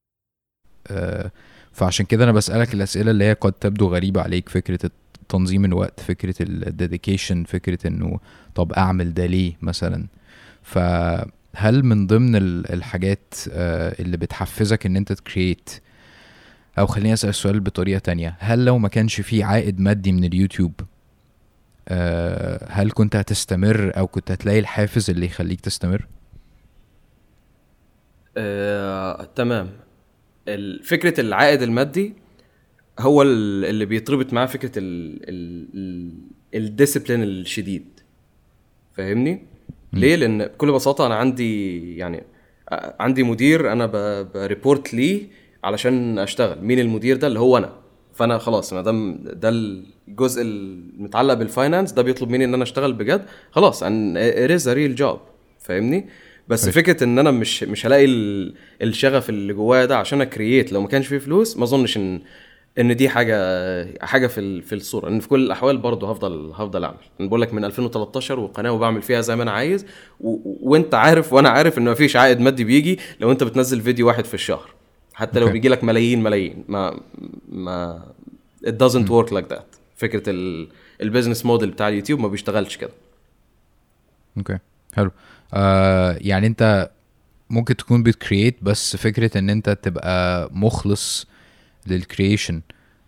آه 0.88 1.30
فعشان 1.72 2.06
كده 2.06 2.24
أنا 2.24 2.32
بسألك 2.32 2.74
الأسئلة 2.74 3.10
اللي 3.10 3.24
هي 3.24 3.32
قد 3.32 3.52
تبدو 3.52 3.86
غريبة 3.88 4.20
عليك 4.22 4.48
فكرة 4.48 4.90
تنظيم 5.28 5.64
الوقت 5.64 6.00
فكرة 6.00 6.34
ال 6.40 6.50
dedication 6.50 7.44
فكرة 7.44 7.86
إنه 7.88 8.18
طب 8.54 8.72
أعمل 8.72 9.14
ده 9.14 9.26
ليه 9.26 9.52
مثلا؟ 9.62 10.06
فهل 10.62 11.82
من 11.84 12.06
ضمن 12.06 12.36
ال- 12.36 12.72
الحاجات 12.72 13.34
آه، 13.50 13.96
اللي 14.02 14.16
بتحفزك 14.16 14.86
إن 14.86 14.96
أنت 14.96 15.12
ت 15.12 15.21
create 15.21 15.70
أو 16.78 16.86
خليني 16.86 17.12
أسأل 17.12 17.28
السؤال 17.30 17.60
بطريقة 17.60 17.98
تانية 17.98 18.36
هل 18.38 18.64
لو 18.64 18.78
ما 18.78 18.88
كانش 18.88 19.20
فيه 19.20 19.44
عائد 19.44 19.80
مادي 19.80 20.12
من 20.12 20.24
اليوتيوب 20.24 20.72
هل 22.68 22.90
كنت 22.94 23.16
هتستمر 23.16 23.92
أو 23.96 24.06
كنت 24.06 24.30
هتلاقي 24.30 24.58
الحافز 24.58 25.10
اللي 25.10 25.26
يخليك 25.26 25.60
تستمر؟ 25.60 26.06
آه، 28.36 29.24
تمام. 29.36 29.70
فكرة 30.84 31.20
العائد 31.20 31.62
المادي 31.62 32.14
هو 33.00 33.22
ال- 33.22 33.64
اللي 33.64 33.84
بيتربط 33.84 34.32
معاه 34.32 34.46
فكرة 34.46 34.72
ال 36.54 36.61
discipline 36.61 37.22
الشديد. 37.22 38.00
فاهمني؟ 38.94 39.46
ليه؟ 39.92 40.16
لأن 40.16 40.44
بكل 40.46 40.72
بساطة 40.72 41.06
أنا 41.06 41.14
عندي 41.14 41.96
يعني 41.96 42.22
آه، 42.72 42.96
عندي 43.00 43.22
مدير 43.22 43.72
أنا 43.72 43.86
ب 44.22 44.33
report 44.33 44.94
ليه 44.94 45.26
علشان 45.64 46.18
أشتغل. 46.18 46.64
مين 46.64 46.78
المدير 46.78 47.16
ده؟ 47.16 47.26
اللي 47.26 47.38
هو 47.38 47.58
أنا. 47.58 47.81
فانا 48.14 48.38
خلاص 48.38 48.72
ما 48.72 48.82
دام 48.82 49.18
ده 49.24 49.48
الجزء 50.08 50.42
المتعلق 50.42 51.34
بال 51.34 51.47
finance 51.47 51.92
ده 51.92 52.02
بيطلب 52.02 52.30
مني 52.30 52.44
إن 52.44 52.54
أنا 52.54 52.62
أشتغل 52.62 52.92
بجد 52.92 53.24
خلاص 53.50 53.82
and 53.82 54.16
it's 54.58 54.62
a 54.62 54.74
real 54.74 55.00
job 55.02 55.16
فاهمني 55.60 56.06
بس 56.48 56.64
طيب. 56.64 56.74
فكرة 56.74 57.04
إن 57.04 57.18
أنا 57.18 57.30
مش 57.30 57.62
مش 57.62 57.86
هلاقي 57.86 58.04
ال- 58.04 58.54
الشغف 58.82 59.28
اللي 59.28 59.52
جوايا 59.52 59.84
ده 59.84 59.96
عشان 59.98 60.20
ا 60.20 60.28
create 60.28 60.72
لو 60.72 60.80
ما 60.80 60.88
كانش 60.88 61.06
فيه 61.06 61.18
فلوس 61.18 61.56
ما 61.56 61.64
أظنش 61.64 61.96
إن 61.96 62.20
إن 62.78 62.96
دي 62.96 63.08
حاجة 63.08 64.04
حاجة 64.06 64.26
في 64.26 64.62
في 64.62 64.74
الصورة 64.74 65.08
ان 65.08 65.20
في 65.20 65.28
كل 65.28 65.40
الأحوال 65.46 65.78
برضه 65.78 66.10
هفضل 66.10 66.52
هفضل 66.54 66.84
أعمل 66.84 66.96
أنا 67.20 67.28
بقول 67.28 67.40
لك 67.42 67.54
من 67.54 67.64
2013 67.64 68.40
وقناة 68.40 68.72
وبعمل 68.72 69.02
فيها 69.02 69.20
زي 69.20 69.36
ما 69.36 69.42
أنا 69.42 69.50
عايز. 69.50 69.86
و- 70.20 70.70
وأنت 70.70 70.94
عارف 70.94 71.32
وأنا 71.32 71.48
عارف 71.48 71.78
إن 71.78 71.84
مفيش 71.90 72.16
عائد 72.16 72.40
مادي 72.40 72.64
بيجي 72.64 72.98
لو 73.20 73.30
أنت 73.32 73.44
بتنزل 73.44 73.80
فيديو 73.80 74.06
واحد 74.06 74.24
في 74.24 74.34
الشهر 74.34 74.70
حتى 75.14 75.38
لو 75.38 75.46
أوكي. 75.46 75.52
بيجي 75.52 75.68
لك 75.68 75.84
ملايين 75.84 76.22
ملايين. 76.22 76.64
ما 76.68 77.00
ما 77.52 78.02
it 78.66 78.70
doesn't 78.70 79.08
work 79.08 79.30
like 79.32 79.54
that. 79.56 79.62
فكرة 79.96 80.30
ال... 80.30 80.68
ال 81.02 81.07
business 81.07 81.46
model 81.46 81.70
بتاع 81.70 81.88
اليوتيوب 81.88 82.20
ما 82.20 82.28
بيشتغلش 82.28 82.76
كده. 82.76 82.90
okay 84.38 84.58
حلو. 84.94 85.10
آه 85.54 86.18
يعني 86.20 86.46
انت 86.46 86.90
ممكن 87.50 87.76
تكون 87.76 88.02
بت 88.02 88.16
create 88.16 88.56
بس 88.62 88.96
فكرة 88.96 89.38
ان 89.38 89.50
انت 89.50 89.70
تبقى 89.70 90.50
مخلص 90.52 91.26
لل 91.86 92.01
creation 92.01 92.60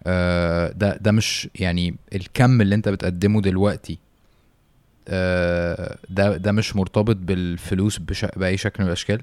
آه 0.07 0.73
ده 0.73 0.97
ده 0.97 1.13
مش 1.13 1.49
يعني 1.55 1.97
الكم 2.15 2.61
اللي 2.61 2.75
انت 2.75 2.89
بتقدمه 2.89 3.41
دلوقتي 3.41 3.99
آه 5.09 5.99
ده 6.11 6.37
ده 6.37 6.53
مش 6.53 6.77
مرتبط 6.77 7.17
بالفلوس 7.17 7.99
بش... 7.99 8.25
بأي 8.25 8.57
شكل 8.57 8.83
من 8.83 8.87
الأشكال؟ 8.89 9.23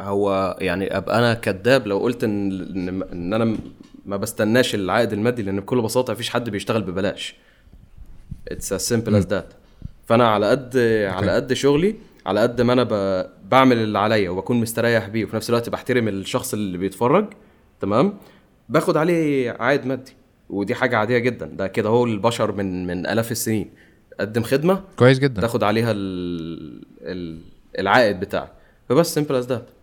هو 0.00 0.56
يعني 0.60 0.96
أبقى 0.96 1.18
أنا 1.18 1.34
كذاب 1.34 1.86
لو 1.86 1.98
قلت 1.98 2.24
إن 2.24 3.02
إن 3.12 3.34
أنا 3.34 3.56
ما 4.06 4.16
بستناش 4.16 4.74
العائد 4.74 5.12
المادي 5.12 5.42
لأن 5.42 5.60
بكل 5.60 5.82
بساطة 5.82 6.12
مفيش 6.12 6.30
حد 6.30 6.50
بيشتغل 6.50 6.82
ببلاش. 6.82 7.34
اتس 8.48 8.74
as 8.74 8.96
simple 8.96 9.12
as 9.12 9.26
that. 9.26 9.54
فأنا 10.06 10.28
على 10.28 10.50
قد 10.50 10.76
على 11.08 11.32
قد 11.32 11.52
شغلي 11.52 11.96
على 12.26 12.40
قد 12.40 12.60
ما 12.60 12.72
أنا 12.72 12.82
ب... 12.84 13.26
بعمل 13.50 13.76
اللي 13.76 13.98
عليا 13.98 14.30
وبكون 14.30 14.60
مستريح 14.60 15.08
بيه 15.08 15.24
وفي 15.24 15.36
نفس 15.36 15.50
الوقت 15.50 15.68
بحترم 15.68 16.08
الشخص 16.08 16.52
اللي 16.52 16.78
بيتفرج. 16.78 17.26
تمام؟ 17.80 18.14
باخد 18.68 18.96
عليه 18.96 19.50
عائد 19.50 19.86
مادي 19.86 20.12
ودي 20.50 20.74
حاجة 20.74 20.96
عادية 20.96 21.18
جدا. 21.18 21.46
ده 21.46 21.66
كده 21.66 21.88
هو 21.88 22.04
البشر 22.04 22.52
من 22.52 22.86
من 22.86 23.06
آلاف 23.06 23.32
السنين. 23.32 23.70
قدم 24.20 24.42
خدمة 24.42 24.82
كويس 24.96 25.18
جدا. 25.18 25.40
تاخد 25.40 25.62
عليها 25.62 25.92
ال... 25.92 26.84
ال... 27.02 27.40
العائد 27.78 28.20
بتاعك 28.20 28.52
فبس 28.88 29.18
simple 29.18 29.44
as 29.44 29.46
that. 29.50 29.79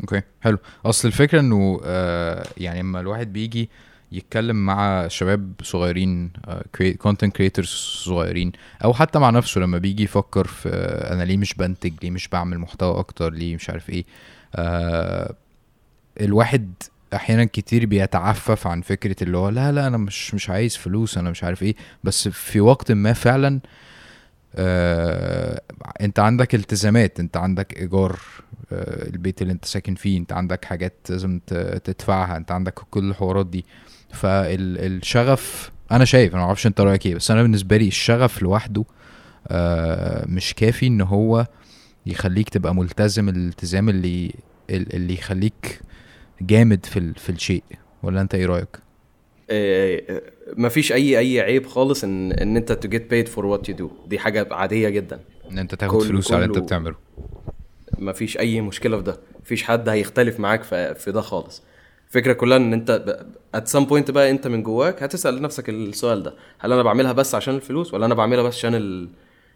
okay 0.00 0.22
حلو. 0.40 0.58
أصل 0.86 1.08
الفكرة 1.08 1.40
إنه 1.40 1.80
آه 1.84 2.46
يعني 2.56 2.80
لما 2.80 3.00
الواحد 3.00 3.32
بيجي 3.32 3.70
يتكلم 4.12 4.66
مع 4.66 5.08
شباب 5.08 5.52
صغيرين 5.62 6.30
content 6.98 7.36
creators 7.36 7.68
صغيرين 8.04 8.52
أو 8.84 8.94
حتى 8.94 9.18
مع 9.18 9.30
نفسه 9.30 9.60
لما 9.60 9.78
بيجي 9.78 10.02
يفكر 10.02 10.46
في 10.46 10.68
آه 10.68 11.14
أنا 11.14 11.22
ليه 11.22 11.36
مش 11.36 11.54
بنتج؟ 11.54 11.92
ليه 12.02 12.10
مش 12.10 12.28
بعمل 12.28 12.58
محتوى 12.58 12.98
أكتر؟ 12.98 13.32
ليه 13.32 13.54
مش 13.54 13.70
عارف 13.70 13.90
إيه؟ 13.90 14.04
آه 14.54 15.34
الواحد 16.20 16.74
أحيانا 17.14 17.44
كتير 17.44 17.86
بيتعفف 17.86 18.66
عن 18.66 18.80
فكرة 18.82 19.16
اللي 19.24 19.36
هو 19.38 19.48
لا 19.48 19.72
لا 19.72 19.86
أنا 19.86 19.96
مش 19.96 20.34
مش 20.34 20.50
عايز 20.50 20.76
فلوس 20.76 21.18
أنا 21.18 21.30
مش 21.30 21.44
عارف 21.44 21.62
إيه. 21.62 21.74
بس 22.04 22.28
في 22.28 22.60
وقت 22.60 22.92
ما 22.92 23.12
فعلا 23.12 23.48
آه 23.56 23.60
انت 26.00 26.18
عندك 26.18 26.54
التزامات 26.54 27.20
انت 27.20 27.36
عندك 27.36 27.76
إيجار 27.80 28.18
آه 28.72 29.08
البيت 29.08 29.42
اللي 29.42 29.52
انت 29.52 29.64
ساكن 29.64 29.94
فيه 29.94 30.18
انت 30.18 30.32
عندك 30.32 30.64
حاجات 30.64 30.94
لازم 31.08 31.40
تدفعها 31.84 32.36
انت 32.36 32.52
عندك 32.52 32.74
كل 32.74 33.10
الحوارات 33.10 33.46
دي. 33.46 33.64
فالشغف 34.12 35.70
أنا 35.92 36.04
شايف 36.04 36.34
أنا 36.34 36.42
معرفش 36.42 36.66
انت 36.66 36.80
رأيك 36.80 37.06
إيه 37.06 37.14
بس 37.14 37.30
أنا 37.30 37.42
بالنسبة 37.42 37.76
لي 37.76 37.88
الشغف 37.88 38.42
لوحده 38.42 38.84
آه 39.48 40.26
مش 40.28 40.54
كافي 40.54 40.86
ان 40.86 41.00
هو 41.00 41.46
يخليك 42.06 42.48
تبقى 42.48 42.74
ملتزم 42.74 43.28
الالتزام 43.28 43.88
اللي 43.88 44.34
اللي 44.70 45.14
يخليك 45.14 45.80
جامد 46.40 46.86
في 46.86 47.12
في 47.14 47.30
الشيء. 47.30 47.64
ولا 48.02 48.20
انت 48.20 48.34
إيه 48.34 48.46
رأيك؟ 48.46 48.78
آه، 49.50 50.22
مفيش 50.56 50.92
أي 50.92 51.18
أي 51.18 51.40
عيب 51.40 51.66
خالص 51.66 52.04
إن 52.04 52.32
إن 52.32 52.56
أنت 52.56 52.72
to 52.72 52.88
get 52.88 53.00
paid 53.12 53.32
for 53.34 53.42
what 53.44 53.72
you 53.72 53.76
do. 53.80 54.08
دي 54.08 54.18
حاجة 54.18 54.48
عادية 54.50 54.88
جدا. 54.88 55.20
إن 55.50 55.58
أنت 55.58 55.74
تاخد 55.74 56.02
فلوس 56.02 56.32
على 56.32 56.44
اللي 56.44 56.56
أنت 56.56 56.64
بتعمله. 56.64 56.96
مفيش 57.98 58.38
أي 58.38 58.60
مشكلة 58.60 58.96
في 58.96 59.02
ده. 59.02 59.20
مفيش 59.42 59.62
حد 59.62 59.88
هيختلف 59.88 60.40
معاك 60.40 60.62
في, 60.62 60.94
في 60.94 61.12
ده 61.12 61.20
خالص. 61.20 61.62
الفكرة 62.08 62.32
كلها 62.32 62.56
إن 62.56 62.72
أنت 62.72 62.90
ب- 62.90 63.56
at 63.56 63.68
some 63.70 63.86
point 63.90 64.10
بقى 64.10 64.30
أنت 64.30 64.46
من 64.46 64.62
جواك 64.62 65.02
هتسأل 65.02 65.42
نفسك 65.42 65.68
السؤال 65.68 66.22
ده. 66.22 66.34
هل 66.58 66.72
أنا 66.72 66.82
بعملها 66.82 67.12
بس 67.12 67.34
عشان 67.34 67.54
الفلوس 67.54 67.94
ولا 67.94 68.06
أنا 68.06 68.14
بعملها 68.14 68.42
بس 68.42 68.54
عشان 68.54 68.74
ال 68.74 69.08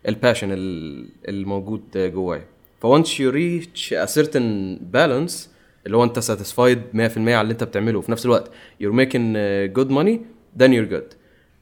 الباشن 0.08 0.48
الموجود 1.28 1.82
جوايا؟ 1.96 2.44
ف 2.80 2.86
once 2.86 3.08
you 3.08 3.32
reach 3.34 3.92
a 3.92 4.06
certain 4.20 4.78
balance 4.94 5.32
اللي 5.86 5.96
هو 5.96 6.04
انت 6.04 6.18
satisfied 6.18 6.96
100% 6.96 7.18
على 7.18 7.40
اللي 7.40 7.52
انت 7.52 7.64
بتعمله. 7.64 7.98
وفي 7.98 8.12
نفس 8.12 8.24
الوقت 8.24 8.50
you're 8.82 8.94
making 8.96 9.34
uh, 9.36 9.78
good 9.78 9.90
money 9.90 10.18
then 10.62 10.68
you're 10.70 10.92
good. 10.94 11.14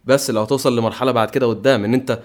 بس 0.05 0.31
لو 0.31 0.43
هتوصل 0.43 0.79
لمرحلة 0.79 1.13
بعد 1.13 1.31
كده 1.31 1.47
قدام 1.47 1.85
ان 1.85 1.95
انت 1.95 2.21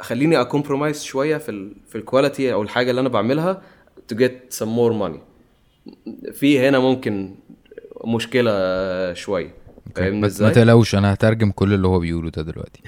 خليني 0.00 0.40
ا 0.40 0.46
compromise 0.46 1.02
شوية 1.02 1.36
في 1.36 1.50
ال 1.50 1.72
في 1.88 1.98
ال 1.98 2.05
quality 2.05 2.52
أو 2.52 2.62
الحاجة 2.62 2.90
اللي 2.90 3.00
أنا 3.00 3.08
بعملها 3.08 3.62
to 4.12 4.16
get 4.16 4.30
some 4.58 4.66
more 4.68 4.92
money. 5.02 5.18
في 6.32 6.68
هنا 6.68 6.78
ممكن 6.78 7.34
مشكلة 8.04 8.52
شوية. 9.14 9.54
فاهمني 9.96 10.20
بس 10.20 10.40
ما 10.40 10.48
إزاي؟ 10.48 10.50
تقلقوش 10.64 10.94
أنا 10.94 11.12
هترجم 11.14 11.50
كل 11.50 11.74
اللي 11.74 11.86
هو 11.88 11.98
بيقوله 11.98 12.30
ده 12.30 12.42
دلوقتي. 12.42 12.80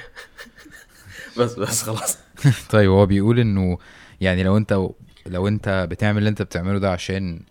بس 1.39 1.55
بس 1.55 1.83
خلاص. 1.83 2.19
طيب 2.71 2.91
هو 2.91 3.07
بيقول 3.07 3.39
إنه 3.41 3.79
يعني 4.21 4.43
لو 4.43 4.57
أنت 4.57 4.87
لو 5.27 5.49
أنت 5.49 5.87
بتعمل 5.91 6.19
اللي 6.19 6.31
أنت 6.31 6.43
بتعمله 6.43 6.79
ده 6.79 6.93
عشان 6.93 7.35
ال- 7.35 7.43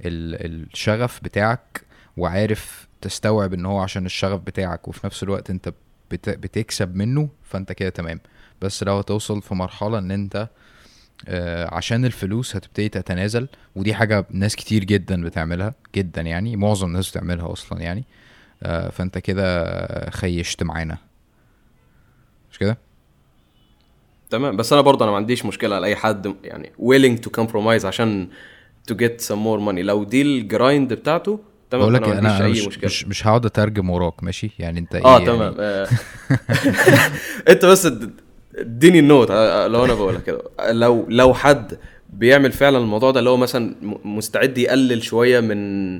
الشغف 0.00 1.20
بتاعك 1.24 1.82
وعارف 2.16 2.88
تستوعب 3.00 3.54
إن 3.54 3.66
هو 3.66 3.80
عشان 3.80 4.06
الشغف 4.06 4.40
بتاعك 4.40 4.88
وفي 4.88 5.06
نفس 5.06 5.22
الوقت 5.22 5.50
أنت 5.50 5.72
بت 6.10 6.30
بتكسب 6.30 6.96
منه 6.96 7.28
فأنت 7.42 7.72
كده 7.72 7.88
تمام. 7.88 8.20
بس 8.62 8.82
لو 8.82 8.98
هتوصل 8.98 9.42
في 9.42 9.54
مرحلة 9.54 9.98
إن 9.98 10.10
أنت 10.10 10.48
آه، 11.28 11.74
عشان 11.74 12.04
الفلوس 12.04 12.56
هتبتدي 12.56 12.88
تتنازل 12.88 13.48
ودي 13.76 13.94
حاجة 13.94 14.26
ناس 14.30 14.56
كتير 14.56 14.84
جدا 14.84 15.22
بتعملها 15.22 15.74
جدا 15.94 16.22
يعني 16.22 16.56
معظم 16.56 16.86
الناس 16.86 17.10
بتعملها 17.10 17.52
أصلا 17.52 17.80
يعني 17.80 18.04
آه، 18.62 18.90
فأنت 18.90 19.18
كده 19.18 20.10
خيشت 20.10 20.62
معانا. 20.62 20.98
مش 22.52 22.58
كده؟ 22.58 22.78
تمام. 24.30 24.56
بس 24.56 24.72
أنا 24.72 24.82
برضه 24.82 25.04
أنا 25.04 25.10
ما 25.12 25.16
عنديش 25.16 25.44
مشكلة 25.46 25.76
على 25.76 25.86
أي 25.86 25.96
حد 25.96 26.34
يعني 26.44 26.72
willing 26.78 27.18
to 27.26 27.42
compromise 27.42 27.84
عشان 27.84 28.28
to 28.90 28.94
get 28.96 29.20
some 29.28 29.38
more 29.46 29.60
money. 29.68 29.78
لو 29.78 30.04
دي 30.04 30.22
ال 30.22 30.34
grind 30.34 30.92
بتاعته 30.94 31.38
تمام 31.70 31.82
بقول 31.82 31.94
لك 31.94 32.02
أنا 32.08 32.38
أنا 32.38 32.48
مش, 32.48 32.78
مش 32.84 33.06
مش 33.06 33.26
هقعد 33.26 33.46
أترجم 33.46 33.90
وراك 33.90 34.24
ماشي؟ 34.24 34.50
يعني 34.58 34.78
أنت 34.78 34.94
آه 34.94 35.18
إيه 35.18 35.26
تمام. 35.26 35.40
يعني 35.40 35.56
آه. 35.60 35.88
أنت 37.52 37.64
بس 37.64 37.86
اد- 37.86 38.20
اديني 38.56 38.98
ال 38.98 39.04
note 39.04 39.30
آه، 39.30 39.66
لو 39.66 39.84
أنا 39.84 39.94
بقولها 39.94 40.20
كده. 40.20 40.42
لو 40.70 41.06
لو 41.08 41.34
حد 41.34 41.78
بيعمل 42.12 42.52
فعلا 42.52 42.78
الموضوع 42.78 43.10
ده 43.10 43.18
اللي 43.18 43.30
هو 43.30 43.36
مثلا 43.36 43.74
مستعد 44.04 44.58
يقلل 44.58 45.02
شوية 45.02 45.40
من 45.40 45.94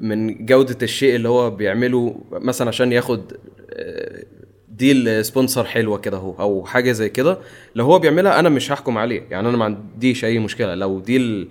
من 0.00 0.46
جودة 0.46 0.76
الشيء 0.82 1.16
اللي 1.16 1.28
هو 1.28 1.50
بيعمله 1.50 2.20
مثلا 2.32 2.68
عشان 2.68 2.92
ياخد 2.92 3.32
آه، 3.70 4.24
deal 4.68 5.24
sponsor 5.24 5.64
حلوة 5.64 5.98
كده 5.98 6.16
أهو 6.16 6.34
أو 6.40 6.64
حاجة 6.64 6.92
زي 6.92 7.08
كده 7.08 7.38
لو 7.74 7.84
هو 7.84 7.98
بيعملها 7.98 8.40
أنا 8.40 8.48
مش 8.48 8.72
هحكم 8.72 8.98
عليه. 8.98 9.22
يعني 9.30 9.48
أنا 9.48 9.56
ما 9.56 9.64
عنديش 9.64 10.24
أي 10.24 10.38
مشكلة. 10.38 10.74
لو 10.74 11.00
دي 11.00 11.16
ال... 11.16 11.48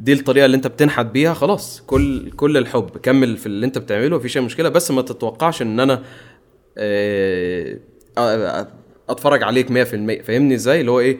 دي 0.00 0.12
الطريقة 0.12 0.44
اللي 0.46 0.56
انت 0.56 0.66
بتنحت 0.66 1.06
بيها 1.06 1.34
خلاص 1.34 1.82
كل 1.86 2.30
كل 2.30 2.56
الحب 2.56 2.90
كمل 3.02 3.36
في 3.36 3.46
اللي 3.46 3.66
انت 3.66 3.78
بتعمله 3.78 4.16
مفيش 4.16 4.36
أي 4.36 4.42
مشكلة. 4.42 4.68
بس 4.68 4.90
ما 4.90 5.02
تتوقعش 5.02 5.62
إن 5.62 5.80
أنا 5.80 6.02
آه، 6.78 7.78
آه، 8.18 8.68
أتفرج 9.08 9.42
عليك 9.42 9.70
100% 9.70 10.22
فاهمني 10.22 10.54
إزاي؟ 10.54 10.80
اللي 10.80 10.90
هو 10.90 11.00
إيه؟ 11.00 11.18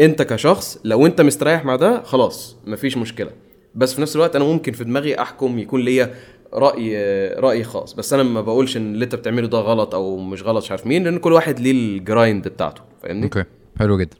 أنت 0.00 0.22
كشخص 0.22 0.78
لو 0.84 1.06
أنت 1.06 1.20
مستريح 1.20 1.64
مع 1.64 1.76
ده 1.76 2.02
خلاص 2.02 2.56
مفيش 2.66 2.96
مشكلة. 2.96 3.30
بس 3.74 3.94
في 3.94 4.00
نفس 4.00 4.16
الوقت 4.16 4.36
أنا 4.36 4.44
ممكن 4.44 4.72
في 4.72 4.84
دماغي 4.84 5.20
أحكم 5.20 5.58
يكون 5.58 5.80
ليا 5.80 6.14
رأي 6.54 6.96
رأي 7.34 7.64
خاص. 7.64 7.94
بس 7.94 8.12
أنا 8.12 8.22
ما 8.22 8.40
بقولش 8.40 8.76
إن 8.76 8.94
اللي 8.94 9.04
أنت 9.04 9.14
بتعمله 9.14 9.48
ده 9.48 9.58
غلط 9.58 9.94
أو 9.94 10.16
مش 10.16 10.42
غلط 10.42 10.64
مش 10.64 10.70
عارف 10.70 10.86
مين 10.86 11.04
لأن 11.04 11.18
كل 11.18 11.32
واحد 11.32 11.60
ليه 11.60 11.70
ال 11.70 11.83
grind 11.83 12.48
بتاعته. 12.48 12.82
فاهمني؟ 13.02 13.24
okay. 13.24 13.44
حلو 13.78 13.98
جدا. 13.98 14.16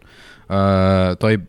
آه 0.50 1.12
طيب 1.12 1.44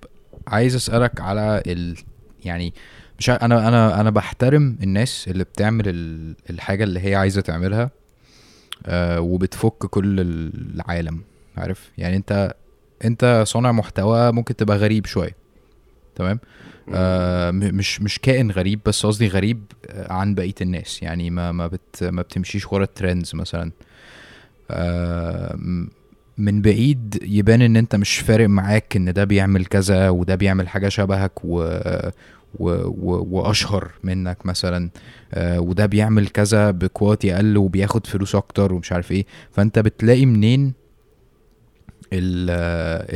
عايز 0.51 0.75
أسألك 0.75 1.21
على 1.21 1.63
ال 1.67 1.97
يعني 2.45 2.73
مش 3.19 3.29
أنا 3.29 3.67
أنا 3.67 4.01
أنا 4.01 4.09
بحترم 4.09 4.77
الناس 4.83 5.27
اللي 5.27 5.43
بتعمل 5.43 5.83
ال- 5.87 6.35
الحاجة 6.49 6.83
اللي 6.83 6.99
هي 6.99 7.15
عايزة 7.15 7.41
تعملها 7.41 7.91
آه 8.85 9.19
وبتفك 9.21 9.77
كل 9.85 10.19
العالم 10.19 11.21
عارف؟ 11.57 11.91
يعني 11.97 12.15
أنت 12.15 12.53
أنت 13.05 13.43
صانع 13.47 13.71
محتوى 13.71 14.31
ممكن 14.31 14.55
تبقى 14.55 14.77
غريب 14.77 15.05
شوية 15.05 15.35
تمام؟ 16.15 16.39
آه 16.93 17.51
مش 17.51 18.01
مش 18.01 18.19
كائن 18.19 18.51
غريب 18.51 18.79
بس 18.85 19.05
قصدي 19.05 19.27
غريب 19.27 19.63
عن 19.89 20.35
بقية 20.35 20.53
الناس 20.61 21.03
يعني 21.03 21.29
ما 21.29 21.51
ما 21.51 21.67
بت 21.67 22.03
ما 22.03 22.21
بتمشيش 22.21 22.73
ورا 22.73 22.83
الترندز 22.83 23.35
مثلا. 23.35 23.71
آه 24.71 25.55
من 26.37 26.61
بعيد 26.61 27.19
يبان 27.23 27.61
إن 27.61 27.77
أنت 27.77 27.95
مش 27.95 28.17
فارق 28.19 28.49
معاك 28.49 28.95
إن 28.95 29.13
ده 29.13 29.23
بيعمل 29.23 29.65
كذا 29.65 30.09
وده 30.09 30.35
بيعمل 30.35 30.67
حاجة 30.67 30.89
شبهك 30.89 31.31
و 31.45 31.79
و 32.59 32.69
و 32.69 33.27
وأشهر 33.29 33.91
منك 34.03 34.45
مثلا 34.45 34.89
آه 35.33 35.59
وده 35.59 35.85
بيعمل 35.85 36.27
كذا 36.27 36.71
بكواتي 36.71 37.35
أقل 37.35 37.57
وبياخد 37.57 38.07
فلوس 38.07 38.35
أكتر 38.35 38.73
ومش 38.73 38.91
عارف 38.91 39.11
إيه. 39.11 39.25
فأنت 39.51 39.79
بتلاقي 39.79 40.25
منين 40.25 40.73
ال 42.13 42.49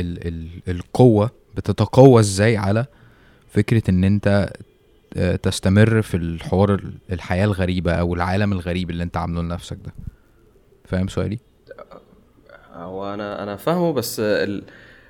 ال 0.00 0.28
ال 0.28 0.48
القوة 0.76 1.30
بتتقوى 1.56 2.20
إزاي 2.20 2.56
على 2.56 2.86
فكرة 3.48 3.82
إن 3.90 4.04
أنت 4.04 4.50
آه، 5.16 5.36
تستمر 5.36 6.02
في 6.02 6.16
الحوار 6.16 6.74
ال- 6.74 6.94
الحياة 7.12 7.44
الغريبة 7.44 7.92
أو 7.92 8.14
العالم 8.14 8.52
الغريب 8.52 8.90
اللي 8.90 9.02
أنت 9.02 9.16
عامله 9.16 9.42
لنفسك 9.42 9.76
ده؟ 9.84 9.92
فاهم 10.84 11.08
سؤالي؟ 11.08 11.38
هو 12.76 13.14
أنا 13.14 13.42
أنا 13.42 13.56
فاهمه 13.56 13.92
بس 13.92 14.20
ال- 14.20 14.62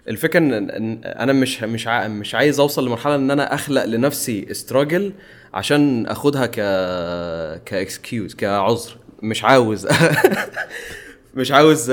الفكرة 0.08 0.38
إن 0.38 1.00
أنا 1.04 1.32
مش 1.32 1.62
مش 1.62 1.86
مش 1.88 2.34
عايز 2.34 2.60
أوصل 2.60 2.86
لمرحلة 2.86 3.14
إن 3.14 3.30
أنا 3.30 3.54
أخلق 3.54 3.84
لنفسي 3.84 4.46
استراجل 4.50 5.12
عشان 5.54 6.06
أخدها 6.06 6.46
ك 6.46 6.54
كاكسكيوز 7.64 8.34
كعذر. 8.34 8.96
مش 9.22 9.44
عاوز. 9.44 9.88
مش 11.34 11.52
عاوز 11.52 11.92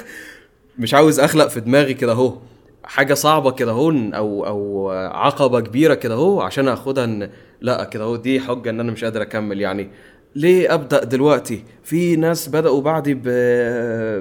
مش 0.78 0.94
عاوز 0.94 1.20
أخلق 1.20 1.46
في 1.48 1.60
دماغي 1.60 1.94
كده 1.94 2.12
أهو. 2.12 2.38
حاجة 2.84 3.14
صعبة 3.14 3.50
كده 3.50 3.70
أهو 3.72 3.90
أو 3.90 4.46
أو 4.46 4.90
عقبة 4.90 5.60
كبيرة 5.60 5.94
كده 5.94 6.14
أهو 6.14 6.40
عشان 6.40 6.68
أخدها 6.68 7.04
إن 7.04 7.30
لا 7.60 7.84
كده 7.84 8.04
أهو 8.04 8.16
دي 8.16 8.40
حجة 8.40 8.70
إن 8.70 8.80
أنا 8.80 8.92
مش 8.92 9.04
قادر 9.04 9.22
أكمل 9.22 9.60
يعني. 9.60 9.90
ليه 10.36 10.74
أبدأ 10.74 11.04
دلوقتي؟ 11.04 11.62
في 11.82 12.16
ناس 12.16 12.48
بدأوا 12.48 12.80
بعدي 12.80 13.14
ب 13.14 13.22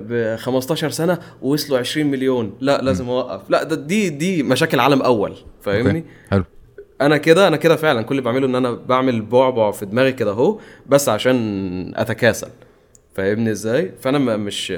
ب 0.07 0.35
15 0.35 0.89
سنة 0.89 1.19
ووصلوا 1.41 1.79
20 1.79 2.07
مليون. 2.07 2.53
لا 2.59 2.81
لازم 2.81 3.09
أوقف. 3.09 3.49
لا 3.49 3.63
ده 3.63 3.75
دي 3.75 4.09
دي 4.09 4.43
مشاكل 4.43 4.79
عالم 4.79 5.01
أول. 5.01 5.33
فاهمني؟ 5.61 6.03
حلو. 6.31 6.43
أنا 7.01 7.17
كده 7.17 7.47
أنا 7.47 7.57
كده 7.57 7.75
فعلا 7.75 8.01
كل 8.01 8.11
اللي 8.11 8.21
بعمله 8.21 8.47
إن 8.47 8.55
أنا 8.55 8.71
بعمل 8.71 9.21
بعبع 9.21 9.71
في 9.71 9.85
دماغي 9.85 10.11
كده 10.11 10.31
أهو 10.31 10.59
بس 10.87 11.09
عشان 11.09 11.91
أتكاسل. 11.95 12.49
فاهمني 13.15 13.51
إزاي؟ 13.51 13.91
فأنا 14.01 14.37
مش 14.37 14.73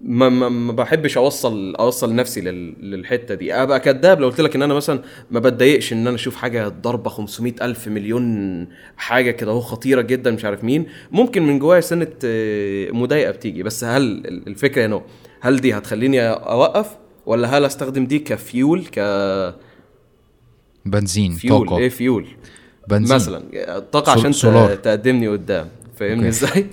ما, 0.00 0.28
ما, 0.28 0.48
ما 0.48 0.72
بحبش 0.72 1.16
اوصل 1.18 1.74
أوصل 1.74 2.14
نفسي 2.14 2.40
لل... 2.40 2.74
للحتة 2.90 3.34
دي. 3.34 3.54
أبقى 3.54 3.80
كذاب 3.80 4.20
لو 4.20 4.28
قلت 4.28 4.40
لك 4.40 4.56
إن 4.56 4.62
أنا 4.62 4.74
مثلا 4.74 5.02
ما 5.30 5.40
بتضايقش 5.40 5.92
إن 5.92 6.06
أنا 6.06 6.14
أشوف 6.16 6.36
حاجة 6.36 6.68
ضربه 6.68 7.10
500 7.10 7.52
ألف 7.62 7.88
مليون 7.88 8.66
حاجة 8.96 9.30
كده 9.30 9.50
أهو 9.52 9.60
خطيرة 9.60 10.00
جدا 10.02 10.30
مش 10.30 10.44
عارف 10.44 10.64
مين. 10.64 10.86
ممكن 11.12 11.42
من 11.42 11.58
جوايا 11.58 11.80
سنة 11.80 12.06
آه، 12.24 12.90
مضايقة 12.90 13.30
بتيجي. 13.30 13.62
بس 13.62 13.84
هل 13.84 14.02
ال- 14.02 14.46
الفكرة 14.48 14.86
هنا 14.86 15.02
هل 15.40 15.56
دي 15.60 15.74
هتخليني 15.74 16.28
أوقف؟ 16.28 16.96
ولا 17.26 17.58
هل 17.58 17.64
أستخدم 17.64 18.06
دي 18.06 18.18
كفيول 18.18 18.84
ك 18.86 18.98
بنزين 20.86 21.32
فيول؟ 21.32 21.66
طاقة. 21.68 21.78
إيه 21.78 21.88
فيول؟ 21.88 22.26
بنزين. 22.88 23.14
مثلا. 23.16 23.78
طاقة 23.92 24.12
عشان 24.12 24.32
سولار. 24.32 24.74
تقدمني 24.74 25.28
قدام. 25.28 25.68
فاهمني. 25.96 26.28
إزاي؟ 26.28 26.66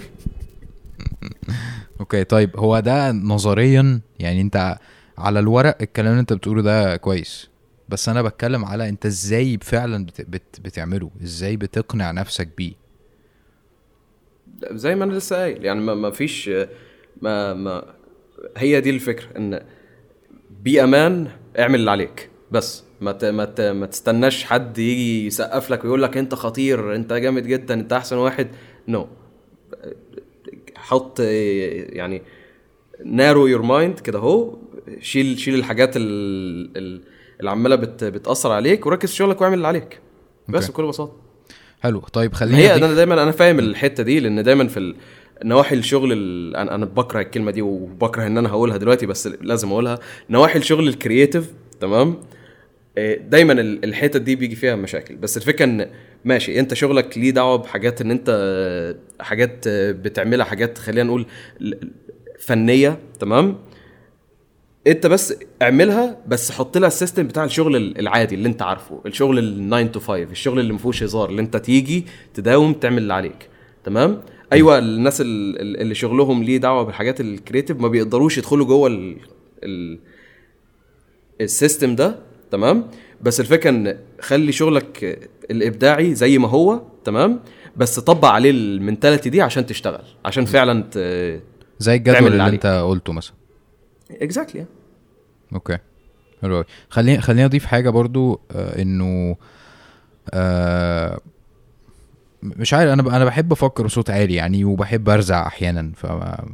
okay 2.00 2.24
طيب 2.24 2.58
هو 2.58 2.80
ده 2.80 3.12
نظريا 3.12 4.02
يعني 4.20 4.42
أنت 4.42 4.78
على 5.18 5.40
الورق 5.40 5.78
الكلام 5.82 6.10
اللي 6.12 6.22
أنت 6.22 6.34
بتقوله 6.34 6.62
ده 6.62 6.98
كويس 6.98 7.50
بس 7.90 8.10
أنا 8.10 8.22
بتكلم 8.22 8.66
على 8.66 8.90
أنت 8.90 9.06
إزاي 9.06 9.58
فعلا 9.62 10.06
بت 10.06 10.22
بت 10.22 10.60
بتعمله 10.60 11.12
إزاي 11.24 11.58
بتقنع 11.58 12.12
نفسك 12.12 12.50
بيه 12.58 12.74
زي 14.72 14.96
ما 14.96 15.04
أنا 15.04 15.14
لسه 15.14 15.36
قايل 15.36 15.66
يعني 15.66 15.80
ما 15.82 15.94
ما 15.96 16.12
فيش 16.12 16.50
ما 17.22 17.54
ما 17.54 17.94
هي 18.58 18.82
دي 18.82 18.90
الفكرة 18.90 19.38
إن 19.38 19.60
بامان 20.64 21.28
اعمل 21.60 21.76
اللي 21.80 21.92
عليك 21.92 22.30
بس 22.52 22.84
ما 23.02 23.12
ت- 23.12 23.26
ما 23.26 23.46
ت- 23.46 23.62
ما 23.62 23.86
تستناش 23.86 24.44
حد 24.44 24.78
يجي 24.78 25.26
يسقف 25.28 25.70
لك 25.72 25.84
ويقول 25.84 26.04
لك 26.04 26.18
أنت 26.18 26.36
خطير 26.36 26.96
أنت 26.96 27.14
جامد 27.14 27.48
جدا 27.48 27.74
أنت 27.74 27.94
أحسن 27.94 28.18
واحد 28.18 28.48
no 28.88 29.04
no. 29.04 29.08
حط 30.86 31.20
يعني 31.20 32.22
narrow 33.06 33.48
your 33.48 33.62
mind 33.62 34.00
كده 34.00 34.20
اهو 34.20 34.58
شيل 35.02 35.40
شيل 35.40 35.56
الحاجات 35.56 35.98
ال- 35.98 36.78
ال- 36.78 37.02
اللي 37.40 37.50
عمالة 37.52 37.76
بت 37.76 38.04
بتأثر 38.04 38.52
عليك 38.52 38.86
وركز 38.86 39.10
في 39.10 39.16
شغلك 39.16 39.42
واعمل 39.42 39.56
اللي 39.58 39.68
عليك. 39.68 40.00
بس. 40.50 40.68
بكل 40.72 40.88
بساطة. 40.88 41.16
حلو. 41.82 42.00
طيب 42.00 42.34
خليني 42.34 42.58
هي 42.58 42.76
أنا 42.76 42.94
دايما 42.94 43.24
أنا 43.24 43.32
فاهم 43.32 43.60
الحتة 43.60 44.04
دي 44.04 44.20
لأن 44.20 44.44
دايما 44.44 44.68
في 44.68 44.94
نواحي 45.44 45.76
الشغل 45.76 46.12
ال... 46.12 46.56
أنا 46.56 46.76
أنا 46.76 46.86
بكره 46.86 47.20
الكلمة 47.22 47.52
دي 47.52 47.62
وبكره 47.62 48.28
إن 48.28 48.38
أنا 48.38 48.50
هقولها 48.50 48.78
دلوقتي 48.78 49.06
بس 49.06 49.28
لازم 49.28 49.72
أقولها. 49.72 50.00
نواحي 50.30 50.60
الشغل 50.60 50.88
ال 50.88 50.95
creative 50.95 51.52
تمام؟ 51.82 52.18
آه، 52.98 53.16
دايما 53.16 53.54
ال- 53.54 53.84
الحتت 53.86 54.22
دي 54.22 54.36
بيجي 54.36 54.56
فيها 54.56 54.76
مشاكل. 54.76 55.16
بس 55.16 55.38
الفكرة 55.38 55.66
إن 55.66 55.90
ماشي 56.26 56.60
انت 56.60 56.74
شغلك 56.74 57.18
ليه 57.18 57.32
دعوة 57.32 57.56
بحاجات 57.56 58.02
ان 58.02 58.12
انت 58.12 58.30
حاجات 59.20 59.68
بتعملها 59.68 60.46
حاجات 60.46 60.78
خلينا 60.78 61.04
نقول 61.04 61.26
فنية 62.40 63.00
تمام؟ 63.20 63.58
انت 64.88 65.08
بس 65.08 65.34
اعملها 65.62 66.18
بس 66.28 66.52
حط 66.52 66.78
لها 66.78 66.88
ال 66.88 66.93
system 66.93 67.28
بتاع 67.28 67.44
الشغل 67.44 67.76
ال- 67.76 68.00
العادي 68.00 68.36
اللي 68.36 68.48
انت 68.50 68.62
عارفه 68.62 69.02
الشغل 69.06 69.40
ال 69.40 69.70
9 69.92 69.92
to 69.92 69.98
5 70.06 70.24
الشغل 70.32 70.60
اللي 70.60 70.74
ما 70.74 70.80
فيهوش 70.80 71.04
هزار 71.04 71.30
اللي 71.30 71.42
انت 71.42 71.58
تيجي 71.58 72.06
تداوم 72.34 72.74
تعمل 72.74 72.98
اللي 72.98 73.14
عليك 73.14 73.50
تمام؟ 73.84 74.22
أيوه 74.54 74.80
الناس 74.80 75.22
ال- 75.22 75.62
ال- 75.62 75.82
اللي 75.82 75.96
شغلهم 75.96 76.44
ليه 76.44 76.58
دعوة 76.58 76.84
بالحاجات 76.84 77.22
ال 77.22 77.28
creative 77.28 77.80
ما 77.80 77.88
بيقدروش 77.88 78.38
يدخلوا 78.38 78.66
جوه 78.66 78.88
ال 78.88 79.18
ال 79.64 80.00
ال 81.42 81.49
system 81.49 81.96
ده 81.96 82.20
تمام؟ 82.52 82.88
بس 83.22 83.40
الفكرة 83.40 83.70
إن 83.70 83.98
خلي 84.22 84.52
شغلك 84.52 85.20
الإبداعي 85.52 86.16
زي 86.16 86.38
ما 86.38 86.48
هو 86.50 86.82
تمام؟ 87.06 87.40
بس 87.78 88.00
طبق 88.00 88.28
عليه 88.28 88.52
ال 88.52 88.60
mentality 88.60 89.30
دي 89.30 89.42
عشان 89.42 89.66
تشتغل 89.66 90.04
عشان 90.26 90.46
فعلا 90.46 90.84
ت... 90.92 90.98
زي 91.80 91.96
الجدول 91.96 92.18
اللي 92.18 92.28
اللي 92.28 92.56
أنت 92.56 92.66
قلته 92.66 93.14
مثلا. 93.14 93.34
exactly 94.12 94.66
okay 95.54 95.78
حلو 96.42 96.56
قوي 96.56 96.66
خليني 96.90 97.22
خليني 97.22 97.46
أضيف 97.46 97.66
حاجة 97.66 97.90
برضو 97.90 98.42
آه 98.52 98.82
إنه 98.82 99.36
آه 100.34 101.20
مش 102.44 102.74
عارف 102.74 102.92
أنا 102.92 103.16
أنا 103.18 103.26
بحب 103.26 103.52
أفكر 103.52 103.84
بصوت 103.86 104.10
عالي 104.10 104.34
يعني 104.36 104.66
وبحب 104.66 105.10
أرزع 105.10 105.48
أحيانا 105.48 105.92
فما 105.96 106.46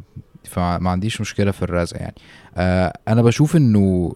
فما 0.44 0.90
عنديش 0.90 1.22
مشكلة 1.22 1.52
في 1.52 1.62
الرزع 1.62 1.98
يعني. 1.98 2.16
آه 2.56 2.94
أنا 3.08 3.22
بشوف 3.22 3.56
إنه 3.56 4.14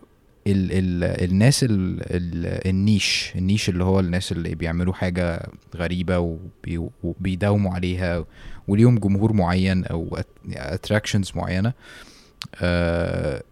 ال 0.48 0.72
ال 0.72 1.04
الناس 1.32 1.64
ال 1.64 1.72
ال 2.02 2.68
ال 2.70 2.80
niche 2.80 3.34
ال 3.36 3.41
niche 3.41 3.70
اللي 3.70 3.84
هو 3.84 4.00
الناس 4.00 4.32
اللي 4.32 4.56
بيعملوا 4.56 4.94
حاجة 4.94 5.48
غريبة 5.76 6.20
وبي 6.20 6.90
وبيداوموا 7.04 7.74
عليها 7.74 8.26
وليهم 8.68 8.98
جمهور 9.00 9.34
معين 9.34 9.86
أو 9.86 10.18
attractions 10.56 11.32
معينة 11.36 11.74
آه 12.62 13.44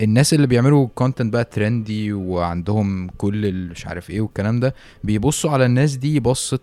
الناس 0.00 0.34
اللي 0.34 0.46
بيعملوا 0.46 0.88
content 0.94 1.32
بقى 1.32 1.44
trendy 1.44 2.12
وعندهم 2.12 3.08
كل 3.08 3.52
مش 3.52 3.86
عارف 3.86 4.10
إيه 4.10 4.20
والكلام 4.20 4.60
ده 4.60 4.74
بيبصوا 5.04 5.50
على 5.50 5.66
الناس 5.66 5.96
دي 5.96 6.20
بصة 6.20 6.60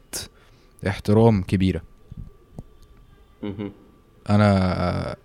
احترام 0.88 1.44
كبيرة. 1.44 1.82
أنا 4.30 5.16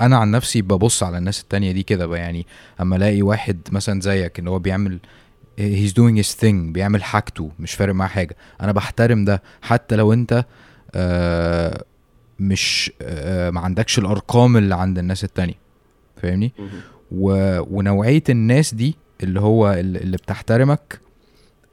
أنا 0.00 0.16
عن 0.16 0.30
نفسي 0.30 0.62
ببص 0.62 1.02
على 1.02 1.18
الناس 1.18 1.40
التانية 1.40 1.72
دي 1.72 1.82
كده 1.82 2.16
يعني 2.16 2.46
أما 2.80 2.96
ألاقي 2.96 3.22
واحد 3.22 3.58
مثلا 3.72 4.00
زيك 4.00 4.38
ان 4.38 4.48
هو 4.48 4.58
بيعمل 4.58 4.98
he's 5.60 5.90
doing 5.92 6.24
his 6.24 6.34
thing 6.40 6.44
بيعمل 6.72 7.02
حاجته 7.02 7.50
مش 7.58 7.74
فارق 7.74 7.94
معاه 7.94 8.08
حاجة. 8.08 8.36
أنا 8.60 8.72
بحترم 8.72 9.24
ده 9.24 9.42
حتى 9.62 9.96
لو 9.96 10.12
أنت 10.12 10.44
آه 10.94 11.84
مش 12.40 12.92
آه 13.02 13.50
ما 13.50 13.60
عندكش 13.60 13.98
الأرقام 13.98 14.56
اللي 14.56 14.74
عند 14.74 14.98
الناس 14.98 15.24
التانية. 15.24 15.54
فاهمني. 16.22 16.52
و... 17.12 17.58
ونوعية 17.78 18.22
الناس 18.28 18.74
دي 18.74 18.96
اللي 19.22 19.40
هو 19.40 19.72
ال- 19.72 19.96
اللي 19.96 20.16
بتحترمك 20.16 21.00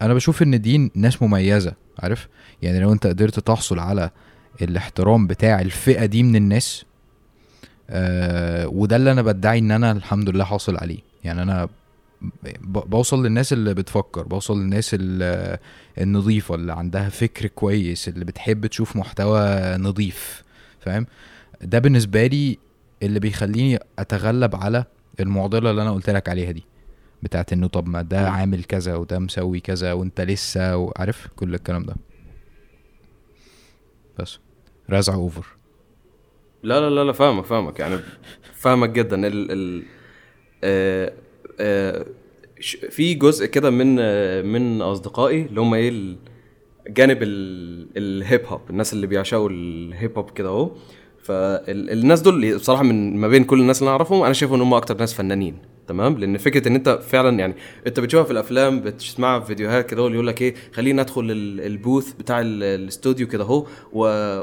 أنا 0.02 0.14
بشوف 0.14 0.42
إن 0.42 0.62
دي 0.62 0.92
ناس 0.96 1.22
مميزة 1.22 1.74
عارف؟ 2.00 2.28
يعني 2.62 2.80
لو 2.80 2.94
أنت 2.94 3.08
قدرت 3.08 3.40
تحصل 3.40 3.80
على 3.80 4.10
الاحترام 4.66 5.28
بتاع 5.28 5.62
الفئة 5.62 6.05
دي 6.05 6.24
من 6.24 6.36
الناس. 6.36 6.86
آه 7.89 8.68
وده 8.68 8.95
اللي 8.95 9.12
أنا 9.12 9.22
بدعي 9.22 9.60
إن 9.60 9.72
أنا 9.72 9.91
الحمد 9.91 10.30
لله 10.30 10.43
حاصل 10.43 10.78
عليه. 10.78 10.99
يعني 11.24 11.41
أنا 11.41 11.70
بوصل 12.66 13.26
للناس 13.26 13.53
اللي 13.53 13.74
بتفكر 13.74 14.24
بوصل 14.24 14.60
للناس 14.62 14.89
ال- 14.93 15.57
النظيفة 15.97 16.55
اللي 16.55 16.74
عندها 16.74 17.10
فكر 17.10 17.47
كويس 17.47 18.07
اللي 18.07 18.26
بتحب 18.26 18.66
تشوف 18.66 18.95
محتوى 18.95 19.41
نظيف 19.78 20.43
فاهم؟ 20.80 21.05
ده 21.62 21.80
بالنسبة 21.80 22.28
لي 22.28 22.57
اللي 23.03 23.20
بيخليني 23.20 23.80
أتغلب 23.99 24.55
على 24.55 24.86
المعضلة 25.20 25.70
اللي 25.72 25.82
أنا 25.82 25.91
قلت 25.91 26.10
لك 26.10 26.30
عليها 26.30 26.51
دي 26.51 26.64
بتاعت 27.24 27.53
إنه 27.53 27.68
طب 27.68 27.88
ما 27.88 28.01
ده. 28.01 28.30
عامل 28.30 28.64
كذا 28.64 28.95
وده 28.95 29.20
مسوي 29.20 29.60
كذا 29.60 29.93
وأنت 29.93 30.22
لسه 30.22 30.78
وعارف 30.78 31.28
كل 31.36 31.55
الكلام 31.55 31.84
ده. 31.84 31.95
بس. 34.20 34.39
رزع 34.92 35.14
over 35.14 35.45
لا 36.64 36.80
لا 36.80 36.90
لا 36.90 37.04
لا 37.04 37.12
فاهمك 37.12 37.46
فاهمك. 37.46 37.80
يعني 37.80 38.00
فاهمك 38.54 38.90
جدا. 38.90 39.28
ال 39.28 39.52
ال 39.52 39.84
آه 40.64 41.14
آه 41.60 42.06
في 42.90 43.14
جزء 43.14 43.46
كده 43.46 43.70
من 43.70 43.96
من 44.46 44.82
أصدقائي 44.82 45.42
اللي 45.46 45.62
هم 45.62 45.74
إيه 45.74 45.90
ال- 45.90 46.18
جانب 46.88 47.24
ال- 47.24 47.88
ال 47.97 48.10
hip 48.10 48.45
hop 48.45 48.62
الناس 48.70 48.94
اللي 48.94 49.08
بيعشقوا 49.08 49.50
ال 49.50 49.66
hip 49.66 50.18
hop 50.18 50.30
كده 50.30 50.50
أهو. 50.50 50.72
فالناس 51.24 52.22
دول 52.22 52.55
بصراحة 52.55 52.84
من 52.84 53.17
ما 53.17 53.28
بين 53.28 53.43
كل 53.43 53.59
الناس 53.59 53.80
اللي 53.80 53.88
أنا 53.89 53.91
أعرفهم 53.97 54.24
أنا 54.24 54.34
شايف 54.34 54.53
إن 54.53 54.61
هم 54.61 54.74
أكتر 54.74 54.97
ناس 54.97 55.13
فنانين 55.13 55.57
تمام؟ 55.88 56.17
لأن 56.17 56.38
فكرة 56.38 56.67
إن 56.67 56.76
أنت 56.76 56.89
فعلا 57.07 57.39
يعني 57.39 57.53
أنت 57.88 57.99
بتشوفها 57.99 58.26
في 58.26 58.32
الأفلام 58.32 58.80
بتسمعها 58.80 59.39
في 59.39 59.45
فيديوهات 59.45 59.89
كده 59.89 60.01
يقول 60.09 60.28
لك 60.28 60.41
إيه 60.41 60.55
خليني 60.74 61.01
أدخل 61.01 61.22
ال- 61.32 61.61
ال 61.62 61.70
booth 61.70 62.14
بتاع 62.13 62.41
ال- 62.41 62.63
الاستوديو 62.63 63.28
كده 63.28 63.43
أهو 63.43 63.65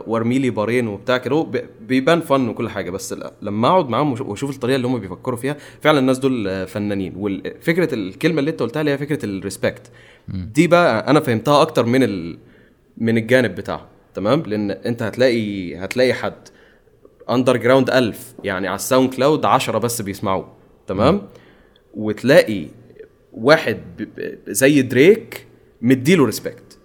وارمي 0.06 0.38
لي 0.38 0.50
بارين 0.50 0.88
وبتاع 0.88 1.16
كده 1.18 1.46
بيبان 1.88 2.20
فن 2.20 2.48
وكل 2.48 2.68
حاجة. 2.68 2.90
بس 2.90 3.14
لما 3.42 3.68
أقعد 3.68 3.88
معاهم 3.88 4.12
واشوف 4.28 4.50
الطريقة 4.50 4.76
اللي 4.76 4.86
هم 4.86 4.98
بيفكروا 4.98 5.36
فيها 5.38 5.56
فعلا 5.80 5.98
الناس 5.98 6.18
دول 6.18 6.66
فنانين. 6.66 7.12
وفكره 7.16 7.94
الكلمة 7.94 8.38
اللي 8.38 8.50
أنت 8.50 8.60
قلتها 8.60 8.80
اللي 8.80 8.90
هي 8.92 8.98
فكرة 8.98 9.24
ال 9.24 9.32
respect 9.33 9.90
دي 10.28 10.66
بقى 10.66 11.10
أنا 11.10 11.20
فهمتها 11.20 11.62
أكتر 11.62 11.86
من 11.86 12.02
ال 12.02 12.38
من 12.98 13.18
الجانب 13.18 13.54
بتاعه 13.54 13.86
تمام؟ 14.14 14.42
لأن 14.46 14.70
أنت 14.70 15.02
هتلاقي 15.02 15.76
هتلاقي 15.76 16.14
حد. 16.14 16.48
underground 17.30 17.90
1000 17.90 18.34
يعني 18.44 18.68
على 18.68 18.76
ال 18.76 19.14
SoundCloud 19.14 19.44
10 19.44 19.78
بس 19.78 20.02
بيسمعوه. 20.02 20.52
تمام؟ 20.86 21.22
وتلاقي 21.94 22.66
واحد 23.32 23.78
زي 24.48 24.82
دريك 24.82 25.46
مديله 25.82 26.24
respect 26.26 26.78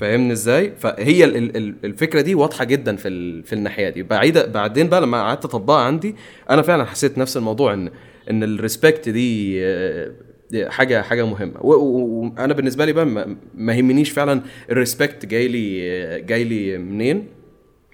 فاهمني 0.00 0.32
إزاي؟ 0.32 0.72
فهي 0.78 1.24
ال- 1.24 1.36
ال- 1.36 1.56
ال- 1.56 1.74
الفكرة 1.84 2.20
دي 2.20 2.34
واضحة 2.34 2.64
جدا 2.64 2.96
في 2.96 3.08
ال- 3.08 3.42
في 3.44 3.52
الناحية 3.52 3.88
دي. 3.88 4.02
بعيده 4.02 4.46
بعدين 4.46 4.88
بقى 4.88 5.00
لما 5.00 5.22
قعدت 5.22 5.44
أطبقها 5.44 5.80
عندي 5.80 6.14
أنا 6.50 6.62
فعلا 6.62 6.84
حسيت 6.84 7.18
نفس 7.18 7.36
الموضوع 7.36 7.74
ان 7.74 7.90
إن 8.30 8.42
ال 8.42 8.50
respect 8.50 9.08
دي 9.08 9.58
آه، 9.66 10.12
دي 10.50 10.70
حاجة 10.70 11.02
حاجة 11.02 11.26
مهمة. 11.26 11.60
وأنا 11.60 12.54
بالنسبة 12.54 12.84
لي 12.84 12.92
بقى 12.92 13.06
ما- 13.06 13.36
ما 13.54 13.74
يهمنيش 13.74 14.10
فعلا 14.10 14.42
ال 14.70 14.77
respect 14.77 15.26
جاي 15.26 15.48
لي 15.48 15.80
آه، 15.92 16.18
جاي 16.18 16.44
لي 16.44 16.78
منين؟ 16.78 17.26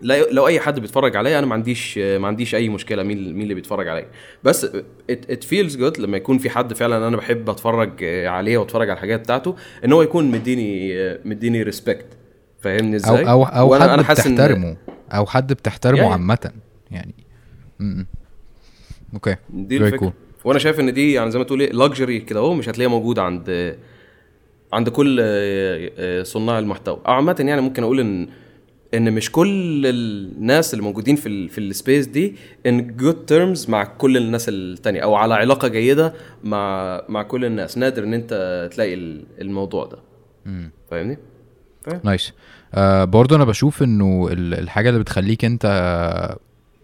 لا 0.03 0.31
لو 0.31 0.47
أي 0.47 0.61
حد 0.61 0.81
بيتفرج 0.81 1.17
عليا 1.17 1.39
أنا 1.39 1.47
ما 1.47 1.55
عنديش 1.55 1.99
ما 1.99 2.27
عنديش 2.29 2.55
أي 2.55 2.69
مشكلة 2.69 3.03
مين 3.03 3.33
مين 3.33 3.43
اللي 3.43 3.55
بيتفرج 3.55 3.89
عليا. 3.89 4.07
بس 4.45 4.67
it 5.11 5.45
feels 5.45 5.77
good 5.77 5.99
لما 5.99 6.17
يكون 6.17 6.39
في 6.39 6.51
حد 6.51 6.73
فعلا 6.75 7.09
أنا 7.09 7.17
بحب 7.17 7.51
أتفرج 7.51 8.05
عليه 8.05 8.59
وأتفرج 8.59 8.89
على 8.91 8.97
الحاجات 8.97 9.21
بتاعته 9.21 9.57
إن 9.85 9.93
هو 9.93 10.03
يكون 10.03 10.31
مديني 10.31 10.93
مديني 11.25 11.63
respect 11.63 12.07
فاهمني 12.61 12.97
إزاي؟ 12.97 13.29
أو 13.31 13.45
أو 13.45 13.79
وأنا- 13.79 13.83
حد 13.83 13.89
أنا 13.89 14.03
حاسس 14.03 14.21
إن- 14.21 14.31
بتحترمه 14.31 14.77
أو 15.13 15.27
حد 15.27 15.53
بتحترمه 15.53 15.99
يعني. 15.99 16.13
عامة 16.13 16.51
يعني. 16.91 17.15
okay. 19.15 19.37
دي 19.51 19.77
الفكرة. 19.77 20.09
cool. 20.09 20.13
وأنا 20.47 20.59
شايف 20.59 20.81
إن 20.81 20.93
دي 20.95 21.13
يعني 21.13 21.31
زي 21.31 21.39
ما 21.39 21.45
تقول 21.45 21.61
إيه 21.61 21.73
luxury 21.73 22.21
كده 22.21 22.41
أهو 22.41 22.55
مش 22.55 22.69
هتلاقيها 22.69 22.91
موجودة 22.91 23.23
عند 23.23 23.77
عند 24.73 24.89
كل 24.89 25.19
آه، 25.23 25.91
آه، 25.99 26.23
صناع 26.23 26.59
المحتوى. 26.59 27.01
عامة 27.07 27.37
يعني 27.39 27.61
ممكن 27.61 27.83
أقول 27.83 28.01
إن 28.01 28.29
إن 28.95 29.13
مش 29.13 29.33
كل 29.33 29.87
الناس 29.87 30.75
اللي 30.75 30.85
موجودين 30.85 31.17
في 31.17 31.29
ال 31.29 31.49
في 31.49 31.59
ال 31.59 31.67
space 31.67 32.07
دي 32.07 32.37
on 32.67 32.97
good 32.97 33.15
terms 33.27 33.71
مع 33.71 33.85
كل 33.85 34.17
الناس 34.17 34.49
التانية 34.49 35.01
أو 35.01 35.15
على 35.15 35.35
علاقة 35.35 35.69
جيدة 35.69 36.15
مع 36.45 37.01
مع 37.09 37.23
كل 37.23 37.45
الناس. 37.45 37.79
نادر 37.79 38.05
إن 38.05 38.15
أنت 38.15 38.69
تلاقي 38.73 38.95
ال- 38.95 39.25
الموضوع 39.41 39.87
ده. 39.87 39.99
فاهمني؟ 40.91 41.19
فاهم. 41.85 42.01
nice. 42.05 42.33
آه 42.75 43.05
برضه 43.05 43.37
أنا 43.37 43.45
بشوف 43.45 43.83
إنه 43.83 44.29
ال- 44.33 44.55
الحاجة 44.55 44.89
اللي 44.89 45.01
بتخليك 45.01 45.45
أنت 45.45 45.65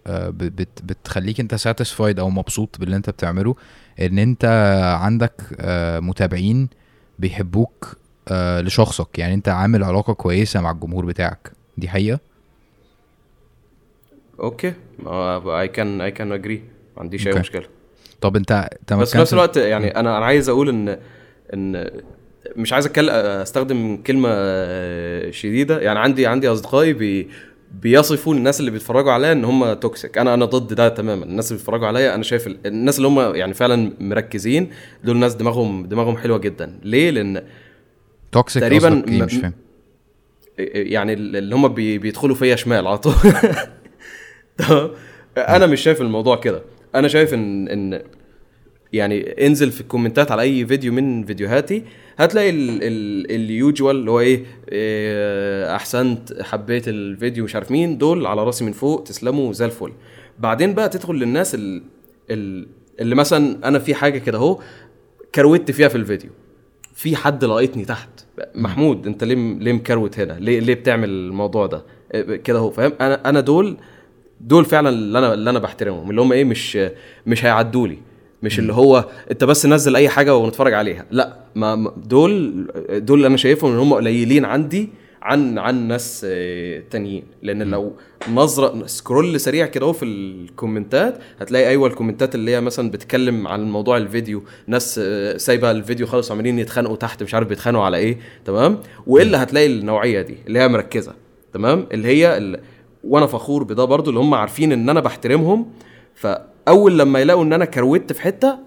آه 0.07 0.29
بت 0.29 0.81
بتخليك 0.83 1.39
أنت 1.39 1.55
satisfied 1.55 2.19
أو 2.19 2.29
مبسوط 2.29 2.79
باللي 2.79 2.95
أنت 2.95 3.09
بتعمله 3.09 3.55
إن 4.01 4.19
أنت 4.19 4.45
عندك 5.01 5.41
آه 5.59 5.99
متابعين 5.99 6.69
بيحبوك 7.19 7.97
آه 8.27 8.61
لشخصك. 8.61 9.19
يعني 9.19 9.33
أنت 9.33 9.49
عامل 9.49 9.83
علاقة 9.83 10.13
كويسة 10.13 10.61
مع 10.61 10.71
الجمهور 10.71 11.05
بتاعك. 11.05 11.51
دي 11.79 11.89
حقيقة؟ 11.89 12.19
okay. 14.39 14.73
I 15.07 15.67
can 15.67 16.01
I 16.01 16.11
can 16.11 16.31
agree 16.31 16.55
ما 16.97 17.01
عنديش 17.03 17.27
أي. 17.27 17.33
مشكلة. 17.39 17.65
طب 18.21 18.35
انت 18.35 18.69
ما 18.91 18.97
بس 18.97 19.11
في 19.11 19.17
نفس 19.17 19.33
الوقت 19.33 19.57
يعني 19.57 19.87
أنا 19.99 20.17
أنا 20.17 20.25
عايز 20.25 20.49
أقول 20.49 20.69
ان 20.69 20.97
إن 21.53 21.89
مش 22.55 22.73
عايز 22.73 22.85
اتكلم 22.85 23.09
أستخدم 23.09 23.97
كلمة 23.97 24.29
شديدة. 25.31 25.81
يعني 25.81 25.99
عندي 25.99 26.27
عندي 26.27 26.47
أصدقائي 26.49 26.93
بي 26.93 27.29
بيصفوا 27.81 28.33
الناس 28.35 28.59
اللي 28.59 28.71
بيتفرجوا 28.71 29.11
عليا 29.11 29.31
إن 29.31 29.45
هم 29.45 29.73
toxic 29.73 30.17
أنا 30.17 30.33
أنا 30.33 30.45
ضد 30.45 30.73
ده 30.73 30.89
تماما. 30.89 31.25
الناس 31.25 31.47
اللي 31.51 31.57
بيتفرجوا 31.59 31.87
عليا 31.87 32.15
أنا 32.15 32.23
شايف 32.23 32.47
ال- 32.47 32.57
الناس 32.67 32.97
اللي 32.97 33.07
هم 33.07 33.35
يعني 33.35 33.53
فعلا 33.53 33.93
مركزين 33.99 34.69
دول 35.03 35.17
ناس 35.17 35.35
دماغهم 35.35 35.85
دماغهم 35.85 36.17
حلوة 36.17 36.37
جدا. 36.37 36.79
ليه؟ 36.83 37.09
لأن 37.11 37.43
toxic 38.31 38.61
تقريباً 38.63 38.89
م- 38.89 39.03
مش 39.07 39.33
فاهم. 39.35 39.53
يعني 40.73 41.13
اللي 41.13 41.55
هم 41.55 41.67
بي 41.67 41.97
بيدخلوا 41.97 42.35
فيا 42.35 42.55
شمال 42.55 42.87
على 42.87 42.97
طول. 42.97 43.13
أنا 45.37 45.65
مش 45.65 45.81
شايف 45.81 46.01
الموضوع 46.01 46.35
كده. 46.35 46.61
أنا 46.95 47.07
شايف 47.07 47.33
ان 47.33 47.67
إن 47.67 48.01
يعني 48.93 49.45
انزل 49.47 49.71
في 49.71 49.81
الكومنتات 49.81 50.31
على 50.31 50.41
أي 50.41 50.65
فيديو 50.65 50.93
من 50.93 51.23
فيديوهاتي 51.25 51.83
هتلاقي 52.17 52.49
ال 53.35 53.45
usual 53.45 53.95
اللي 53.95 54.11
هو 54.11 54.19
إيه 54.19 54.45
إيه، 54.71 55.75
أحسنت 55.75 56.41
حبيت 56.41 56.87
الفيديو 56.87 57.43
مش 57.43 57.55
عارف 57.55 57.71
مين 57.71 57.97
دول 57.97 58.25
على 58.27 58.43
راسي 58.43 58.63
من 58.63 58.71
فوق 58.71 59.03
تسلموا 59.03 59.53
زي 59.53 59.65
الفل. 59.65 59.91
بعدين 60.39 60.73
بقى 60.73 60.89
تدخل 60.89 61.13
للناس 61.15 61.55
ال- 61.55 61.83
ال- 62.31 62.67
اللي 62.99 63.15
مثلا 63.15 63.67
أنا 63.67 63.79
في 63.79 63.95
حاجة 63.95 64.17
كده 64.19 64.37
أهو 64.37 64.59
كروت 65.35 65.71
فيها 65.71 65.87
في 65.87 65.95
الفيديو. 65.95 66.29
في 66.93 67.15
حد 67.15 67.45
لاقطني 67.45 67.85
تحت. 67.85 68.09
محمود 68.55 69.07
انت 69.07 69.23
ليه 69.23 69.35
ليه 69.59 69.73
مكروت 69.73 70.19
هنا؟ 70.19 70.33
ليه 70.33 70.59
ليه 70.59 70.73
بتعمل 70.73 71.09
الموضوع 71.09 71.65
ده؟ 71.65 71.83
إيه، 72.13 72.35
كده 72.35 72.59
اهو 72.59 72.69
فاهم؟ 72.71 72.91
أنا 73.01 73.29
أنا 73.29 73.39
دول 73.39 73.77
دول 74.41 74.65
فعلا 74.65 74.89
اللي 74.89 75.19
أنا 75.19 75.33
اللي 75.33 75.49
أنا 75.49 75.59
بحترمهم 75.59 76.09
اللي 76.09 76.21
هم 76.21 76.31
إيه 76.31 76.43
مش 76.43 76.77
مش 77.27 77.45
هيعدوا 77.45 77.87
لي. 77.87 77.97
مش 78.43 78.59
اللي 78.59 78.73
هو 78.73 79.05
انت 79.31 79.43
بس 79.43 79.65
نزل 79.65 79.95
اي 79.95 80.09
حاجة 80.09 80.35
ونتفرج 80.35 80.73
عليها. 80.73 81.05
لا 81.11 81.35
ما- 81.55 81.91
دول 81.97 82.65
دول 82.89 83.17
اللي 83.17 83.27
أنا 83.27 83.37
شايفهم 83.37 83.71
ان 83.71 83.77
هم 83.79 83.93
قليلين 83.93 84.45
عندي 84.45 84.89
عن 85.21 85.57
عن 85.57 85.87
ناس 85.87 86.25
آه، 86.29 86.83
تانيين. 86.91 87.23
لأن 87.41 87.63
لو 87.63 87.93
نظرة 88.33 88.85
scroll 88.85 89.39
سريع 89.39 89.65
كده 89.65 89.85
أهو 89.85 89.93
في 89.93 90.05
الكومنتات 90.05 91.19
هتلاقي 91.39 91.67
أيوه 91.69 91.87
الكومنتات 91.87 92.35
اللي 92.35 92.51
هي 92.51 92.61
مثلا 92.61 92.91
بتتكلم 92.91 93.47
عن 93.47 93.71
موضوع 93.71 93.97
الفيديو. 93.97 94.43
ناس 94.67 94.99
آه، 95.03 95.37
سايبة 95.37 95.71
الفيديو 95.71 96.07
خالص 96.07 96.31
وعمالين 96.31 96.59
يتخانقوا 96.59 96.95
تحت 96.95 97.23
مش 97.23 97.33
عارف 97.33 97.47
بيتخانقوا 97.47 97.83
على 97.83 97.97
إيه 97.97 98.17
تمام؟ 98.45 98.79
وإلا 99.07 99.43
هتلاقي 99.43 99.67
النوعية 99.67 100.21
دي 100.21 100.35
اللي 100.47 100.59
هي 100.59 100.67
مركزة 100.67 101.13
تمام؟ 101.53 101.87
اللي 101.91 102.07
هي 102.07 102.37
ال... 102.37 102.59
وأنا 103.03 103.25
فخور 103.25 103.63
بده 103.63 103.85
برضو 103.85 104.09
اللي 104.09 104.19
هم 104.21 104.33
عارفين 104.33 104.71
إن 104.71 104.89
أنا 104.89 104.99
بحترمهم. 104.99 105.71
فأول 106.15 106.99
لما 106.99 107.19
يلاقوا 107.19 107.43
إن 107.43 107.53
أنا 107.53 107.65
كروت 107.65 108.13
في 108.13 108.21
حتة 108.21 108.59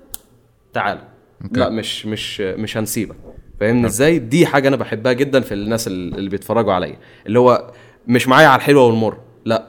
تعال. 0.72 0.98
okay. 1.44 1.60
لا 1.60 1.68
مش 1.68 2.06
مش 2.06 2.40
مش 2.40 2.76
هنسيبك. 2.76 3.16
فاهمني؟ 3.60 3.86
إزاي؟ 3.86 4.18
دي 4.18 4.46
حاجة 4.46 4.68
أنا 4.68 4.76
بحبها 4.76 5.12
جدا 5.12 5.40
في 5.40 5.54
الناس 5.54 5.88
ال- 5.88 6.14
اللي 6.18 6.30
بيتفرجوا 6.30 6.72
عليا. 6.72 6.96
اللي 7.26 7.38
هو 7.38 7.72
مش 8.08 8.28
معايا 8.28 8.48
على 8.48 8.56
الحلوة 8.58 8.82
والمر. 8.86 9.18
لا. 9.44 9.66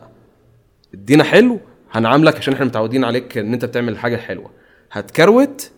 ادينا 0.94 1.24
حلو 1.24 1.60
هنعاملك 1.92 2.36
عشان 2.38 2.54
إحنا 2.54 2.66
متعودين 2.66 3.04
عليك 3.04 3.38
إن 3.38 3.54
أنت 3.54 3.66
بتعمل 3.66 3.98
حاجة 3.98 4.18
حلوة 4.18 4.52
هتكروت؟ 4.92 5.72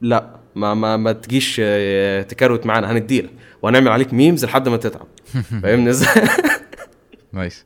لا. 0.00 0.36
ما 0.54 0.74
ما 0.74 0.96
ما 0.96 1.12
تجيش 1.12 1.60
آه، 1.64 2.22
تكروت 2.22 2.66
معانا. 2.66 2.92
هنديلك. 2.92 3.30
وهنعمل 3.62 3.88
عليك 3.88 4.14
memes 4.14 4.44
لحد 4.44 4.68
ما 4.68 4.76
تتعب. 4.76 5.06
فاهمني 5.62 5.90
إزاي؟ 5.90 6.22
nice. 7.32 7.64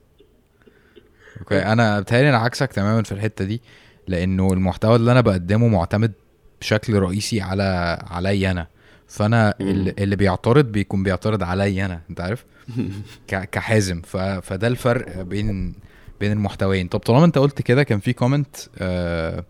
okay. 1.40 1.58
أنا 1.58 2.00
بتهيألي 2.00 2.28
أنا 2.28 2.38
عكسك 2.38 2.72
تماما 2.72 3.02
في 3.02 3.12
الحتة 3.12 3.44
دي 3.44 3.60
لأنه 4.08 4.52
المحتوى 4.52 4.96
اللي 4.96 5.12
أنا 5.12 5.20
بقدمه 5.20 5.68
معتمد 5.68 6.12
بشكل 6.60 6.94
رئيسي 6.98 7.40
على 7.40 7.98
عليا 8.10 8.50
أنا. 8.50 8.66
فأنا 9.08 9.54
اللي 9.60 9.94
اللي 9.98 10.16
بيعترض 10.16 10.64
بيكون 10.64 11.02
بيعترض 11.02 11.42
عليا 11.42 11.86
أنا 11.86 12.00
أنت 12.10 12.20
عارف؟ 12.20 12.44
كحازم. 13.52 14.02
ف... 14.02 14.16
فده 14.16 14.66
الفرق 14.68 15.22
بين 15.22 15.74
بين 16.20 16.32
المحتويين. 16.32 16.88
طب 16.88 16.98
طالما 17.00 17.24
أنت 17.24 17.38
قلت 17.38 17.62
كده 17.62 17.82
كان 17.82 18.00
في 18.00 18.12
comment 18.12 18.56
آه 18.78 19.44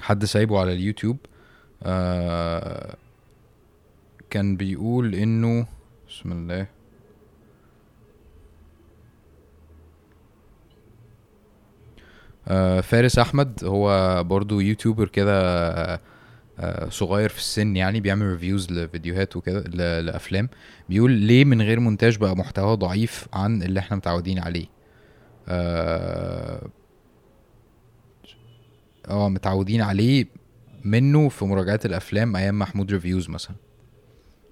حد 0.00 0.24
سايبه 0.24 0.60
على 0.60 0.72
اليوتيوب 0.72 1.16
آه 1.82 2.96
كان 4.30 4.56
بيقول 4.56 5.14
إنه 5.14 5.66
بسم 6.08 6.32
الله. 6.32 6.66
آه، 12.48 12.80
فارس 12.80 13.18
أحمد 13.18 13.64
هو 13.64 14.24
برضو 14.24 14.60
يوتيوبر 14.60 15.08
كده 15.08 15.40
آه، 15.94 16.00
صغير 16.88 17.28
في 17.28 17.38
السن 17.38 17.76
يعني 17.76 18.00
بيعمل 18.00 18.26
reviews 18.26 18.72
لفيديوهات 18.72 19.36
وكده 19.36 19.60
لأفلام. 20.00 20.48
بيقول 20.88 21.10
ليه 21.10 21.44
من 21.44 21.62
غير 21.62 21.80
مونتاج 21.80 22.16
بقى 22.16 22.36
محتوى 22.36 22.76
ضعيف 22.76 23.28
عن 23.32 23.62
اللي 23.62 23.80
إحنا 23.80 23.96
متعودين 23.96 24.38
عليه. 24.38 24.66
آه 25.48 26.68
آه، 29.08 29.28
متعودين 29.28 29.80
عليه 29.80 30.26
منه 30.84 31.28
في 31.28 31.44
مراجعات 31.44 31.86
الأفلام 31.86 32.36
أيام 32.36 32.58
محمود 32.58 32.92
Reviews 32.92 33.30
مثلا. 33.30 33.56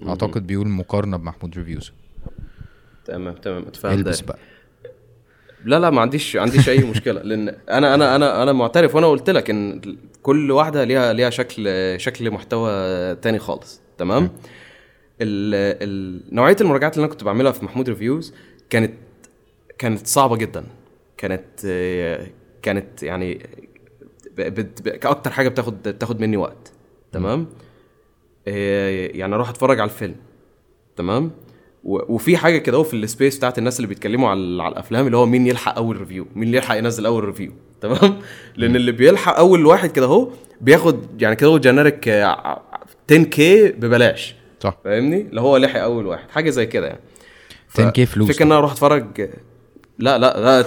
أعتقد 0.06 0.46
بيقول 0.46 0.68
مقارنة 0.68 1.16
بمحمود 1.16 1.58
Reviews 1.58 1.92
تمام 3.04 3.34
تمام 3.34 3.62
اتفهم. 3.62 3.92
البس 3.92 4.20
بقى. 4.20 4.38
لا 5.66 5.78
لا 5.78 5.90
ما 5.90 6.00
عنديش 6.00 6.36
عنديش 6.36 6.68
أي 6.68 6.78
مشكلة. 6.78 7.22
لأن 7.22 7.48
أنا 7.48 7.94
أنا 7.94 8.16
أنا 8.16 8.42
أنا 8.42 8.52
معترف 8.52 8.94
وأنا 8.94 9.06
قلت 9.06 9.30
لك 9.30 9.50
إن 9.50 9.80
كل 10.22 10.50
واحدة 10.50 10.84
ليها 10.84 11.12
ليها 11.12 11.30
شكل 11.30 11.94
شكل 12.00 12.30
محتوى 12.30 12.70
تاني 13.14 13.38
خالص. 13.38 13.80
تمام؟ 13.98 14.24
ال 15.20 15.54
ال 15.82 16.34
نوعية 16.34 16.56
المراجعات 16.60 16.94
اللي 16.94 17.04
أنا 17.04 17.12
كنت 17.12 17.24
بعملها 17.24 17.52
في 17.52 17.64
محمود 17.64 17.88
reviews 17.88 18.34
كانت 18.70 18.94
كانت 19.78 20.06
صعبة 20.06 20.36
جدا. 20.36 20.64
كانت 21.16 21.66
كانت 22.62 23.02
يعني 23.02 23.46
كأكتر 25.00 25.30
حاجة 25.30 25.48
بتاخد 25.48 25.82
بتاخد 25.88 26.20
مني 26.20 26.36
وقت. 26.36 26.72
تمام؟ 27.12 27.46
آه، 28.48 29.06
يعني 29.06 29.34
أروح 29.34 29.48
أتفرج 29.48 29.80
على 29.80 29.90
الفيلم. 29.90 30.16
تمام؟ 30.96 31.30
وفي 31.86 32.36
حاجة 32.36 32.58
كده 32.58 32.82
في 32.82 32.94
ال 32.94 33.01
space 33.01 33.36
بتاعت 33.36 33.58
الناس 33.58 33.76
اللي 33.76 33.88
بيتكلموا 33.88 34.28
على 34.28 34.62
على 34.62 34.72
الأفلام 34.72 35.06
اللي 35.06 35.16
هو 35.16 35.26
مين 35.26 35.46
يلحق 35.46 35.76
أول 35.76 35.96
review 35.96 36.26
مين 36.34 36.46
اللي 36.46 36.56
يلحق 36.56 36.76
ينزل 36.76 37.06
أول 37.06 37.24
review 37.24 37.52
تمام؟ 37.80 38.20
لأن 38.56 38.76
اللي 38.76 38.92
بيلحق 38.92 39.36
أول 39.36 39.66
واحد 39.66 39.90
كده 39.90 40.06
أهو 40.06 40.30
بياخد 40.60 41.22
يعني 41.22 41.36
كده 41.36 41.50
هو 41.50 41.58
generic 41.58 42.08
10K 42.08 43.68
ببلاش 43.68 44.34
صح. 44.60 44.78
فاهمني؟ 44.84 45.20
اللي 45.20 45.40
هو 45.40 45.56
لحق 45.56 45.80
أول 45.80 46.06
واحد 46.06 46.30
حاجة 46.30 46.50
زي 46.50 46.66
كده 46.66 46.86
يعني. 46.86 47.00
10K 47.78 48.00
فلوس. 48.00 48.30
فكرة 48.30 48.42
إن 48.42 48.50
أنا 48.50 48.58
أروح 48.58 48.72
أتفرج 48.72 49.30
لا 49.98 50.18
لا 50.18 50.40
لا. 50.40 50.66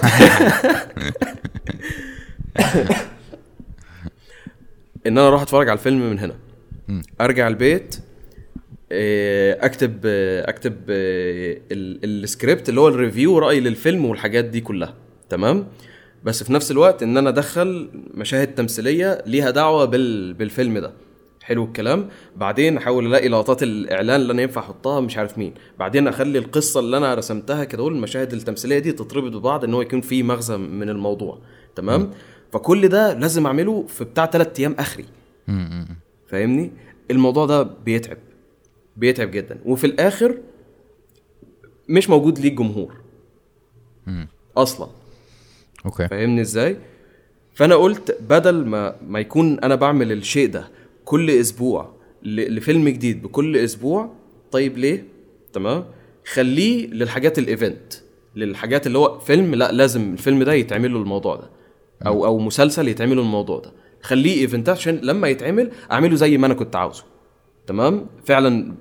إن 5.06 5.18
أنا 5.18 5.28
أروح 5.28 5.42
أتفرج 5.42 5.68
على 5.68 5.78
الفيلم 5.78 6.10
من 6.10 6.18
هنا. 6.18 6.34
أرجع 7.20 7.48
البيت 7.48 7.96
اكتب 8.92 10.00
اكتب 10.46 10.90
إيه، 10.90 11.62
ال- 11.72 12.24
السكريبت 12.24 12.68
اللي 12.68 12.80
هو 12.80 12.88
ال 12.88 12.95
review 12.95 13.38
رايي 13.38 13.60
للفيلم 13.60 14.04
والحاجات 14.04 14.44
دي 14.44 14.60
كلها 14.60 14.94
تمام؟ 15.28 15.66
بس 16.24 16.42
في 16.42 16.52
نفس 16.52 16.70
الوقت 16.70 17.02
إن 17.02 17.16
أنا 17.16 17.28
أدخل 17.28 17.90
مشاهد 18.14 18.54
تمثيلية 18.54 19.22
ليها 19.26 19.50
دعوة 19.50 19.84
بال 19.84 20.34
بالفيلم 20.34 20.78
ده. 20.78 20.92
حلو 21.42 21.64
الكلام. 21.64 22.08
بعدين 22.36 22.76
أحاول 22.76 23.06
ألاقي 23.06 23.28
لقطات 23.28 23.62
الإعلان 23.62 24.20
اللي 24.20 24.32
أنا 24.32 24.42
ينفع 24.42 24.60
أحطها 24.60 25.00
مش 25.00 25.16
عارف 25.18 25.38
مين. 25.38 25.54
بعدين 25.78 26.08
أخلي 26.08 26.38
القصة 26.38 26.80
اللي 26.80 26.96
أنا 26.96 27.14
رسمتها 27.14 27.64
كده 27.64 27.88
المشاهد 27.88 28.32
التمثيلية 28.32 28.78
دي 28.78 28.92
تتربط 28.92 29.32
ببعض 29.36 29.64
إن 29.64 29.74
هو 29.74 29.82
يكون 29.82 30.00
في 30.00 30.22
مغزى 30.22 30.56
من 30.56 30.88
الموضوع 30.88 31.38
تمام؟ 31.76 32.10
فكل 32.52 32.88
ده 32.88 33.14
لازم 33.14 33.46
أعمله 33.46 33.84
في 33.88 34.04
بتاع 34.04 34.26
ثلاث 34.26 34.60
أيام 34.60 34.76
آخري. 34.78 35.04
م- 35.48 35.52
م- 35.52 35.80
م. 35.80 35.86
فاهمني؟ 36.28 36.70
الموضوع 37.10 37.46
ده 37.46 37.62
بيتعب. 37.62 38.16
بيتعب 38.96 39.30
جدا. 39.30 39.58
وفي 39.64 39.86
الآخر 39.86 40.38
مش 41.88 42.10
موجود 42.10 42.38
ليك 42.38 42.52
جمهور. 42.52 42.96
أصلا. 44.56 44.88
okay. 45.86 46.08
فاهمني 46.08 46.40
إزاي؟ 46.40 46.76
فأنا 47.54 47.74
قلت 47.74 48.18
بدل 48.20 48.64
ما 48.66 48.96
ما 49.08 49.20
يكون 49.20 49.58
أنا 49.58 49.74
بعمل 49.74 50.12
الشيء 50.12 50.48
ده 50.50 50.68
كل 51.04 51.30
أسبوع 51.30 51.92
لفيلم 52.22 52.88
جديد 52.88 53.22
بكل 53.22 53.56
أسبوع 53.56 54.10
طيب 54.52 54.78
ليه؟ 54.78 55.04
تمام؟ 55.52 55.84
خليه 56.32 56.86
للحاجات 56.86 57.38
ال 57.38 57.47
event 57.47 57.92
للحاجات 58.36 58.86
اللي 58.86 58.98
هو 58.98 59.18
فيلم 59.18 59.54
لا 59.54 59.72
لازم 59.72 60.12
الفيلم 60.12 60.42
ده 60.42 60.52
يتعمل 60.52 60.92
له 60.94 61.00
الموضوع 61.00 61.36
ده. 61.36 61.50
أو 62.06 62.24
أو 62.26 62.38
مسلسل 62.38 62.88
يتعمل 62.88 63.16
له 63.16 63.22
الموضوع 63.22 63.58
ده. 63.58 63.72
خليه 64.02 64.40
event 64.40 64.70
ات 64.70 64.76
عشان 64.76 65.00
لما 65.02 65.28
يتعمل 65.28 65.70
أعمله 65.92 66.16
زي 66.16 66.38
ما 66.38 66.46
أنا 66.46 66.54
كنت 66.54 66.76
عاوزه. 66.76 67.04
تمام؟ 67.66 68.06
فعلا 68.24 68.74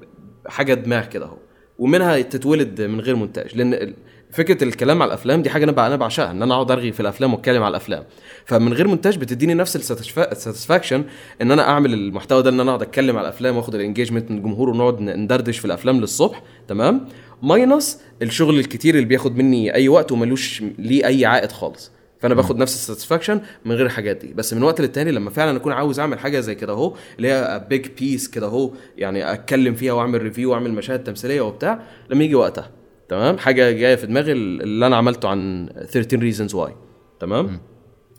حاجة 0.48 0.74
دماغ 0.74 1.06
كده 1.06 1.26
أهو. 1.26 1.38
ومنها 1.80 2.22
تتولد 2.22 2.82
من 2.82 3.02
غير 3.02 3.16
مونتاج 3.16 3.58
لأن 3.58 3.94
فكرة 4.32 4.64
الكلام 4.64 5.02
على 5.02 5.10
الأفلام 5.10 5.42
دي 5.42 5.50
حاجة 5.50 5.64
أنا 5.64 5.88
أنا 5.88 5.96
بعشقها 5.96 6.32
إن 6.32 6.42
أنا 6.42 6.54
أقعد 6.54 6.72
أرغي 6.72 6.92
في 6.92 7.00
الأفلام 7.00 7.34
وأتكلم 7.34 7.64
على 7.64 7.70
الأفلام. 7.70 8.04
فمن 8.46 8.74
غير 8.74 8.88
مونتاج 8.88 9.18
بتديني 9.18 9.54
نفس 9.54 9.76
ال 9.76 9.85
satisfaction 9.85 11.04
إن 11.42 11.52
أنا 11.52 11.70
أعمل 11.70 11.94
المحتوى 11.94 12.44
ده 12.44 12.50
إن 12.50 12.60
أنا 12.60 12.70
أقعد 12.72 12.82
أتكلم 12.82 13.18
على 13.18 13.28
الأفلام 13.28 13.58
وأخد 13.58 13.76
ال 13.76 13.81
engagement 13.81 14.32
من 14.32 14.38
الجمهور 14.38 14.70
ونقعد 14.70 15.02
ندردش 15.02 15.60
في 15.60 15.66
الأفلام 15.66 16.00
للصبح 16.00 16.44
تمام؟ 16.68 17.08
minus 17.44 18.02
الشغل 18.22 18.60
الكتير 18.60 18.96
اللي 18.96 19.06
بياخد 19.06 19.38
مني 19.38 19.74
أي 19.76 19.90
وقت 19.90 20.12
وملوش 20.12 20.64
ليه 20.80 21.06
أي 21.08 21.26
عائد 21.26 21.52
خالص. 21.52 21.92
فأنا 22.20 22.34
باخد 22.34 22.58
نفس 22.58 22.76
ال 22.76 22.81
satisfaction 22.81 23.42
من 23.66 23.72
غير 23.72 23.86
الحاجات 23.86 24.18
دي. 24.18 24.34
بس 24.34 24.54
من 24.54 24.64
وقت 24.64 24.82
للتاني 24.82 25.12
لما 25.12 25.30
فعلا 25.30 25.58
أكون 25.58 25.74
عاوز 25.74 26.00
أعمل 26.00 26.20
حاجة 26.20 26.40
زي 26.40 26.56
كده 26.56 26.74
أهو 26.74 26.96
اللي 27.18 27.28
هي 27.32 27.66
big 27.70 27.88
piece 28.00 28.28
كده 28.28 28.48
أهو 28.48 28.72
يعني 28.98 29.34
أتكلم 29.34 29.76
فيها 29.76 29.94
وأعمل 29.94 30.22
review 30.22 30.52
وأعمل 30.52 30.74
مشاهد 30.74 31.04
تمثيلية 31.04 31.42
وبتاع 31.42 31.82
لما 32.10 32.24
يجي 32.24 32.36
وقتها 32.36 32.72
تمام؟ 33.10 33.38
حاجة 33.38 33.72
جاية 33.72 33.96
في 33.96 34.08
دماغي 34.08 34.32
اللي 34.32 34.88
أنا 34.88 34.96
عملته 34.96 35.30
عن 35.30 35.70
13 35.92 36.32
reasons 36.32 36.52
why 36.54 36.72
تمام؟ 37.20 37.60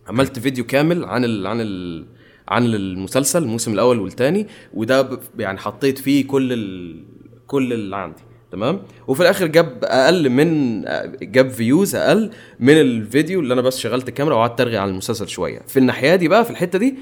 عملت 0.06 0.38
فيديو 0.38 0.66
كامل 0.66 1.04
عن 1.04 1.24
ال 1.24 1.46
عن 1.46 1.60
ال 1.60 2.06
عن 2.48 2.64
المسلسل 2.64 3.42
الموسم 3.42 3.72
الأول 3.72 3.98
والثاني 4.00 4.46
وده 4.74 5.20
يعني 5.38 5.58
حطيت 5.58 5.98
فيه 5.98 6.26
كل 6.26 6.52
ال 6.52 7.04
كل 7.46 7.72
اللي 7.72 7.96
عندي. 7.96 8.22
تمام؟ 8.52 8.82
وفي 9.08 9.20
الآخر 9.22 9.46
جاب 9.46 9.78
أقل 9.84 10.28
من 10.30 10.82
جاب 11.22 11.48
views 11.50 11.94
أقل 11.94 12.30
من 12.60 12.80
الفيديو 12.80 13.40
اللي 13.40 13.54
أنا 13.54 13.62
بس 13.62 13.78
شغلت 13.78 14.08
الكاميرا 14.08 14.34
وقعدت 14.34 14.60
أرغي 14.60 14.76
على 14.76 14.90
المسلسل 14.90 15.28
شوية. 15.28 15.60
في 15.68 15.76
الناحية 15.78 16.14
دي 16.16 16.28
بقى 16.28 16.44
في 16.44 16.50
الحتة 16.50 16.78
دي 16.78 16.94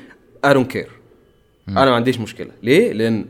don't 0.47 0.73
care. 0.75 0.89
أنا 1.69 1.85
ما 1.91 1.95
عنديش 1.95 2.21
مشكلة. 2.21 2.51
ليه؟ 2.63 2.93
لأن 2.93 3.25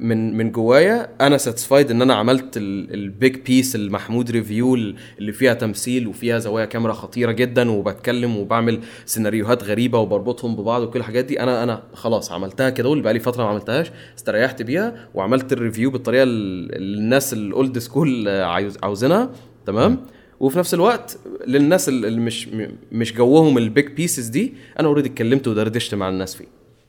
من 0.00 0.36
من 0.36 0.52
جوايا 0.52 1.08
أنا 1.20 1.36
satisfied 1.38 1.90
إن 1.90 2.02
أنا 2.02 2.14
عملت 2.14 2.56
ال 2.56 2.76
big 2.76 3.36
piece 3.36 3.76
المحمود 3.76 4.30
review 4.30 4.74
اللي 4.74 5.32
فيها 5.32 5.54
تمثيل 5.54 6.06
وفيها 6.06 6.38
زوايا 6.38 6.64
كاميرا 6.66 6.92
خطيرة 6.92 7.32
جدا 7.32 7.70
وبتكلم 7.70 8.36
وبعمل 8.36 8.80
سيناريوهات 9.06 9.64
غريبة 9.64 9.98
وبربطهم 9.98 10.56
ببعض 10.56 10.82
وكل 10.82 10.98
الحاجات 10.98 11.24
دي. 11.24 11.40
أنا 11.40 11.62
أنا 11.62 11.82
خلاص 11.94 12.32
عملتها 12.32 12.70
كده 12.70 12.94
بقى 12.94 13.12
لي 13.12 13.20
فترة 13.20 13.42
ما 13.42 13.48
عملتهاش 13.48 13.90
استريحت 14.18 14.62
بيها 14.62 15.08
وعملت 15.14 15.52
ال 15.52 15.57
review 15.57 15.90
بالطريقة 15.90 16.22
اللي 16.22 16.98
الناس 16.98 17.32
ال 17.32 17.43
old 17.43 17.78
school 17.78 18.28
عاوز 18.28 18.78
عاوزينها. 18.82 19.30
تمام؟ 19.66 20.00
وفي 20.40 20.58
نفس 20.58 20.74
الوقت 20.74 21.18
للناس 21.46 21.88
اللي 21.88 22.20
مش 22.20 22.48
مش 22.92 23.14
جوهم 23.14 23.58
ال 23.58 23.65
big 23.65 23.86
pieces 23.88 24.26
دي 24.28 24.54
أنا 24.80 24.88
already 24.88 25.08
اتكلمت 25.08 25.48
ودردشت 25.48 25.94
مع 25.94 26.08
الناس 26.08 26.34
فيه. 26.34 26.44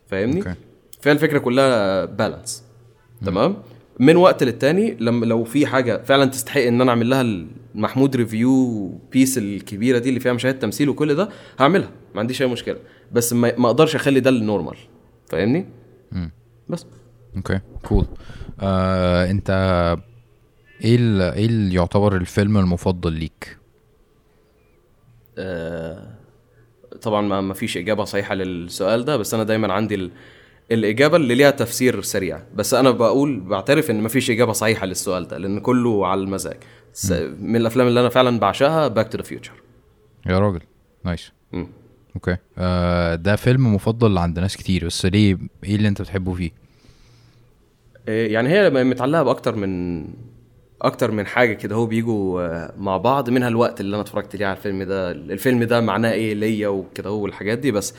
فاهمني؟ 0.08 0.38
okay. 0.40 0.54
فهي 1.02 1.12
الفكرة 1.14 1.40
كلها 1.40 2.06
balance 2.06 2.64
تمام؟ 3.26 3.56
من 4.00 4.16
وقت 4.16 4.44
للتاني 4.44 4.98
لما 5.00 5.26
لو 5.26 5.44
في 5.44 5.66
حاجة 5.66 6.04
فعلا 6.04 6.26
تستحق 6.26 6.62
إن 6.62 6.82
أنا 6.82 6.90
أعمل 6.92 7.10
لها 7.10 7.22
المحمود 7.76 8.16
review 8.16 8.88
piece 9.12 9.38
الكبيرة 9.38 9.98
دي 10.00 10.10
اللي 10.10 10.20
فيها 10.20 10.34
مشاهد 10.34 10.60
تمثيل 10.60 10.90
وكل 10.90 11.16
ده 11.16 11.30
هعملها 11.60 11.90
ما 12.16 12.20
عنديش 12.20 12.42
أي 12.42 12.48
مشكلة. 12.48 12.78
بس 13.12 13.34
ما, 13.34 13.50
أقدرش 13.66 13.96
أخلي 13.96 14.20
ده 14.20 14.30
ال 14.30 14.36
normal 14.36 14.76
فاهمني. 15.30 15.66
بس. 16.70 16.86
okay 17.36 17.60
cool 17.84 18.06
آه 18.62 19.32
أنت 19.32 19.50
إيه 20.84 20.96
ال... 20.96 21.22
إيه 21.22 21.46
اللي 21.46 21.76
يعتبر 21.76 22.16
الفيلم 22.16 22.58
المفضل 22.58 23.14
ليك؟ 23.14 23.58
آه 25.38 26.08
طبعا 27.02 27.22
ما 27.22 27.42
ما 27.42 27.54
فيش 27.54 27.78
إجابة 27.78 28.04
صحيحة 28.04 28.36
للسؤال 28.36 29.06
ده 29.06 29.18
بس 29.18 29.34
أنا 29.34 29.44
دايما 29.44 29.74
عندي 29.74 29.96
ال... 29.96 30.12
الإجابة 30.72 31.18
اللي 31.18 31.36
ليها 31.36 31.52
تفسير 31.52 32.02
سريع. 32.02 32.42
بس 32.56 32.74
أنا 32.74 32.92
بقول 32.92 33.40
بعترف 33.40 33.92
إن 33.92 34.02
ما 34.02 34.10
فيش 34.10 34.32
إجابة 34.32 34.52
صحيحة 34.54 34.86
للسؤال 34.86 35.28
ده 35.28 35.38
لأن 35.38 35.60
كله 35.60 36.08
على 36.08 36.22
المزاج. 36.22 36.58
من 37.40 37.56
الأفلام 37.56 37.88
اللي 37.88 38.00
أنا 38.00 38.10
فعلا 38.10 38.40
بعشقها 38.40 38.88
Back 38.88 39.08
to 39.08 39.18
the 39.18 39.24
Future 39.24 39.54
يا 40.26 40.40
راجل. 40.40 40.62
nice. 41.06 41.32
okay. 42.16 42.38
آه 42.58 43.16
ده 43.16 43.36
فيلم 43.36 43.76
مفضل 43.76 44.18
عند 44.18 44.40
ناس 44.40 44.58
كتير. 44.58 44.86
بس 44.86 45.06
ليه؟ 45.06 45.38
إيه 45.64 45.76
اللي 45.76 45.88
أنت 45.88 46.02
بتحبه 46.02 46.34
فيه؟ 46.34 46.52
يعني 48.08 48.50
هي 48.50 48.70
متعلقة 48.70 49.24
بأكتر 49.24 49.56
من 49.56 50.06
أكتر 50.82 51.12
من 51.12 51.26
حاجة 51.26 51.54
كده. 51.54 51.76
هو 51.76 51.86
بيجوا 51.86 52.42
آه، 52.42 52.74
مع 52.78 52.98
بعض 52.98 53.30
منها 53.30 53.48
الوقت 53.48 53.82
اللي 53.82 53.96
أنا 53.96 54.04
اتفرجت 54.04 54.36
ليه 54.36 54.46
على 54.46 54.58
الفيلم 54.58 54.84
ده. 54.84 55.12
الفيلم 55.12 55.64
ده 55.64 55.82
معناه 55.82 56.12
إيه 56.12 56.34
ليا 56.34 56.68
وكده 56.68 57.10
هو 57.10 57.22
والحاجات 57.22 57.58
دي. 57.60 57.72
بس 57.72 57.94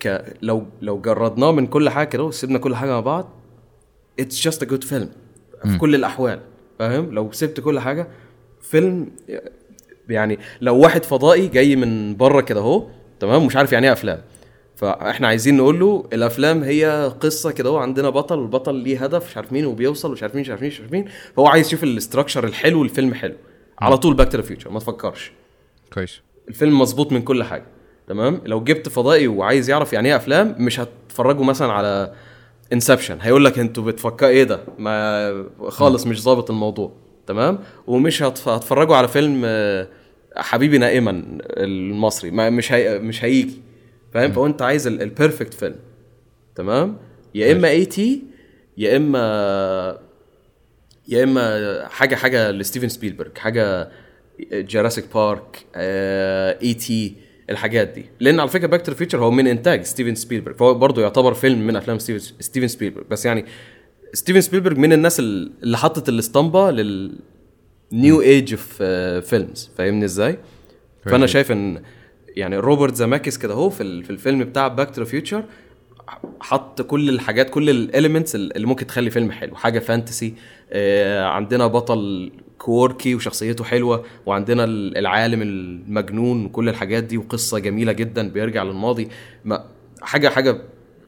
ك 0.00 0.24
لو 0.42 0.66
لو 0.82 1.00
جردناه 1.00 1.52
من 1.52 1.66
كل 1.66 1.88
حاجة 1.88 2.06
كده 2.08 2.24
وسيبنا 2.24 2.58
كل 2.58 2.74
حاجة 2.76 2.90
مع 2.90 3.00
بعض 3.00 3.28
it's 4.20 4.40
just 4.42 4.62
a 4.62 4.66
good 4.66 4.84
film 4.84 5.10
في 5.64 5.78
كل 5.78 5.94
الأحوال 5.94 6.40
فاهم؟ 6.78 7.14
لو 7.14 7.32
سبت 7.32 7.60
كل 7.60 7.80
حاجة 7.80 8.08
فيلم 8.60 9.10
يعني 10.08 10.38
لو 10.60 10.76
واحد 10.78 11.04
فضائي 11.04 11.48
جاي 11.48 11.76
من 11.76 12.16
بره 12.16 12.40
كده 12.40 12.60
اهو 12.60 12.86
تمام؟ 13.20 13.46
مش 13.46 13.56
عارف 13.56 13.72
يعني 13.72 13.86
إيه 13.86 13.92
أفلام. 13.92 14.22
فإحنا 14.76 15.26
عايزين 15.28 15.56
نقول 15.56 15.80
له 15.80 16.08
الأفلام 16.12 16.62
هي 16.62 17.12
قصة 17.20 17.50
كده 17.50 17.78
عندنا 17.78 18.10
بطل 18.10 18.38
والبطل 18.38 18.74
ليه 18.74 19.04
هدف 19.04 19.26
مش 19.30 19.36
عارف 19.36 19.52
مين 19.52 19.66
وبيوصل 19.66 20.12
مش 20.12 20.22
عارف 20.22 20.34
مين 20.34 20.40
مش 20.42 20.50
عارف 20.50 20.60
مين 20.62 20.70
مش 20.70 20.80
عارف 20.80 20.92
مين. 20.92 21.04
فهو 21.36 21.46
عايز 21.46 21.66
يشوف 21.66 21.84
ال 21.84 21.90
structure 21.90 22.44
الحلو 22.44 22.82
الفيلم 22.82 23.14
حلو. 23.14 23.34
على 23.78 23.98
طول 23.98 24.14
Back 24.14 24.28
to 24.32 24.36
the 24.38 24.42
Future 24.42 24.70
ما 24.70 24.78
تفكرش. 24.78 25.32
كويس. 25.92 26.20
الفيلم 26.48 26.78
مظبوط 26.78 27.12
من 27.12 27.22
كل 27.22 27.42
حاجة. 27.44 27.64
تمام؟ 28.08 28.40
لو 28.44 28.64
جبت 28.64 28.88
فضائي 28.88 29.28
وعايز 29.28 29.70
يعرف 29.70 29.92
يعني 29.92 30.08
إيه 30.08 30.16
أفلام 30.16 30.54
مش 30.58 30.80
هتفرجوا 30.80 31.44
مثلا 31.44 31.72
على 31.72 32.12
Inception 32.72 33.18
هيقول 33.20 33.44
لك 33.44 33.58
أنتوا 33.58 33.84
بتفكروا 33.84 34.30
إيه 34.30 34.44
ده؟ 34.44 34.60
ما 34.78 35.44
خالص 35.68 36.06
مش 36.06 36.22
ظابط 36.22 36.50
الموضوع. 36.50 36.92
تمام؟ 37.26 37.58
ومش 37.86 38.22
هتف- 38.22 38.48
هتفرجوا 38.48 38.96
على 38.96 39.08
فيلم 39.08 39.42
آه، 39.44 39.88
حبيبي 40.36 40.78
نائما 40.78 41.22
المصري. 41.42 42.30
ما 42.30 42.50
مش 42.50 42.72
هي 42.72 42.98
مش 42.98 43.24
هيجي. 43.24 43.62
فاهم؟ 44.14 44.32
فهو 44.32 44.46
أنت 44.46 44.62
عايز 44.62 44.86
ال 44.86 44.94
perfect 44.94 45.54
film 45.54 45.76
تمام؟ 46.54 46.96
يا 47.34 47.52
إما 47.52 47.68
E.T. 47.68 48.22
يا 48.78 48.96
إما 48.96 49.98
يا 51.08 51.24
إما 51.24 51.86
حاجة 51.88 52.14
حاجة 52.14 52.50
لستيفن 52.50 52.88
سبيلبرج 52.88 53.38
حاجة 53.38 53.88
Jurassic 54.52 55.04
Park 55.14 55.66
E.T. 56.62 57.14
الحاجات 57.50 57.88
دي. 57.88 58.04
لأن 58.20 58.40
على 58.40 58.48
فكرة 58.48 58.66
Back 58.66 58.82
to 58.82 58.94
Future 58.94 59.18
هو 59.18 59.30
من 59.30 59.46
إنتاج 59.46 59.82
ستيفن 59.82 60.14
سبيلبرج 60.14 60.56
فهو 60.56 60.74
برضه 60.74 61.02
يعتبر 61.02 61.34
فيلم 61.34 61.66
من 61.66 61.76
أفلام 61.76 61.98
ستيفن 61.98 62.34
ستيفن 62.40 62.68
سبيلبرج 62.68 63.04
بس 63.10 63.26
يعني 63.26 63.44
ستيفن 64.12 64.40
سبيلبرج 64.40 64.78
من 64.78 64.92
الناس 64.92 65.20
اللي 65.20 65.78
حطت 65.78 66.08
الاسطمبة 66.08 66.70
لل 66.70 67.18
new 67.92 68.20
age 68.20 68.52
of 68.52 68.82
films 69.28 69.70
فاهمني 69.78 70.04
إزاي؟ 70.04 70.38
فأنا. 71.04 71.26
شايف 71.26 71.52
إن 71.52 71.82
يعني 72.36 72.56
روبرت 72.56 72.94
زاماكس 72.94 73.38
كده 73.38 73.54
أهو 73.54 73.70
في 73.70 74.02
في 74.02 74.10
الفيلم 74.10 74.44
بتاع 74.44 74.68
Back 74.68 74.90
to 74.90 75.04
Future 75.04 75.44
حط 76.40 76.82
كل 76.82 77.08
الحاجات 77.08 77.50
كل 77.50 77.70
ال 77.70 77.77
elements 77.77 78.34
اللي 78.34 78.66
ممكن 78.66 78.86
تخلي 78.86 79.10
فيلم 79.10 79.30
حلو. 79.30 79.54
حاجة 79.54 79.78
fantasy 79.78 80.34
آه 80.72 81.24
عندنا 81.24 81.66
بطل 81.66 82.32
quirky 82.58 83.14
وشخصيته 83.14 83.64
حلوة 83.64 84.04
وعندنا 84.26 84.64
ال- 84.64 84.98
العالم 84.98 85.42
المجنون 85.42 86.44
وكل 86.44 86.68
الحاجات 86.68 87.04
دي 87.04 87.18
وقصة 87.18 87.58
جميلة 87.58 87.92
جدا 87.92 88.28
بيرجع 88.28 88.62
للماضي. 88.62 89.08
ما 89.44 89.64
حاجة 90.02 90.28
حاجة 90.28 90.60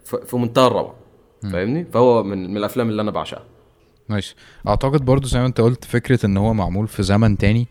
في 0.05 0.37
منتهى 0.37 0.67
الروعة. 0.67 0.95
فاهمني؟ 1.43 1.85
فهو 1.85 2.23
من, 2.23 2.51
من 2.51 2.57
الأفلام 2.57 2.89
اللي 2.89 3.03
أنا 3.03 3.11
بعشقها. 3.11 3.45
nice 4.09 4.35
أعتقد 4.69 5.05
برضو 5.05 5.27
زي 5.27 5.39
ما 5.39 5.47
أنت 5.47 5.61
قلت 5.61 5.85
فكرة 5.85 6.27
إن 6.27 6.37
هو 6.37 6.55
معمول 6.55 6.89
في 6.89 7.03
زمن 7.03 7.39
تاني. 7.39 7.69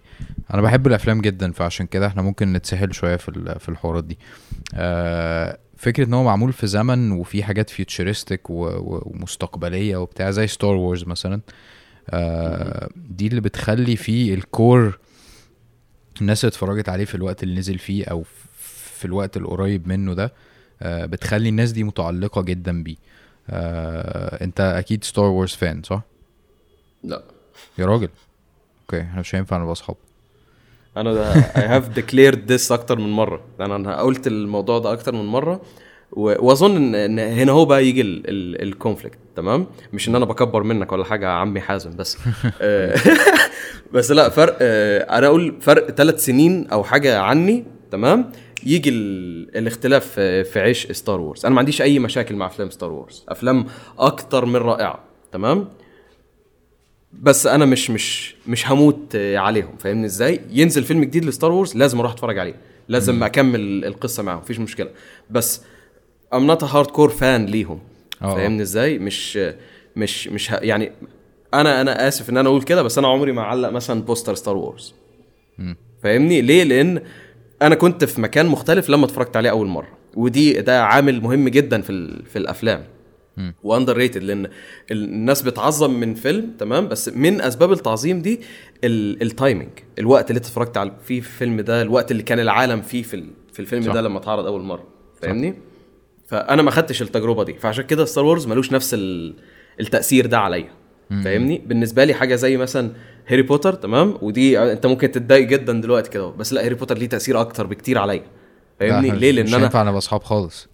أنا 0.54 0.62
بحب 0.62 0.88
الأفلام 0.88 1.22
جدا 1.22 1.52
فعشان 1.52 1.86
كده 1.86 2.08
إحنا 2.08 2.22
ممكن 2.22 2.54
نتسهل 2.54 2.96
شوية 2.96 3.16
في 3.16 3.56
في 3.60 3.70
الحوارات 3.70 4.04
دي. 4.04 4.18
آه 4.76 5.58
فكرة 5.78 6.06
إن 6.06 6.14
هو 6.14 6.24
معمول 6.24 6.54
في 6.54 6.68
زمن 6.68 7.12
وفي 7.12 7.44
حاجات 7.44 7.70
futuristic 7.70 8.42
ومستقبلية 8.50 9.98
وبتاع 9.98 10.32
زي 10.32 10.48
ستار 10.48 10.76
وورز 10.76 11.04
مثلا. 11.04 11.34
آه 11.36 11.40
دي 12.96 13.28
اللي 13.28 13.42
بتخلي 13.42 13.96
فيه 13.96 14.34
ال 14.34 14.47
core 14.47 15.00
الناس 16.22 16.44
اللي 16.44 16.50
اتفرجت 16.52 16.90
عليه 16.90 17.06
في 17.06 17.16
الوقت 17.16 17.44
اللي 17.44 17.60
نزل 17.60 17.78
فيه 17.78 18.06
أو 18.06 18.24
في 18.96 19.06
الوقت 19.06 19.38
القريب 19.38 19.88
منه 19.88 20.14
ده 20.14 20.34
آه 20.82 21.06
بتخلي 21.06 21.50
الناس 21.50 21.72
دي 21.72 21.84
متعلقة 21.84 22.42
جدا 22.42 22.84
بيه. 22.84 22.96
آه 23.50 24.44
أنت 24.44 24.62
أكيد 24.62 25.04
ستار 25.04 25.26
وورز 25.26 25.52
fan 25.54 25.84
صح؟ 25.84 26.02
لا. 27.04 27.24
يا 27.78 27.86
راجل. 27.86 28.10
okay 28.82 29.02
إحنا 29.02 29.20
مش 29.20 29.36
هينفع 29.36 29.58
نبقى 29.58 29.72
اصحاب 29.72 29.96
أنا 30.98 31.34
I 31.36 31.66
have 31.68 31.90
declared 31.90 32.52
this 32.52 32.72
أكتر 32.72 33.00
من 33.00 33.10
مرة. 33.12 33.42
أنا 33.60 33.76
أنا 33.76 34.02
قلت 34.02 34.28
الموضوع 34.28 34.80
ده 34.80 34.94
أكتر 34.94 35.14
من 35.16 35.26
مرة. 35.26 35.62
وأظن 36.12 36.96
ان 36.96 37.20
هنا 37.20 37.52
هو 37.52 37.66
بقى 37.66 37.86
يجي 37.86 38.02
ال 38.02 38.14
conflict 38.14 39.18
تمام؟ 39.36 39.68
مش 39.94 40.10
إن 40.10 40.16
أنا 40.16 40.26
بكبر 40.26 40.64
منك 40.64 40.92
ولا 40.92 41.04
حاجة 41.04 41.26
يا 41.26 41.32
عمي 41.32 41.60
حازم 41.62 41.96
بس. 41.96 42.18
آه، 42.62 42.96
بس 43.94 44.12
لا 44.12 44.30
فرق 44.30 44.58
آه، 44.62 45.18
أنا 45.18 45.28
أقول 45.28 45.56
فرق 45.62 45.92
ثلاث 45.92 46.26
سنين 46.26 46.68
أو 46.68 46.84
حاجة 46.84 47.20
عني 47.20 47.64
تمام؟ 47.92 48.32
يجي 48.66 48.90
ال... 48.90 49.58
الاختلاف 49.58 50.08
في- 50.20 50.60
عيش 50.60 50.92
ستار 50.92 51.22
وورز 51.22 51.46
أنا 51.46 51.56
ما 51.56 51.60
عنديش 51.60 51.82
أي 51.82 52.00
مشاكل 52.00 52.36
مع 52.36 52.46
أفلام 52.46 52.70
ستار 52.70 52.92
وورز 52.92 53.26
أفلام 53.30 53.66
أكتر 54.00 54.46
من 54.46 54.56
رائعة 54.56 55.00
تمام؟ 55.32 55.68
بس 57.14 57.48
أنا 57.48 57.66
مش 57.66 57.90
مش 57.92 58.36
مش 58.48 58.72
هموت 58.72 59.16
عليهم 59.16 59.78
فاهمني 59.78 60.06
إزاي؟ 60.06 60.40
ينزل 60.50 60.84
فيلم 60.84 61.04
جديد 61.04 61.26
لستار 61.26 61.52
وورز 61.52 61.76
لازم 61.78 62.00
أروح 62.00 62.12
أتفرج 62.12 62.40
عليه. 62.40 62.56
لازم 62.88 63.24
أكمل 63.24 63.86
القصة 63.86 64.24
معاهم 64.24 64.40
مفيش 64.40 64.60
مشكلة. 64.60 64.90
بس 65.30 65.62
I'm 66.34 66.48
not 66.48 66.64
hardcore 66.64 67.10
fan 67.10 67.46
ليهم. 67.46 67.80
آه. 68.22 68.36
فاهمني 68.36 68.62
إزاي؟ 68.62 69.00
مش 69.00 69.40
مش 69.96 70.28
مش 70.28 70.52
ه... 70.54 70.56
يعني 70.62 70.92
أنا 71.54 71.82
أنا 71.82 72.08
آسف 72.08 72.30
إن 72.30 72.38
أنا 72.38 72.50
أقول 72.50 72.62
كده 72.62 72.84
بس 72.84 72.98
أنا 72.98 73.08
عمري 73.08 73.32
ما 73.32 73.42
أعلق 73.42 73.70
مثلا 73.70 74.02
poster 74.02 74.36
ستار 74.36 74.58
وورز 74.58 74.94
فاهمني؟ 76.04 76.42
ليه؟ 76.42 76.64
لأن 76.64 77.02
أنا 77.62 77.76
كنت 77.76 78.04
في 78.06 78.22
مكان 78.22 78.46
مختلف 78.46 78.90
لما 78.90 79.06
اتفرجت 79.06 79.38
عليه 79.38 79.50
أول 79.50 79.68
مرة. 79.68 79.88
ودي 80.16 80.54
ده 80.62 80.84
عامل 80.84 81.22
مهم 81.22 81.50
جدا 81.50 81.82
في 81.82 81.90
ال... 81.90 82.26
في 82.26 82.36
الأفلام. 82.40 82.84
underrated 83.64 84.24
لأن 84.24 84.46
ال- 84.46 84.52
الناس 84.92 85.42
بتعظم 85.42 85.94
من 86.00 86.14
فيلم 86.16 86.52
تمام؟ 86.60 86.88
بس 86.88 87.10
من 87.10 87.42
أسباب 87.42 87.72
التعظيم 87.72 88.22
دي 88.22 88.40
ال- 88.84 89.22
ال 89.22 89.28
timing 89.28 89.70
الوقت 90.00 90.30
اللي 90.32 90.40
اتفرجت 90.40 90.78
على 90.78 90.92
فيه 91.04 91.22
في 91.22 91.28
الفيلم 91.28 91.62
ده 91.62 91.82
الوقت 91.82 92.12
اللي 92.12 92.24
كان 92.24 92.40
العالم 92.40 92.82
فيه 92.82 93.04
في 93.04 93.24
في 93.54 93.60
الفيلم 93.60 93.82
صح. 93.84 93.94
ده 93.94 94.02
لما 94.02 94.18
اتعرض 94.20 94.46
أول 94.46 94.62
مرة. 94.62 94.84
فاهمني؟ 95.22 95.54
فأنا 96.30 96.62
ما 96.62 96.72
خدتش 96.72 97.02
التجربة 97.02 97.44
دي 97.44 97.54
فعشان 97.54 97.84
كده 97.86 98.06
ستار 98.06 98.26
وورز 98.26 98.48
ملوش 98.48 98.72
نفس 98.72 98.94
ال- 98.94 99.34
التأثير 99.80 100.26
ده 100.26 100.38
عليا. 100.40 100.70
فاهمني؟ 101.24 101.62
بالنسبة 101.66 102.04
لي 102.04 102.14
حاجة 102.14 102.36
زي 102.36 102.58
مثلا 102.58 102.92
هاري 103.28 103.42
بوتر 103.42 103.74
تمام؟ 103.74 104.18
ودي 104.22 104.60
أنت 104.60 104.86
ممكن 104.86 105.12
تتضايق 105.12 105.48
جدا 105.48 105.82
دلوقتي 105.82 106.10
كده 106.10 106.28
بس 106.30 106.54
لأ 106.54 106.66
هاري 106.66 106.76
بوتر 106.76 106.98
ليه 106.98 107.10
تأثير 107.10 107.42
أكتر 107.42 107.68
بكتير 107.68 107.98
عليا. 107.98 108.24
فاهمني؟ 108.80 109.12
ليه؟ 109.12 109.32
مش 109.32 109.50
لأن 109.50 109.54
أنا 109.54 109.64
هينفع 109.64 109.84
نبقى 109.84 109.98
اصحاب 109.98 110.24
خالص. 110.24 110.68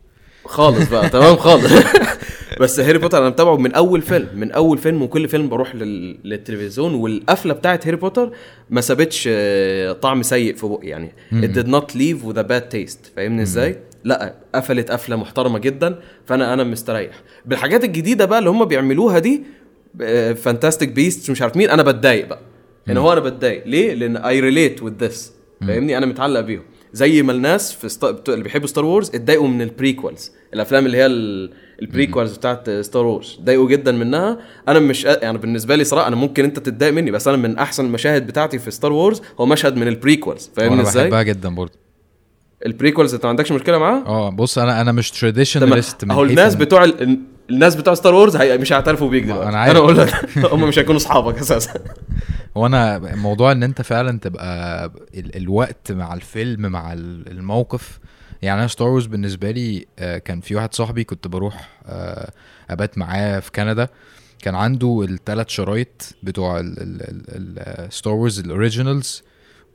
خالص 0.46 0.90
بقى 0.90 1.10
تمام؟ 1.10 1.36
خالص. 1.36 1.72
بس 2.62 2.80
هاري 2.80 2.98
بوتر 2.98 3.18
أنا 3.18 3.30
متابعه 3.30 3.58
من 3.58 3.74
أول 3.74 4.02
فيلم 4.02 4.28
من 4.36 4.52
أول 4.52 4.78
فيلم 4.78 5.02
وكل 5.02 5.28
فيلم 5.28 5.50
بروح 5.50 5.76
لل... 5.76 6.18
للتلفزيون 6.24 6.94
والقفلة 6.94 7.54
بتاعت 7.54 7.88
هاري 7.88 7.98
بوتر 7.98 8.32
ما 8.70 8.82
سابتش 8.82 9.30
آه، 9.32 9.92
طعم 9.92 10.24
سيء 10.24 10.56
في 10.56 10.68
بقي 10.68 10.88
يعني. 10.88 11.12
it 11.34 11.58
did 11.58 11.68
not 11.68 11.96
leave 11.96 12.28
with 12.30 12.38
a 12.38 12.48
bad 12.48 12.76
taste. 12.76 13.16
فاهمني 13.16 13.42
إزاي؟ 13.42 13.80
لا 14.06 14.36
قفلت 14.56 14.92
قفلة 14.92 15.16
محترمة 15.16 15.60
جدا 15.60 16.00
فأنا 16.26 16.54
أنا 16.54 16.64
مستريح. 16.64 17.12
بالحاجات 17.46 17.84
الجديدة 17.84 18.26
بقى 18.26 18.40
اللي 18.40 18.50
هم 18.50 18.66
بيعملوها 18.66 19.20
دي 19.20 19.44
فانتاستيك 20.36 20.90
بيست 20.90 21.32
مش 21.32 21.42
عارف 21.42 21.58
مين 21.58 21.70
أنا 21.70 21.84
بتضايق 21.84 22.28
بقى. 22.28 22.40
إن 22.90 22.98
هو 22.98 23.14
أنا 23.14 23.20
بتضايق. 23.22 23.68
ليه؟ 23.68 23.94
لأن 23.94 24.18
I 24.18 24.40
relate 24.40 24.84
with 24.84 24.94
this 25.04 25.34
فاهمني؟ 25.68 25.98
أنا 25.98 26.06
متعلق 26.06 26.40
بيهم. 26.40 26.62
زي 26.94 27.22
ما 27.24 27.32
الناس 27.32 27.72
في 27.74 27.90
ست... 27.90 28.06
بتوع- 28.06 28.34
اللي 28.34 28.44
بيحبوا 28.44 28.68
ستار 28.68 28.86
وورز 28.86 29.16
اتضايقوا 29.16 29.48
من 29.48 29.62
ال 29.62 29.69
prequels 29.69 30.32
الأفلام 30.54 30.86
اللي 30.86 30.98
هي 30.98 31.06
ال- 31.06 31.54
prequels 31.82 32.38
بتاعت 32.38 32.70
ستار 32.70 33.06
وورز 33.06 33.36
اتضايقوا 33.40 33.68
جدا 33.70 33.92
منها. 33.92 34.38
أنا 34.68 34.80
مش 34.80 35.04
يعني 35.06 35.38
بالنسبة 35.38 35.76
لي 35.76 35.84
صراحة 35.84 36.08
أنا 36.08 36.16
ممكن 36.16 36.44
أنت 36.44 36.60
تتضايق 36.60 36.94
مني 36.94 37.12
بس 37.12 37.28
أنا 37.28 37.38
من 37.38 37.58
أحسن 37.58 37.86
المشاهد 37.86 38.28
بتاعتي 38.28 38.60
في 38.60 38.72
ستار 38.72 38.92
وورز 38.94 39.22
هو 39.40 39.46
مشهد 39.46 39.76
من 39.76 39.88
ال 39.88 39.94
prequels 39.94 40.50
فاهمني 40.56 40.82
إزاي؟ 40.82 41.04
بحبها 41.04 41.24
جدا 41.24 41.50
برضه. 41.50 41.85
ال 42.66 42.71
prequels 42.71 43.14
انت 43.14 43.24
ما 43.24 43.30
عندكش 43.30 43.52
مشكلة 43.52 43.78
معاه؟ 43.78 44.04
آه 44.08 44.30
بص 44.30 44.58
أنا 44.58 44.82
أنا 44.82 44.92
مش 44.92 45.12
traditionalist 45.12 46.04
اهو 46.04 46.24
الناس 46.24 46.56
بتوع 46.56 46.84
ال... 46.84 47.20
الناس 47.50 47.76
بتوع 47.76 47.94
ستار 47.94 48.14
وورز 48.14 48.36
هي... 48.36 48.58
مش 48.58 48.74
هيعترفوا 48.74 49.10
بيك 49.10 49.24
دلوقتي. 49.24 49.50
أنا 49.50 49.58
عارف. 49.58 49.72
أنا 49.72 49.80
أقول 49.80 49.98
لك 49.98 50.30
هم 50.54 50.68
مش 50.68 50.80
هيكونوا 50.80 51.00
أصحابك 51.02 51.40
أساسا. 51.40 51.74
هو 52.58 52.66
أنا 52.66 53.16
موضوع 53.16 53.52
إن 53.52 53.64
أنت 53.64 53.82
فعلا 53.82 54.20
تبقى 54.20 54.86
ال 55.16 55.36
الوقت 55.38 55.92
مع 55.92 56.14
الفيلم 56.14 56.62
مع 56.62 56.94
ال- 56.94 57.32
الموقف. 57.32 58.00
يعني 58.42 58.60
أنا 58.60 58.68
ستار 58.68 58.88
وورز 58.88 59.06
بالنسبة 59.06 59.52
لي 59.52 59.86
آه، 60.00 60.18
كان 60.18 60.42
في 60.42 60.56
واحد 60.56 60.74
صاحبي 60.74 61.04
كنت 61.04 61.28
بروح 61.28 61.70
آه، 61.86 62.32
أبات 62.70 62.98
معاه 62.98 63.40
في 63.40 63.52
كندا. 63.52 63.88
كان 64.42 64.56
عنده 64.56 65.06
الثلاث 65.10 65.50
شرايط 65.50 66.16
بتوع 66.24 66.62
الستار 66.64 68.14
وورز 68.14 68.40
ال 68.40 68.48
originals 68.48 69.24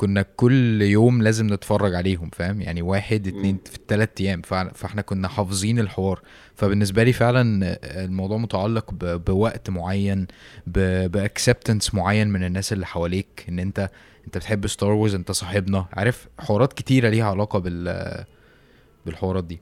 كنا 0.01 0.22
كل 0.36 0.82
يوم 0.82 1.22
لازم 1.22 1.53
نتفرج 1.55 1.94
عليهم 1.94 2.30
فاهم؟ 2.32 2.61
يعني 2.61 2.82
واحد 2.82 3.26
اتنين 3.26 3.59
في 3.64 3.76
الثلاث 3.76 4.09
أيام 4.20 4.42
فاحنا 4.74 5.03
كنا 5.03 5.28
حافظين 5.28 5.78
الحوار. 5.78 6.20
فبالنسبة 6.57 7.03
لي 7.03 7.12
فعلا 7.12 7.66
آه، 7.66 8.05
الموضوع 8.05 8.38
متعلق 8.38 8.90
بوقت 9.01 9.70
معين 9.70 10.26
ب 10.66 10.78
acceptance 10.78 11.95
معين 11.94 12.28
من 12.28 12.44
الناس 12.44 12.72
اللي 12.72 12.86
حواليك 12.86 13.44
إن 13.48 13.59
أنت 13.59 13.90
أنت 14.26 14.36
بتحب 14.38 14.66
ستار 14.66 14.92
وورز 14.92 15.14
أنت 15.14 15.30
صاحبنا. 15.32 15.86
عارف 15.92 16.28
حوارات 16.38 16.72
كتيرة 16.72 17.09
ليها 17.09 17.24
علاقة 17.30 17.59
بال 17.59 18.24
بالحوارات 19.07 19.44
دي. 19.44 19.61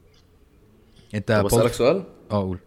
أنت 1.14 1.32
طب 1.32 1.46
أسألك 1.46 1.62
بول- 1.62 1.70
سؤال؟ 1.70 2.04
آه 2.30 2.42
قول. 2.42 2.58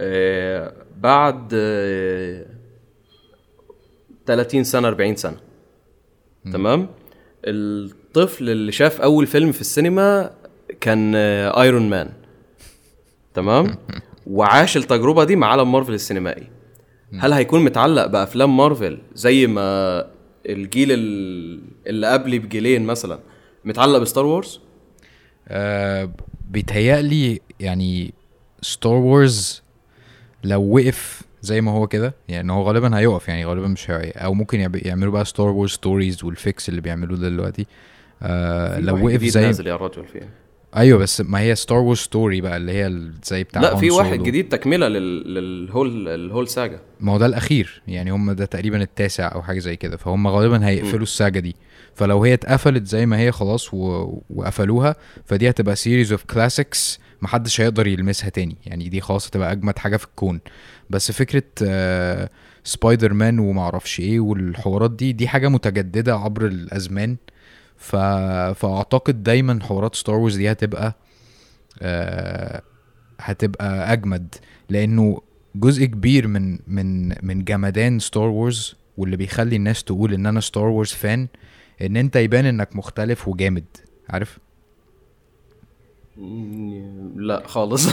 آه، 0.00 0.72
بعد 1.00 1.50
آه، 1.54 2.46
30 4.26 4.64
سنة 4.64 4.88
40 4.88 5.16
سنة 5.16 5.36
تمام؟ 6.52 6.88
الطفل 7.44 8.50
اللي 8.50 8.72
شاف 8.72 9.00
أول 9.00 9.26
فيلم 9.26 9.52
في 9.52 9.60
السينما 9.60 10.30
كان 10.80 11.14
ايرون 11.14 11.90
مان 11.90 12.10
تمام؟ 13.34 13.74
وعاش 14.26 14.76
التجربة 14.76 15.24
دي 15.24 15.36
مع 15.36 15.46
عالم 15.46 15.72
مارفل 15.72 15.94
السينمائي. 15.94 16.46
هل 17.18 17.32
هيكون 17.32 17.64
متعلق 17.64 18.06
بأفلام 18.06 18.56
مارفل 18.56 18.98
زي 19.14 19.46
ما 19.46 20.06
الجيل 20.46 20.92
ال- 20.92 21.60
اللي 21.86 22.06
قبلي 22.06 22.38
بجيلين 22.38 22.82
مثلا 22.86 23.18
متعلق 23.64 23.98
بستار 23.98 24.26
وورز 24.26 24.60
آه 25.48 26.10
بيتهيألي 26.50 27.40
يعني 27.60 28.14
ستار 28.62 28.92
وورز 28.94 29.62
لو 30.44 30.62
وقف 30.62 31.22
زي 31.42 31.60
ما 31.60 31.70
هو 31.70 31.86
كده. 31.86 32.14
يعني 32.28 32.52
هو 32.52 32.62
غالبا 32.62 32.98
هيقف 32.98 33.28
يعني 33.28 33.44
غالبا 33.44 33.68
مش 33.68 33.90
هي 33.90 34.10
أو 34.10 34.34
ممكن 34.34 34.70
يعملوا 34.74 35.12
بقى 35.12 35.24
ستار 35.24 35.48
وورز 35.48 35.70
stories 35.70 36.24
والفيكس 36.24 36.68
اللي 36.68 36.80
بيعملوه 36.80 37.18
دلوقتي. 37.18 37.66
آه 38.22 38.80
لو 38.80 39.06
وقف 39.06 39.24
زي 39.24 39.40
نازل 39.40 39.66
يا 39.66 39.76
رجل 39.76 40.04
فيه. 40.04 40.28
أيوه 40.76 40.98
بس 40.98 41.20
ما 41.20 41.40
هي 41.40 41.54
ستار 41.54 41.78
وورز 41.78 41.98
story 41.98 42.40
بقى 42.40 42.56
اللي 42.56 42.72
هي 42.72 43.10
زي 43.24 43.44
بتاع 43.44 43.62
لا 43.62 43.76
في 43.76 43.90
واحد. 43.90 44.22
جديد 44.22 44.48
تكملة 44.48 44.88
لل... 44.88 45.34
لل 45.34 46.08
whole 46.08 46.26
ال 46.26 46.30
whole 46.30 46.48
saga 46.48 46.80
ما 47.00 47.12
هو 47.12 47.18
ده 47.18 47.26
الأخير. 47.26 47.82
يعني 47.88 48.10
هم 48.10 48.32
ده 48.32 48.44
تقريبا 48.44 48.82
التاسع 48.82 49.32
أو 49.34 49.42
حاجة 49.42 49.58
زي 49.58 49.76
كده. 49.76 49.96
فهم 49.96 50.26
غالبا 50.28 50.66
هيقفلوا 50.68 51.02
ال 51.02 51.09
saga 51.09 51.38
دي. 51.38 51.56
فلو 51.94 52.24
هي 52.24 52.34
اتقفلت 52.34 52.86
زي 52.86 53.06
ما 53.06 53.18
هي 53.18 53.32
خلاص 53.32 53.74
و... 53.74 54.18
وقفلوها 54.30 54.96
فدي 55.24 55.50
هتبقى 55.50 55.76
series 55.76 56.12
of 56.12 56.24
classics 56.24 57.00
محدش 57.22 57.60
هيقدر 57.60 57.86
يلمسها 57.86 58.28
تاني. 58.28 58.56
يعني 58.66 58.88
دي 58.88 59.00
خلاص 59.00 59.28
هتبقى 59.28 59.52
أجمد 59.52 59.78
حاجة 59.78 59.96
في 59.96 60.04
الكون. 60.04 60.40
بس 60.90 61.12
فكرة 61.12 61.42
آه 61.64 62.30
سبايدر 62.64 63.12
مان 63.12 63.38
ومعرفش 63.38 64.00
إيه 64.00 64.20
والحوارات 64.20 64.90
دي 64.90 65.12
دي 65.12 65.28
حاجة 65.28 65.48
متجددة 65.48 66.16
عبر 66.16 66.46
الأزمان. 66.46 67.16
ف... 67.76 67.96
فأعتقد 68.56 69.22
دايما 69.22 69.58
حوارات 69.62 69.94
ستار 69.94 70.14
وورز 70.14 70.36
دي 70.36 70.52
هتبقى 70.52 70.96
آه 71.82 72.62
هتبقى 73.20 73.92
أجمد. 73.92 74.34
لأنه 74.68 75.20
جزء 75.54 75.84
كبير 75.84 76.26
من 76.28 76.58
من 76.66 77.08
من 77.26 77.44
جمدان 77.44 77.98
ستار 77.98 78.28
وورز 78.28 78.74
واللي 78.96 79.16
بيخلي 79.16 79.56
الناس 79.56 79.84
تقول 79.84 80.14
إن 80.14 80.26
أنا 80.26 80.40
ستار 80.40 80.64
وورز 80.64 80.90
fan 80.92 81.28
إن 81.82 81.96
أنت 81.96 82.16
يبان 82.16 82.46
إنك 82.46 82.76
مختلف 82.76 83.28
وجامد. 83.28 83.64
عارف؟ 84.08 84.38
لا 87.16 87.42
خالص. 87.46 87.86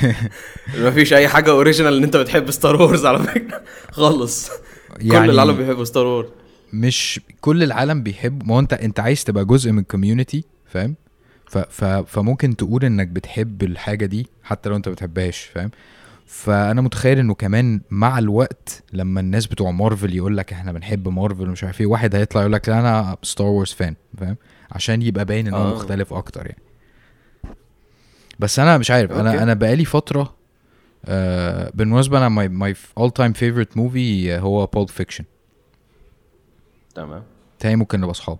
ما 0.82 0.90
فيش 0.90 1.12
أي 1.12 1.28
حاجة 1.28 1.50
original 1.50 1.96
إن 1.96 2.02
أنت 2.04 2.16
بتحب 2.16 2.50
ستار 2.50 2.82
وورز 2.82 3.06
على 3.06 3.18
فكرة. 3.18 3.62
خالص. 3.92 4.50
يعني- 5.00 5.26
كل 5.26 5.30
العالم 5.34 5.56
بيحب 5.56 5.84
ستار 5.84 6.06
وورز 6.06 6.28
مش 6.72 7.20
كل 7.40 7.62
العالم 7.62 8.02
بيحب 8.02 8.46
ما 8.48 8.54
هو 8.54 8.58
أنت 8.60 8.72
أنت 8.72 9.00
عايز 9.00 9.24
تبقى 9.24 9.44
جزء 9.44 9.72
من 9.72 9.82
community 9.82 10.44
فاهم؟ 10.66 10.94
ف 11.46 11.58
ف 11.58 11.84
فممكن 11.84 12.56
تقول 12.56 12.84
إنك 12.84 13.08
بتحب 13.08 13.62
الحاجة 13.62 14.06
دي 14.06 14.26
حتى 14.42 14.68
لو 14.68 14.76
أنت 14.76 14.88
بتحبهاش 14.88 15.40
فاهم؟ 15.54 15.70
فأنا 16.26 16.80
متخيل 16.80 17.18
إنه 17.18 17.34
كمان 17.34 17.80
مع 17.90 18.18
الوقت 18.18 18.82
لما 18.92 19.20
الناس 19.20 19.46
بتوع 19.46 19.70
مارفل 19.70 20.14
يقول 20.16 20.36
لك 20.36 20.52
إحنا 20.52 20.72
بنحب 20.72 21.08
مارفل 21.08 21.48
ومش 21.48 21.64
عارف 21.64 21.80
إيه 21.80 21.86
واحد 21.86 22.14
هيطلع 22.14 22.40
يقول 22.40 22.52
لك 22.52 22.68
لا 22.68 22.80
أنا 22.80 23.16
ستار 23.22 23.46
وورز 23.46 23.72
fan 23.72 23.94
فاهم؟ 24.18 24.36
عشان 24.72 25.02
يبقى 25.02 25.24
باين 25.24 25.46
إن 25.46 25.54
هو 25.54 25.62
آه. 25.70 25.74
مختلف 25.74 26.12
أكتر 26.14 26.46
يعني. 26.46 26.62
بس 28.38 28.58
أنا 28.58 28.78
مش 28.78 28.90
عارف 28.90 29.12
أنا 29.12 29.30
okay. 29.32 29.42
أنا 29.42 29.54
بقالي 29.54 29.84
فترة 29.84 30.34
آه 31.04 31.70
بالمناسبة 31.74 32.18
أنا 32.18 32.28
my 32.28 32.48
my 32.48 32.74
all 32.98 33.10
time 33.10 33.32
favorite 33.32 33.76
movie 33.76 34.38
هو 34.38 34.66
Pulp 34.66 34.88
Fiction 34.88 35.24
تمام. 36.94 37.22
تاني 37.58 37.76
ممكن 37.76 37.98
نبقى 38.00 38.10
أصحاب. 38.10 38.38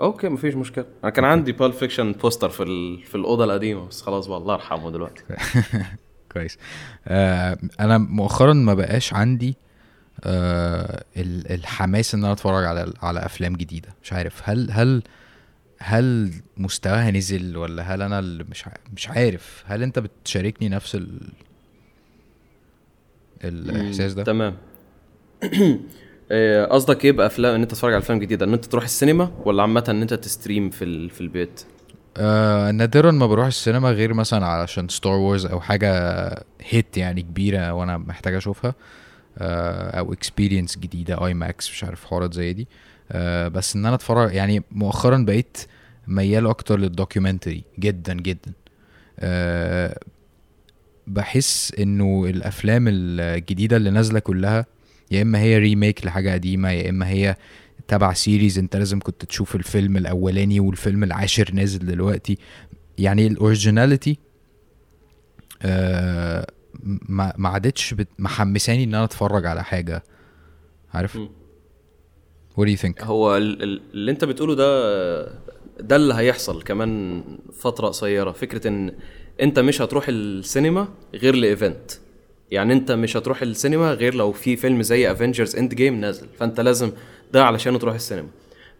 okay 0.00 0.28
مفيش 0.28 0.54
مشكلة. 0.54 0.84
أنا 1.04 1.10
كان 1.10 1.24
عندي 1.24 1.52
Pulp 1.52 1.72
Fiction 1.72 2.12
poster 2.12 2.48
في 2.48 2.62
ال... 2.62 3.02
في 3.02 3.14
الأوضة 3.14 3.44
القديمة 3.44 3.86
بس 3.88 4.02
خلاص 4.02 4.26
بقى 4.26 4.38
الله 4.38 4.54
يرحمه 4.54 4.90
دلوقتي. 4.90 5.22
كويس. 6.32 6.58
آه 7.08 7.58
أنا 7.80 7.98
مؤخرا 7.98 8.52
ما 8.52 8.74
بقاش 8.74 9.14
عندي 9.14 9.56
آه 10.24 11.04
ال- 11.16 11.52
الحماس 11.52 12.14
إن 12.14 12.24
أنا 12.24 12.32
أتفرج 12.32 12.64
على 12.64 12.92
على 13.02 13.20
أفلام 13.20 13.56
جديدة. 13.56 13.88
مش 14.02 14.12
عارف 14.12 14.40
هل 14.44 14.70
هل 14.70 15.02
هل 15.78 16.32
مستواها 16.56 17.10
نزل 17.10 17.56
ولا 17.56 17.82
هل 17.82 18.02
أنا 18.02 18.18
اللي 18.18 18.44
مش 18.50 18.64
مش 18.96 19.08
عارف. 19.08 19.64
هل 19.66 19.82
أنت 19.82 19.98
بتشاركني 19.98 20.68
نفس 20.68 20.94
ال 20.94 21.20
الإحساس 23.44 24.14
ده؟ 24.14 24.24
تمام. 24.24 24.56
إيه، 26.30 26.64
قصدك 26.64 27.04
إيه 27.04 27.12
بأفلام 27.12 27.54
إن 27.54 27.60
أنت 27.60 27.70
تتفرج 27.70 27.92
على 27.92 28.02
أفلام 28.02 28.18
جديدة؟ 28.18 28.46
إن 28.46 28.52
أنت 28.52 28.64
تروح 28.64 28.84
السينما 28.84 29.32
ولا 29.44 29.62
عامة 29.62 29.84
إن 29.88 30.02
أنت 30.02 30.14
ت 30.14 30.22
stream 30.22 30.70
في 30.70 30.84
ال... 30.84 31.10
في 31.10 31.20
البيت؟ 31.20 31.64
آه 32.16 32.70
نادرا 32.70 33.10
ما 33.10 33.26
بروح 33.26 33.46
السينما 33.46 33.90
غير 33.90 34.14
مثلا 34.14 34.46
علشان 34.46 34.88
Star 34.88 35.12
Wars 35.12 35.46
أو 35.46 35.60
حاجة 35.60 35.90
hit 36.60 36.96
يعني 36.96 37.22
كبيرة 37.22 37.72
وأنا 37.72 37.98
محتاج 37.98 38.34
أشوفها 38.34 38.74
آه 39.38 39.98
أو 39.98 40.12
experience 40.12 40.78
جديدة 40.78 41.26
IMAX 41.26 41.70
مش 41.70 41.84
عارف 41.84 42.04
حوارات 42.04 42.34
زي 42.34 42.52
دي. 42.52 42.62
آه 42.62 42.66
بس 43.48 43.76
إن 43.76 43.86
أنا 43.86 43.94
أتفرج 43.94 44.34
يعني 44.34 44.62
مؤخرا 44.72 45.18
بقيت 45.18 45.58
ميال 46.06 46.46
أكتر 46.46 46.78
لل 46.78 46.91
documentary 46.91 47.64
جدا 47.78 48.14
جدا. 48.14 48.52
آه 49.18 50.00
بحس 51.06 51.74
إنه 51.78 52.24
الأفلام 52.26 52.84
الجديدة 52.88 53.76
اللي 53.76 53.90
نازلة 53.90 54.18
كلها 54.18 54.66
يا 55.10 55.22
إما 55.22 55.38
هي 55.38 55.58
remake 55.58 56.06
لحاجة 56.06 56.32
قديمة 56.32 56.70
يا 56.70 56.90
إما 56.90 57.08
هي 57.08 57.36
تبع 57.88 58.12
series 58.12 58.58
أنت 58.58 58.76
لازم 58.76 59.00
كنت 59.00 59.24
تشوف 59.24 59.54
الفيلم 59.54 59.96
الأولاني 59.96 60.60
والفيلم 60.60 61.04
العاشر 61.04 61.50
نازل 61.52 61.78
دلوقتي. 61.78 62.38
يعني 62.98 63.26
ال 63.26 63.34
originality 63.34 64.18
آه 65.62 66.46
ما 67.38 67.48
عادتش 67.48 67.94
محمساني 68.18 68.84
إن 68.84 68.94
أنا 68.94 69.04
أتفرج 69.04 69.46
على 69.46 69.64
حاجة. 69.64 70.02
عارف؟ 70.94 71.16
مم. 71.16 71.28
What 72.58 72.64
do 72.66 72.70
you 72.70 72.86
think? 72.86 73.04
هو 73.04 73.36
ال- 73.36 73.62
ال- 73.62 73.80
اللي 73.94 74.10
انت 74.10 74.24
بتقوله 74.24 74.54
ده 74.54 75.22
ده 75.80 75.96
اللي 75.96 76.14
هيحصل 76.14 76.62
كمان 76.62 77.22
فترة 77.58 77.86
قصيرة. 77.88 78.32
فكرة 78.32 78.68
إن 78.68 78.92
أنت 79.40 79.58
مش 79.58 79.82
هتروح 79.82 80.08
السينما 80.08 80.88
غير 81.14 81.34
ل 81.34 81.42
event. 81.42 81.90
يعني 82.50 82.72
أنت 82.72 82.92
مش 82.92 83.16
هتروح 83.16 83.42
السينما 83.42 83.92
غير 83.92 84.14
لو 84.14 84.32
في 84.32 84.56
فيلم 84.56 84.82
زي 84.82 85.12
Avengers 85.12 85.56
Endgame 85.56 86.00
نازل. 86.00 86.26
فأنت 86.38 86.60
لازم 86.60 86.90
ده 87.32 87.44
علشان 87.44 87.78
تروح 87.78 87.94
السينما. 87.94 88.28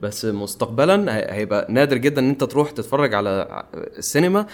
بس 0.00 0.24
مستقبلا 0.24 1.16
هي- 1.16 1.26
هيبقى 1.30 1.66
نادر 1.72 1.96
جدا 1.96 2.20
إن 2.20 2.28
أنت 2.28 2.44
تروح 2.44 2.70
تتفرج 2.70 3.14
على 3.14 3.64
السينما 3.74 4.46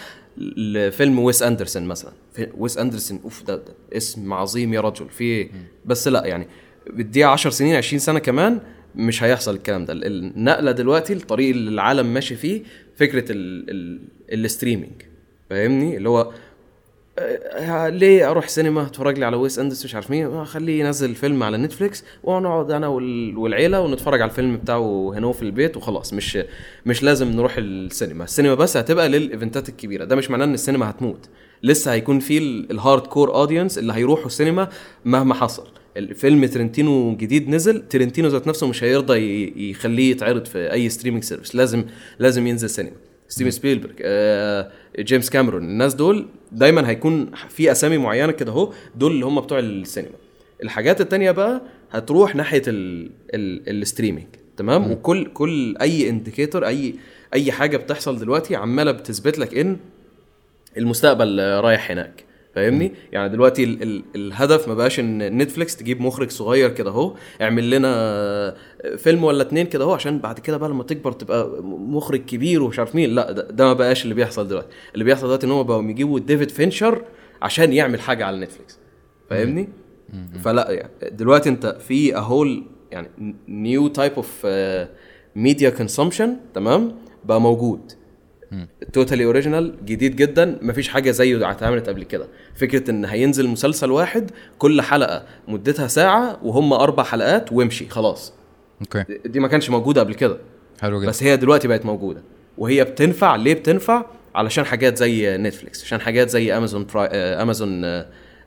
لفيلم 0.57 1.19
ويس 1.19 1.43
أندرسون 1.43 1.83
مثلا. 1.85 2.13
في- 2.35 2.49
ويس 2.59 2.79
أندرسون 2.79 3.21
أوف 3.25 3.43
ده, 3.43 3.57
ده 3.57 3.75
اسم 3.97 4.33
عظيم 4.33 4.75
يا 4.75 4.81
رجل. 4.81 5.09
في؟ 5.09 5.49
بس 5.85 6.09
لا 6.09 6.27
يعني 6.27 6.47
بديها 6.91 7.27
10 7.29 7.51
سنين 7.51 7.75
20 7.77 7.99
سنة 8.01 8.19
كمان 8.19 8.61
مش 8.97 9.23
هيحصل 9.23 9.55
الكلام 9.55 9.85
ده. 9.85 9.93
ال- 9.93 10.05
النقلة 10.07 10.73
دلوقتي 10.73 11.13
الطريق 11.13 11.51
اللي 11.51 11.71
العالم 11.71 12.07
ماشي 12.15 12.35
فيه 12.37 12.63
فكرة 12.97 13.33
ال 13.33 13.71
ال 13.71 14.45
ال 14.45 14.51
streaming 14.51 15.03
فاهمني؟ 15.51 15.97
اللي 15.97 16.09
هو 16.09 16.31
آه، 17.19 17.89
ليه 17.89 18.31
أروح 18.31 18.49
سينما؟ 18.49 18.83
أتفرج 18.83 19.19
لي 19.19 19.25
على 19.25 19.37
ويس 19.37 19.59
اندرسون 19.59 19.85
مش 19.85 19.95
عارف 19.95 20.11
مين. 20.11 20.27
آه، 20.27 20.45
خليه 20.45 20.81
ينزل 20.81 21.15
فيلم 21.15 21.43
على 21.43 21.57
Netflix 21.59 22.05
ونقعد 22.25 22.71
أنا 22.71 22.87
وال- 22.89 23.37
والعيلة 23.39 23.81
ونتفرج 23.81 24.21
على 24.21 24.31
الفيلم 24.31 24.57
بتاعه 24.57 25.13
هنا 25.15 25.33
في 25.33 25.43
البيت 25.43 25.77
وخلاص. 25.77 26.13
مش 26.13 26.39
مش 26.87 27.03
لازم 27.03 27.29
نروح 27.31 27.55
السينما. 27.59 28.25
السينما 28.25 28.55
بس 28.55 28.77
هتبقى 28.77 29.09
للإيفنتات 29.09 29.69
الكبيرة. 29.69 30.05
ده 30.05 30.17
مش 30.17 30.31
معناه 30.31 30.45
إن 30.45 30.55
السينما 30.55 30.91
هتموت. 30.91 31.29
لسه 31.63 31.93
هيكون 31.93 32.19
في 32.19 32.39
ال 32.71 33.07
hardcore 33.07 33.35
audience 33.35 33.79
اللي 33.79 33.93
هيروحوا 33.93 34.27
السينما 34.27 34.69
مهما 35.05 35.35
حصل. 35.35 35.67
الفيلم 35.97 36.47
ترنتينو 36.47 37.17
جديد 37.17 37.49
نزل 37.49 37.89
ترنتينو 37.89 38.29
ذات 38.29 38.47
نفسه 38.49 38.67
مش 38.67 38.85
هيرضى 38.85 39.71
يخليه 39.71 40.11
يتعرض 40.11 40.45
في 40.47 40.73
أي 40.73 40.89
streaming 40.89 41.25
service 41.25 41.55
لازم 41.57 41.85
لازم 42.19 42.47
ينزل 42.47 42.71
سينما 42.71 42.93
ستيفن 43.29 43.51
سبيلبرج 43.51 43.95
آه، 44.03 44.71
جيمس 44.99 45.31
كاميرون 45.31 45.63
الناس 45.63 45.95
دول 45.95 46.27
دايما 46.53 46.89
هيكون 46.89 47.31
في 47.49 47.73
أسامي 47.73 47.99
معينة 47.99 48.33
كده 48.33 48.53
أهو 48.53 48.73
دول 48.97 49.13
اللي 49.13 49.27
هم 49.27 49.41
بتوع 49.41 49.59
السينما 49.59 50.11
الحاجات 50.63 51.01
التانية 51.01 51.31
بقى 51.31 51.63
هتروح 51.91 52.35
ناحية 52.37 52.63
ال 52.69 53.11
ال 53.35 53.83
ال 53.83 53.87
streaming 53.87 54.27
تمام؟ 54.57 54.91
وكل 54.91 55.27
كل 55.27 55.77
أي 55.81 56.09
indicator 56.09 56.67
أي 56.67 56.95
أي 57.35 57.53
حاجة 57.53 57.77
بتحصل 57.77 58.19
دلوقتي 58.19 58.57
عمالة 58.57 58.93
بتثبت 58.93 59.39
لك 59.39 59.59
إن 59.59 59.77
المستقبل 60.77 61.41
رايح 61.41 61.91
هناك. 61.91 62.25
فاهمني؟ 62.55 62.93
يعني 63.13 63.29
دلوقتي 63.29 63.65
ال 63.65 63.83
ال 63.83 64.03
الهدف 64.17 64.69
ما 64.69 64.75
بقاش 64.75 65.01
إن 65.01 65.39
Netflix 65.39 65.77
تجيب 65.77 66.01
مخرج 66.01 66.31
صغير 66.31 66.71
كده 66.71 66.91
أهو 66.91 67.15
اعمل 67.43 67.71
لنا 67.71 68.55
فيلم 68.97 69.25
ولا 69.25 69.43
اتنين 69.43 69.67
كده 69.67 69.85
أهو 69.85 69.93
عشان 69.93 70.19
بعد 70.19 70.39
كده 70.39 70.57
بقى 70.57 70.69
لما 70.69 70.83
تكبر 70.83 71.13
تبقى 71.13 71.63
مخرج 71.63 72.21
كبير 72.25 72.63
ومش 72.63 72.79
عارف 72.79 72.95
مين. 72.95 73.11
لا 73.15 73.33
ده, 73.33 73.43
ده 73.51 73.65
ما 73.65 73.73
بقاش 73.73 74.03
اللي 74.05 74.15
بيحصل 74.15 74.49
دلوقتي. 74.49 74.69
اللي 74.95 75.05
بيحصل 75.05 75.27
دلوقتي 75.27 75.47
إن 75.47 75.51
هم 75.53 75.63
بقوا 75.63 75.83
يجيبوا 75.83 76.19
ديفيد 76.19 76.51
فينشر 76.51 77.03
عشان 77.43 77.73
يعمل 77.73 78.01
حاجة 78.01 78.25
على 78.25 78.41
Netflix. 78.41 78.79
فاهمني؟ 79.31 79.69
فلا 80.45 80.71
يعني 80.71 80.91
دلوقتي 81.13 81.49
انت 81.49 81.77
في 81.89 82.17
a 82.17 82.25
whole 82.25 82.65
يعني 82.91 83.09
new 83.49 83.89
type 83.89 84.13
of 84.13 84.47
media 85.37 85.71
consumption 85.71 86.37
تمام؟ 86.55 86.93
بقى 87.25 87.41
موجود. 87.41 87.93
totally 88.93 89.25
original 89.25 89.75
جديد 89.85 90.17
جدا. 90.17 90.59
مفيش 90.63 90.89
حاجة 90.89 91.11
زيه 91.11 91.51
اتعملت 91.51 91.89
قبل 91.89 92.03
كده. 92.03 92.27
فكرة 92.55 92.91
إن 92.91 93.05
هينزل 93.05 93.49
مسلسل 93.49 93.91
واحد 93.91 94.31
كل 94.59 94.83
حلقة 94.83 95.25
مدتها 95.49 95.87
ساعة 95.87 96.39
وهم 96.43 96.73
أربع 96.73 97.03
حلقات 97.03 97.53
وامشي 97.53 97.89
خلاص. 97.89 98.33
okay. 98.81 99.05
دي 99.27 99.41
ما 99.41 99.49
كانش 99.49 99.71
موجودة 99.71 100.01
قبل 100.01 100.15
كده. 100.15 100.39
حلو 100.81 101.01
جدا. 101.01 101.09
بس 101.09 101.23
هي 101.23 101.37
دلوقتي 101.37 101.69
بقت 101.69 101.87
موجودة. 101.87 102.23
وهي 102.59 102.85
بتنفع 102.85 103.37
ليه 103.37 103.55
بتنفع؟ 103.55 104.05
علشان 104.35 104.65
حاجات 104.65 104.99
زي 104.99 105.37
Netflix 105.37 105.85
عشان 105.85 106.01
حاجات 106.01 106.31
زي 106.31 106.57
Amazon 106.57 106.87
Pri... 106.95 107.09
Amazon 107.17 107.83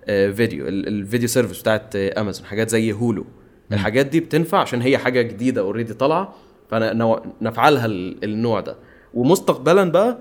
Video 0.07 0.67
ال- 0.67 0.87
ال 0.87 0.94
video 0.94 1.27
service 1.27 1.61
بتاعت 1.61 1.95
امازون 1.95 2.45
حاجات 2.45 2.69
زي 2.69 2.91
Hulu 2.91 3.25
الحاجات 3.71 4.05
دي 4.05 4.19
بتنفع 4.19 4.57
عشان 4.57 4.81
هي 4.81 4.97
حاجة 4.97 5.21
جديدة 5.21 5.61
already 5.61 5.93
طالعة. 5.93 6.33
فنفعلها 6.71 7.85
النوع 7.85 8.59
ده. 8.59 8.75
ومستقبلا 9.13 9.91
بقى 9.91 10.17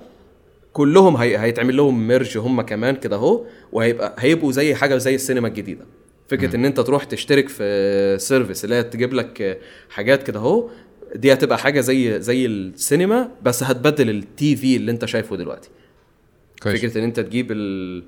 كلهم 0.72 1.16
هي... 1.16 1.38
هيتعمل 1.38 1.76
لهم 1.76 2.08
merge 2.08 2.38
هم 2.38 2.60
كمان 2.60 2.96
كده 2.96 3.16
اهو 3.16 3.44
وهيبقى 3.72 4.14
هيبقوا 4.18 4.52
زي 4.52 4.74
حاجة 4.74 4.96
زي 4.96 5.14
السينما 5.14 5.48
الجديدة. 5.48 5.84
فكرة 6.28 6.56
إن 6.56 6.64
أنت 6.64 6.80
تروح 6.80 7.04
تشترك 7.04 7.48
في 7.48 8.16
service 8.20 8.64
اللي 8.64 8.74
هي 8.74 8.82
تجيب 8.82 9.14
لك 9.14 9.60
حاجات 9.90 10.22
كده 10.22 10.40
اهو 10.40 10.68
دي 11.14 11.32
هتبقى 11.32 11.58
حاجة 11.58 11.80
زي 11.80 12.20
زي 12.20 12.46
السينما 12.46 13.30
بس 13.42 13.62
هتبدل 13.62 14.10
ال 14.10 14.56
TV 14.56 14.76
اللي 14.76 14.90
أنت 14.90 15.04
شايفه 15.04 15.36
دلوقتي. 15.36 15.68
كويس. 16.62 16.80
فكرة 16.80 16.98
إن 16.98 17.04
أنت 17.04 17.20
تجيب 17.20 17.52
ال 17.52 18.02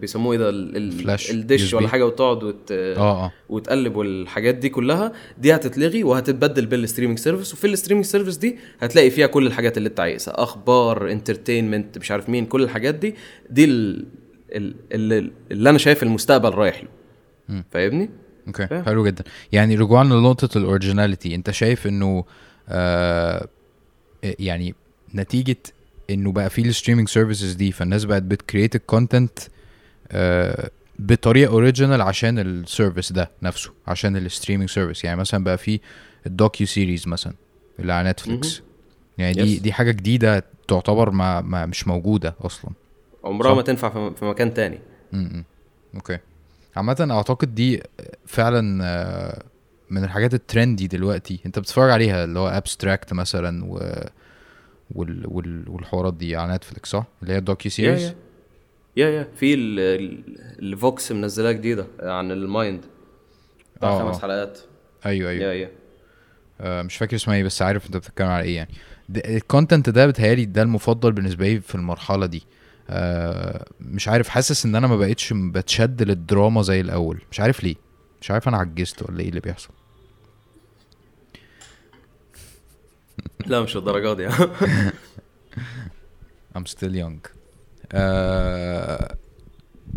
بيسموه 0.00 0.32
إيه 0.32 0.38
ده 0.38 0.48
ال- 0.48 0.76
ال- 0.76 0.92
فلاش، 0.92 1.30
الدش. 1.30 1.74
ولا 1.74 1.88
حاجة 1.88 2.06
وتقعد 2.06 2.44
وت... 2.44 2.72
آه 2.72 2.96
آه 2.96 3.32
وتقلب 3.48 3.96
والحاجات 3.96 4.54
دي 4.54 4.68
كلها 4.68 5.12
دي 5.38 5.54
هتتلغي 5.54 6.04
وهتتبدل 6.04 6.66
بال 6.66 6.76
streaming 6.76 7.18
service 7.18 7.52
وفي 7.52 7.66
ال 7.66 7.70
streaming 7.70 8.04
service 8.06 8.36
دي 8.36 8.58
هتلاقي 8.80 9.10
فيها 9.10 9.26
كل 9.26 9.46
الحاجات 9.46 9.76
اللي 9.78 9.88
انت 9.88 10.00
عايزها 10.00 10.42
أخبار 10.42 11.10
entertainment 11.12 11.98
مش 11.98 12.10
عارف 12.10 12.28
مين 12.28 12.46
كل 12.46 12.62
الحاجات 12.62 12.94
دي 12.94 13.14
دي 13.50 13.64
ال- 13.64 14.06
ال- 14.52 14.74
اللي, 14.92 15.30
اللي 15.50 15.70
أنا 15.70 15.78
شايف 15.78 16.02
المستقبل 16.02 16.50
رايح 16.54 16.82
له. 16.84 16.88
فاهمني؟ 17.70 18.10
okay 18.46 18.66
فاهم. 18.66 18.84
حلو 18.84 19.06
جدا 19.06 19.24
يعني 19.52 19.74
رجوعا 19.76 20.04
لنقطة 20.04 20.58
ال 20.58 20.64
originality 20.64 21.34
أنت 21.34 21.50
شايف 21.50 21.86
إنه 21.86 22.24
آه 22.68 23.48
يعني 24.22 24.74
نتيجة 25.14 25.56
انه 26.10 26.32
بقى 26.32 26.50
في 26.50 26.62
ال 26.62 26.67
streaming 26.67 27.08
services 27.08 27.52
دي 27.52 27.72
فالناس 27.72 28.04
بقت 28.04 28.22
بت 28.22 28.35
create 28.35 28.74
ال 28.76 28.84
content 28.84 29.38
آه 30.12 30.70
بطريقة 30.98 31.50
original 31.50 32.00
عشان 32.02 32.38
ال 32.38 32.47
service 32.47 33.12
ده 33.12 33.30
نفسه 33.42 33.70
عشان 33.86 34.16
ال 34.16 34.21
streaming 34.21 34.68
service 34.70 35.04
يعني 35.04 35.20
مثلا 35.20 35.44
بقى 35.44 35.58
في 35.58 35.80
ال 36.26 36.34
docu 36.34 36.66
series 36.66 37.08
مثلا 37.08 37.34
اللي 37.78 37.92
على 37.92 38.10
Netflix 38.10 38.62
يعني 39.18 39.32
دي 39.34 39.58
Yes. 39.58 39.62
دي 39.62 39.72
حاجة 39.72 39.90
جديدة 39.90 40.44
تعتبر 40.68 41.10
ما, 41.10 41.40
ما 41.40 41.66
مش 41.66 41.88
موجودة 41.88 42.34
أصلا. 42.40 42.70
عمرها. 43.24 43.54
ما 43.54 43.62
تنفع 43.62 44.10
في 44.10 44.24
مكان 44.24 44.54
تاني. 44.54 44.78
امم 45.14 45.44
okay. 45.94 46.18
عامة 46.76 47.08
أعتقد 47.10 47.54
دي 47.54 47.82
فعلا 48.26 48.84
آه، 48.84 49.42
من 49.90 50.04
الحاجات 50.04 50.34
ال 50.34 50.41
trendy 50.41 50.86
دلوقتي. 50.86 51.40
أنت 51.46 51.58
بتتفرج 51.58 51.90
عليها 51.90 52.24
اللي 52.24 52.38
هو 52.38 52.48
Abstract 52.48 53.12
مثلا 53.12 53.64
و 53.64 53.78
وال... 54.94 55.22
وال... 55.28 55.68
والحوارات 55.68 56.14
دي 56.14 56.36
على 56.36 56.54
Netflix 56.54 56.90
صح؟ 56.90 57.04
اللي 57.22 57.34
هي 57.34 57.38
الدوكيو 57.38 57.70
يا 57.70 57.74
سيريز 57.76 58.02
يا 58.02 58.14
يا 58.96 59.08
يا. 59.10 59.28
في 59.36 59.54
ال- 59.54 59.78
ال- 59.80 60.38
ال 60.72 60.82
Vox 60.82 61.12
منزلاه 61.12 61.52
جديدة 61.52 61.86
عن 62.00 62.30
ال 62.30 62.41
mind 62.41 62.84
بتاع 63.76 63.88
آه، 63.88 63.98
خمس 63.98 64.16
آه. 64.16 64.20
حلقات. 64.20 64.58
أيوه 65.06 65.30
أيوه. 65.30 65.44
yeah 65.44 65.52
yeah. 65.52 65.70
آه 66.60 66.82
مش 66.82 66.96
فاكر 66.96 67.16
اسمها 67.16 67.36
إيه 67.36 67.44
بس 67.44 67.62
عارف 67.62 67.86
أنت 67.86 67.96
بتتكلم 67.96 68.28
على 68.28 68.44
إيه 68.44 68.56
يعني. 68.56 68.70
الكونتنت 69.16 69.90
ده 69.90 70.06
بتهيألي 70.06 70.44
ده 70.44 70.62
المفضل 70.62 71.12
بالنسبة 71.12 71.48
لي 71.48 71.60
في 71.60 71.74
المرحلة 71.74 72.26
دي. 72.26 72.42
آه 72.90 73.64
مش 73.80 74.08
عارف 74.08 74.28
حاسس 74.28 74.66
إن 74.66 74.74
أنا 74.74 74.86
ما 74.86 74.96
بقتش 74.96 75.32
بتشد 75.36 76.02
للدراما 76.02 76.62
زي 76.62 76.80
الأول. 76.80 77.22
مش 77.30 77.40
عارف 77.40 77.64
ليه. 77.64 77.74
مش 78.20 78.30
عارف 78.30 78.48
أنا 78.48 78.56
عجزت 78.56 79.02
ولا 79.10 79.20
إيه 79.20 79.28
اللي 79.28 79.40
بيحصل. 79.40 79.70
لا 83.46 83.60
مش 83.60 83.76
الدرجات 83.76 84.16
دي. 84.16 84.28
I'm 86.58 86.64
still 86.64 86.94
young. 86.94 87.28
آه 87.92 89.16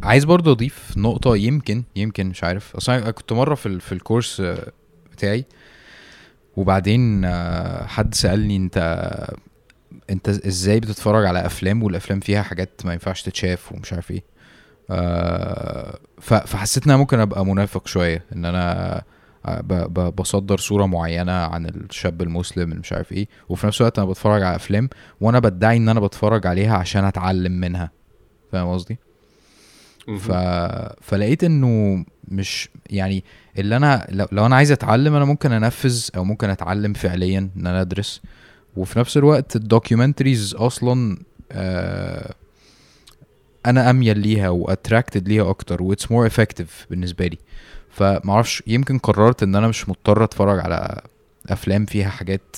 عايز 0.03 0.23
برضه 0.23 0.51
أضيف 0.51 0.97
نقطة 0.97 1.35
يمكن 1.37 1.83
يمكن 1.95 2.27
مش 2.27 2.43
عارف. 2.43 2.75
أصلا 2.75 2.97
أنا 2.97 3.11
كنت 3.11 3.33
مرة 3.33 3.55
في 3.55 3.65
ال- 3.65 3.81
في 3.81 3.91
الكورس 3.91 4.41
آه، 4.41 4.71
بتاعي 5.11 5.45
وبعدين 6.57 7.25
آه، 7.25 7.85
حد 7.85 8.13
سألني 8.13 8.55
أنت 8.57 9.07
أنت 10.09 10.29
إزاي 10.29 10.79
بتتفرج 10.79 11.25
على 11.25 11.45
أفلام 11.45 11.83
والأفلام 11.83 12.19
فيها 12.19 12.41
حاجات 12.41 12.81
ما 12.85 12.93
ينفعش 12.93 13.21
تتشاف 13.21 13.71
ومش 13.71 13.93
عارف 13.93 14.11
إيه. 14.11 14.23
فحسيت 16.21 16.83
إن 16.85 16.91
أنا 16.91 16.99
ممكن 16.99 17.19
أبقى 17.19 17.45
منافق 17.45 17.87
شوية 17.87 18.23
إن 18.35 18.45
أنا 18.45 19.01
بصدر 20.17 20.57
صورة 20.57 20.85
معينة 20.85 21.31
عن 21.31 21.65
الشاب 21.65 22.21
المسلم 22.21 22.69
اللي 22.69 22.79
مش 22.79 22.93
عارف 22.93 23.11
إيه 23.11 23.27
وفي 23.49 23.67
نفس 23.67 23.81
الوقت 23.81 23.99
أنا 23.99 24.09
بتفرج 24.09 24.43
على 24.43 24.55
أفلام 24.55 24.89
وأنا 25.21 25.39
بدعي 25.39 25.77
إن 25.77 25.89
أنا 25.89 25.99
بتفرج 25.99 26.47
عليها 26.47 26.77
عشان 26.77 27.03
أتعلم 27.05 27.51
منها. 27.51 27.91
فاهم 28.51 28.67
قصدي؟ 28.73 28.97
ف... 30.19 30.31
فلقيت 31.01 31.43
إنه 31.43 32.05
مش 32.27 32.69
يعني 32.89 33.23
اللي 33.57 33.77
أنا 33.77 34.07
لو, 34.09 34.25
لو 34.31 34.45
أنا 34.45 34.55
عايز 34.55 34.71
أتعلم 34.71 35.15
أنا 35.15 35.25
ممكن 35.25 35.51
أنفذ 35.51 36.09
أو 36.15 36.23
ممكن 36.23 36.49
أتعلم 36.49 36.93
فعليا 36.93 37.39
إن 37.57 37.67
أنا 37.67 37.81
أدرس. 37.81 38.21
وفي 38.77 38.99
نفس 38.99 39.17
الوقت 39.17 39.55
ال 39.55 39.62
documentaries 39.62 40.55
أصلا 40.55 41.17
آه 41.51 42.33
أنا 43.65 43.89
أميل 43.89 44.19
ليها 44.19 44.49
و 44.49 44.57
attracted 44.57 45.27
ليها 45.27 45.49
أكتر 45.49 45.83
و 45.83 45.89
it's 45.89 46.11
more 46.11 46.27
effective 46.27 46.85
بالنسبة 46.89 47.27
لي. 47.27 47.37
فمعرفش 47.95 48.63
يمكن 48.67 48.97
قررت 48.97 49.43
إن 49.43 49.55
أنا 49.55 49.67
مش 49.67 49.89
مضطر 49.89 50.23
أتفرج 50.23 50.59
على 50.59 51.01
أفلام 51.49 51.85
فيها 51.85 52.09
حاجات 52.09 52.57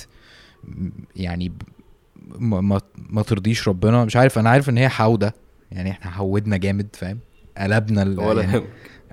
يعني 1.15 1.51
ما, 2.27 2.61
ما, 2.61 2.81
ما 2.95 3.21
ترضيش 3.21 3.67
ربنا. 3.67 4.05
مش 4.05 4.15
عارف 4.15 4.39
أنا 4.39 4.49
عارف 4.49 4.69
إن 4.69 4.77
هي 4.77 4.89
حوده 4.89 5.33
يعني 5.71 5.91
إحنا 5.91 6.11
حودنا 6.11 6.57
جامد 6.57 6.87
فاهم؟ 6.93 7.19
قلبنا 7.57 8.21
ولا 8.21 8.41
يعني 8.41 8.61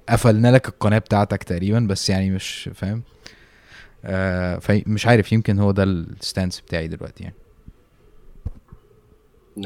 قفلنا 0.08 0.52
لك 0.52 0.68
القناة 0.68 0.98
بتاعتك 0.98 1.42
تقريبا 1.42 1.80
بس 1.80 2.10
يعني 2.10 2.30
مش 2.30 2.70
فاهم؟ 2.74 3.02
آه 4.04 4.58
فمش 4.58 5.06
عارف 5.06 5.32
يمكن 5.32 5.58
هو 5.58 5.70
ده 5.70 5.82
الستانس 5.82 6.60
بتاعي 6.60 6.88
دلوقتي 6.88 7.24
يعني. 7.24 7.34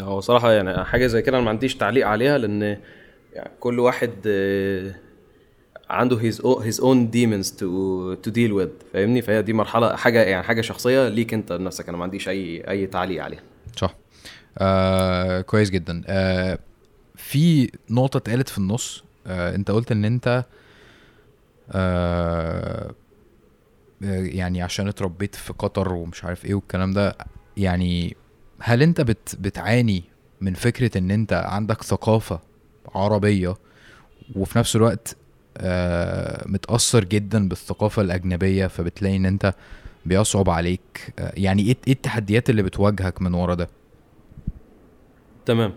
هو 0.03 0.21
صراحة 0.21 0.53
يعني 0.53 0.85
حاجة 0.85 1.07
زي 1.07 1.23
كده 1.23 1.37
أنا 1.37 1.45
ما 1.45 1.51
عنديش 1.51 1.77
تعليق 1.77 2.07
عليها 2.07 2.39
لأن 2.39 2.63
يعني 3.33 3.51
كل 3.61 3.81
واحد 3.81 4.13
آه، 4.27 4.95
عنده 5.91 6.19
own, 6.33 6.63
his 6.63 6.81
own 6.81 7.11
demons 7.15 7.51
to 7.51 7.67
to 8.27 8.31
deal 8.33 8.53
with 8.61 8.93
فاهمني؟ 8.93 9.23
فهي 9.23 9.43
دي 9.43 9.53
مرحلة 9.53 9.97
حاجة 9.97 10.23
يعني 10.23 10.43
حاجة 10.43 10.61
شخصية 10.61 11.09
ليك 11.09 11.35
أنت 11.35 11.53
لنفسك 11.53 11.89
أنا 11.89 11.99
ما 11.99 12.03
عنديش 12.05 12.29
أي 12.29 12.71
أي 12.71 12.87
تعليق 12.87 13.25
عليها. 13.25 13.41
صح. 13.77 13.95
آه 14.59 15.41
كويس 15.41 15.71
جدا. 15.71 16.03
آه 16.07 16.59
في 17.17 17.71
نقطة 17.91 18.17
اتقالت 18.17 18.49
في 18.49 18.59
النص 18.59 19.05
آه 19.27 19.55
انت 19.55 19.71
قلت 19.71 19.93
ان 19.93 20.05
انت 20.05 20.45
آه 21.73 22.95
يعني 24.03 24.63
عشان 24.63 24.89
اتربيت 24.89 25.35
في 25.35 25.53
قطر 25.53 25.93
ومش 25.93 26.25
عارف 26.25 26.45
إيه 26.45 26.55
والكلام 26.55 26.93
ده 26.93 27.17
يعني 27.57 28.17
هل 28.61 28.83
انت 28.83 29.01
بت 29.01 29.37
بتعاني 29.41 30.03
من 30.41 30.55
فكرة 30.55 30.99
ان 30.99 31.11
انت 31.11 31.33
عندك 31.33 31.83
ثقافة 31.83 32.41
عربية 32.95 33.55
وفي 34.37 34.59
نفس 34.59 34.77
الوقت 34.77 35.17
آه 35.61 36.49
متأثر 36.49 37.05
جدا 37.05 37.49
بالثقافة 37.49 38.03
الأجنبية 38.03 38.67
فبتلاقي 38.67 39.17
إن 39.17 39.27
أنت 39.27 39.55
بيصعب 40.07 40.51
عليك. 40.51 41.13
آه 41.19 41.33
يعني 41.37 41.63
إيه 41.63 41.77
إيه 41.87 41.93
التحديات 41.93 42.51
اللي 42.51 42.63
بتواجهك 42.63 43.23
من 43.23 43.35
ورا 43.35 43.55
ده؟ 43.55 43.69
تمام. 45.47 45.75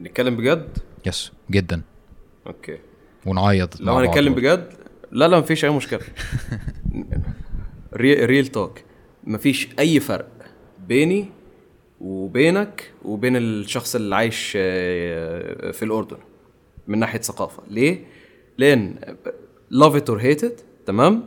نتكلم 0.00 0.36
بجد؟ 0.36 0.78
yes 1.06 1.32
جدا. 1.50 1.82
okay. 2.46 2.78
ونعيط 3.26 3.80
لو 3.80 3.94
هنتكلم. 3.94 4.34
بجد؟ 4.34 4.72
لا 5.12 5.28
لا 5.28 5.38
مفيش 5.40 5.64
أي 5.64 5.70
مشكلة. 5.70 6.00
real 7.96 8.46
talk 8.46 8.78
مفيش 9.24 9.68
أي 9.78 10.00
فرق 10.00 10.28
بيني 10.88 11.28
وبينك 12.00 12.90
وبين 13.04 13.36
الشخص 13.36 13.94
اللي 13.94 14.16
عايش 14.16 14.52
آه، 14.56 15.70
في 15.70 15.84
الأردن 15.84 16.16
من 16.86 16.98
ناحية 16.98 17.20
ثقافة. 17.20 17.62
ليه؟ 17.70 18.04
لأن 18.58 18.94
love 19.72 19.92
it 19.92 20.10
or 20.12 20.20
hate 20.22 20.44
it 20.44 20.62
تمام؟ 20.86 21.24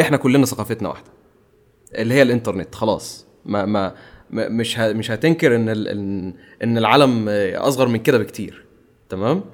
إحنا 0.00 0.16
كلنا 0.16 0.46
ثقافتنا 0.46 0.88
واحدة. 0.88 1.10
اللي 1.94 2.14
هي 2.14 2.22
الإنترنت 2.22 2.74
خلاص. 2.74 3.26
ما 3.44 3.64
ما 3.66 3.94
مش 4.30 4.78
مش 4.78 5.10
هتنكر 5.10 5.56
إن 5.56 5.68
إن 6.62 6.78
العالم 6.78 7.28
أصغر 7.54 7.88
من 7.88 7.98
كده 7.98 8.18
بكتير. 8.18 8.64
تمام؟ 9.08 9.44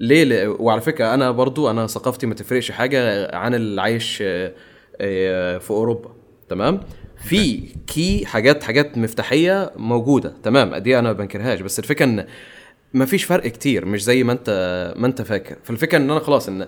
ليه؟ 0.00 0.48
وعلى 0.48 0.80
فكرة 0.80 1.14
أنا 1.14 1.30
برضو 1.30 1.70
أنا 1.70 1.86
ثقافتي 1.86 2.26
ما 2.26 2.34
تفرقش 2.34 2.70
حاجة 2.70 3.30
عن 3.36 3.54
اللي 3.54 3.82
عايش 3.82 4.22
آه، 4.22 4.52
آه، 5.00 5.58
في 5.58 5.70
أوروبا. 5.70 6.10
تمام؟ 6.48 6.80
في 7.28 7.56
كي 7.86 8.26
حاجات 8.26 8.62
حاجات 8.64 8.98
مفتاحية 8.98 9.72
موجودة. 9.76 10.34
تمام؟ 10.42 10.76
دي 10.76 10.98
أنا 10.98 11.08
ما 11.08 11.18
بنكرهاش. 11.18 11.60
بس 11.60 11.78
الفكرة 11.78 12.04
إن 12.04 12.26
ما 12.94 13.04
فيش 13.04 13.24
فرق 13.24 13.46
كتير 13.46 13.84
مش 13.84 14.04
زي 14.04 14.24
ما 14.24 14.32
انت 14.32 14.94
ما 14.96 15.06
انت 15.06 15.22
فاكر. 15.22 15.56
فالفكرة 15.64 15.98
إن 15.98 16.10
أنا 16.10 16.20
خلاص 16.20 16.48
إن 16.48 16.66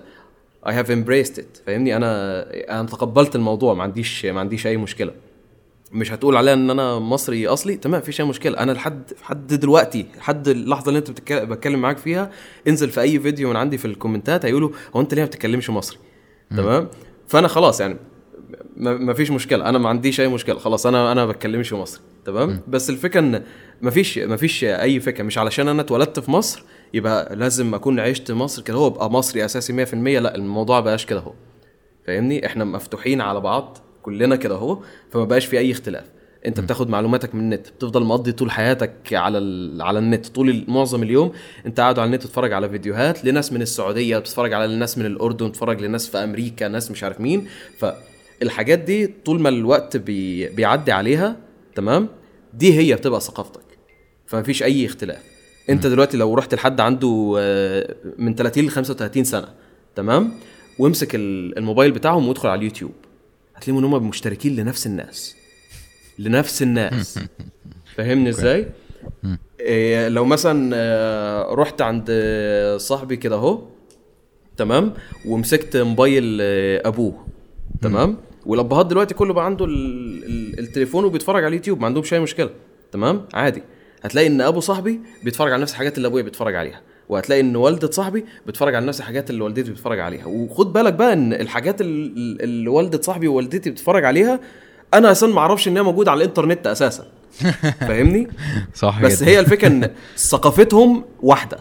I 0.65 0.69
have 0.71 0.87
embraced 0.87 1.37
it 1.37 1.65
فاهمني؟ 1.65 1.95
أنا 1.95 2.41
أنا 2.79 2.87
تقبلت 2.87 3.35
الموضوع 3.35 3.73
ما 3.73 3.83
عنديش 3.83 4.25
ما 4.25 4.39
عنديش 4.39 4.67
أي 4.67 4.77
مشكلة. 4.77 5.11
مش 5.91 6.11
هتقول 6.11 6.37
عليا 6.37 6.53
إن 6.53 6.69
أنا 6.69 6.99
مصري 6.99 7.47
أصلي؟ 7.47 7.75
تمام 7.75 8.01
مفيش 8.01 8.21
أي 8.21 8.25
مشكلة. 8.25 8.57
أنا 8.59 8.71
لحد 8.71 9.01
لحد 9.21 9.47
دلوقتي 9.47 10.05
لحد 10.17 10.47
اللحظة 10.47 10.89
اللي 10.89 10.99
أنت 10.99 11.11
بتتكلم 11.11 11.45
بتكلم 11.45 11.81
معاك 11.81 11.97
فيها 11.97 12.31
انزل 12.67 12.89
في 12.89 13.01
أي 13.01 13.19
فيديو 13.19 13.49
من 13.49 13.55
عندي 13.55 13.77
في 13.77 13.85
الكومنتات 13.85 14.45
هيقولوا 14.45 14.69
هو 14.95 15.01
أنت 15.01 15.13
ليه 15.13 15.21
ما 15.21 15.27
بتتكلمش 15.27 15.69
مصري؟ 15.69 15.97
تمام؟ 16.57 16.87
فأنا 17.27 17.47
خلاص 17.47 17.81
يعني 17.81 17.97
ما 18.77 19.13
فيش 19.13 19.31
مشكلة. 19.31 19.69
أنا 19.69 19.77
ما 19.77 19.89
عنديش 19.89 20.21
أي 20.21 20.27
مشكلة. 20.27 20.59
خلاص 20.59 20.85
أنا 20.85 21.11
أنا 21.11 21.25
ما 21.25 21.31
بتكلمش 21.31 21.73
مصري. 21.73 22.01
تمام؟ 22.25 22.61
بس 22.67 22.89
الفكرة 22.89 23.19
إن 23.19 23.43
ما 23.81 23.91
فيش 23.91 24.17
ما 24.17 24.35
فيش 24.37 24.63
أي 24.63 24.99
فكرة. 24.99 25.23
مش 25.23 25.37
علشان 25.37 25.67
أنا 25.67 25.81
اتولدت 25.81 26.19
في 26.19 26.31
مصر 26.31 26.63
يبقى 26.93 27.35
لازم 27.35 27.73
أكون 27.73 27.99
عشت 27.99 28.31
مصر 28.31 28.61
كده. 28.61 28.77
هو 28.77 28.87
ابقى 28.87 29.11
مصري 29.11 29.45
أساسي 29.45 29.85
100% 29.85 29.93
لا 29.95 30.35
الموضوع 30.35 30.79
بقاش 30.79 31.05
كده 31.05 31.19
هو 31.19 31.33
فاهمني؟ 32.07 32.45
إحنا 32.45 32.63
مفتوحين 32.65 33.21
على 33.21 33.39
بعض 33.39 33.77
كلنا 34.01 34.35
كده 34.35 34.55
أهو. 34.55 34.79
فما 35.11 35.23
بقاش 35.23 35.45
في 35.45 35.57
أي 35.59 35.71
اختلاف. 35.71 36.05
أنت 36.45 36.59
بتاخد 36.59 36.89
معلوماتك 36.89 37.35
من 37.35 37.41
النت. 37.41 37.67
بتفضل 37.69 38.03
مقضي 38.03 38.31
طول 38.31 38.51
حياتك 38.51 38.93
على 39.13 39.37
ال... 39.37 39.81
على 39.81 39.99
النت. 39.99 40.27
طول 40.27 40.65
معظم 40.67 41.03
اليوم 41.03 41.31
أنت 41.65 41.79
قاعد 41.79 41.99
على 41.99 42.07
النت 42.07 42.23
تتفرج 42.23 42.53
على 42.53 42.69
فيديوهات 42.69 43.25
لناس 43.25 43.53
من 43.53 43.61
السعودية 43.61 44.17
بتتفرج 44.17 44.53
على 44.53 44.65
الناس 44.65 44.97
من 44.97 45.05
الأردن 45.05 45.51
تتفرج 45.51 45.81
لناس 45.81 46.07
في 46.09 46.17
أمريكا 46.17 46.67
ناس 46.67 46.91
مش 46.91 47.03
عارف 47.03 47.21
مين. 47.21 47.47
فالحاجات 47.77 48.79
دي 48.79 49.07
طول 49.25 49.41
ما 49.41 49.49
الوقت 49.49 49.97
بي... 49.97 50.47
بيعدي 50.49 50.91
عليها 50.91 51.35
تمام؟ 51.75 52.07
دي 52.53 52.79
هي 52.79 52.95
بتبقى 52.95 53.21
ثقافتك. 53.21 53.68
فمفيش 54.29 54.63
أي 54.63 54.85
اختلاف. 54.85 55.21
أنت 55.69 55.87
دلوقتي 55.87 56.17
لو 56.17 56.33
رحت 56.33 56.53
لحد 56.55 56.79
عنده 56.81 57.35
آه، 57.39 57.95
من 58.17 58.35
30 58.35 58.65
ل 58.65 58.69
35 58.69 59.23
سنة 59.23 59.47
تمام؟ 59.95 60.31
وامسك 60.79 61.15
ال- 61.15 61.57
الموبايل 61.57 61.91
بتاعهم 61.91 62.27
وادخل 62.27 62.49
على 62.49 62.59
اليوتيوب. 62.59 62.91
هتلاقيهم 63.55 63.77
إن 63.85 63.93
هم 63.93 64.07
مشتركين 64.09 64.55
لنفس 64.55 64.87
الناس. 64.87 65.35
لنفس 66.19 66.61
الناس. 66.61 67.19
فاهمني 67.95 68.29
إزاي؟ 68.29 68.67
إيه 69.59 70.07
لو 70.07 70.25
مثلا 70.25 70.71
آه، 70.75 71.53
رحت 71.53 71.81
عند 71.81 72.05
آه، 72.09 72.77
صاحبي 72.77 73.17
كده 73.17 73.35
أهو 73.35 73.61
تمام؟ 74.57 74.93
ومسكت 75.25 75.77
موبايل 75.77 76.37
أبوه 76.85 77.25
تمام؟ 77.81 78.17
والأبهات 78.45 78.85
دلوقتي 78.85 79.13
كله 79.13 79.33
بقى 79.33 79.45
عنده 79.45 79.65
ال- 79.65 80.23
ال- 80.25 80.59
التليفون 80.59 81.05
وبيتفرج 81.05 81.43
على 81.43 81.47
اليوتيوب 81.47 81.79
ما 81.79 81.85
عندهمش 81.85 82.13
أي 82.13 82.19
مشكلة 82.19 82.49
تمام؟ 82.91 83.25
عادي. 83.33 83.61
هتلاقي 84.03 84.27
إن 84.27 84.41
أبو 84.41 84.59
صاحبي 84.59 84.99
بيتفرج 85.23 85.51
على 85.53 85.61
نفس 85.61 85.71
الحاجات 85.71 85.97
اللي 85.97 86.07
أبويا 86.07 86.23
بيتفرج 86.23 86.55
عليها 86.55 86.81
وهتلاقي 87.09 87.41
إن 87.41 87.55
والدة 87.55 87.91
صاحبي 87.91 88.25
بتتفرج 88.47 88.75
على 88.75 88.85
نفس 88.85 88.99
الحاجات 88.99 89.29
اللي 89.29 89.43
والدتي 89.43 89.71
بتتفرج 89.71 89.99
عليها. 89.99 90.25
وخد 90.25 90.73
بالك 90.73 90.93
بقى 90.93 91.13
إن 91.13 91.33
الحاجات 91.33 91.81
ال- 91.81 92.17
ال- 92.17 92.41
اللي 92.41 92.69
والدة 92.69 93.01
صاحبي 93.01 93.27
ووالدتي 93.27 93.69
بتتفرج 93.69 94.05
عليها 94.05 94.39
أنا 94.93 95.11
أساسا 95.11 95.27
ما 95.33 95.39
أعرفش 95.39 95.67
ان 95.67 95.77
هي 95.77 95.83
موجودة 95.83 96.11
على 96.11 96.17
الإنترنت 96.23 96.67
أساسا. 96.67 97.05
فاهمني؟ 97.87 98.27
صح 98.75 99.01
بس 99.01 99.23
جدا. 99.23 99.31
هي 99.31 99.39
الفكرة 99.39 99.67
إن 99.67 99.89
ثقافتهم 100.17 101.03
واحدة. 101.23 101.57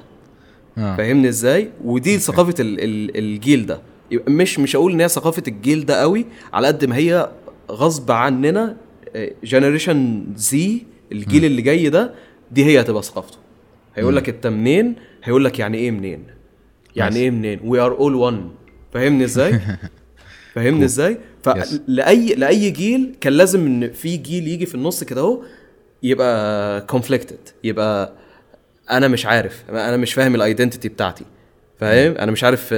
آه. 0.79 0.97
فاهمني 0.97 1.29
إزاي؟ 1.29 1.71
ودي 1.85 2.19
ثقافة 2.19 2.55
ال 2.61 2.81
ال 2.85 3.19
الجيل 3.19 3.67
ده. 3.67 3.81
مش 4.29 4.59
مش 4.59 4.77
هقول 4.77 4.93
إن 4.93 5.01
هي 5.01 5.09
ثقافة 5.09 5.43
الجيل 5.49 5.87
ده 5.87 6.01
قوي 6.01 6.27
على 6.53 6.67
قد 6.67 6.85
ما 6.85 6.97
هي 6.97 7.31
غصب 7.71 8.11
عننا 8.11 8.77
generation 9.45 10.27
زي 10.37 10.83
الجيل 11.13 11.45
اللي 11.45 11.63
جاي 11.63 11.89
ده 11.89 12.15
دي 12.51 12.65
هي 12.65 12.81
هتبقى 12.81 13.03
ثقافته. 13.03 13.39
هيقول 13.95 14.17
لك 14.17 14.29
انت 14.29 14.47
منين؟ 14.47 14.95
هيقول 15.25 15.45
لك 15.45 15.59
يعني 15.59 15.79
إيه 15.79 15.91
منين؟ 15.91 16.25
يعني. 16.97 17.17
إيه 17.17 17.31
منين؟ 17.31 17.61
we 17.65 17.81
are 17.81 17.93
all 17.99 18.15
one 18.15 18.51
فاهمني 18.93 19.25
إزاي؟ 19.25 19.61
فاهمني 20.55 20.85
إزاي. 20.85 21.19
فلاي 21.43 22.35
لاي 22.35 22.71
جيل 22.71 23.15
كان 23.21 23.33
لازم 23.33 23.67
إن 23.67 23.93
في 23.93 24.17
جيل 24.17 24.49
يجي 24.49 24.67
في 24.67 24.75
النص 24.75 25.05
كده 25.05 25.21
أهو 25.21 25.43
يبقى 26.03 26.81
conflicted 26.81 27.39
يبقى 27.65 28.13
أنا 28.91 29.09
مش 29.09 29.27
عارف 29.27 29.63
أنا 29.71 29.97
مش 29.97 30.15
فاهم 30.15 30.35
ال 30.35 30.41
identity 30.41 30.89
بتاعتي. 30.89 31.25
فاهم؟ 31.79 32.13
أنا 32.13 32.33
مش 32.33 32.45
عارف 32.45 32.75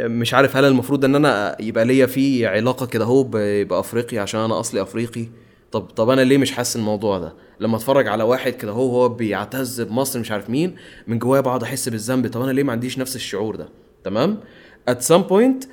مش 0.00 0.34
عارف 0.34 0.56
هل 0.56 0.64
المفروض 0.64 1.04
إن 1.04 1.14
أنا 1.14 1.56
يبقى 1.60 1.84
ليا 1.84 2.06
في 2.06 2.46
علاقة 2.46 2.86
كده 2.86 3.04
أهو 3.04 3.22
بافريقيا 3.64 4.20
عشان 4.20 4.40
أنا 4.40 4.60
أصلي 4.60 4.82
أفريقي؟ 4.82 5.26
طب 5.72 5.80
طب 5.82 6.10
أنا 6.10 6.20
ليه 6.20 6.38
مش 6.38 6.52
حاسس 6.52 6.76
الموضوع 6.76 7.18
ده؟ 7.18 7.32
لما 7.60 7.76
أتفرج 7.76 8.08
على 8.08 8.22
واحد 8.24 8.52
كده 8.52 8.72
هو 8.72 8.90
هو 9.02 9.08
بيعتز 9.08 9.80
بمصر 9.80 10.18
مش 10.20 10.30
عارف 10.30 10.50
مين 10.50 10.76
من 11.06 11.18
جوايا 11.18 11.40
بقعد 11.40 11.62
أحس 11.62 11.88
بالذنب 11.88 12.26
طب 12.26 12.42
أنا 12.42 12.50
ليه 12.52 12.62
ما 12.62 12.72
عنديش 12.72 12.98
نفس 12.98 13.16
الشعور 13.16 13.56
ده؟ 13.56 13.68
تمام؟ 14.04 14.40
At 14.90 14.94
some 15.12 15.22
point 15.30 15.66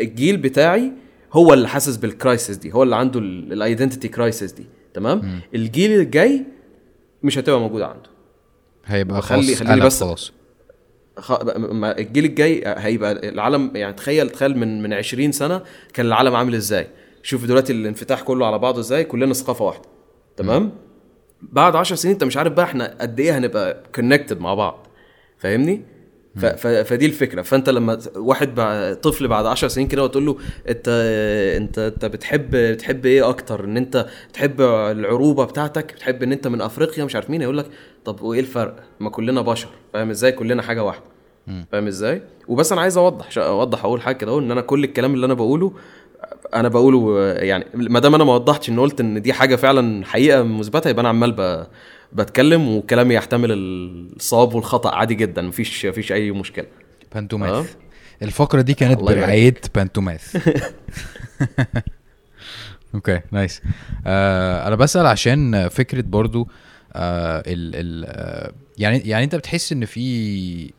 الجيل 0.00 0.36
بتاعي 0.36 0.92
هو 1.32 1.52
اللي 1.54 1.68
حاسس 1.68 1.96
بال 1.96 2.11
crisis 2.11 2.56
دي 2.56 2.72
هو 2.72 2.82
اللي 2.82 2.96
عنده 2.96 3.20
ال 3.20 3.30
identity 3.30 4.08
crisis 4.08 4.52
دي 4.52 4.66
تمام؟ 4.94 5.40
الجيل 5.54 5.92
الجاي 6.00 6.44
مش 7.22 7.38
هتبقى 7.38 7.60
موجودة 7.60 7.86
عنده. 7.86 8.10
هيبقى 8.86 9.22
خلي- 9.22 9.42
خلاص 9.54 9.58
خليني 9.68 9.80
بس- 9.86 10.02
خلاص. 10.02 10.32
خ... 11.18 11.32
ما- 11.56 11.98
الجيل 11.98 12.24
الجاي 12.24 12.62
هيبقى 12.66 13.28
العالم 13.28 13.70
يعني 13.76 13.92
تخيل 13.92 14.30
تخيل 14.30 14.58
من 14.58 14.82
من 14.82 14.92
20 14.92 15.32
سنة 15.32 15.62
كان 15.92 16.06
العالم 16.06 16.34
عامل 16.36 16.54
إزاي. 16.54 16.86
شوف 17.28 17.44
دلوقتي 17.44 17.72
الانفتاح 17.72 18.22
كله 18.22 18.46
على 18.46 18.58
بعضه 18.58 18.80
إزاي 18.80 19.04
كلنا 19.04 19.34
ثقافة 19.34 19.64
واحدة 19.64 19.82
تمام؟ 20.36 20.72
بعد 21.42 21.76
10 21.76 21.96
سنين 21.96 22.12
انت 22.14 22.24
مش 22.24 22.36
عارف 22.36 22.52
بقى 22.52 22.64
إحنا 22.64 22.96
قد 23.00 23.20
إيه 23.20 23.38
هنبقى 23.38 23.82
connected 23.94 24.40
مع 24.40 24.54
بعض 24.54 24.86
فاهمني؟ 25.38 25.82
ف... 26.36 26.46
ف... 26.46 26.66
فدي 26.66 27.06
الفكرة. 27.06 27.42
فانت 27.42 27.68
لما 27.70 27.98
واحد 28.16 28.54
بع... 28.54 28.92
طفل 28.94 29.28
بعد 29.28 29.46
10 29.46 29.68
سنين 29.68 29.88
كده 29.88 30.04
وتقول 30.04 30.26
له 30.26 30.36
انت 30.68 30.88
انت 31.56 31.78
انت 31.78 32.04
بتحب 32.04 32.50
بتحب 32.56 33.06
إيه 33.06 33.28
أكتر؟ 33.28 33.64
ان 33.64 33.76
انت 33.76 34.06
بتحب 34.30 34.60
العروبة 34.60 35.44
بتاعتك 35.44 35.92
بتحب 35.94 36.22
ان 36.22 36.32
انت 36.32 36.46
من 36.48 36.60
افريقيا 36.60 37.04
مش 37.04 37.14
عارف 37.14 37.30
مين 37.30 37.40
هيقول 37.40 37.58
لك 37.58 37.66
طب 38.04 38.22
وايه 38.22 38.40
الفرق؟ 38.40 38.76
ما 39.00 39.10
كلنا 39.10 39.40
بشر 39.42 39.68
فاهم 39.92 40.10
إزاي؟ 40.10 40.32
كلنا 40.32 40.62
حاجة 40.62 40.84
واحدة 40.84 41.04
فاهم 41.72 41.86
إزاي؟ 41.86 42.22
وبس 42.48 42.72
أنا 42.72 42.80
عايز 42.80 42.96
اوضح 42.98 43.38
اوضح 43.38 43.84
أقول 43.84 44.00
حاجة 44.02 44.16
كده 44.16 44.30
اهو 44.32 44.38
ان 44.38 44.50
أنا 44.50 44.60
كل 44.60 44.84
الكلام 44.84 45.14
اللي 45.14 45.26
أنا 45.26 45.34
بقوله 45.34 45.72
أنا 46.54 46.68
بقوله 46.68 47.32
يعني 47.32 47.64
ما 47.74 48.00
دام 48.00 48.14
أنا 48.14 48.24
ما 48.24 48.34
وضحتش 48.34 48.68
ان 48.68 48.80
قلت 48.80 49.00
ان 49.00 49.22
دي 49.22 49.32
حاجة 49.32 49.56
فعلا 49.56 50.04
حقيقة 50.06 50.42
مثبته 50.42 50.90
يبقى 50.90 51.00
أنا 51.00 51.08
عمال 51.08 51.32
ب... 51.32 51.66
بتكلم 52.12 52.68
وكلامي 52.68 53.14
يحتمل 53.14 53.52
الصواب 53.52 54.54
والخطأ 54.54 54.94
عادي 54.94 55.14
جدا 55.14 55.42
مفيش 55.42 55.86
مفيش 55.86 56.12
أي 56.12 56.30
مشكلة. 56.30 56.66
بانتوماث. 57.14 57.74
الفقرة 58.22 58.60
دي 58.60 58.74
كانت. 58.74 59.00
برعاية 59.00 59.54
بانتوماث. 59.74 60.36
okay 62.94 63.20
nice 63.32 63.62
آه 64.06 64.68
أنا 64.68 64.76
بسأل 64.76 65.06
عشان 65.06 65.68
فكرة 65.68 66.00
برضو 66.00 66.48
آه 66.92 67.38
ال 67.46 67.74
ال 67.74 68.04
آه 68.08 68.52
يعني 68.78 68.98
يعني 68.98 69.24
أنت 69.24 69.34
بتحس 69.34 69.72
إن 69.72 69.84
في 69.84 70.72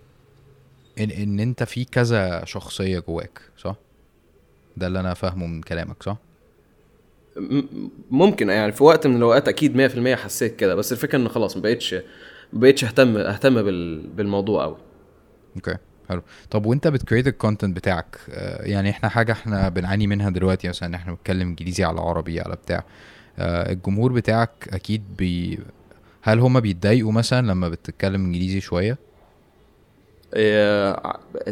ان, 1.00 1.12
إن 1.12 1.40
أنت 1.40 1.64
في 1.64 1.86
كذا 1.86 2.46
شخصية 2.46 3.00
جواك 3.00 3.42
صح؟ 3.58 3.76
ده 4.80 4.88
اللي 4.88 5.00
أنا 5.00 5.14
فاهمه 5.14 5.48
من 5.48 5.62
كلامك 5.62 6.04
صح؟ 6.04 6.18
ممكن 8.12 8.50
يعني 8.50 8.72
في 8.72 8.84
وقت 8.84 9.08
من 9.08 9.16
الاوقات 9.16 9.48
أكيد 9.48 9.78
100% 10.16 10.16
حسيت 10.16 10.56
كده 10.56 10.76
بس 10.76 10.92
الفكرة 10.92 11.18
ان 11.20 11.28
خلاص 11.30 11.56
ما 11.58 11.62
بقتش 11.62 11.94
ما 12.54 12.60
بقتش 12.60 12.84
اهتم 12.84 13.18
اهتم 13.18 13.62
بال... 13.64 14.08
بالموضوع 14.08 14.64
قوي 14.64 14.78
okay 15.56 15.76
حلو 16.10 16.22
طب 16.52 16.66
وانت 16.66 16.88
بت 16.88 16.98
create 16.98 17.28
ال 17.28 17.34
content 17.34 17.76
بتاعك 17.76 18.20
يعني 18.60 18.90
إحنا 18.90 19.10
حاجة 19.10 19.32
إحنا 19.32 19.70
بنعاني 19.70 20.08
منها 20.08 20.30
دلوقتي 20.30 20.68
مثلا 20.70 20.96
إحنا 20.96 21.12
بنتكلم 21.14 21.48
انجليزي 21.48 21.84
على 21.84 22.02
عربي 22.02 22.42
على 22.42 22.56
بتاع 22.56 22.84
الجمهور 23.40 24.14
بتاعك 24.14 24.70
أكيد 24.72 25.04
بي 25.18 25.60
هل 26.22 26.40
هما 26.40 26.60
بيتضايقوا 26.60 27.12
مثلا 27.12 27.48
لما 27.48 27.70
بتتكلم 27.70 28.26
انجليزي 28.26 28.60
شوية 28.62 28.98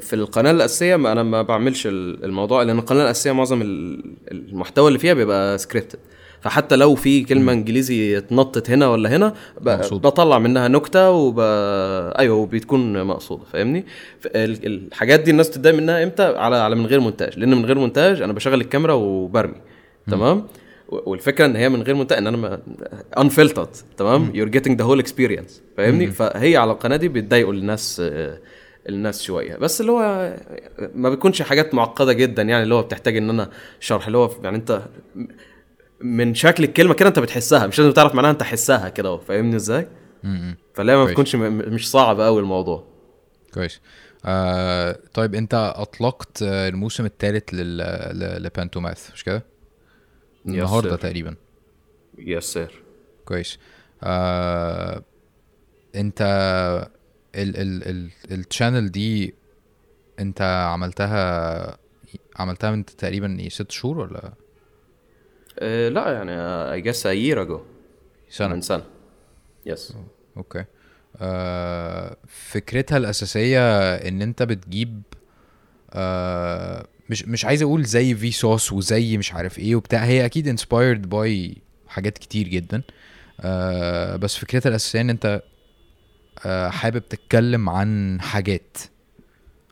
في 0.01 0.13
القناة 0.13 0.51
الأساسية 0.51 0.95
أنا 0.95 1.23
ما 1.23 1.41
بعملش 1.41 1.87
ال- 1.87 2.23
الموضوع 2.25 2.63
لأن 2.63 2.79
القناة 2.79 3.03
الأساسية 3.03 3.31
معظم 3.31 3.61
ال- 3.61 4.03
المحتوى 4.31 4.87
اللي 4.87 4.99
فيها 4.99 5.13
بيبقى 5.13 5.57
scripted 5.57 5.99
فحتى 6.41 6.75
لو 6.75 6.95
في 6.95 7.23
كلمة 7.23 7.51
إنجليزي 7.53 8.17
اتنطت 8.17 8.69
هنا 8.71 8.87
ولا 8.87 9.15
هنا. 9.15 9.33
بطلع 9.91 10.39
منها 10.39 10.67
نكتة 10.67 11.11
وب... 11.11 11.35
أيوه 12.19 12.35
وبتكون 12.37 13.03
مقصودة 13.03 13.43
فاهمني؟ 13.53 13.85
الحاجات 14.35 15.19
دي 15.19 15.31
الناس 15.31 15.49
تتضايق 15.49 15.75
منها 15.75 16.03
إمتى؟ 16.03 16.23
على 16.23 16.55
على 16.55 16.75
من 16.75 16.85
غير 16.85 16.99
مونتاج. 16.99 17.39
لأن 17.39 17.55
من 17.57 17.65
غير 17.65 17.77
مونتاج 17.79 18.21
أنا 18.21 18.33
بشغل 18.33 18.61
الكاميرا 18.61 18.93
وبرمي 18.93 19.55
تمام؟ 20.11 20.47
والفكرة 20.89 21.45
إن 21.45 21.55
هي 21.55 21.69
من 21.69 21.81
غير 21.81 21.95
مونتاج 21.95 22.17
إن 22.17 22.27
أنا 22.27 22.59
unfiltered 23.17 23.67
تمام؟ 23.97 24.31
you're 24.33 24.47
getting 24.47 24.77
the 24.79 24.85
whole 24.85 24.99
experience 24.99 25.61
فاهمني؟ 25.77 26.07
فهي 26.07 26.57
على 26.57 26.71
القناة 26.71 26.95
دي 26.97 27.07
بتضايقوا 27.09 27.53
الناس 27.53 28.01
آه، 28.05 28.37
الناس 28.89 29.23
شوية. 29.23 29.55
بس 29.55 29.81
اللي 29.81 29.91
هو 29.91 30.35
ما 30.95 31.09
بيكونش 31.09 31.41
حاجات 31.41 31.73
معقدة 31.73 32.13
جدا 32.13 32.41
يعني 32.43 32.63
اللي 32.63 32.75
هو 32.75 32.81
بتحتاج 32.81 33.17
إن 33.17 33.29
أنا 33.29 33.49
شرح. 33.79 34.05
اللي 34.05 34.17
هو 34.17 34.31
يعني 34.43 34.57
أنت 34.57 34.81
من 36.01 36.35
شكل 36.35 36.63
الكلمة 36.63 36.93
كده 36.93 37.09
أنت 37.09 37.19
بتحسها 37.19 37.67
مش 37.67 37.79
لازم 37.79 37.91
تعرف 37.91 38.15
معناها 38.15 38.31
أنت 38.31 38.43
حسها 38.43 38.89
كده 38.89 39.17
فاهمني 39.17 39.55
إزاي؟ 39.55 39.87
فلا 40.73 40.97
ما 40.97 41.13
م- 41.33 41.73
مش 41.73 41.91
صعب 41.91 42.21
قوي 42.21 42.39
الموضوع. 42.41 42.83
كويس. 43.53 43.81
آه 44.25 44.99
طيب 45.13 45.35
أنت 45.35 45.73
أطلقت 45.75 46.41
الموسم 46.41 47.05
الثالث 47.05 47.43
لبانتوماث 47.53 49.11
مش 49.13 49.23
كده؟ 49.23 49.45
النهارده. 50.45 50.95
تقريبا. 50.95 51.35
يس 52.17 52.43
سير 52.43 52.81
كويس. 53.25 53.59
آه 54.03 55.03
أنت 55.95 56.21
ال 57.35 57.55
channel 57.55 58.91
دي 58.91 59.33
انت 60.19 60.41
عملتها 60.41 61.77
عملتها 62.35 62.71
من 62.71 62.85
تقريبا 62.85 63.39
إيه 63.39 63.49
ست 63.49 63.71
شهور 63.71 63.97
ولا؟ 63.99 64.33
أه 65.59 65.89
لا 65.89 66.11
يعني 66.11 66.31
I 66.73 66.81
guess 66.81 67.05
a 67.05 67.11
year 67.11 67.41
ago 67.41 67.61
سنة. 68.29 68.55
من 68.55 68.61
سنة. 68.61 68.83
yes 69.65 69.93
okay. 70.37 70.65
آه 71.17 72.17
فكرتها 72.27 72.97
الأساسية 72.97 73.95
إن 73.95 74.21
أنت 74.21 74.43
بتجيب 74.43 75.01
آه 75.93 76.87
مش 77.09 77.25
مش 77.25 77.45
عايز 77.45 77.61
أقول 77.61 77.83
زي 77.85 78.15
في 78.15 78.31
صوص 78.31 78.73
وزي 78.73 79.17
مش 79.17 79.33
عارف 79.33 79.59
إيه 79.59 79.75
وبتاع. 79.75 80.03
هي 80.05 80.25
أكيد 80.25 80.47
inspired 80.47 81.09
by 81.09 81.57
حاجات 81.87 82.17
كتير 82.17 82.47
جدا. 82.47 82.81
آه 83.41 84.15
بس 84.15 84.35
فكرتها 84.35 84.69
الأساسية 84.69 85.01
إن 85.01 85.09
أنت 85.09 85.41
حابب 86.69 87.07
تتكلم 87.09 87.69
عن 87.69 88.21
حاجات 88.21 88.77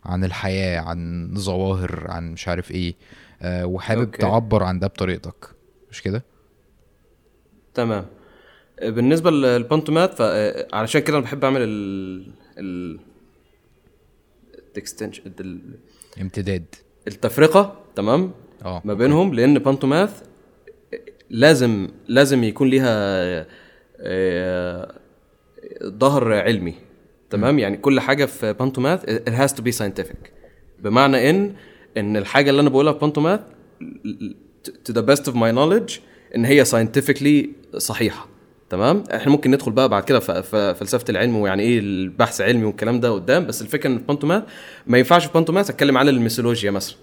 عن 0.05 0.23
الحياة 0.23 0.79
عن 0.79 1.29
ظواهر 1.37 2.05
عن 2.09 2.31
مش 2.31 2.47
عارف 2.47 2.71
إيه 2.71 2.95
آه 3.41 3.65
وحابب 3.65 4.01
okay. 4.01 4.17
تعبر 4.17 4.63
عن 4.63 4.79
ده 4.79 4.87
بطريقتك 4.87 5.49
مش 5.91 6.01
كده؟ 6.01 6.23
تمام 7.73 8.05
أه، 8.79 8.89
بالنسبة 8.89 9.31
للبانتوماث 9.31 10.13
فعلشان 10.13 11.01
كده 11.01 11.17
أنا 11.17 11.25
بحب 11.25 11.43
أعمل 11.43 11.61
ال 11.61 12.27
ال 12.57 12.99
ال 14.71 14.76
distinction 14.76 15.23
التفرقة 17.07 17.79
تمام 17.95 18.31
آه 18.65 18.81
ما 18.85 18.93
بينهم 18.93 19.33
لأن 19.33 19.59
بانتوماث 19.59 20.23
لازم 21.29 21.87
لازم 22.07 22.43
يكون 22.43 22.69
ليها 22.69 22.89
آه، 23.99 24.95
ظهر 25.83 26.33
علمي 26.33 26.73
تمام؟ 27.29 27.59
يعني 27.59 27.77
كل 27.77 27.99
حاجة 27.99 28.25
في 28.25 28.53
بانتوماث 28.53 29.03
it 29.05 29.31
has 29.31 29.55
to 29.57 29.61
be 29.61 29.77
scientific. 29.77 30.29
بمعنى 30.79 31.29
إن 31.29 31.53
إن 31.97 32.17
الحاجة 32.17 32.49
اللي 32.49 32.61
أنا 32.61 32.69
بقولها 32.69 32.93
في 32.93 32.99
بانتوماث 32.99 33.39
to 34.89 34.93
the 34.93 35.01
best 35.05 35.23
of 35.31 35.33
my 35.35 35.51
knowledge 35.55 35.99
إن 36.35 36.45
هي 36.45 36.65
scientifically 36.65 37.47
صحيحة 37.77 38.27
تمام؟ 38.69 39.03
إحنا 39.15 39.31
ممكن 39.31 39.51
ندخل 39.51 39.71
بقى 39.71 39.89
بعد 39.89 40.03
كده 40.03 40.19
في 40.19 40.75
فلسفة 40.79 41.05
العلم 41.09 41.35
ويعني 41.35 41.63
إيه 41.63 41.79
البحث 41.79 42.41
العلمي 42.41 42.65
والكلام 42.65 42.99
ده 42.99 43.11
قدام 43.11 43.45
بس 43.45 43.61
الفكرة 43.61 43.89
إن 43.89 43.97
في 43.97 44.03
بانتوماث 44.03 44.43
ما 44.87 44.97
ينفعش 44.97 45.25
في 45.25 45.33
بانتوماث 45.33 45.69
أتكلم 45.69 45.97
عن 45.97 46.09
الميثولوجيا 46.09 46.71
مثلا 46.71 46.95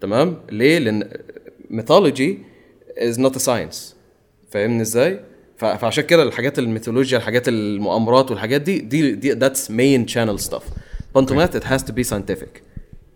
تمام؟ 0.00 0.36
ليه؟ 0.52 0.78
لأن 0.78 1.08
mythology 1.72 2.32
is 2.98 3.16
not 3.18 3.36
a 3.36 3.40
science. 3.46 3.76
فاهمني 4.50 4.82
إزاي؟ 4.82 5.20
فعشان 5.58 6.04
كده 6.04 6.22
الحاجات 6.22 6.58
الميثولوجيا 6.58 7.18
الحاجات 7.18 7.48
المؤامرات 7.48 8.30
والحاجات 8.30 8.60
دي 8.60 8.78
دي 8.78 9.12
دي 9.12 9.34
that's 9.34 9.58
main 9.68 10.12
channel 10.14 10.48
stuff. 10.50 10.62
بانتومات 11.14 11.56
it 11.56 11.66
has 11.68 11.82
to 11.82 11.92
be 11.92 12.08
scientific. 12.12 12.60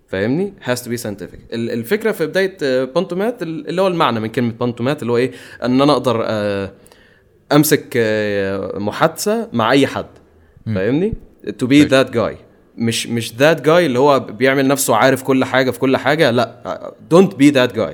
فاهمني؟ 0.09 0.53
to 0.67 0.89
be 0.89 1.03
scientific. 1.03 1.39
ال- 1.53 1.71
الفكرة 1.71 2.13
في 2.13 2.27
بداية 2.27 2.57
آه، 2.63 2.85
بانتومات 2.85 3.43
ال- 3.43 3.69
اللي 3.69 3.83
هو 3.83 3.87
المعنى 3.87 4.21
من 4.21 4.29
كلمة 4.29 4.53
بانتومات 4.53 5.03
اللي 5.03 5.13
هو 5.13 5.17
إيه؟ 5.17 5.33
إن 5.65 5.81
أنا 5.81 5.93
أقدر 5.93 6.23
آه، 6.27 6.73
أمسك 7.53 7.87
آه، 7.97 8.79
محادثة 8.79 9.49
مع 9.53 9.71
أي 9.73 9.87
حد. 9.87 10.07
فاهمني؟ 10.67 11.13
to 11.47 11.67
be 11.67 11.89
that 11.91 12.15
guy. 12.15 12.35
مش 12.77 13.07
مش 13.07 13.33
that 13.33 13.59
guy 13.65 13.69
اللي 13.69 13.99
هو 13.99 14.21
بيعمل 14.21 14.69
نفسه 14.69 14.97
عارف 14.97 15.23
كل 15.23 15.45
حاجة 15.45 15.71
في 15.71 15.79
كل 15.79 15.97
حاجة 15.97 16.31
لا. 16.31 16.95
don't 17.15 17.29
be 17.43 17.55
that 17.55 17.77
guy. 17.77 17.93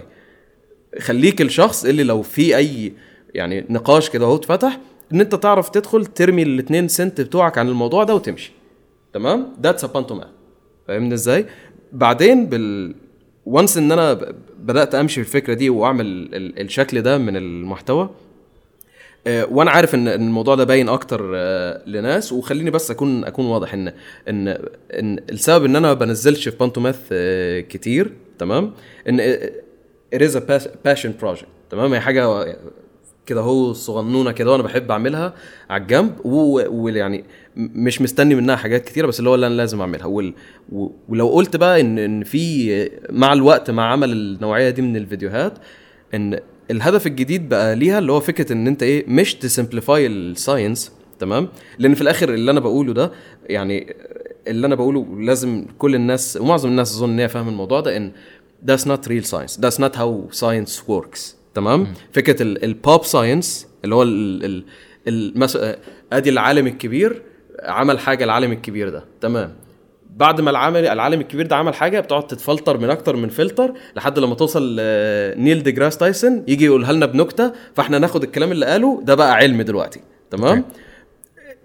خليك 1.03 1.41
الشخص 1.41 1.85
اللي 1.85 2.03
لو 2.03 2.23
في 2.23 2.57
أي 2.57 2.93
يعني 3.35 3.65
نقاش 3.71 4.11
كده 4.11 4.25
اهو 4.27 4.37
اتفتح 4.37 4.81
إن 5.13 5.21
أنت 5.21 5.35
تعرف 5.35 5.69
تدخل 5.69 6.07
ترمي 6.07 6.43
الاثنين 6.43 6.89
سنت 6.89 7.21
بتوعك 7.21 7.59
عن 7.59 7.69
الموضوع 7.69 8.05
ده 8.05 8.15
وتمشي. 8.15 8.53
تمام؟ 9.13 9.47
that's 9.63 9.85
a 9.85 9.87
بانتومان 9.87 10.29
فاهمني 10.89 11.15
إزاي؟ 11.15 11.47
بعدين 11.93 12.47
بال 12.47 12.95
once 13.47 13.77
إن 13.79 13.93
أنا 13.93 14.35
بدأت 14.61 14.95
أمشي 14.95 15.25
في 15.25 15.29
الفكرة 15.37 15.55
دي 15.55 15.71
وأعمل 15.71 16.07
ال- 16.07 16.61
الشكل 16.61 17.03
ده 17.03 17.19
من 17.19 17.37
المحتوى 17.37 18.11
آه، 19.27 19.47
وأنا 19.51 19.71
عارف 19.71 19.95
إن 19.95 20.09
الموضوع 20.09 20.55
ده 20.55 20.65
باين 20.65 20.89
أكتر 20.89 21.33
آه، 21.37 21.83
لناس 21.87 22.33
وخليني 22.33 22.71
بس 22.71 22.91
أكون 22.91 23.25
أكون 23.25 23.47
واضح 23.47 23.75
إن 23.75 23.93
إن 24.29 24.49
إن 24.93 25.19
السبب 25.31 25.65
إن 25.65 25.77
أنا 25.77 25.89
ما 25.89 25.95
بنزلش 25.95 26.49
في 26.49 26.57
بانتوماث 26.57 27.01
آه، 27.13 27.61
كتير 27.61 28.13
تمام؟ 28.39 28.73
إن 29.09 29.21
it 30.15 30.19
is 30.19 30.33
a 30.35 30.41
pas- 30.41 30.69
passion 30.89 31.11
project 31.25 31.47
تمام؟ 31.71 31.93
هي 31.95 32.01
حاجة 32.01 32.57
كده 33.27 33.41
هو 33.41 33.73
صغنونه 33.73 34.33
كده 34.33 34.53
وأنا 34.53 34.63
بحب 34.63 34.91
اعملها 34.91 35.35
على 35.71 35.83
الجنب 35.83 36.13
ويعني 36.25 37.25
مش 37.57 38.03
مستني 38.03 38.35
منها 38.35 38.57
حاجات 38.57 38.85
كتيرة 38.85 39.07
بس 39.07 39.19
اللي 39.19 39.31
هو 39.31 39.35
اللي 39.35 39.47
أنا 39.47 39.55
لازم 39.55 39.81
أعملها. 39.81 40.07
وال... 40.07 40.35
ولو 41.09 41.29
قلت 41.29 41.57
بقى 41.57 41.81
ان 41.81 41.99
إن 41.99 42.25
في 42.25 42.91
مع 43.11 43.33
الوقت 43.33 43.71
مع 43.71 43.93
عمل 43.93 44.13
النوعية 44.13 44.71
دي 44.71 44.83
من 44.83 44.97
الفيديوهات 44.97 45.59
إن 46.15 46.41
الهدف 46.71 47.07
الجديد 47.07 47.49
بقى 47.49 47.77
ليها 47.77 47.99
اللي 47.99 48.13
هو 48.13 48.21
فكرة 48.21 48.53
إن 48.53 48.67
أنت 48.67 48.83
إيه 48.83 49.05
مش 49.09 49.35
ت 49.35 49.43
simplify 49.43 50.07
ال 50.07 50.18
science 50.18 50.93
تمام؟ 51.19 51.49
لأن 51.79 51.95
في 51.95 52.01
الآخر 52.01 52.35
اللي 52.35 52.51
أنا 52.51 52.61
بقوله 52.61 52.93
ده 52.93 53.13
يعني 53.47 53.97
اللي 54.49 54.67
أنا 54.67 54.75
بقوله 54.75 55.07
لازم 55.21 55.67
كل 55.79 55.95
الناس 55.95 56.39
ومعظم 56.41 56.69
الناس 56.69 56.97
أظن 56.97 57.11
إن 57.11 57.19
هي 57.19 57.29
فاهم 57.29 57.49
الموضوع 57.49 57.81
ده 57.81 57.97
إن 57.97 58.13
that's 58.71 58.83
not 58.85 59.09
real 59.09 59.25
science 59.31 59.57
that's 59.61 59.79
not 59.79 59.97
how 59.97 60.37
science 60.41 60.81
works. 60.89 61.21
تمام؟ 61.57 61.87
فكرة 62.13 62.43
ال 62.43 62.58
pop 62.58 63.05
science 63.05 63.67
اللي 63.85 63.95
هو 63.95 64.03
ال 64.03 64.45
ال 64.45 64.65
المس... 65.09 65.59
آدي 66.13 66.31
العالم 66.31 66.67
الكبير 66.67 67.23
عمل 67.63 67.99
حاجة 67.99 68.25
العالم 68.25 68.53
الكبير 68.53 68.89
ده. 68.89 69.05
تمام. 69.21 69.55
بعد 70.17 70.41
ما 70.41 70.51
العالم 70.51 70.77
العالم 70.77 71.21
الكبير 71.21 71.47
ده 71.47 71.57
عمل 71.57 71.75
حاجة 71.75 72.01
بتقعد 72.01 72.27
تتفلتر 72.27 72.79
من 72.79 72.91
أكتر 72.91 73.17
من 73.17 73.29
فلتر 73.29 73.73
لحد 73.97 74.19
لما 74.19 74.35
توصل 74.35 74.77
نيل 75.39 75.63
دي 75.63 75.73
جراس 75.73 75.97
تايسون 75.99 76.45
يجي 76.49 76.65
يقولها 76.65 76.93
لنا 76.93 77.07
بنكته 77.07 77.53
فإحنا 77.75 77.99
ناخد 77.99 78.23
الكلام 78.23 78.53
اللي 78.53 78.67
قاله 78.67 79.01
ده 79.05 79.15
بقى 79.15 79.35
علم 79.35 79.63
دلوقتي. 79.63 80.01
تمام؟ 80.31 80.65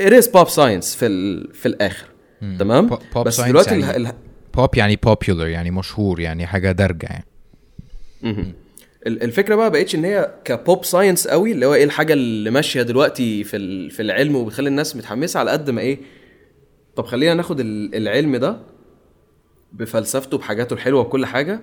is 0.01 0.25
pop 0.25 0.47
science 0.47 0.97
في 0.97 1.05
ال... 1.05 1.53
في 1.53 1.65
الآخر. 1.65 2.05
تمام؟ 2.59 2.89
Pop- 2.89 3.15
pop 3.15 3.19
بس 3.19 3.41
دلوقتي 3.41 3.79
يعني- 3.79 3.97
ال... 3.97 4.07
بوب 4.53 4.75
يعني 4.77 4.99
popular 5.07 5.29
يعني 5.29 5.71
مشهور 5.71 6.19
يعني 6.19 6.47
حاجة 6.47 6.71
دارجة 6.71 7.07
يعني. 7.07 7.25
الفكرة 9.07 9.55
بقى 9.55 9.71
بقتش 9.71 9.95
إن 9.95 10.05
هي 10.05 10.33
ك 10.45 10.55
pop 10.55 10.85
science 10.85 11.27
قوي 11.27 11.51
اللي 11.51 11.65
هو 11.65 11.73
إيه 11.73 11.83
الحاجة 11.83 12.13
اللي 12.13 12.49
ماشية 12.51 12.81
دلوقتي 12.81 13.43
في 13.43 13.89
في 13.89 14.01
العلم 14.01 14.35
وبتخلي 14.35 14.67
الناس 14.69 14.95
متحمسة 14.95 15.39
على 15.39 15.51
قد 15.51 15.69
ما 15.69 15.81
إيه. 15.81 15.99
طب 16.95 17.05
خلينا 17.05 17.33
ناخد 17.33 17.59
ال- 17.59 17.95
العلم 17.95 18.35
ده 18.35 18.57
بفلسفته 19.73 20.37
بحاجاته 20.37 20.73
الحلوة 20.73 21.01
وكل 21.01 21.25
حاجة 21.25 21.61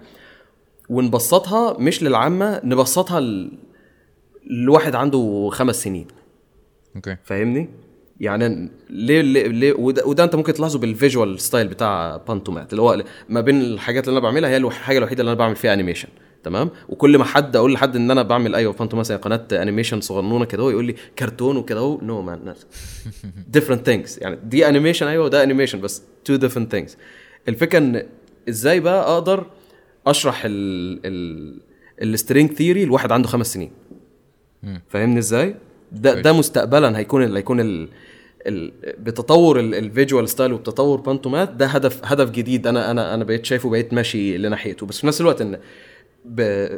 ونبسطها 0.89 1.79
مش 1.79 2.03
للعامة 2.03 2.61
نبسطها 2.65 3.21
ل- 3.21 3.51
لواحد 4.51 4.95
عنده 4.95 5.49
خمس 5.53 5.83
سنين. 5.83 6.07
okay. 6.97 7.17
فاهمني؟ 7.25 7.69
يعني 8.21 8.71
ليه 8.91 9.21
ليه, 9.21 9.47
ليه؟ 9.47 9.73
وده, 9.73 10.07
وده 10.07 10.25
أنت 10.25 10.35
ممكن 10.35 10.53
تلاحظه 10.53 10.79
بال 10.79 10.94
visual 10.94 11.41
style 11.41 11.69
بتاع 11.69 12.17
بانتومات 12.17 12.71
اللي 12.73 12.83
هو 12.83 13.03
ما 13.29 13.41
بين 13.41 13.61
الحاجات 13.61 14.09
اللي 14.09 14.19
أنا 14.19 14.25
بعملها 14.27 14.51
هي 14.51 14.57
الحاجة 14.57 14.99
الوحيدة 14.99 15.21
اللي 15.21 15.31
أنا 15.33 15.39
بعمل 15.39 15.57
فيها 15.57 15.73
animation 15.75 16.09
تمام؟ 16.45 16.71
وكل 16.89 17.19
ما 17.19 17.25
حد 17.25 17.57
أقول 17.57 17.73
لحد 17.73 17.97
إن 17.97 18.11
أنا 18.11 18.23
بعمل 18.23 18.55
أيوه 18.55 18.73
بانتومات 18.73 19.07
زي 19.07 19.17
قناة 19.17 19.47
animation 19.53 20.01
صغنونة 20.01 20.45
كده 20.45 20.63
هو 20.63 20.71
يقول 20.71 20.85
لي 20.85 20.95
كرتون 21.19 21.57
وكده 21.57 21.81
أهو 21.81 21.99
no 22.03 22.23
man 22.23 22.55
different 23.49 23.87
things 23.87 24.19
يعني 24.23 24.39
دي 24.45 24.69
animation 24.69 25.07
أيوه 25.07 25.25
وده 25.25 25.43
animation 25.43 25.81
بس 25.81 26.03
two 26.25 26.37
different 26.37 26.71
things 26.73 26.97
الفكرة 27.49 27.79
إن 27.79 28.07
إزاي 28.49 28.81
بقى 28.81 29.15
أقدر 29.15 29.47
أشرح 30.07 30.43
ال 30.45 31.01
ال 31.05 31.61
ال 32.03 32.10
string 32.10 32.53
theory 32.53 32.85
لواحد 32.85 33.13
عنده 33.13 33.29
خمس 33.29 33.55
سنين؟ 33.55 33.71
فاهمني 34.89 35.19
إزاي؟ 35.19 35.55
ده 35.93 36.21
ده 36.21 36.33
مستقبلا 36.33 36.99
هيكون 36.99 37.25
ال 37.25 37.37
هيكون 37.37 37.61
ال 37.61 37.89
ال 38.47 38.73
بتطور 38.99 39.61
ال 39.61 39.70
visual 39.70 40.29
style 40.29 40.53
وبتطور 40.53 41.01
بانتومات 41.01 41.49
ده 41.53 41.67
هدف 41.67 42.01
هدف 42.05 42.31
جديد. 42.31 42.67
أنا 42.67 42.91
أنا 42.91 43.15
أنا 43.15 43.25
بقيت 43.25 43.45
شايفه 43.45 43.71
بقيت 43.71 43.93
ماشي 43.95 44.39
لناحيته. 44.39 44.87
بس 44.87 45.01
في 45.01 45.07
نفس 45.07 45.21
الوقت 45.21 45.41
إن 45.41 45.59
ب 46.29 46.69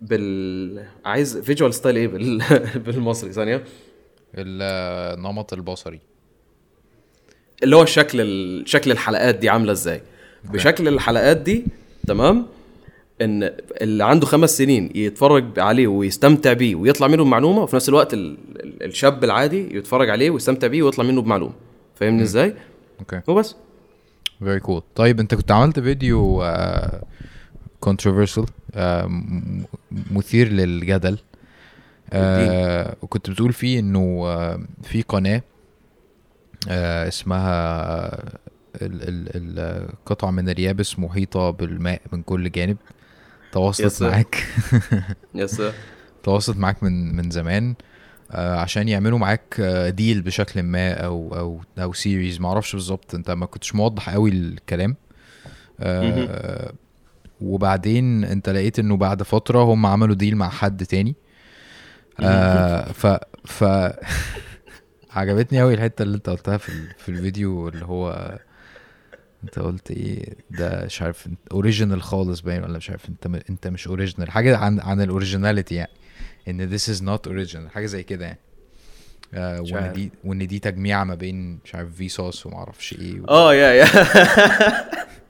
بال 0.00 0.84
عايز 1.04 1.38
visual 1.38 1.74
style 1.74 1.96
إيه 1.96 2.08
بال... 2.08 2.42
بالمصري؟ 2.86 3.32
ثانية. 3.32 3.64
النمط 4.34 5.52
البصري. 5.52 6.00
اللي 7.62 7.76
هو 7.76 7.82
الشكل 7.82 8.20
ال... 8.20 8.68
شكل 8.68 8.90
الحلقات 8.90 9.34
دي 9.34 9.48
عاملة 9.48 9.72
إزاي. 9.72 10.02
بشكل 10.44 10.88
الحلقات 10.88 11.36
دي 11.36 11.64
تمام؟ 12.06 12.46
إن 13.20 13.50
اللي 13.80 14.04
عنده 14.04 14.26
خمس 14.26 14.58
سنين 14.58 14.90
يتفرج 14.94 15.58
عليه 15.58 15.86
ويستمتع 15.86 16.52
بيه 16.52 16.74
ويطلع 16.74 17.06
منه 17.08 17.24
بمعلومة 17.24 17.62
وفي 17.62 17.76
نفس 17.76 17.88
الوقت 17.88 18.14
ال... 18.14 18.36
ال- 18.56 18.82
الشاب 18.82 19.24
العادي 19.24 19.76
يتفرج 19.76 20.10
عليه 20.10 20.30
ويستمتع 20.30 20.66
بيه 20.66 20.82
ويطلع 20.82 21.04
منه 21.04 21.22
بمعلومة. 21.22 21.52
فاهمني 21.94 22.22
إزاي؟ 22.22 22.54
okay. 23.00 23.20
وبس. 23.28 23.56
very 24.38 24.60
cool 24.60 24.82
طيب 24.94 25.20
أنت 25.20 25.34
كنت 25.34 25.50
عملت 25.50 25.80
فيديو 25.80 26.42
controversial 27.82 28.46
مثير 30.10 30.48
للجدل. 30.48 31.18
آه، 32.12 32.96
وكنت 33.02 33.30
بتقول 33.30 33.52
فيه 33.52 33.78
إنه 33.80 34.22
آه، 34.26 34.60
في 34.82 35.02
قناة 35.02 35.42
آه، 36.68 37.08
اسمها 37.08 38.06
ال- 38.82 39.08
ال- 39.08 39.58
القطعة 39.58 40.30
من 40.30 40.48
اليابس 40.48 40.98
محيطة 40.98 41.50
بالماء 41.50 42.00
من 42.12 42.22
كل 42.22 42.50
جانب. 42.50 42.76
تواصلت. 43.52 44.02
معاك. 44.02 44.46
yes 45.34 45.62
تواصلت 46.22 46.56
معاك 46.56 46.82
من 46.82 47.16
من 47.16 47.30
زمان 47.30 47.74
آه، 48.30 48.56
عشان 48.56 48.88
يعملوا 48.88 49.18
معاك 49.18 49.56
آه، 49.60 49.88
deal 49.90 50.22
بشكل 50.22 50.62
ما 50.62 50.92
أو 50.92 51.34
أو 51.38 51.60
أو 51.82 51.92
series 51.92 52.40
ما 52.40 52.48
أعرفش 52.48 52.72
بالظبط 52.72 53.14
أنت 53.14 53.30
ما 53.30 53.46
كنتش 53.46 53.74
موضح 53.74 54.10
قوي 54.10 54.30
الكلام. 54.30 54.96
آه، 55.80 56.72
وبعدين 57.42 58.24
انت 58.24 58.48
لقيت 58.48 58.78
انه 58.78 58.96
بعد 58.96 59.22
فترة 59.22 59.58
هم 59.58 59.86
عملوا 59.86 60.14
deal 60.14 60.36
مع 60.36 60.48
حد 60.48 60.86
تاني. 60.86 61.14
آه 62.20 62.92
ف 62.92 63.06
ف 63.44 63.64
عجبتني 65.10 65.60
قوي 65.60 65.74
الحتة 65.74 66.02
اللي 66.02 66.16
انت 66.16 66.28
قلتها 66.30 66.56
في 66.56 66.72
في 66.98 67.08
الفيديو 67.08 67.68
اللي 67.68 67.84
هو 67.84 68.38
انت 69.44 69.58
قلت 69.58 69.90
إيه 69.90 70.34
ده 70.50 70.84
مش 70.84 71.02
عارف 71.02 71.28
original 71.52 72.02
خالص 72.02 72.40
باين 72.40 72.62
ولا 72.62 72.76
مش 72.76 72.90
عارف 72.90 73.08
انت 73.08 73.26
م... 73.26 73.34
انت 73.50 73.66
مش 73.66 73.88
original 73.88 74.30
حاجة 74.30 74.56
عن 74.56 74.80
عن 74.80 75.00
ال 75.00 75.06
originality 75.06 75.74
يعني 75.74 75.90
إن 76.48 76.78
this 76.78 76.82
is 76.82 77.00
not 77.00 77.30
original 77.30 77.68
حاجة 77.74 77.86
زي 77.86 78.02
كده 78.02 78.24
يعني. 78.24 78.38
آه 79.34 79.60
وإن. 79.60 79.92
دي 79.92 80.10
وإن 80.24 80.46
دي 80.46 80.58
تجميعة 80.58 81.04
ما 81.04 81.14
بين 81.14 81.58
مش 81.64 81.74
عارف 81.74 81.94
في 81.96 82.08
صوص 82.08 82.46
وما 82.46 82.56
أعرفش 82.56 82.92
إيه 82.92 83.20
و... 83.20 83.24
آه 83.28 83.54
يا 83.54 83.72
يا. 83.72 83.86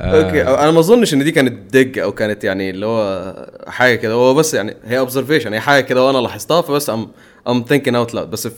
okay 0.00 0.42
أنا 0.42 0.70
ما 0.70 0.78
أظنش 0.78 1.14
إن 1.14 1.24
دي 1.24 1.30
كانت 1.30 1.74
dig 1.76 1.98
أو 1.98 2.12
كانت 2.12 2.44
يعني 2.44 2.70
اللي 2.70 2.86
هو 2.86 3.34
حاجة 3.66 3.94
كده. 3.94 4.12
هو 4.12 4.34
بس 4.34 4.54
يعني 4.54 4.76
هي 4.84 4.98
observation 4.98 5.52
هي 5.52 5.60
حاجة 5.60 5.84
كده 5.84 6.04
وأنا 6.04 6.18
لاحظتها 6.18 6.62
فبس 6.62 6.90
I'm 6.90 7.08
I'm 7.48 7.64
thinking 7.68 7.96
out 7.96 8.14
loud 8.14 8.30
بس 8.30 8.48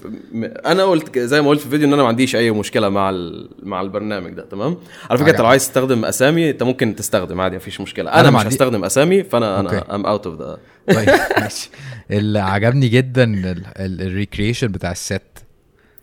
أنا 0.67 0.85
قلت 0.85 1.19
زي 1.19 1.43
ما 1.43 1.49
قلت 1.49 1.61
في 1.61 1.67
الفيديو 1.67 1.89
إن 1.89 1.93
أنا 1.93 2.03
ما 2.03 2.09
عنديش 2.09 2.37
أي 2.37 2.51
مشكلة 2.51 2.89
مع 2.89 3.11
مع 3.63 3.81
البرنامج 3.81 4.33
ده 4.33 4.45
تمام؟ 4.45 4.77
على 5.11 5.19
فكرة 5.19 5.31
انت 5.31 5.41
لو 5.41 5.47
عايز 5.47 5.67
تستخدم 5.67 6.05
أسامي 6.05 6.51
أنت 6.51 6.63
ممكن 6.63 6.97
تستخدم 6.97 7.41
عادي 7.41 7.57
مفيش 7.57 7.81
مشكلة. 7.81 8.11
أنا, 8.11 8.21
أنا 8.21 8.31
مش 8.31 8.47
هستخدم 8.47 8.85
أسامي 8.85 9.23
فانا 9.23 9.61
أنا. 9.61 9.95
I'm 9.95 10.07
out 10.07 10.27
of 10.27 10.41
the 10.41 10.59
طيب 10.95 11.09
ماشي. 11.41 11.71
اللي 12.11 12.39
عجبني 12.39 12.89
جدا 12.89 13.55
ال 13.79 13.87
recreation 13.87 14.69
بتاع 14.69 14.91
الست. 14.91 15.23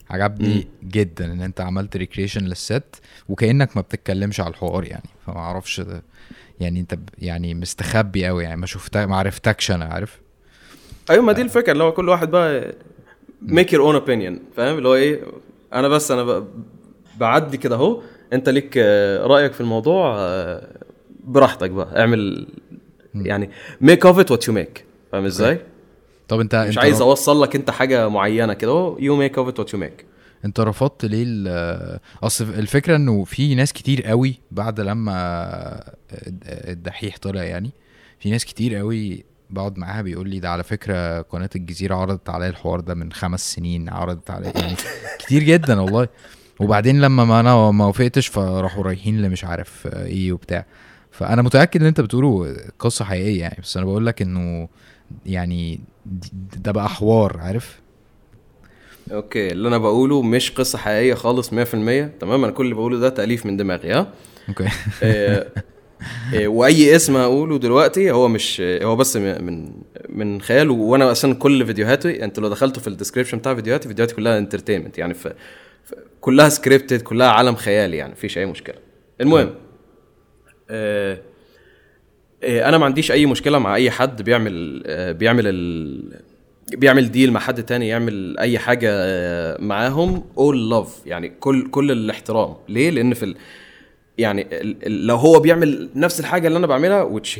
عجبني 0.09 0.67
جدا 0.83 1.25
إن 1.25 1.41
أنت 1.41 1.61
عملت 1.61 1.97
recreation 1.97 2.41
للست 2.45 2.95
وكأنك 3.29 3.75
ما 3.75 3.81
بتتكلمش 3.81 4.39
على 4.39 4.49
الحوار 4.49 4.83
يعني. 4.83 5.09
فما 5.25 5.37
أعرفش 5.37 5.81
يعني 6.59 6.79
أنت 6.79 6.97
يعني 7.19 7.53
مستخبي 7.53 8.25
قوي 8.27 8.43
يعني 8.43 8.57
ما 8.57 8.65
شفتك 8.65 8.97
ما 8.97 9.15
عرفتكش 9.15 9.71
أنا 9.71 9.85
عارف؟ 9.85 10.19
أيوه 11.09 11.23
ما 11.23 11.33
دي 11.33 11.41
الفكرة 11.41 11.71
اللي 11.71 11.83
هو 11.83 11.91
كل 11.91 12.09
واحد 12.09 12.31
بقى 12.31 12.75
make 13.41 13.73
your 13.73 13.81
own 13.85 13.95
opinion 13.95 14.39
فاهم؟ 14.57 14.77
اللي 14.77 14.87
هو 14.89 14.95
إيه 14.95 15.21
أنا 15.73 15.87
بس 15.87 16.11
أنا 16.11 16.45
بعدي 17.17 17.57
كده 17.57 17.75
أهو 17.75 18.01
أنت 18.33 18.49
ليك 18.49 18.77
رأيك 19.23 19.53
في 19.53 19.61
الموضوع 19.61 20.17
براحتك 21.23 21.69
بقى 21.69 21.99
اعمل 22.01 22.47
يعني 23.15 23.49
make 23.81 24.05
of 24.05 24.19
it 24.19 24.31
what 24.31 24.47
you 24.47 24.53
make 24.53 24.85
فاهم 25.11 25.25
إزاي؟ 25.25 25.59
طب 26.27 26.39
انت 26.39 26.55
مش 26.55 26.67
انت 26.69 26.77
عايز 26.77 27.01
أوصل 27.01 27.41
لك 27.43 27.55
انت 27.55 27.69
حاجة 27.69 28.09
معينة 28.09 28.53
كده 28.53 28.95
you 28.99 29.15
make 29.15 29.37
of 29.37 29.47
it 29.47 29.59
what 29.59 29.73
you 29.73 29.79
make 29.79 30.05
انت 30.45 30.59
رفضت 30.59 31.05
ليه 31.05 31.49
أصل 32.23 32.43
الفكرة 32.49 32.95
إنه 32.95 33.23
في 33.23 33.55
ناس 33.55 33.73
كتير 33.73 34.03
قوي 34.03 34.39
بعد 34.51 34.79
لما 34.79 35.13
الدحيح 36.47 37.17
طلع 37.17 37.43
يعني 37.43 37.71
في 38.19 38.31
ناس 38.31 38.45
كتير 38.45 38.75
قوي 38.75 39.25
بقعد 39.49 39.77
معاها 39.77 40.01
بيقول 40.01 40.29
لي 40.29 40.39
ده 40.39 40.49
على 40.49 40.63
فكرة 40.63 41.21
قناة 41.21 41.49
الجزيرة 41.55 41.95
عرضت 41.95 42.29
عليا 42.29 42.49
الحوار 42.49 42.79
ده 42.79 42.93
من 42.93 43.11
خمس 43.11 43.53
سنين 43.53 43.89
عرضت 43.89 44.31
عليا 44.31 44.51
يعني 44.55 44.75
كتير 45.19 45.43
جدا 45.43 45.81
والله. 45.81 46.07
وبعدين 46.59 47.01
لما 47.01 47.25
ما 47.25 47.39
أنا 47.39 47.71
ما 47.71 47.85
وافقتش 47.85 48.27
فراحوا 48.27 48.83
رايحين 48.83 49.15
اللي 49.15 49.29
مش 49.29 49.43
عارف 49.43 49.87
إيه 49.87 50.31
وبتاع. 50.31 50.65
فأنا 51.11 51.41
متأكد 51.41 51.81
إن 51.81 51.87
أنت 51.87 52.01
بتقوله 52.01 52.55
قصة 52.79 53.05
حقيقية 53.05 53.39
يعني 53.41 53.57
بس 53.63 53.77
أنا 53.77 53.85
بقول 53.85 54.05
لك 54.05 54.21
إنه 54.21 54.69
يعني 55.25 55.79
ده 56.57 56.71
بقى 56.71 56.89
حوار 56.89 57.37
عارف؟ 57.39 57.79
okay 59.11 59.51
اللي 59.51 59.67
أنا 59.67 59.77
بقوله 59.77 60.21
مش 60.21 60.51
قصة 60.51 60.77
حقيقية 60.77 61.13
خالص 61.13 61.49
100% 61.53 61.53
تمام 62.19 62.43
أنا 62.43 62.51
كل 62.51 62.63
اللي 62.63 62.75
بقوله 62.75 62.99
ده 62.99 63.09
تأليف 63.09 63.45
من 63.45 63.57
دماغي 63.57 63.91
ها؟ 63.91 64.07
okay. 64.49 64.67
آه، 65.03 65.47
وأي 66.45 66.95
اسم 66.95 67.15
هقوله 67.17 67.57
دلوقتي 67.59 68.11
هو 68.11 68.27
مش 68.27 68.61
هو 68.61 68.95
بس 68.95 69.17
من 69.17 69.71
من 70.09 70.41
خيال 70.41 70.69
وأنا 70.69 71.11
أصلا 71.11 71.33
كل 71.35 71.65
فيديوهاتي 71.65 72.23
أنتوا 72.23 72.43
لو 72.43 72.49
دخلتوا 72.49 72.81
في 72.81 72.87
ال 72.87 72.91
description 72.91 73.37
بتاع 73.37 73.55
فيديوهاتي 73.55 73.87
فيديوهاتي 73.87 74.15
كلها 74.15 74.37
entertainment 74.37 74.97
يعني 74.97 75.13
ف 75.13 75.27
ف- 75.83 75.93
كلها 76.21 76.49
scripted 76.49 77.01
كلها 77.01 77.27
عالم 77.27 77.55
خيالي 77.55 77.97
يعني 77.97 78.11
مفيش 78.11 78.37
أي 78.37 78.45
مشكلة. 78.45 78.75
المهم 79.21 79.49
آه، 80.69 81.17
أنا 82.43 82.77
ما 82.77 82.85
عنديش 82.85 83.11
أي 83.11 83.25
مشكلة 83.25 83.59
مع 83.59 83.75
أي 83.75 83.91
حد 83.91 84.21
بيعمل 84.21 84.83
آه، 84.85 85.11
بيعمل 85.11 85.47
ال... 85.47 86.21
بيعمل 86.71 87.11
deal 87.11 87.31
مع 87.31 87.39
حد 87.39 87.63
تاني 87.63 87.87
يعمل 87.87 88.37
أي 88.39 88.59
حاجة 88.59 88.89
آه، 88.91 89.61
معاهم 89.61 90.23
all 90.35 90.73
love 90.73 91.07
يعني 91.07 91.29
كل 91.29 91.69
كل 91.69 91.91
الاحترام. 91.91 92.55
ليه؟ 92.69 92.89
لأن 92.89 93.13
في 93.13 93.23
ال... 93.23 93.35
يعني 94.17 94.47
لو 94.87 95.15
هو 95.15 95.39
بيعمل 95.39 95.89
نفس 95.95 96.19
الحاجة 96.19 96.47
اللي 96.47 96.57
أنا 96.57 96.67
بعملها 96.67 97.19
which 97.19 97.39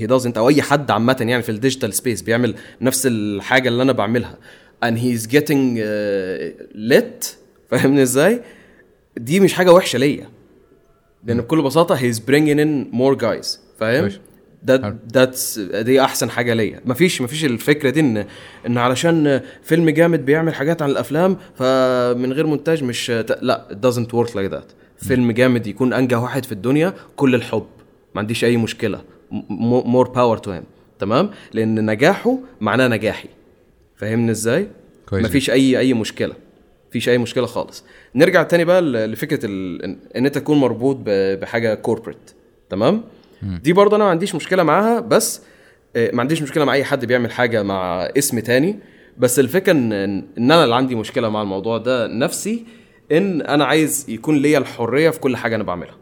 he 0.00 0.06
doesn't 0.08 0.36
أو 0.36 0.48
أي 0.48 0.62
حد 0.62 0.90
عامة 0.90 1.16
يعني 1.20 1.42
في 1.42 1.48
ال 1.48 1.54
digital 1.54 1.94
space 1.94 2.22
بيعمل 2.22 2.54
نفس 2.80 3.06
الحاجة 3.06 3.68
اللي 3.68 3.82
أنا 3.82 3.92
بعملها 3.92 4.38
and 4.84 4.94
he's 4.94 5.26
getting 5.26 5.78
uh, 5.78 6.62
lit 6.92 7.26
فاهمني 7.70 8.02
إزاي؟ 8.02 8.40
دي 9.16 9.40
مش 9.40 9.54
حاجة 9.54 9.72
وحشة 9.72 9.98
ليا. 9.98 10.28
لأن 11.24 11.40
بكل 11.40 11.62
بساطة 11.62 11.96
he's 11.96 12.16
bringing 12.16 12.58
in 12.58 12.96
more 12.96 13.22
guys. 13.22 13.65
فاهم. 13.78 14.10
ده 14.62 14.96
that's 15.14 15.60
دي 15.60 16.00
أحسن 16.00 16.30
حاجة 16.30 16.54
ليا. 16.54 16.80
مفيش 16.84 17.22
مفيش 17.22 17.44
الفكرة 17.44 17.90
دي 17.90 18.00
ان 18.00 18.26
إن 18.66 18.78
علشان 18.78 19.40
فيلم 19.62 19.90
جامد 19.90 20.24
بيعمل 20.24 20.54
حاجات 20.54 20.82
عن 20.82 20.90
الأفلام 20.90 21.36
فمن 21.54 22.32
غير 22.32 22.46
مونتاج 22.46 22.84
مش 22.84 23.10
لا 23.40 23.66
it 23.70 23.86
doesn't 23.86 24.08
work 24.16 24.30
like 24.30 24.52
that. 24.52 24.74
فيلم 25.06 25.30
جامد 25.30 25.66
يكون 25.66 25.92
أنجح 25.92 26.18
واحد 26.18 26.44
في 26.44 26.52
الدنيا 26.52 26.94
كل 27.16 27.34
الحب. 27.34 27.66
ما 28.14 28.20
عنديش 28.20 28.44
أي 28.44 28.56
مشكلة. 28.56 29.00
more 29.50 30.08
power 30.08 30.36
to 30.38 30.50
him 30.50 30.64
تمام؟ 30.98 31.30
لأن 31.52 31.90
نجاحه 31.90 32.38
معناه 32.60 32.88
نجاحي. 32.88 33.28
فاهمني 33.96 34.30
إزاي؟ 34.30 34.68
كويس 35.08 35.24
مفيش 35.24 35.50
اي 35.50 35.78
أي 35.78 35.94
مشكلة. 35.94 36.34
مفيش 36.90 37.08
أي 37.08 37.18
مشكلة 37.18 37.46
خالص. 37.46 37.84
نرجع 38.14 38.42
تاني 38.42 38.64
بقى 38.64 38.82
لفكرة 38.82 39.46
ال... 39.46 39.78
إن- 39.82 40.16
إن 40.16 40.26
أنت 40.26 40.34
تكون 40.38 40.58
مربوط 40.60 40.96
ب... 40.96 41.40
بحاجة 41.40 41.74
corporate 41.74 42.30
تمام؟ 42.70 43.02
دي 43.42 43.72
برضه 43.72 43.96
أنا 43.96 44.04
ما 44.04 44.10
عنديش 44.10 44.34
مشكلة 44.34 44.62
معاها 44.62 45.00
بس 45.00 45.42
آه، 45.96 46.10
ما 46.12 46.20
عنديش 46.20 46.42
مشكلة 46.42 46.64
مع 46.64 46.72
أي 46.72 46.84
حد 46.84 47.04
بيعمل 47.04 47.30
حاجة 47.32 47.62
مع 47.62 48.02
اسم 48.02 48.38
تاني. 48.40 48.78
بس 49.18 49.38
الفكرة 49.38 49.72
إن 49.72 49.92
إن 49.92 50.24
أنا 50.38 50.64
اللي 50.64 50.74
عندي 50.74 50.94
مشكلة 50.94 51.28
مع 51.28 51.42
الموضوع 51.42 51.78
ده 51.78 52.06
نفسي 52.06 52.64
إن 53.12 53.42
أنا 53.42 53.64
عايز 53.64 54.06
يكون 54.08 54.36
ليا 54.36 54.58
الحرية 54.58 55.10
في 55.10 55.20
كل 55.20 55.36
حاجة 55.36 55.56
أنا 55.56 55.64
بعملها. 55.64 55.94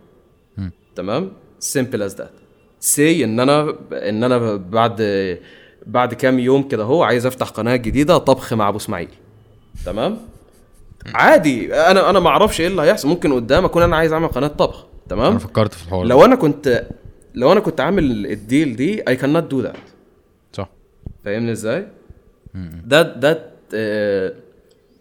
تمام؟ 0.96 1.32
simple 1.58 2.02
as 2.02 2.14
that 2.16 2.30
see 2.80 3.24
إن 3.24 3.40
أنا 3.40 3.74
إن 3.92 4.24
أنا 4.24 4.56
بعد 4.56 5.02
بعد 5.86 6.14
كام 6.14 6.38
يوم 6.38 6.68
كده 6.68 6.84
هو 6.84 7.02
عايز 7.02 7.26
أفتح 7.26 7.48
قناة 7.48 7.76
جديدة 7.76 8.18
طبخ 8.18 8.52
مع 8.54 8.68
أبو 8.68 8.76
إسماعيل. 8.76 9.08
تمام؟ 9.86 10.18
عادي. 11.14 11.74
أنا 11.74 12.10
أنا 12.10 12.20
ما 12.20 12.28
أعرفش 12.28 12.60
إيه 12.60 12.66
اللي 12.66 12.82
هيحصل. 12.82 13.08
ممكن 13.08 13.32
قدام 13.32 13.64
أكون 13.64 13.82
أنا 13.82 13.96
عايز 13.96 14.12
أعمل 14.12 14.28
قناة 14.28 14.48
طبخ. 14.48 14.86
تمام؟ 15.08 15.30
أنا 15.30 15.38
فكرت 15.38 15.74
في 15.74 15.84
الحوار. 15.84 16.06
لو 16.06 16.24
أنا 16.24 16.34
كنت 16.36 16.86
لو 17.34 17.52
أنا 17.52 17.60
كنت 17.60 17.80
عامل 17.80 18.26
الديل 18.26 18.76
دي 18.76 19.08
اي 19.08 19.16
كان 19.16 19.32
نوت 19.32 19.42
دو 19.44 19.60
ذات 19.60 19.76
صح. 20.52 20.70
فاهمني 21.24 21.52
إزاي؟ 21.52 21.86
ده 22.84 23.02
ده 23.02 23.50
آه، 23.74 24.34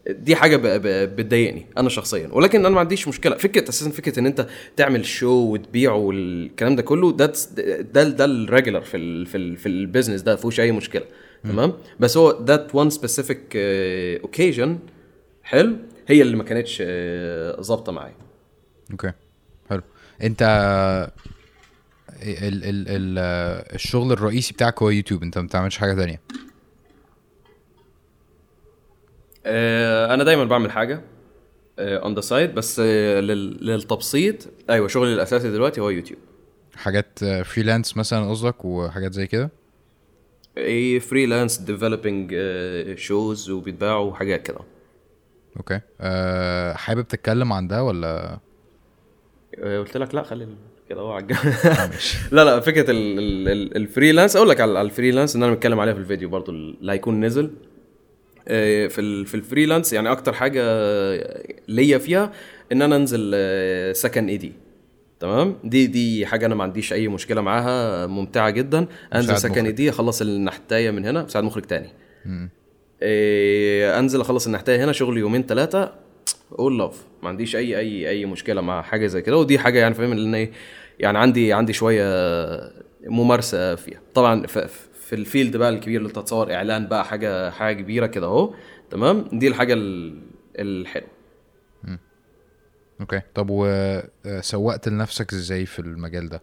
دي 0.10 0.36
حاجة 0.36 0.58
بتضايقني 1.06 1.66
أنا 1.78 1.90
شخصيا. 1.90 2.30
ولكن 2.32 2.60
أنا 2.60 2.70
ما 2.70 2.80
عنديش 2.80 3.08
مشكلة. 3.08 3.36
فكرة 3.38 3.70
أساسا 3.70 3.90
فكرة 3.92 4.20
إن 4.20 4.26
أنت 4.26 4.48
تعمل 4.76 5.06
show 5.06 5.32
وتبيعه 5.54 5.96
والكلام 5.96 6.76
ده 6.76 6.82
كله 6.82 7.12
ده 7.12 7.34
ده 7.94 8.04
ده 8.04 8.26
ال 8.26 8.33
regular 8.33 8.82
في 8.82 8.98
ال 8.98 9.26
في 9.26 9.38
ال 9.38 9.58
في 9.58 9.66
ال 9.70 9.76
business 9.76 10.22
ده 10.22 10.32
ما 10.32 10.38
فيهوش 10.38 10.60
أي 10.60 10.72
مشكلة. 10.72 11.04
تمام؟ 11.44 11.74
بس 12.00 12.18
هو 12.18 12.44
that 12.44 12.76
one 12.76 12.90
specific 12.90 13.56
occasion 13.56 14.80
حلو 15.44 15.76
هي 16.08 16.22
اللي 16.22 16.36
ما 16.36 16.44
كانتش 16.44 16.84
آه، 16.86 17.62
ظابطة 17.62 17.92
معايا. 17.92 18.16
okay. 18.92 19.12
حلو. 19.70 19.82
أنت 20.24 20.44
ال 22.24 22.64
ال 22.64 22.86
ال 22.88 23.20
الشغل 23.76 24.12
الرئيسي 24.12 24.54
بتاعك 24.54 24.82
هو 24.82 24.90
يوتيوب 24.90 25.24
انت 25.24 25.38
ما 25.38 25.46
بتعملش 25.48 25.78
حاجة 25.78 25.94
تانية. 25.94 26.22
آه، 29.46 30.14
أنا 30.14 30.24
دايما 30.24 30.44
بعمل 30.44 30.72
حاجة 30.72 31.02
on 31.80 32.16
the 32.16 32.22
side 32.22 32.54
بس 32.56 32.80
آه، 32.80 33.20
لل- 33.20 33.66
للتبسيط. 33.68 34.36
أيوه 34.70 34.88
شغلي 34.88 35.14
الأساسي 35.14 35.52
دلوقتي 35.52 35.82
هو 35.82 35.90
يوتيوب. 35.90 36.20
حاجات 36.76 37.20
freelance 37.26 37.98
مثلا 37.98 38.30
قصدك 38.30 38.66
وحاجات 38.66 39.14
زي 39.14 39.28
كده؟ 39.28 39.50
اي 40.58 41.00
freelance 41.00 41.58
developing 41.58 42.36
shows 42.96 43.50
وبيتباعوا 43.50 44.12
وحاجات 44.12 44.42
كده. 44.48 44.60
okay. 45.58 45.80
أه 46.02 46.74
حابب 46.74 47.08
تتكلم 47.08 47.54
عن 47.54 47.68
ده 47.68 47.84
ولا؟ 47.84 48.40
آه، 49.58 49.80
قلت 49.80 49.98
لك 49.98 50.16
لا 50.16 50.24
خلي 50.24 50.48
كده 50.94 51.18
الجنب. 51.18 51.40
لا 52.32 52.44
لا 52.46 52.60
فكرة 52.60 52.92
ال- 52.92 53.20
ال- 53.20 53.50
ال- 53.50 53.78
ال 53.78 53.84
freelance 53.84 54.36
أقول 54.36 54.50
لك 54.50 54.62
على 54.62 54.82
ال 54.82 54.87
freelance 54.87 55.36
ان 55.36 55.44
أنا 55.44 55.52
متكلم 55.52 55.80
عليها 55.80 55.94
في 55.94 56.00
الفيديو 56.00 56.30
برضو 56.30 56.52
اللي 56.52 56.92
هيكون 56.92 57.26
نزل. 57.26 57.52
آه، 58.48 58.88
في 58.88 59.26
في 59.26 59.36
ال 59.36 59.42
freelance 59.42 59.94
يعني 59.94 60.12
أكتر 60.12 60.34
حاجة 60.34 60.64
ليا 61.68 61.98
فيها 61.98 62.32
إن 62.72 62.82
أنا 62.82 62.96
أنزل 62.96 63.36
second 63.96 64.28
AD 64.28 64.52
تمام؟ 65.20 65.56
دي 65.64 65.88
دي 65.88 66.26
حاجة 66.26 66.46
أنا 66.46 66.56
ما 66.56 66.64
عنديش 66.64 66.94
أي 66.94 67.08
مشكلة 67.08 67.42
معاها 67.42 68.08
ممتعة 68.08 68.50
جدا. 68.50 68.86
أنزل 69.16 69.38
second 69.38 69.54
اي 69.54 69.62
مخرج. 69.62 69.74
دي 69.76 69.90
أخلص 69.90 70.22
النحتاية 70.22 70.92
من 70.92 71.06
هنا 71.06 71.24
مساعد 71.24 71.44
مخرج 71.44 71.64
تاني. 71.64 71.90
إيه 73.02 74.00
أنزل 74.00 74.22
أخلص 74.22 74.46
النحتاية 74.46 74.84
هنا 74.84 74.92
شغل 74.92 75.18
يومين 75.18 75.44
ثلاثة 75.46 75.92
all 76.60 76.78
love 76.80 77.04
ما 77.24 77.30
عنديش 77.30 77.56
أي 77.56 77.80
أي 77.80 78.10
أي 78.10 78.26
مشكلة 78.26 78.62
مع 78.62 78.82
حاجة 78.82 79.08
زي 79.08 79.22
كده. 79.22 79.38
ودي 79.38 79.60
حاجة 79.60 79.80
يعني 79.80 79.94
فاهم 79.94 80.12
ان 80.12 80.36
إيه 80.36 80.52
يعني 81.00 81.18
عندي 81.18 81.54
عندي 81.54 81.74
شوية 81.74 82.04
ممارسة 83.06 83.76
فيها. 83.76 84.00
طبعا 84.14 84.48
في 84.48 85.14
ال 85.14 85.21
field 85.21 85.58
بقى 85.58 85.70
الكبير 85.70 85.98
اللي 85.98 86.08
انت 86.10 86.20
تصور 86.20 86.54
إعلان 86.54 86.88
بقى 86.88 87.06
حاجة 87.06 87.50
حاجة 87.50 87.82
كبيرة 87.82 88.06
كده 88.06 88.28
أهو. 88.28 88.54
تمام؟ 88.90 89.26
دي 89.34 89.48
الحاجة 89.48 89.74
ال- 89.74 90.20
الحلوة. 90.60 91.08
okay. 93.02 93.22
طب 93.36 93.48
وسوقت 93.50 94.88
لنفسك 94.90 95.34
إزاي 95.34 95.66
في 95.66 95.80
المجال 95.80 96.30
ده؟ 96.30 96.42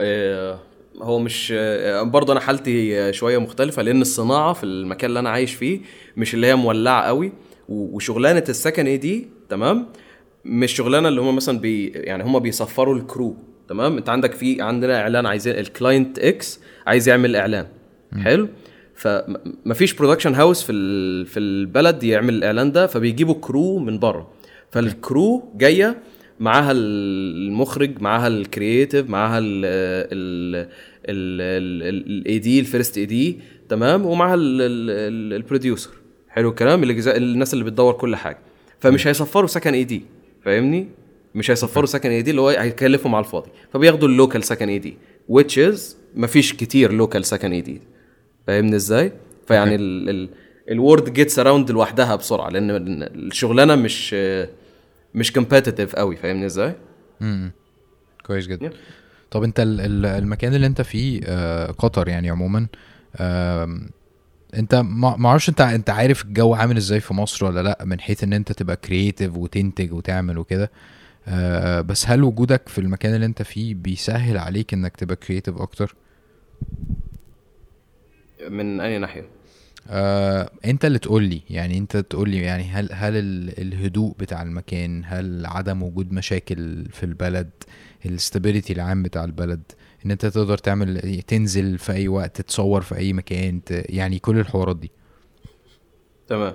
آه، 0.00 0.58
هو 1.02 1.18
مش 1.18 1.52
آه، 1.56 2.02
برضه 2.02 2.32
أنا 2.32 2.40
حالتي 2.40 3.00
آه، 3.00 3.10
شوية 3.10 3.38
مختلفة 3.38 3.82
لأن 3.82 4.00
الصناعة 4.00 4.52
في 4.52 4.64
المكان 4.64 5.08
اللي 5.08 5.20
أنا 5.20 5.30
عايش 5.30 5.54
فيه 5.54 5.80
مش 6.16 6.34
اللي 6.34 6.46
هي 6.46 6.54
مولعة 6.54 7.02
قوي. 7.06 7.32
وشغلانة 7.68 8.44
ال 8.48 8.86
second 8.86 8.96
AD؟ 8.96 9.28
تمام؟ 9.48 9.86
مش 10.44 10.72
شغلانة 10.72 11.08
اللي 11.08 11.20
هم 11.20 11.36
مثلا 11.36 11.58
بي 11.58 11.86
يعني 11.88 12.22
هم 12.24 12.38
بيسفروا 12.38 12.96
ال 12.96 13.04
crew 13.04 13.36
تمام؟ 13.68 13.96
انت 13.96 14.08
عندك 14.08 14.32
في 14.32 14.62
عندنا 14.62 15.00
إعلان 15.00 15.26
عايزين 15.26 15.54
ال 15.58 15.67
client 15.67 16.18
X 16.18 16.60
عايز 16.86 17.08
يعمل 17.08 17.36
إعلان 17.36 17.66
حلو؟ 18.22 18.48
فمفيش 18.94 19.92
production 19.94 20.34
house 20.34 20.62
في 20.62 20.72
ال- 20.72 21.26
في 21.26 21.40
البلد 21.40 22.02
يعمل 22.04 22.34
الإعلان 22.34 22.72
ده 22.72 22.86
فبيجيبوا 22.86 23.34
crew 23.40 23.78
من 23.78 23.98
بره. 23.98 24.30
فال 24.70 24.97
crew 24.97 25.52
جاية 25.56 25.98
معاها 26.40 26.72
المخرج 26.74 28.00
معاها 28.02 28.26
ال 28.28 28.37
creative 28.37 29.10
معاها 29.10 29.38
ال 31.08 32.38
AD 32.38 32.60
ال 32.60 32.98
first 32.98 33.06
AD 33.06 33.38
تمام؟ 33.68 34.06
ومعاها 34.06 34.34
ال 34.38 34.55
producer 34.55 35.90
حلو 36.28 36.48
الكلام؟ 36.50 36.82
الناس 37.06 37.54
اللي 37.54 37.64
بتدور 37.64 37.92
كل 37.92 38.16
حاجة. 38.16 38.38
فمش 38.80 39.06
هيسفروا 39.06 39.46
second 39.46 39.74
AD 39.74 40.02
فاهمني 40.44 40.88
مش 41.34 41.50
هيسفروا 41.50 41.86
second 41.86 42.10
AD 42.10 42.30
اللي 42.30 42.40
هو 42.40 42.48
هيكلفهم 42.48 43.14
على 43.14 43.24
الفاضي 43.24 43.50
فبياخدوا 43.72 44.08
ال 44.08 44.44
local 44.44 44.68
second 44.68 44.78
AD 44.78 44.96
which 45.32 45.56
is 45.72 45.80
مفيش 46.16 46.52
كتير 46.52 46.92
local 46.92 47.24
second 47.24 47.52
AD 47.52 47.80
فاهمني 48.46 48.76
إزاي؟ 48.76 49.12
فيعني 49.48 49.74
ال 49.74 50.10
ال 50.10 50.28
ال 50.70 50.78
word 50.78 51.12
gets 51.12 51.38
around 51.38 51.70
لوحدها 51.70 52.16
بسرعة 52.16 52.48
لأن 52.50 52.70
الشغلانة 53.02 53.74
مش 53.74 54.14
مش 55.14 55.32
competitive 55.38 55.94
قوي 55.96 56.16
فاهمني 56.16 56.46
إزاي؟ 56.46 56.74
امم 57.22 57.52
كويس 58.26 58.46
جدا 58.46 58.70
Yeah. 58.70 58.74
طب 59.30 59.42
أنت 59.42 59.60
ال- 59.60 59.80
ال- 59.80 60.06
المكان 60.06 60.54
اللي 60.54 60.66
أنت 60.66 60.82
فيه 60.82 61.20
آه، 61.24 61.70
قطر 61.70 62.08
يعني 62.08 62.30
عموما 62.30 62.66
انت 64.58 64.74
ما 64.74 65.26
أعرفش 65.28 65.48
انت 65.48 65.60
انت 65.60 65.90
عارف 65.90 66.24
الجو 66.24 66.54
عامل 66.54 66.76
إزاي 66.76 67.00
في 67.00 67.14
مصر 67.14 67.44
ولا 67.46 67.62
لأ 67.62 67.78
من 67.84 68.00
حيث 68.00 68.24
ان 68.24 68.32
انت 68.32 68.52
تبقى 68.52 68.76
creative 68.76 69.36
وتنتج 69.36 69.92
وتعمل 69.92 70.38
وكده 70.38 70.70
آه، 71.28 71.80
بس 71.80 72.06
هل 72.08 72.24
وجودك 72.24 72.68
في 72.68 72.78
المكان 72.78 73.14
اللي 73.14 73.26
انت 73.26 73.42
فيه 73.42 73.74
بيسهل 73.74 74.38
عليك 74.38 74.74
انك 74.74 74.96
تبقى 74.96 75.16
creative 75.16 75.56
أكتر 75.56 75.94
من 78.50 78.80
أي 78.80 78.98
ناحية؟ 78.98 79.24
آه، 79.90 80.50
انت 80.64 80.84
اللي 80.84 80.98
تقول 80.98 81.22
لي 81.24 81.42
يعني 81.50 81.78
انت 81.78 81.96
تقول 81.96 82.30
لي 82.30 82.38
يعني 82.42 82.64
هل 82.64 82.88
هل 82.92 83.16
ال- 83.16 83.60
الهدوء 83.60 84.14
بتاع 84.18 84.42
المكان 84.42 85.02
هل 85.06 85.46
عدم 85.46 85.82
وجود 85.82 86.12
مشاكل 86.12 86.84
في 86.92 87.02
البلد 87.06 87.50
ال 88.06 88.13
stability 88.13 88.72
العام 88.72 89.02
بتاع 89.02 89.24
البلد 89.24 89.62
إن 90.06 90.10
أنت 90.10 90.26
تقدر 90.26 90.58
تعمل 90.58 91.22
تنزل 91.26 91.78
في 91.78 91.92
أي 91.92 92.08
وقت 92.08 92.40
تصور 92.40 92.80
في 92.80 92.96
أي 92.96 93.12
مكان 93.12 93.60
يعني 93.70 94.18
كل 94.18 94.38
الحوارات 94.38 94.76
دي. 94.76 94.90
تمام. 96.28 96.54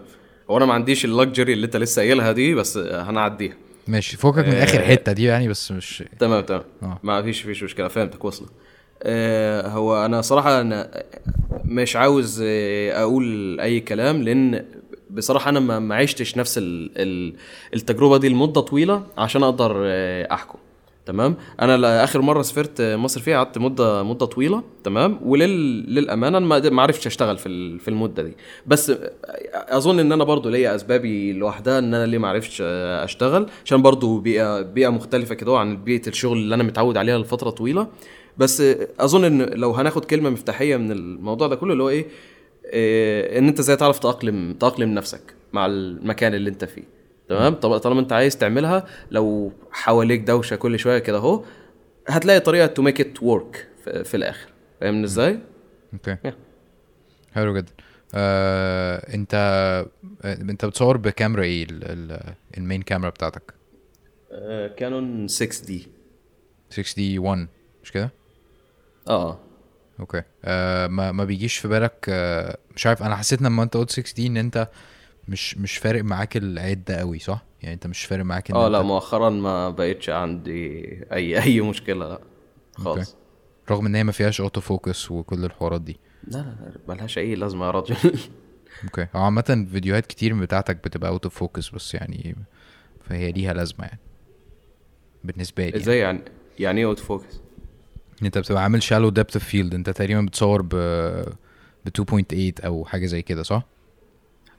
هو 0.49 0.57
أنا 0.57 0.65
ما 0.65 0.73
عنديش 0.73 1.05
اللكجري 1.05 1.53
اللي 1.53 1.65
أنت 1.65 1.75
لسه 1.77 2.01
قايلها 2.01 2.31
دي 2.31 2.55
بس 2.55 2.77
هنعديها. 2.77 3.53
ماشي. 3.87 4.17
فوقك 4.17 4.47
من 4.47 4.53
آخر 4.53 4.79
آه. 4.79 4.83
حتة 4.85 5.11
دي 5.11 5.23
يعني 5.23 5.47
بس 5.47 5.71
مش 5.71 6.03
تمام 6.19 6.43
تمام. 6.43 6.63
آه. 6.83 6.99
ما 7.03 7.21
فيش 7.21 7.41
فيش 7.41 7.63
مشكلة. 7.63 7.87
فهمتك 7.87 8.25
وصلت. 8.25 8.49
آه 9.03 9.67
هو 9.67 10.05
أنا 10.05 10.21
صراحة 10.21 10.61
أنا 10.61 11.03
مش 11.65 11.95
عاوز 11.95 12.43
آه، 12.45 13.01
أقول 13.01 13.59
أي 13.59 13.79
كلام 13.79 14.23
لأن 14.23 14.65
بصراحة 15.09 15.49
أنا 15.49 15.59
ما 15.59 15.79
ما 15.79 15.95
عشتش 15.95 16.37
نفس 16.37 16.57
ال 16.57 16.91
ال 16.97 17.33
التجربة 17.73 18.17
دي 18.17 18.29
لمدة 18.29 18.61
طويلة 18.61 19.03
عشان 19.17 19.43
أقدر 19.43 19.81
آه، 19.85 20.33
أحكم. 20.33 20.59
تمام؟ 21.09 21.35
أنا 21.61 22.03
آخر 22.03 22.21
مرة 22.21 22.41
سافرت 22.41 22.81
مصر 22.81 23.21
فيها 23.21 23.37
قعدت 23.37 23.57
مده 23.57 24.03
مدة 24.03 24.25
طويلة 24.25 24.63
تمام؟ 24.83 25.19
وللامانه 25.23 26.37
أنا 26.37 26.69
ما 26.69 26.81
عرفتش 26.81 27.07
أشتغل 27.07 27.37
في 27.37 27.79
في 27.79 27.87
المدة 27.87 28.23
دي. 28.23 28.33
بس 28.67 28.93
أظن 29.53 29.99
إن 29.99 30.11
أنا 30.11 30.23
برضو 30.23 30.49
ليا 30.49 30.75
أسبابي 30.75 31.33
لوحدها 31.33 31.79
إن 31.79 31.93
أنا 31.93 32.05
ليه 32.05 32.17
ما 32.17 32.27
عرفتش 32.27 32.61
أشتغل 32.61 33.47
عشان 33.65 33.81
برضو 33.81 34.19
بيئه 34.19 34.61
بيئة 34.61 34.89
مختلفة 34.89 35.35
كده 35.35 35.57
عن 35.57 35.83
بيئة 35.83 36.07
الشغل 36.07 36.37
اللي 36.37 36.55
أنا 36.55 36.63
متعود 36.63 36.97
عليها 36.97 37.17
لفترة 37.17 37.49
طويلة. 37.49 37.87
بس 38.37 38.63
أظن 38.99 39.23
إن 39.25 39.41
لو 39.41 39.71
هناخد 39.71 40.05
كلمة 40.05 40.29
مفتاحية 40.29 40.77
من 40.77 40.91
الموضوع 40.91 41.47
ده 41.47 41.55
كله 41.55 41.73
اللي 41.73 41.83
هو 41.83 41.89
إيه, 41.89 42.07
إيه 42.65 43.39
إن 43.39 43.47
أنت 43.47 43.59
إزاي 43.59 43.75
تعرف 43.75 43.99
تاقلم 43.99 44.53
تأقلم 44.59 44.89
نفسك 44.93 45.33
مع 45.53 45.65
المكان 45.65 46.33
اللي 46.33 46.49
أنت 46.49 46.65
فيه. 46.65 46.98
تمام؟ 47.29 47.53
طب 47.55 47.77
طالما 47.77 47.99
انت 47.99 48.13
عايز 48.13 48.37
تعملها 48.37 48.85
لو 49.11 49.51
حواليك 49.71 50.21
دوشة 50.21 50.55
كل 50.55 50.79
شوية 50.79 50.99
كده 50.99 51.17
اهو 51.17 51.43
هتلاقي 52.07 52.39
طريقة 52.39 52.65
to 52.67 52.81
make 52.81 53.01
it 53.01 53.23
work 53.23 53.67
في 54.03 54.17
الآخر. 54.17 54.49
فاهمني 54.81 55.03
إزاي؟ 55.05 55.39
Okay. 55.93 56.17
Yeah. 56.27 56.33
حلو 57.33 57.57
جدا. 57.57 57.71
آه، 58.15 59.13
انت 59.15 59.33
انت 60.25 60.65
بتصور 60.65 60.97
بكاميرا 60.97 61.43
إيه 61.43 61.63
ال- 61.63 61.69
ال- 61.83 62.33
ال 62.57 62.62
main 62.62 62.81
كاميرا 62.81 63.09
بتاعتك؟ 63.09 63.53
Canon 64.77 65.27
6D 65.27 65.87
6D 66.69 67.19
1 67.19 67.47
مش 67.83 67.91
كده؟ 67.91 68.09
آه. 69.07 69.39
Okay. 69.99 70.21
آه 70.45 70.87
ما 70.87 71.11
ما 71.11 71.23
بيجيش 71.25 71.57
في 71.57 71.67
بالك 71.67 72.05
آه 72.09 72.57
مش 72.75 72.87
عارف 72.87 73.03
أنا 73.03 73.15
حسيت 73.15 73.41
لما 73.41 73.63
انت 73.63 73.77
قلت 73.77 73.91
6D 73.91 74.27
ان 74.27 74.37
انت 74.37 74.67
مش 75.29 75.57
مش 75.57 75.77
فارق 75.77 76.03
معاك 76.03 76.37
العيد 76.37 76.83
ده 76.83 76.95
قوي 76.95 77.19
صح؟ 77.19 77.45
يعني 77.61 77.73
انت 77.75 77.87
مش 77.87 78.05
فارق 78.05 78.23
معاك 78.25 78.51
آه 78.51 78.65
انت 78.65 78.71
لا 78.71 78.81
مؤخرا 78.81 79.29
ما 79.29 79.69
بقتش 79.69 80.09
عندي 80.09 80.83
أي 81.11 81.39
أي 81.43 81.61
مشكلة 81.61 82.19
خالص. 82.75 83.15
رغم 83.71 83.85
إن 83.85 83.95
هي 83.95 84.03
ما 84.03 84.11
فيهاش 84.11 84.41
auto 84.41 84.61
focus 84.61 85.11
وكل 85.11 85.45
الحوارات 85.45 85.81
دي. 85.81 85.99
لا 86.27 86.37
لا 86.37 86.71
ملهاش 86.87 87.17
أي 87.17 87.35
لازمة 87.35 87.65
يا 87.65 87.71
راجل 87.71 87.95
Okay. 88.83 89.07
هو 89.15 89.21
عامة 89.21 89.67
فيديوهات 89.71 90.05
كتير 90.05 90.33
بتاعتك 90.41 90.75
بتبقى 90.83 91.09
out 91.09 91.29
of 91.29 91.41
focus 91.41 91.69
بس 91.69 91.93
يعني 91.93 92.35
فهي 93.09 93.31
ليها 93.31 93.53
لازمة 93.53 93.85
يعني. 93.85 93.99
بالنسبة 95.23 95.63
لي 95.63 95.69
يعني. 95.69 95.81
إزاي 95.81 95.97
يعني؟ 95.99 96.21
يعني 96.59 96.79
إيه 96.81 96.85
out 96.87 96.99
of 96.99 97.09
focus 97.09 97.35
إن 98.21 98.25
أنت 98.25 98.37
بتبقى 98.37 98.63
عامل 98.63 98.83
shallow 98.83 99.09
depth 99.09 99.35
of 99.35 99.45
field 99.45 99.73
أنت 99.73 99.89
تقريبا 99.89 100.21
بتصور 100.21 100.61
ب 100.61 100.75
ب 101.85 101.89
2.8 101.89 102.65
أو 102.65 102.85
حاجة 102.85 103.05
زي 103.05 103.21
كده 103.21 103.43
صح؟ 103.43 103.63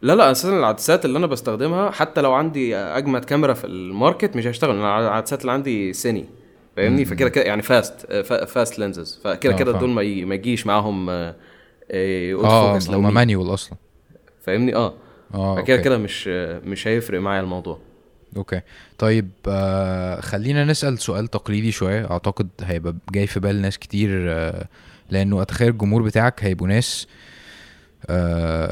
لا 0.02 0.12
لا 0.14 0.30
أساسا 0.30 0.58
العدسات 0.58 1.04
اللي 1.04 1.18
أنا 1.18 1.26
بستخدمها 1.26 1.90
حتى 1.90 2.20
لو 2.20 2.32
عندي 2.32 2.76
أجمد 2.76 3.24
كاميرا 3.24 3.54
في 3.54 3.66
ال 3.66 3.76
market 3.76 4.36
مش 4.36 4.46
هشتغل 4.46 4.70
أنا 4.70 5.00
العدسات 5.00 5.40
اللي 5.40 5.52
عندي 5.52 5.92
cine 5.92 6.24
فاهمني؟ 6.76 7.04
فكده 7.04 7.28
كده 7.28 7.44
يعني 7.44 7.62
fast 7.62 8.12
fast 8.22 8.78
lenses 8.78 9.20
فكده 9.24 9.54
آه، 9.54 9.56
كده. 9.56 9.72
دول 9.72 9.90
ما 9.90 10.02
يجيش 10.34 10.66
معاهم 10.66 11.10
آه، 11.10 11.34
آه، 11.90 12.34
آه 12.44 12.72
focus 12.72 12.90
لو. 12.90 13.00
manual 13.00 13.54
أصلا. 13.54 13.78
فاهمني؟ 14.46 14.74
آه. 14.74 14.94
آه 15.34 15.58
okay. 15.58 15.78
كده 15.78 15.98
مش 15.98 16.24
آه، 16.28 16.60
مش 16.64 16.88
هيفرق 16.88 17.20
معايا 17.20 17.40
الموضوع. 17.40 17.78
okay. 18.36 18.60
طيب 18.98 19.30
آه 19.48 20.20
خلينا 20.20 20.64
نسأل 20.64 20.98
سؤال 20.98 21.28
تقليدي 21.28 21.72
شوية. 21.72 22.10
أعتقد 22.10 22.48
هيبقى 22.60 22.94
جاي 23.12 23.26
في 23.26 23.40
بال 23.40 23.62
ناس 23.62 23.78
كتير 23.78 24.10
آه 24.32 24.68
لأنه 25.10 25.42
أتخيل 25.42 25.68
الجمهور 25.68 26.02
بتاعك 26.02 26.44
هيبقوا 26.44 26.68
ناس 26.68 27.06
آه 27.06 27.29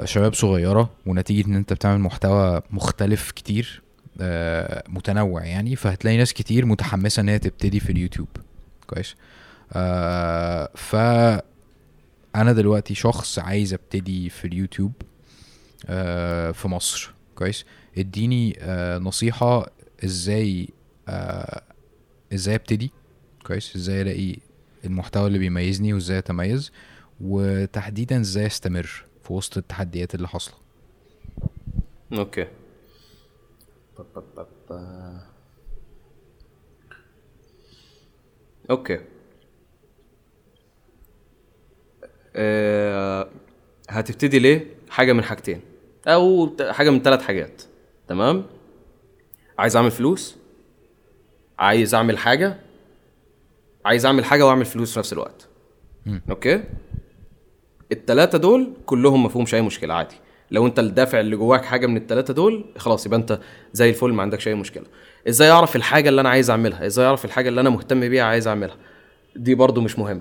شباب 0.05 0.35
صغيرة 0.35 0.91
ونتيجة 1.07 1.47
إن 1.47 1.55
أنت 1.55 1.73
بتعمل 1.73 2.01
محتوى 2.01 2.63
مختلف 2.71 3.31
كتير 3.31 3.83
آه 4.21 4.85
متنوع 4.89 5.45
يعني 5.45 5.77
فهتلاقي 5.77 6.17
ناس 6.17 6.33
كتير 6.33 6.67
متحمسة 6.67 7.21
إن 7.21 7.29
هي 7.29 7.39
تبتدي 7.39 7.81
في 7.81 7.93
اليوتيوب. 7.93 8.29
كويس؟ 8.87 9.15
آه 9.73 10.71
ف 10.75 10.97
أنا 12.37 12.53
دلوقتي 12.53 12.95
شخص 12.95 13.39
عايز 13.39 13.73
أبتدي 13.75 14.29
في 14.31 14.47
اليوتيوب 14.47 14.93
آه 15.87 16.51
في 16.51 16.69
مصر. 16.69 17.15
كويس؟ 17.35 17.65
اديني 17.99 18.59
آه 18.61 18.99
نصيحة 18.99 19.67
إزاي 20.05 20.69
آه 21.09 21.63
إزاي 22.35 22.55
أبتدي. 22.55 22.91
كويس؟ 23.47 23.77
إزاي 23.77 24.03
ألاقي 24.03 24.37
المحتوى 24.85 25.27
اللي 25.27 25.39
بيميزني 25.39 25.93
وإزاي 25.95 26.19
أتميز 26.19 26.73
وتحديدا 27.21 28.21
إزاي 28.21 28.47
أستمر. 28.47 29.05
في 29.29 29.35
وسط 29.35 29.57
التحديات 29.57 30.15
اللي 30.15 30.29
حاصلة. 30.29 30.55
أوكي. 32.13 32.47
أوكي. 38.71 39.01
آه، 42.37 43.31
هتبتدي 43.91 44.39
ليه؟ 44.39 44.67
حاجة 44.91 45.13
من 45.13 45.23
حاجتين. 45.23 45.61
أو 46.07 46.57
حاجة 46.71 46.91
من 46.91 47.03
ثلاث 47.03 47.23
حاجات. 47.23 47.63
تمام؟ 48.09 48.47
عايز 49.59 49.77
أعمل 49.77 49.91
فلوس؟ 49.91 50.37
عايز 51.59 51.95
أعمل 51.95 52.19
حاجة؟ 52.19 52.61
عايز 53.85 54.07
أعمل 54.07 54.25
حاجة 54.25 54.47
وأعمل 54.47 54.65
فلوس 54.65 54.93
في 54.93 54.99
نفس 54.99 55.13
الوقت. 55.13 55.49
okay؟ 56.31 56.65
التلاتة 57.93 58.39
دول 58.39 58.71
كلهم 58.87 59.23
ما 59.23 59.29
فيهمش 59.29 59.55
أي 59.55 59.63
مشكلة 59.63 59.95
عادي. 59.95 60.15
لو 60.51 60.67
أنت 60.67 60.79
الدافع 60.79 61.21
اللي 61.21 61.37
جواك 61.37 61.65
حاجة 61.65 61.87
من 61.87 61.97
التلاتة 61.97 62.35
دول 62.35 62.65
خلاص 62.79 63.07
يبقى 63.07 63.19
أنت 63.19 63.39
زي 63.73 63.89
الفل 63.91 64.13
ما 64.13 64.23
عندكش 64.23 64.49
أي 64.49 64.55
مشكلة. 64.55 64.85
إزاي 65.29 65.51
أعرف 65.51 65.77
الحاجة 65.77 66.09
اللي 66.09 66.21
أنا 66.21 66.29
عايز 66.29 66.51
أعملها؟ 66.51 66.87
إزاي 66.87 67.07
أعرف 67.07 67.25
الحاجة 67.25 67.49
اللي 67.49 67.61
أنا 67.61 67.71
مهتم 67.71 68.09
بيها 68.09 68.25
عايز 68.25 68.49
أعملها؟ 68.49 68.77
دي 69.37 69.55
برضو 69.55 69.81
مش 69.81 69.99
مهمة 69.99 70.21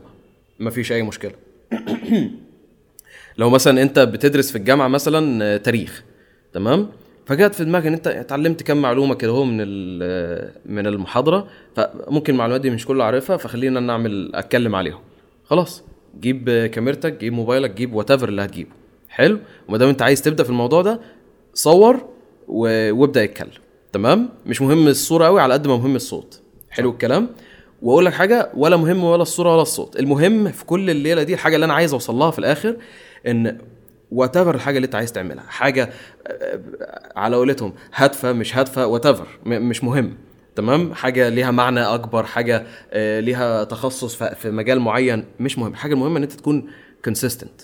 ما 0.60 0.69
فيش 0.69 0.91
أي 0.91 1.03
مشكلة. 1.03 1.31
لو 3.38 3.49
مثلا 3.49 3.81
أنت 3.81 3.99
بتدرس 3.99 4.52
في 4.52 4.57
الجامعة 4.57 4.88
مثلا 4.88 5.45
آه، 5.45 5.57
تاريخ 5.57 6.03
تمام؟ 6.53 6.89
فجات 7.26 7.56
في 7.56 7.65
دماغك 7.65 7.85
إن 7.85 7.94
أنت 7.94 8.07
اتعلمت 8.07 8.64
كام 8.64 8.81
معلومة 8.81 9.15
كده 9.15 9.31
هو 9.31 9.44
من 9.45 9.57
ال- 9.61 10.52
من 10.65 10.88
المحاضرة 10.88 11.48
فممكن 11.76 12.34
المعلومات 12.34 12.61
دي 12.61 12.69
مش 12.69 12.85
كله 12.85 13.03
عارفها 13.03 13.38
فخلينا 13.38 13.80
نعمل 13.80 14.31
أتكلم 14.35 14.76
عليهم. 14.76 14.99
خلاص. 15.45 15.84
جيب 16.19 16.49
آه، 16.49 16.68
كاميرتك 16.68 17.19
جيب 17.19 17.34
موبايلك 17.34 17.72
جيب 17.72 17.94
وات 17.94 18.11
اللي 18.11 18.41
هتجيبه. 18.41 18.69
حلو؟ 19.10 19.39
وما 19.68 19.77
دام 19.77 19.89
انت 19.89 20.02
عايز 20.02 20.22
تبدأ 20.22 20.44
في 20.44 20.49
الموضوع 20.49 20.81
ده 20.81 20.99
صور 21.53 22.06
و... 22.48 22.91
وابدأ 22.94 23.23
اتكلم. 23.23 23.49
تمام؟ 23.94 24.30
مش 24.45 24.61
مهم 24.61 24.88
الصورة 24.88 25.26
قوي 25.26 25.41
على 25.41 25.53
قد 25.53 25.68
ما 25.68 25.77
مهم 25.77 25.95
الصوت. 25.95 26.41
حلو 26.69 26.89
الكلام؟ 26.89 27.30
وأقول 27.81 28.06
لك 28.06 28.14
حاجة 28.14 28.52
ولا 28.53 28.77
مهم 28.77 29.03
ولا 29.03 29.22
الصورة 29.22 29.52
ولا 29.53 29.61
الصوت. 29.61 29.99
المهم 29.99 30.52
في 30.52 30.65
كل 30.65 30.89
الليلة 30.89 31.23
دي 31.23 31.34
الحاجة 31.34 31.56
اللي 31.56 31.65
أنا 31.65 31.73
عايز 31.73 31.94
أوصل 31.94 32.15
لها 32.15 32.31
في 32.31 32.39
الآخر 32.39 32.76
إن 33.27 33.57
وات 34.11 34.38
الحاجة 34.38 34.76
اللي 34.77 34.85
أنت 34.85 34.95
عايز 34.95 35.11
تعملها 35.11 35.44
حاجة 35.48 35.89
آه، 36.27 36.60
على 37.15 37.35
قولتهم 37.35 37.73
هادفة 37.95 38.34
مش 38.34 38.57
هادفة 38.57 38.88
وات 38.88 39.18
مش 39.45 39.84
مهم. 39.84 40.18
تمام؟ 40.57 40.93
حاجة 40.93 41.29
ليها 41.29 41.51
معنى 41.51 41.79
أكبر 41.79 42.23
حاجة 42.23 42.65
آه، 42.91 43.19
ليها 43.19 43.63
تخصص 43.63 44.15
في 44.23 44.51
مجال 44.51 44.79
معين 44.79 45.23
مش 45.39 45.57
مهم. 45.57 45.75
حاجة 45.75 45.93
المهمه 45.93 46.17
إن 46.17 46.23
أنت 46.23 46.34
تكون 46.34 46.67
consistent 47.05 47.61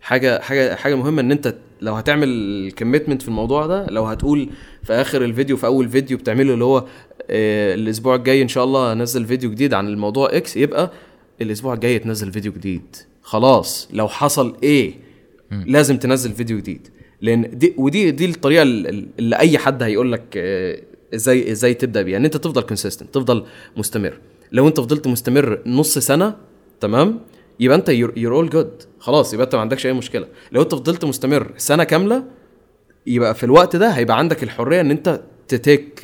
حاجة 0.00 0.40
حاجة 0.40 0.74
حاجة 0.74 0.94
مهمة 0.94 1.22
إن 1.22 1.32
أنت 1.32 1.54
لو 1.80 1.94
هتعمل 1.94 2.72
commitment 2.78 3.22
في 3.22 3.28
الموضوع 3.28 3.66
ده 3.66 3.86
لو 3.86 4.04
هتقول 4.04 4.48
في 4.82 4.92
آخر 4.92 5.24
الفيديو 5.24 5.56
في 5.56 5.66
أول 5.66 5.88
فيديو 5.88 6.18
بتعمله 6.18 6.54
اللي 6.54 6.64
هو 6.64 6.84
آه، 7.30 7.74
الأسبوع 7.74 8.14
الجاي 8.14 8.42
إن 8.42 8.48
شاء 8.48 8.64
الله 8.64 8.92
هنزل 8.92 9.24
فيديو 9.26 9.50
جديد 9.50 9.74
عن 9.74 9.88
الموضوع 9.88 10.28
X 10.36 10.56
يبقى 10.56 10.90
الأسبوع 11.42 11.74
الجاي 11.74 11.98
تنزل 11.98 12.32
فيديو 12.32 12.52
جديد. 12.52 12.96
خلاص 13.22 13.88
لو 13.92 14.08
حصل 14.08 14.56
إيه 14.62 14.94
لازم 15.50 15.96
تنزل 15.96 16.32
فيديو 16.32 16.58
جديد. 16.58 16.88
لأن 17.20 17.58
دي 17.58 17.74
ودي 17.78 18.10
دي 18.10 18.24
الطريقة 18.24 18.62
ال- 18.62 19.08
اللي 19.18 19.36
أي 19.36 19.58
حد 19.58 19.82
هيقول 19.82 20.12
لك 20.12 20.22
آه، 20.36 20.78
إزاي 21.14 21.52
إزاي 21.52 21.74
تبدأ 21.74 22.02
بيها؟ 22.02 22.16
إن 22.16 22.24
أنت 22.24 22.36
تفضل 22.36 22.62
consistent 22.62 23.14
تفضل 23.14 23.44
مستمر. 23.76 24.18
لو 24.52 24.68
أنت 24.68 24.80
فضلت 24.80 25.06
مستمر 25.06 25.62
نص 25.66 25.98
سنة 25.98 26.36
تمام؟ 26.80 27.20
يبقى 27.60 27.76
أنت 27.76 27.88
you're 27.88 28.34
all 28.34 28.50
good 28.50 28.82
خلاص 28.98 29.34
يبقى 29.34 29.44
أنت 29.44 29.54
ما 29.54 29.60
عندكش 29.60 29.86
أي 29.86 29.92
مشكلة. 29.92 30.26
لو 30.52 30.62
أنت 30.62 30.74
فضلت 30.74 31.04
مستمر 31.04 31.52
سنة 31.56 31.84
كاملة 31.84 32.24
يبقى 33.06 33.34
في 33.34 33.44
الوقت 33.44 33.76
ده 33.76 33.88
هيبقى 33.88 34.18
عندك 34.18 34.42
الحرية 34.42 34.80
إن 34.80 34.90
أنت 34.90 35.20
ت 35.48 35.58
take 35.58 36.00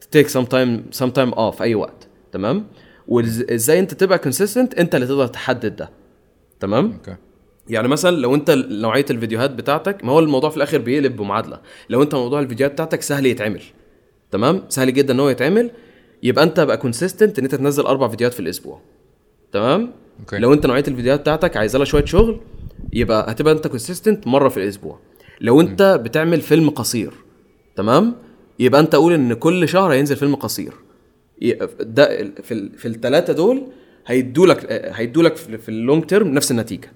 ت 0.00 0.06
take 0.06 0.28
some 0.28 0.44
time 0.44 0.84
some 0.90 1.10
time 1.10 1.32
off 1.32 1.62
أي 1.62 1.74
وقت. 1.74 2.08
تمام؟ 2.32 2.66
وازاي 3.08 3.78
أنت 3.78 3.94
تبقى 3.94 4.18
consistent 4.18 4.74
أنت 4.74 4.94
اللي 4.94 5.06
تقدر 5.06 5.26
تحدد 5.26 5.76
ده. 5.76 5.90
تمام؟ 6.60 6.92
okay. 6.92 7.16
يعني 7.68 7.88
مثلا 7.88 8.16
لو 8.16 8.34
أنت 8.34 8.50
نوعية 8.50 9.04
الفيديوهات 9.10 9.50
بتاعتك 9.50 10.04
ما 10.04 10.12
هو 10.12 10.18
الموضوع 10.18 10.50
في 10.50 10.56
الآخر 10.56 10.78
بيقلب 10.78 11.16
بمعادلة. 11.16 11.60
لو 11.90 12.02
أنت 12.02 12.14
موضوع 12.14 12.40
الفيديوهات 12.40 12.72
بتاعتك 12.72 13.02
سهل 13.02 13.26
يتعمل. 13.26 13.62
تمام؟ 14.32 14.62
سهل 14.68 14.94
جدا 14.94 15.14
إن 15.14 15.20
هو 15.20 15.28
يتعمل. 15.28 15.70
يبقى 16.22 16.44
أنت 16.44 16.60
بقى 16.60 16.76
consistent 16.76 17.38
إن 17.38 17.44
أنت 17.44 17.54
تنزل 17.54 17.82
أربع 17.82 18.08
فيديوهات 18.08 18.34
في 18.34 18.40
الأسبوع. 18.40 18.80
تمام؟ 19.52 19.92
okay. 20.20 20.38
لو 20.38 20.52
أنت 20.52 20.66
نوعية 20.66 20.84
الفيديوهات 20.88 21.20
بتاعتك 21.20 21.56
عايزة 21.56 21.78
لها 21.78 21.84
شوية 21.84 22.04
شغل 22.04 22.40
يبقى 22.92 23.32
هتبقى 23.32 23.52
أنت 23.54 23.66
consistent 23.66 24.26
مرة 24.26 24.48
في 24.48 24.56
الأسبوع. 24.56 24.98
لو 25.40 25.60
أنت 25.60 26.00
بتعمل 26.04 26.40
فيلم 26.40 26.70
قصير 26.70 27.12
تمام؟ 27.76 28.14
يبقى 28.58 28.80
أنت 28.80 28.94
قول 28.94 29.12
إن 29.12 29.34
كل 29.34 29.68
شهر 29.68 29.92
هينزل 29.92 30.16
فيلم 30.16 30.34
قصير. 30.34 30.72
ده 31.80 32.30
في 32.42 32.70
في 32.76 32.88
الثلاثه 32.88 33.32
دول 33.32 33.62
هيدولك 34.06 34.72
هيدولك 34.72 35.36
في 35.36 35.58
في 35.58 35.68
ال 35.68 35.75
long 35.75 36.04
term 36.04 36.28
نفس 36.28 36.50
النتيجة. 36.50 36.92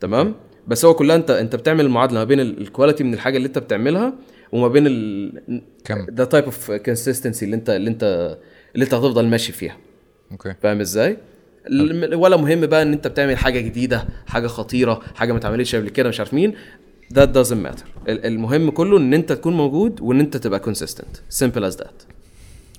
تمام؟ 0.00 0.34
بس 0.68 0.84
هو 0.84 0.94
كلها 0.94 1.16
أنت 1.16 1.30
أنت 1.30 1.56
بتعمل 1.56 1.88
معادله 1.88 2.18
ما 2.18 2.24
بين 2.24 2.40
ال- 2.40 2.60
ال 2.60 2.66
quality 2.66 3.04
من 3.04 3.14
الحاجة 3.14 3.36
اللي 3.36 3.48
أنت 3.48 3.58
بتعملها 3.58 4.12
وما 4.52 4.68
بين 4.68 4.86
ال 4.86 5.62
the 6.08 6.24
type 6.24 6.44
of 6.44 6.70
consistency 6.70 7.44
اللي 7.44 7.56
انت 7.56 7.70
اللي 7.70 7.90
انت 7.90 8.36
اللي 8.74 8.84
انت 8.84 8.94
هتفضل 8.94 9.26
ماشي 9.26 9.52
فيها. 9.52 9.76
okay. 10.32 10.54
فاهم 10.62 10.80
إزاي؟ 10.80 11.16
ولا 12.14 12.36
مهم 12.36 12.66
بقى 12.66 12.82
ان 12.82 12.92
انت 12.92 13.06
بتعمل 13.06 13.36
حاجة 13.36 13.60
جديدة 13.60 14.04
حاجة 14.26 14.46
خطيرة 14.46 15.00
حاجة 15.14 15.32
ما 15.32 15.38
اتعملتش 15.38 15.74
قبل 15.74 15.88
كده 15.88 16.08
مش 16.08 16.18
عارف 16.20 16.34
مين. 16.34 16.54
That 17.14 17.26
doesn't 17.36 17.66
matter. 17.66 17.84
ال- 18.08 18.26
المهم 18.26 18.70
كله 18.70 18.98
ان 18.98 19.14
انت 19.14 19.32
تكون 19.32 19.52
موجود 19.56 20.00
وان 20.00 20.20
انت 20.20 20.36
تبقى 20.36 20.60
consistent. 20.60 21.36
Simple 21.44 21.72
as 21.72 21.76
that. 21.76 22.06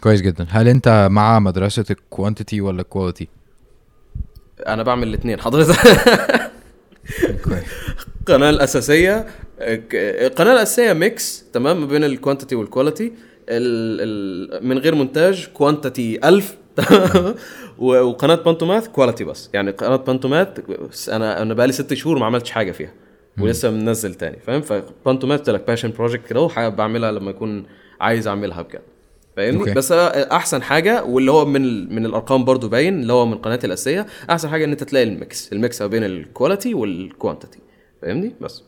كويس 0.02 0.22
جدا. 0.22 0.46
هل 0.50 0.68
انت 0.68 1.08
مع 1.12 1.40
مدرسة 1.40 1.86
ال 1.92 1.99
quantity 1.99 2.62
ولا 2.62 2.82
ال 2.82 2.87
quality 2.87 3.28
أنا 4.68 4.84
بعمل 4.84 5.08
الاثنين 5.08 5.40
حضرتك؟ 5.42 5.78
القناه 8.22 8.50
الأساسية 8.50 9.26
القناه 9.60 10.54
الأساسية 10.54 10.94
mix 10.94 11.46
تمام 11.54 11.82
ما 11.82 11.86
بين 11.88 12.04
ال 12.04 12.09
quantity 12.09 12.56
وال 12.56 12.67
quality 12.67 13.06
ال- 13.50 14.54
ال- 14.60 14.68
من 14.68 14.78
غير 14.78 14.96
مونتاج 14.96 15.48
quantity 15.54 16.20
1000 16.28 16.58
و- 17.78 18.02
وقناة 18.02 18.36
بانتوماث 18.36 18.88
quality 18.88 19.24
بس. 19.24 19.50
يعني 19.54 19.72
قناة 19.72 19.96
بانتوماث 19.96 20.48
أنا 21.10 21.42
أنا 21.42 21.54
بقالي 21.54 21.72
ست 21.74 21.94
شهور 21.94 22.20
ما 22.20 22.26
عملتش 22.26 22.52
حاجة 22.52 22.72
فيها. 22.72 22.94
ولسه 23.40 23.72
منزل 23.72 24.14
تاني 24.16 24.40
فاهم؟ 24.40 24.62
فبانتوماث 24.62 25.40
قلت 25.40 25.50
لك 25.50 25.68
passion 25.68 25.92
project 25.92 26.28
كده 26.28 26.48
بعملها 26.70 27.12
لما 27.12 27.30
يكون 27.32 27.66
عايز 28.02 28.28
أعملها 28.28 28.62
بجد. 28.62 28.82
فاهمني؟ 29.38 29.60
okay. 29.60 29.74
بس 29.74 29.92
أحسن 29.92 30.64
حاجة 30.64 31.04
واللي 31.04 31.32
هو 31.32 31.46
من 31.46 31.96
من 31.96 32.06
الأرقام 32.06 32.46
برضو 32.46 32.70
باين 32.70 33.00
اللي 33.02 33.14
هو 33.14 33.26
من 33.26 33.38
قناتي 33.38 33.68
الأساسية 33.68 34.06
أحسن 34.30 34.50
حاجة 34.50 34.66
إن 34.66 34.72
أنت 34.72 34.84
تلاقي 34.84 35.04
ال 35.04 35.16
mix 35.16 35.54
ال 35.54 35.61
mix 35.61 35.82
ما 35.82 35.88
بين 35.88 36.04
ال 36.04 36.12
quality 36.12 36.74
وال 36.74 36.91
quantity 36.91 37.60
فاهمني؟ 38.02 38.36
بس. 38.42 38.64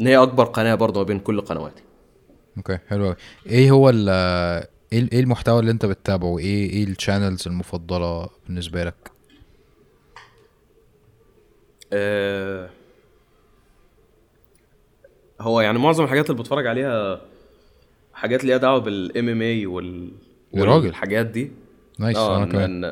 إن 0.00 0.06
هي 0.06 0.16
أكبر 0.16 0.44
قناة 0.44 0.74
برضو 0.74 1.00
ما 1.00 1.04
بين 1.06 1.18
كل 1.18 1.40
قنواتي. 1.40 1.82
okay 2.56 2.78
حلو 2.88 3.04
قوي 3.04 3.16
إيه 3.46 3.70
هو 3.70 3.90
ال 3.90 4.08
إيه 4.92 4.98
ال- 4.98 5.12
إيه 5.12 5.20
المحتوى 5.20 5.60
اللي 5.60 5.70
أنت 5.70 5.86
بتتابعه؟ 5.86 6.38
إيه 6.38 6.70
إيه 6.70 6.84
ال 6.84 6.91
channels 6.91 7.48
المفضلة 7.48 8.28
بالنسبة 8.46 8.84
لك؟ 8.84 9.10
آه، 11.92 12.68
هو 15.40 15.60
يعني 15.60 15.78
معظم 15.78 16.04
الحاجات 16.04 16.30
اللي 16.30 16.42
بتفرج 16.42 16.66
عليها 16.66 17.20
حاجات 18.14 18.44
ليها 18.44 18.56
دعوة 18.56 18.78
بال 18.78 19.28
MMA 19.28 19.66
وال 19.66 20.10
يا 20.54 20.64
راجل. 20.64 20.86
والحاجات 20.86 21.26
دي. 21.26 21.50
nice 21.98 22.16
آه 22.16 22.36
أنا 22.36 22.52
كمان. 22.52 22.82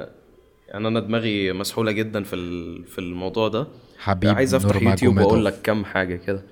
يعني 0.68 0.88
أنا 0.88 1.00
دماغي 1.00 1.52
مسحولة 1.52 1.92
جدا 1.92 2.22
في 2.22 2.36
في 2.84 2.98
الموضوع 2.98 3.48
ده. 3.48 3.66
حبيب 3.98 4.30
عايز 4.30 4.54
أفتح. 4.54 4.82
يوتيوب 4.82 5.18
وأقول 5.18 5.44
لك 5.44 5.54
كم 5.62 5.84
حاجة 5.84 6.16
كده. 6.16 6.42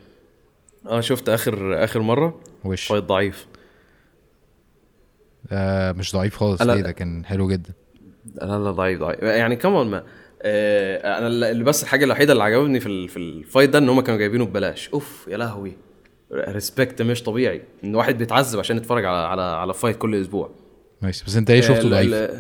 آه 0.86 1.00
شفت 1.00 1.28
اخر 1.28 1.84
آخر 1.84 2.00
مرة؟ 2.00 2.40
وش؟ 2.64 2.86
fight 2.86 3.04
ضعيف. 3.04 3.46
آه 5.52 5.92
مش 5.92 6.12
ضعيف 6.12 6.36
خالص 6.36 6.62
ليه؟ 6.62 6.80
ده 6.80 6.92
كان 6.92 7.24
حلو 7.24 7.48
جدا. 7.48 7.72
لا 8.34 8.44
لا 8.44 8.70
ضعيف 8.70 9.00
ضعيف. 9.00 9.22
يعني 9.22 9.56
كمان 9.56 9.86
ما 9.86 10.04
آه 10.42 11.18
أنا 11.18 11.26
اللي 11.26 11.64
بس 11.64 11.82
الحاجة 11.82 12.04
الوحيدة 12.04 12.32
اللي 12.32 12.44
عجبتني 12.44 12.80
في 12.80 13.08
في 13.08 13.16
ال 13.16 13.25
fight 13.25 13.70
ده 13.70 13.78
إن 13.78 13.88
هم 13.88 14.00
كانوا 14.00 14.18
جايبينه 14.18 14.44
ببلاش. 14.46 14.88
أوف 14.88 15.28
يا 15.30 15.36
لهوي. 15.36 15.72
respect 16.32 17.02
مش 17.02 17.22
طبيعي 17.22 17.62
إن 17.84 17.94
واحد 17.94 18.18
بيتعذب 18.18 18.58
عشان 18.58 18.76
يتفرج 18.76 19.04
على 19.04 19.18
على 19.18 19.42
على 19.42 19.74
fight 19.74 19.96
كل 19.96 20.20
أسبوع. 20.20 20.50
nice 21.02 21.22
بس 21.22 21.36
أنت 21.36 21.50
إيه 21.50 21.60
شفته 21.60 21.88
ضعيف 21.88 22.30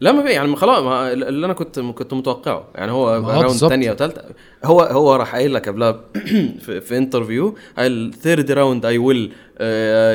لا 0.00 0.12
ما 0.12 0.22
في 0.22 0.28
يعني 0.28 0.56
خلاص 0.56 0.82
ما 0.82 1.12
اللي 1.12 1.46
أنا 1.46 1.54
كنت 1.54 1.80
كنت 1.80 2.14
متوقعه. 2.14 2.68
يعني 2.74 2.92
هو 2.92 3.08
round. 3.14 3.56
ثانية 3.56 3.92
وثالثه 3.92 4.22
هو 4.64 4.80
هو 4.80 5.14
راح 5.16 5.34
قايل 5.34 5.54
لك 5.54 5.68
قبلها 5.68 6.04
في, 6.64 6.80
في 6.80 6.96
interview 6.96 7.54
ال 7.78 7.90
third 7.90 8.50
round 8.50 8.86
I 8.86 8.98
will 8.98 9.32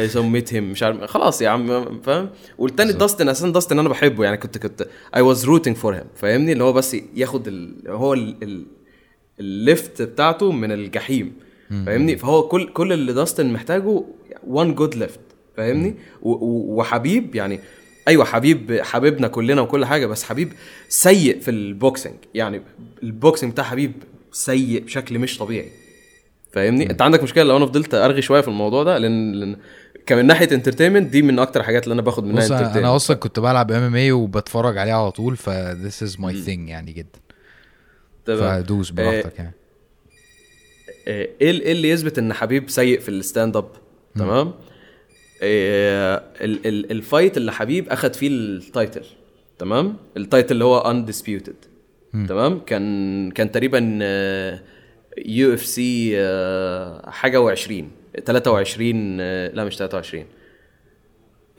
submit 0.09 0.53
him 0.53 0.71
مش 0.71 0.83
عارف 0.83 1.03
خلاص 1.03 1.41
يا 1.41 1.49
عم 1.49 2.01
فاهم؟ 2.01 2.29
والتاني. 2.57 2.93
داستن 2.93 3.29
أساسا 3.29 3.49
داستن 3.49 3.79
أنا 3.79 3.89
بحبه. 3.89 4.23
يعني 4.23 4.37
كنت 4.37 4.57
كنت 4.57 4.87
I 5.15 5.21
was 5.21 5.45
rooting 5.45 5.75
for 5.75 5.95
him 5.95 6.05
فاهمني؟ 6.15 6.51
اللي 6.51 6.63
هو 6.63 6.73
بس 6.73 6.97
ياخد 7.15 7.47
ال 7.47 7.75
هو 7.87 8.13
ال 8.13 8.43
ال 8.43 8.65
ال 9.39 9.52
left 9.52 10.01
بتاعته 10.01 10.51
من 10.51 10.71
الجحيم. 10.71 11.33
فاهمني؟ 11.69 12.17
فهو 12.17 12.47
كل 12.47 12.67
كل 12.73 12.93
اللي 12.93 13.13
داستن 13.13 13.53
محتاجه 13.53 14.03
one 14.47 14.75
good 14.75 14.95
left 14.95 15.19
فاهمني؟ 15.57 15.95
وحبيب 16.21 17.35
يعني 17.35 17.59
أيوه 18.07 18.25
حبيب 18.25 18.79
حبيبنا 18.81 19.27
كلنا 19.27 19.61
وكل 19.61 19.85
حاجة 19.85 20.05
بس 20.05 20.23
حبيب 20.23 20.53
سيء 20.89 21.39
في 21.39 21.51
ال 21.51 21.61
boxing 21.61 22.15
يعني 22.33 22.61
ال 23.03 23.10
boxing 23.10 23.51
بتاع 23.51 23.63
حبيب 23.63 23.91
سيء 24.31 24.83
بشكل 24.83 25.19
مش 25.19 25.37
طبيعي. 25.37 25.71
فاهمني؟ 26.51 26.89
أنت 26.89 27.01
عندك 27.01 27.23
مشكلة 27.23 27.43
لو 27.43 27.57
أنا 27.57 27.65
فضلت 27.65 27.93
أرغي 27.93 28.21
شوية 28.21 28.41
في 28.41 28.47
الموضوع 28.47 28.83
ده 28.83 28.97
لأن, 28.97 29.31
لأن 29.31 29.55
كمان 30.05 30.25
ناحية 30.27 30.49
entertainment 30.51 31.11
دي 31.11 31.21
من 31.21 31.39
أكتر 31.39 31.59
الحاجات 31.59 31.83
اللي 31.83 31.93
أنا 31.93 32.01
باخد 32.01 32.23
منها 32.23 32.45
بص 32.45 32.51
أنا 32.51 32.95
أصلا 32.95 33.17
كنت 33.17 33.39
بلعب 33.39 33.71
MMA 33.71 34.11
وبتفرج 34.11 34.77
عليه 34.77 34.93
على 34.93 35.11
طول 35.11 35.37
ف 35.37 35.49
this 35.83 36.07
is 36.07 36.11
my 36.19 36.31
thing 36.47 36.47
يعني 36.47 36.91
جدا. 36.93 37.19
تمام. 38.25 38.63
فدوس 38.63 38.89
براحتك 38.89 39.37
يعني. 39.37 39.49
آه، 39.49 39.64
إيه 41.07 41.29
إيه 41.41 41.71
اللي 41.71 41.89
يثبت 41.89 42.17
إن 42.19 42.33
حبيب 42.33 42.69
سيء 42.69 42.99
في 42.99 43.09
ال 43.09 43.17
stand 43.17 43.57
up 43.57 43.69
تمام؟ 44.15 44.53
ال- 45.41 46.91
ال 46.91 46.99
fight 46.99 47.37
اللي 47.37 47.51
حبيب 47.51 47.89
أخد 47.89 48.13
فيه 48.15 48.27
ال 48.27 48.40
title 48.40 49.05
تمام؟ 49.59 49.95
ال 50.17 50.23
title 50.23 50.53
اللي 50.53 50.65
هو 50.65 50.83
undisputed 50.83 51.53
تمام؟ 52.27 52.59
كان 52.59 53.31
كان 53.31 53.51
تقريبا 53.51 53.79
UFC 55.25 56.11
حاجة 57.07 57.55
و20 57.55 57.73
23 58.25 59.17
آه، 59.21 59.51
لا 59.53 59.65
مش 59.65 59.77
23 59.77 60.25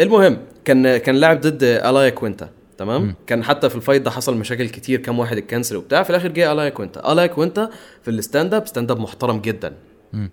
المهم 0.00 0.38
كان 0.64 0.96
كان 0.96 1.14
لاعب 1.14 1.40
ضد 1.40 1.62
آل 1.62 2.10
اياكوينتا. 2.10 2.50
تمام؟ 2.78 3.14
كان 3.26 3.44
حتى 3.44 3.68
في 3.68 3.76
ال 3.76 3.81
fight 3.81 4.02
ده 4.02 4.10
حصل 4.10 4.36
مشاكل 4.36 4.68
كتير 4.68 5.00
كام 5.00 5.18
واحد 5.18 5.36
اتكنسل 5.36 5.76
وبتاع 5.76 6.02
في 6.02 6.10
الآخر 6.10 6.28
جه 6.28 6.52
آل 6.52 6.68
اياكوينتا. 6.68 7.12
آل 7.12 7.26
اياكوينتا 7.26 7.70
في 8.02 8.10
ال 8.10 8.18
stand 8.18 8.54
up 8.54 8.66
stand 8.66 8.90
up 8.90 9.00
محترم 9.00 9.40
جدا. 9.40 9.74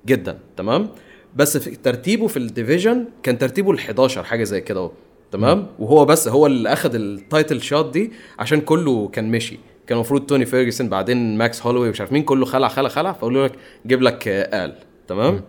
جدا 0.05 0.37
تمام؟ 0.57 0.89
بس 1.35 1.57
في 1.57 1.75
ترتيبه 1.75 2.27
في 2.27 2.37
ال 2.38 2.45
division 2.45 3.05
كان 3.23 3.37
ترتيبه 3.37 3.71
ال 3.71 3.77
11 3.77 4.23
حاجة 4.23 4.43
زي 4.43 4.61
كده 4.61 4.79
أهو 4.79 4.91
تمام؟ 5.31 5.67
وهو 5.79 6.05
بس 6.05 6.27
هو 6.27 6.45
اللي 6.45 6.73
اخذ 6.73 6.95
ال 6.95 7.06
title 7.06 7.61
shot 7.61 7.93
دي 7.93 8.11
عشان 8.39 8.61
كله 8.61 9.07
كان 9.07 9.31
مشي. 9.31 9.59
كان 9.87 9.95
المفروض 9.97 10.25
توني 10.25 10.45
فيرجسون 10.45 10.89
بعدين 10.89 11.37
ماكس 11.37 11.61
هولواي 11.61 11.89
مش 11.89 11.99
عارف 12.01 12.11
مين 12.11 12.23
كله 12.23 12.45
خلع 12.45 12.67
خلع 12.67 12.89
خلع 12.89 13.11
فقالوا 13.13 13.47
لك 13.47 13.53
جيب 13.87 14.01
لك 14.01 14.23
آل 14.27 14.75
تمام؟ 15.07 15.41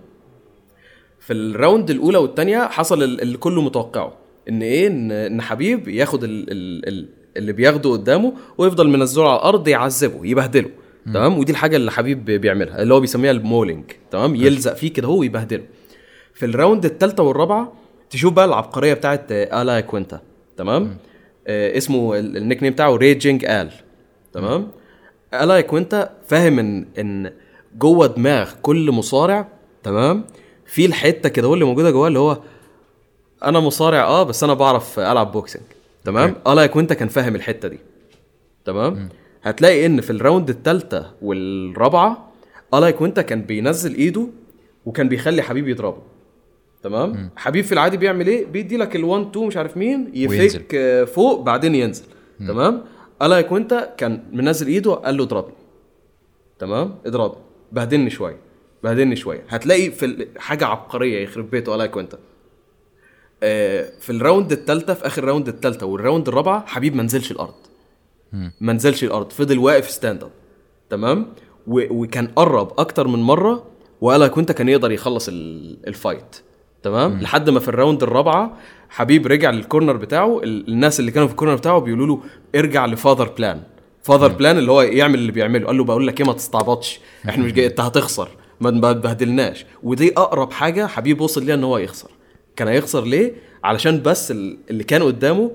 في 1.20 1.32
ال 1.32 1.42
round 1.42 1.90
الأولى 1.90 2.18
والثانيه 2.18 2.58
حصل 2.66 3.02
ال- 3.02 3.20
اللي 3.22 3.36
كله 3.38 3.62
متوقعه. 3.62 4.12
إن 4.48 4.62
إيه 4.62 4.86
إن 4.86 5.12
إن 5.12 5.42
حبيب 5.42 5.88
ياخد 5.88 6.24
ال 6.24 6.50
ال 6.50 6.88
ال 6.88 7.08
اللي 7.36 7.52
بياخده 7.52 7.90
قدامه 7.90 8.32
ويفضل 8.58 8.88
منزله 8.88 9.28
على 9.30 9.36
الأرض 9.38 9.68
يعذبه 9.68 10.26
يبهدله 10.26 10.70
تمام؟ 11.06 11.38
ودي 11.38 11.52
الحاجة 11.52 11.76
اللي 11.76 11.90
حبيب 11.92 12.24
بيعملها 12.24 12.82
اللي 12.82 12.94
هو 12.94 13.00
بيسميها 13.00 13.30
ال 13.30 13.37
mauling 13.37 13.84
تمام؟ 14.10 14.34
يلزق 14.34 14.74
فيه 14.74 14.92
كده 14.92 15.08
هو 15.08 15.18
ويبهدله. 15.18 15.62
في 16.34 16.46
ال 16.46 16.53
round 16.53 16.84
الثالثه 16.84 17.22
والرابعة 17.22 17.72
تشوف 18.10 18.32
بقى 18.32 18.44
العبقرية 18.44 18.94
بتاعت 18.94 19.32
اياكوينتا 19.32 20.20
تمام؟ 20.56 20.96
آه 21.46 21.76
اسمه 21.76 22.18
ال- 22.18 22.36
ال 22.36 22.62
nickname 22.62 22.72
بتاعه 22.72 22.96
Raging 22.96 23.44
Al 23.44 23.70
تمام؟ 24.32 24.68
اياكوينتا 25.34 26.10
فاهم 26.28 26.58
إن 26.58 26.86
إن 26.98 27.30
جوه 27.78 28.06
دماغ 28.06 28.50
كل 28.62 28.90
مصارع 28.90 29.48
تمام؟ 29.82 30.24
في 30.66 30.86
الحتة 30.86 31.28
كده 31.28 31.48
هو 31.48 31.54
اللي 31.54 31.64
موجودة 31.64 31.90
جواه 31.90 32.08
اللي 32.08 32.18
هو 32.18 32.38
أنا 33.48 33.60
مصارع 33.60 34.04
آه 34.04 34.22
بس 34.22 34.44
أنا 34.44 34.54
بعرف 34.54 34.98
ألعب 34.98 35.32
boxing 35.32 35.62
تمام؟ 36.04 36.34
اياكوينتا 36.46 36.94
كان 36.94 37.08
فاهم 37.08 37.34
الحتة 37.34 37.68
دي. 37.68 37.78
تمام؟ 38.64 39.08
هتلاقي 39.42 39.86
إن 39.86 40.00
في 40.00 40.10
ال 40.10 40.16
round 40.16 40.48
الثالثه 40.50 41.10
والرابعة 41.22 42.32
اياكوينتا 42.74 43.22
كان 43.22 43.42
بينزل 43.42 43.94
إيده 43.94 44.26
وكان 44.86 45.08
بيخلي 45.08 45.42
حبيب 45.42 45.68
يضربه. 45.68 46.02
تمام؟ 46.82 47.30
حبيب 47.36 47.64
في 47.64 47.72
العادي 47.72 47.96
بيعمل 47.96 48.26
إيه؟ 48.26 48.46
بيدي 48.46 48.76
لك 48.76 48.92
ال1 48.96 49.28
2 49.28 49.46
مش 49.46 49.56
عارف 49.56 49.76
مين 49.76 50.12
وينزل. 50.16 50.44
يفك 50.60 50.74
آه، 50.74 51.04
فوق 51.04 51.40
بعدين 51.40 51.74
ينزل. 51.74 52.04
تمام؟ 52.48 52.84
اياكوينتا 53.22 53.94
كان 53.96 54.22
منزل 54.32 54.66
إيده 54.66 54.92
قال 54.94 55.16
له 55.16 55.24
اضربني. 55.24 55.54
تمام؟ 56.58 56.94
اضربني. 57.06 57.40
بهدلني 57.72 58.10
شوية. 58.10 58.36
بهدلني 58.84 59.16
شوية. 59.16 59.42
هتلاقي 59.48 59.90
في 59.90 60.26
حاجة 60.38 60.66
عبقرية 60.66 61.22
يخرب 61.22 61.50
بيته 61.50 61.74
اياكوينتا 61.74 62.16
آه، 62.16 62.20
في 64.00 64.10
ال 64.10 64.17
round 64.17 64.52
الثالثه 64.52 64.94
في 64.94 65.06
آخر 65.06 65.24
round 65.24 65.48
الثالثه 65.48 65.86
وال 65.86 65.98
round 65.98 66.28
الرابعة 66.28 66.66
حبيب 66.66 66.96
ما 66.96 67.02
نزلش 67.02 67.30
الأرض. 67.30 67.54
ما 68.60 68.72
نزلش 68.72 69.04
الأرض 69.04 69.32
فضل 69.32 69.58
واقف 69.58 69.90
stand 69.90 70.22
up 70.22 70.30
تمام 70.90 71.26
وكان 71.66 72.26
قرب 72.26 72.72
أكتر 72.78 73.08
من 73.08 73.18
مرة 73.18 73.64
وقال 74.00 74.26
كنت 74.26 74.52
كان 74.52 74.68
يقدر 74.68 74.92
يخلص 74.92 75.28
ال- 75.28 75.78
ال 75.88 75.96
fight 75.96 76.36
تمام؟ 76.82 77.20
لحد 77.20 77.50
ما 77.50 77.60
في 77.60 77.68
ال 77.68 77.74
round 77.74 78.02
الرابعة 78.02 78.56
حبيب 78.88 79.26
رجع 79.26 79.50
لل 79.50 79.62
corner 79.62 79.96
بتاعه 79.96 80.40
ال- 80.42 80.68
الناس 80.68 81.00
اللي 81.00 81.10
كانوا 81.10 81.26
في 81.28 81.32
ال 81.32 81.35
corner 81.35 81.54
بتاعه 81.54 81.78
بيقولوا 81.78 82.06
له 82.06 82.20
ارجع 82.54 82.86
ل 82.86 82.92
father 82.92 83.28
plan 83.38 83.62
father 84.02 84.28
plan 84.28 84.58
اللي 84.58 84.72
هو 84.72 84.82
يعمل 84.82 85.14
اللي 85.14 85.32
بيعمله. 85.32 85.66
قال 85.66 85.76
له 85.78 85.84
بقول 85.84 86.06
لك 86.06 86.20
إيه 86.20 86.26
ما 86.26 86.32
تستعبطش 86.32 87.00
إحنا 87.28 87.44
مش 87.44 87.52
جاي 87.52 87.66
أنت 87.66 87.80
هتخسر. 87.80 88.28
ما 88.60 88.70
ما 88.70 88.92
تبهدلناش 88.92 89.66
ودي 89.82 90.12
أقرب 90.16 90.52
حاجة 90.52 90.86
حبيب 90.86 91.20
وصل 91.20 91.44
ليها 91.44 91.54
إن 91.54 91.64
هو 91.64 91.78
يخسر. 91.78 92.10
كان 92.56 92.68
هيخسر 92.68 93.04
ليه؟ 93.04 93.32
علشان 93.64 94.02
بس 94.02 94.30
ال- 94.30 94.58
اللي 94.70 94.84
كان 94.84 95.02
قدامه 95.02 95.50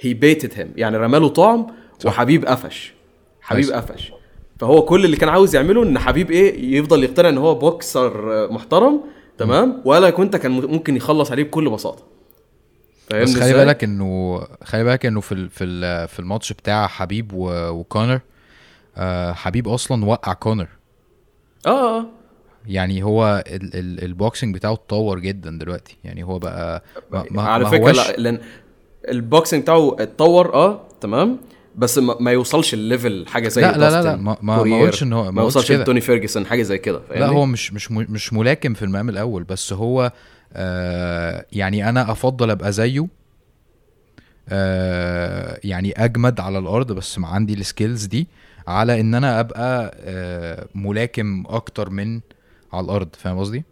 he 0.00 0.14
baited 0.14 0.52
him 0.54 0.72
يعني 0.76 0.96
رماله 0.96 1.28
طعم 1.28 1.66
وحبيب 2.04 2.44
قفش. 2.46 2.94
حبيب. 3.40 3.70
قفش. 3.70 4.12
فهو 4.60 4.82
كل 4.82 5.04
اللي 5.04 5.16
كان 5.16 5.28
عاوز 5.28 5.54
يعمله 5.54 5.82
إن 5.82 5.98
حبيب 5.98 6.30
إيه؟ 6.30 6.78
يفضل 6.78 7.04
يقتنع 7.04 7.28
إن 7.28 7.38
هو 7.38 7.54
بوكسر 7.54 8.32
آه، 8.44 8.52
محترم 8.52 9.00
تمام؟ 9.38 9.82
ولا 9.84 10.10
كنت 10.10 10.36
كان 10.36 10.50
ممكن 10.52 10.96
يخلص 10.96 11.30
عليه 11.30 11.42
بكل 11.44 11.70
بساطة. 11.70 12.02
بس 13.12 13.36
خلي؟ 13.38 13.52
بالك 13.52 13.84
إنه 13.84 14.40
خلي 14.64 14.84
بالك 14.84 15.06
إنه 15.06 15.20
في 15.20 15.32
ال... 15.32 15.50
في 15.50 15.64
ال... 15.64 16.08
في 16.08 16.20
الماتش 16.20 16.52
بتاع 16.52 16.86
حبيب. 16.86 17.30
وكونر 17.34 18.20
آه 18.96 19.32
حبيب 19.32 19.68
أصلا 19.68 20.04
وقع 20.04 20.32
كونر. 20.32 20.68
آه 21.66 21.98
آه. 21.98 22.06
يعني 22.66 23.02
هو 23.02 23.44
ال... 23.46 23.74
ال... 23.76 24.04
ال 24.04 24.11
boxing 24.11 24.54
بتاعه 24.54 24.72
اتطور 24.72 25.18
جدا 25.18 25.58
دلوقتي 25.58 25.96
يعني 26.04 26.22
هو 26.24 26.38
بقى 26.38 26.82
ما, 27.12 27.24
ما, 27.30 27.42
على 27.42 27.64
ما 27.64 27.70
فكرة 27.70 27.92
لا 27.92 28.12
لأن 28.16 28.38
ال 29.08 29.16
boxing 29.16 29.62
بتاعه 29.62 29.96
اتطور 30.00 30.54
آه 30.54 30.80
تمام 31.00 31.38
بس 31.76 31.98
ما, 31.98 32.16
ما 32.20 32.30
يوصلش 32.32 32.74
ال 32.74 32.83
level 32.83 33.26
حاجة 33.28 33.48
زي 33.48 33.60
لا، 33.62 33.76
لا، 33.76 33.90
لا، 33.90 34.02
لا، 34.02 34.16
ما- 34.16 34.36
ما- 34.42 34.58
قلتش 34.80 35.02
إن 35.02 35.12
هو- 35.12 35.24
ما 35.24 35.30
ما 35.30 35.42
يوصلش. 35.42 35.72
لتوني 35.72 36.00
فيرجسون 36.00 36.46
حاجة 36.46 36.62
زي 36.62 36.78
كده 36.78 37.00
لا؟ 37.10 37.26
هو 37.26 37.46
مش 37.46 37.72
مش 37.72 37.90
مش 37.92 38.32
ملاكم 38.32 38.74
في 38.74 38.84
المقام 38.84 39.08
الأول 39.08 39.44
بس 39.44 39.72
هو 39.72 40.12
آه 40.52 41.46
يعني 41.52 41.88
أنا 41.88 42.10
أفضل 42.12 42.50
أبقى 42.50 42.72
زيه 42.72 43.06
آه 44.48 45.60
يعني 45.64 45.92
أجمد 46.04 46.40
على 46.40 46.58
الأرض 46.58 46.92
بس 46.92 47.18
ما 47.18 47.28
عندي 47.28 47.54
ال 47.54 47.61
skills 47.61 48.04
دي 48.04 48.28
على 48.66 49.00
إن 49.00 49.14
أنا 49.14 49.40
أبقى 49.40 49.96
آه 50.00 50.66
ملاكم 50.74 51.44
أكتر 51.48 51.90
من 51.90 52.20
على 52.72 52.84
الأرض 52.84 53.08
فاهم 53.18 53.38
قصدي؟ 53.38 53.64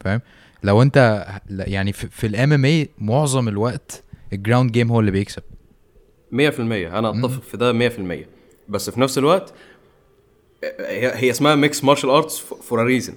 فاهم؟ 0.00 0.20
لو 0.62 0.82
أنت 0.82 1.26
يعني 1.50 1.92
في, 1.92 2.06
في 2.08 2.26
ال 2.26 2.52
MMA 2.52 2.88
معظم 2.98 3.48
الوقت 3.48 4.02
ال 4.32 4.38
ground 4.38 4.72
game 4.72 4.92
هو 4.92 5.00
اللي 5.00 5.10
بيكسب. 5.10 5.42
100% 6.32 6.36
أنا 6.38 7.10
أتفق 7.10 7.42
في 7.42 7.56
ده 7.56 7.88
100% 7.88 7.92
بس 8.68 8.90
في 8.90 9.00
نفس 9.00 9.18
الوقت 9.18 9.54
هي 10.64 11.12
هي 11.14 11.30
اسمها 11.30 11.54
mixed 11.54 11.84
martial 11.84 12.10
arts 12.10 12.38
for 12.38 12.80
a 12.82 12.84
reason 12.84 13.14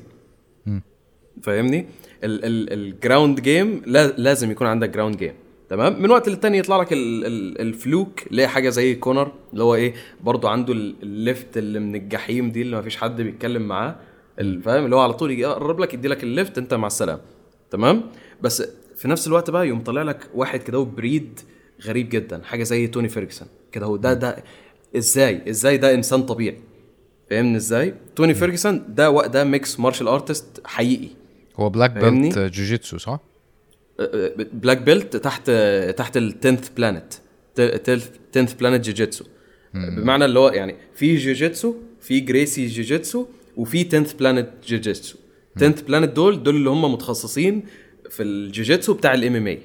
فاهمني؟ 1.44 1.86
ال 2.24 2.40
ground 2.40 3.40
game 3.42 3.82
لازم 4.18 4.52
يكون 4.52 4.68
عندك 4.68 4.90
ground 4.90 5.18
game 5.18 5.34
تمام؟ 5.70 6.02
من 6.02 6.12
وقت 6.12 6.30
للتاني 6.30 6.58
يطلع 6.58 6.78
لك 6.82 6.94
ال- 6.94 7.26
ال- 7.26 7.62
ال 7.62 7.73
fluke 7.73 8.28
اللي 8.28 8.42
هي 8.42 8.48
حاجة 8.48 8.70
زي 8.70 8.96
كونر 8.96 9.32
اللي 9.54 9.64
هو 9.64 9.76
إيه 9.76 9.94
برضو 10.24 10.48
عنده 10.48 10.74
ال- 10.74 10.96
ال 11.04 11.15
left 11.15 11.58
اللي 11.58 11.80
من 11.80 11.96
الجحيم 11.96 12.52
دي 12.52 12.62
اللي 12.62 12.76
ما 12.76 12.82
فيش 12.82 12.98
حد 12.98 13.22
بيتكلم 13.22 13.62
معاه. 13.62 13.96
فاهم؟ 14.64 14.86
اللي 14.86 14.96
هو 14.96 15.00
على 15.00 15.14
طول 15.14 15.32
يقرب 15.32 15.80
لك 15.80 15.94
يدي 15.94 16.08
لك 16.08 16.24
ال 16.24 16.31
left 16.31 16.58
انت 16.58 16.74
مع 16.74 16.88
السلامة. 16.88 17.22
تمام؟ 17.72 18.04
بس 18.42 18.64
في 18.96 19.08
نفس 19.08 19.28
الوقت 19.28 19.50
بقى 19.50 19.68
يقوم 19.68 19.82
طالع 19.82 20.02
لك 20.02 20.30
واحد 20.36 20.64
كده 20.64 20.80
breed 20.80 21.40
غريب 21.86 22.10
جدا 22.10 22.42
حاجة 22.44 22.64
زي 22.64 22.88
توني 22.88 23.10
فيرجسون 23.10 23.48
كده. 23.72 23.86
هو 23.86 23.98
ده 23.98 24.14
ده 24.14 24.44
إزاي؟ 24.98 25.50
إزاي 25.50 25.78
ده 25.78 25.94
إنسان 25.94 26.24
طبيعي؟ 26.24 26.58
فاهمني 27.30 27.58
إزاي؟ 27.58 27.94
توني 28.16 28.34
فيرجسون 28.34 28.84
ده 28.88 29.28
ده 29.28 29.44
mixed 29.44 29.80
martial 29.80 30.08
artist 30.08 30.62
حقيقي. 30.66 31.10
هو 31.56 31.70
black؟ 31.70 31.92
belt 31.92 32.40
جوجيتسو 32.40 32.98
صح؟ 32.98 33.20
black 34.54 34.82
belt 34.82 35.16
تحت 35.16 35.52
تحت 35.98 36.18
ال 36.18 36.28
10th 36.28 36.70
Planet 36.70 37.14
10th 38.32 38.54
Planet 38.54 38.86
جوجيتسو 38.86 39.26
بمعنى 39.74 40.26
اللي 40.26 40.40
هو 40.40 40.50
يعني 40.50 40.76
في 40.96 41.16
جوجيتسو 41.16 41.76
في 42.02 42.20
جرايسي 42.20 42.68
جوجيتسو 42.68 43.26
وفي 43.60 43.84
10th 43.84 44.14
Planet 44.14 44.50
جوجيتسو 44.68 45.18
10th 45.58 45.82
Planet 45.82 46.16
دول 46.16 46.44
دول 46.44 46.56
اللي 46.56 46.70
هم 46.70 46.94
متخصصين 46.94 47.64
في 48.10 48.24
الجوجيتسو 48.24 48.94
بتاع 48.94 49.14
ال 49.14 49.36
MMA 49.36 49.60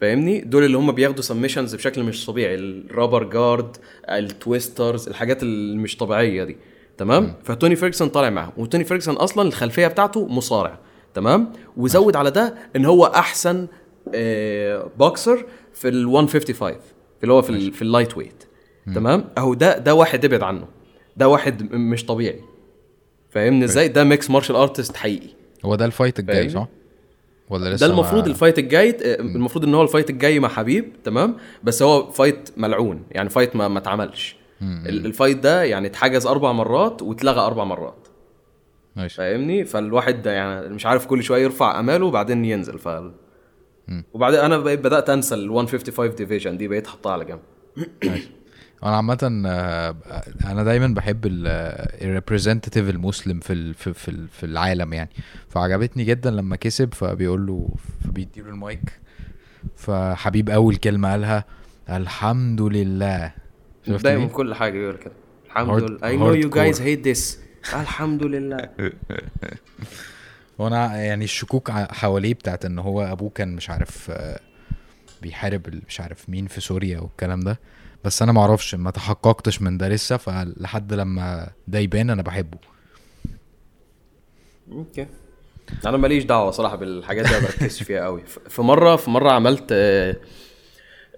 فاهمني؟ 0.00 0.40
دول 0.40 0.64
اللي 0.64 0.76
هم 0.76 0.92
بياخدوا 0.92 1.22
submissions 1.22 1.74
بشكل 1.74 2.02
مش 2.02 2.26
طبيعي. 2.26 2.54
ال 2.54 2.64
rubber 2.64 3.24
guard 3.24 3.76
ال 4.08 4.19
twisters 4.19 5.08
الحاجات 5.08 5.42
اللي 5.42 5.78
مش 5.78 5.96
طبيعية 5.96 6.44
دي. 6.44 6.56
تمام؟ 6.98 7.34
فتوني 7.44 7.76
فيرجسون 7.76 8.08
طالع 8.08 8.30
معاهم. 8.30 8.52
وتوني 8.56 8.84
فيرجسون 8.84 9.14
أصلا 9.14 9.48
الخلفية 9.48 9.86
بتاعته 9.86 10.26
مصارع. 10.26 10.78
تمام؟ 11.14 11.52
وزود 11.76 12.16
على 12.16 12.30
ده 12.30 12.54
إن 12.76 12.84
هو 12.84 13.04
أحسن 13.06 13.66
آه، 14.14 14.90
بوكسر 14.98 15.44
في 15.72 15.88
ال 15.88 16.06
155 16.06 16.72
في 16.72 17.22
اللي 17.22 17.32
هو 17.32 17.42
في 17.42 17.70
في 17.70 17.82
ال 17.82 18.16
lightweight 18.16 18.44
تمام؟ 18.94 19.24
أهو 19.38 19.54
ده 19.54 19.78
ده 19.78 19.94
واحد 19.94 20.24
ابعد 20.24 20.42
عنه. 20.42 20.68
ده 21.16 21.28
واحد 21.28 21.72
مش 21.72 22.06
طبيعي. 22.06 22.40
فاهمني؟ 23.34 23.64
إزاي 23.64 23.88
ده 23.88 24.04
mixed 24.04 24.30
martial 24.30 24.56
artist 24.56 24.96
حقيقي. 24.96 25.28
هو 25.64 25.74
ده 25.74 25.84
ال 25.84 25.90
fight 25.90 26.18
الجاي؟ 26.18 26.48
صح؟ 26.48 26.68
ولا 27.50 27.74
لسه 27.74 27.86
ده 27.86 27.92
المفروض 27.92 28.22
ما... 28.24 28.30
ال 28.30 28.35
fight 28.35 28.58
الجاي 28.58 28.90
آه، 28.90 29.20
المفروض 29.20 29.64
إن 29.64 29.74
هو 29.74 29.82
ال 29.82 29.87
fight 29.87 30.10
الجاي 30.10 30.40
مع 30.40 30.48
حبيب 30.48 30.92
تمام؟ 31.04 31.36
بس 31.64 31.82
هو 31.82 32.10
fight 32.10 32.50
ملعون 32.56 33.02
يعني 33.10 33.28
fight 33.30 33.56
ما, 33.56 33.68
ما 33.68 33.78
اتعملش. 33.78 34.36
ال- 34.62 35.06
ال 35.06 35.11
fight 35.11 35.36
ده 35.38 35.62
يعني 35.64 35.86
اتحجز 35.86 36.26
أربع 36.26 36.52
مرات 36.52 37.02
واتلغى 37.02 37.40
أربع 37.40 37.64
مرات. 37.64 38.08
ماشي. 38.96 39.16
فاهمني؟ 39.16 39.64
فالواحد 39.64 40.22
ده 40.22 40.32
يعني 40.32 40.68
مش 40.68 40.86
عارف 40.86 41.06
كل 41.06 41.22
شوية 41.22 41.42
يرفع 41.42 41.80
أماله 41.80 42.06
وبعدين 42.06 42.44
ينزل. 42.44 42.78
ف 42.78 42.88
وبعدين 44.12 44.40
أنا 44.40 44.58
بقيت 44.58 44.80
بدأت 44.80 45.10
أنسى 45.10 45.34
ال 45.34 45.48
155 45.52 46.14
division 46.16 46.56
دي 46.56 46.68
بقيت 46.68 46.86
احطها 46.86 47.12
على 47.12 47.24
جنب. 47.24 47.40
أنا 48.84 48.96
عامة 48.96 49.42
آه، 49.46 49.94
أنا 50.44 50.64
دايما 50.64 50.86
بحب 50.86 51.20
ال 51.26 51.37
representative 51.37 52.88
المسلم 52.90 53.40
في 53.40 53.72
في 53.74 53.92
في 53.94 54.08
ال- 54.08 54.28
في 54.28 54.46
العالم 54.46 54.92
يعني. 54.92 55.10
فعجبتني 55.48 56.04
جدا 56.04 56.30
لما 56.30 56.56
كسب 56.56 56.94
فبيقول 56.94 57.46
له 57.46 57.68
فبيديله 58.04 58.48
المايك. 58.48 59.00
فحبيب 59.76 60.50
أول 60.50 60.76
كلمة 60.76 61.10
قالها 61.10 61.44
الحمد 61.90 62.60
لله. 62.62 63.32
شفت 63.86 64.04
دايما؟ 64.04 64.26
كل 64.26 64.54
حاجة 64.54 64.78
يقول 64.78 64.96
كده. 64.96 65.12
الحمد 65.46 65.82
لله. 65.82 65.98
I 65.98 66.02
know 66.18 66.44
you 66.44 66.50
hardcore. 66.50 66.56
guys 66.56 66.78
hate 66.80 67.04
this. 67.14 67.38
الحمد 67.74 68.22
لله. 68.22 68.68
وأنا 70.58 70.96
يعني 71.02 71.24
الشكوك 71.24 71.70
حواليه 71.70 72.34
بتاعت 72.34 72.64
إن 72.64 72.78
هو 72.78 73.02
أبوه 73.02 73.30
كان 73.30 73.56
مش 73.56 73.70
عارف 73.70 74.10
آه، 74.10 74.40
بيحارب 75.22 75.80
مش 75.88 76.00
عارف 76.00 76.28
مين 76.28 76.46
في 76.46 76.60
سوريا 76.60 76.98
والكلام 77.00 77.40
ده. 77.40 77.60
بس 78.04 78.22
أنا 78.22 78.32
معرفش 78.32 78.74
ما 78.74 78.90
تحققتش 78.90 79.62
من 79.62 79.78
ده 79.78 79.88
لسه 79.88 80.16
فلحد 80.16 80.92
لما 80.94 81.50
ده 81.68 81.78
يبان 81.78 82.10
أنا 82.10 82.22
بحبه. 82.22 82.58
okay. 84.72 85.06
أنا 85.86 85.96
ماليش 85.96 86.24
دعوة 86.24 86.50
صراحة 86.50 86.76
بالحاجات 86.76 87.26
دي 87.26 87.32
ما 87.32 87.38
بركزش 87.40 87.82
فيها 87.82 88.04
قوي. 88.04 88.22
في 88.48 88.62
مرة 88.62 88.96
في 88.96 89.10
مرة 89.10 89.30
عملت 89.30 89.64
آه، 89.72 90.16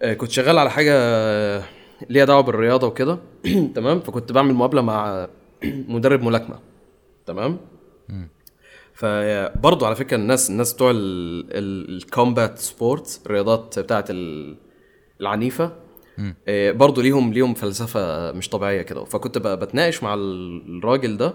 آه، 0.02 0.14
كنت 0.14 0.30
شغال 0.30 0.58
على 0.58 0.70
حاجة 0.70 0.92
آه، 0.94 1.62
ليها 2.10 2.24
دعوة 2.24 2.40
بالرياضة 2.40 2.86
وكده. 2.86 3.18
تمام؟ 3.74 4.00
فكنت 4.00 4.32
بعمل 4.32 4.54
مقابلة 4.54 4.82
مع 4.82 5.28
مدرب 5.64 6.22
ملاكمة. 6.22 6.58
تمام؟ 7.26 7.58
فبرضه 8.94 9.86
على 9.86 9.96
فكرة 9.96 10.16
الناس 10.16 10.50
الناس 10.50 10.72
بتوع 10.72 10.92
ال 10.94 11.18
combat 11.18 12.59
sports 12.59 13.20
الرياضات 13.26 13.78
بتاعت 13.78 14.10
ال- 14.10 14.56
العنيفة 15.20 15.72
برضه 16.72 17.02
ليهم 17.02 17.32
ليهم 17.32 17.55
فلسفة 17.55 18.32
مش 18.32 18.48
طبيعية 18.48 18.82
كده. 18.82 19.05
فكنت 19.05 19.38
بتناقش 19.38 20.02
مع 20.02 20.14
ال- 20.14 20.78
الراجل 20.78 21.16
ده 21.16 21.34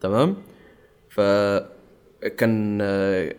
تمام؟ 0.00 0.36
فكان 2.22 2.78
آه، 2.82 3.34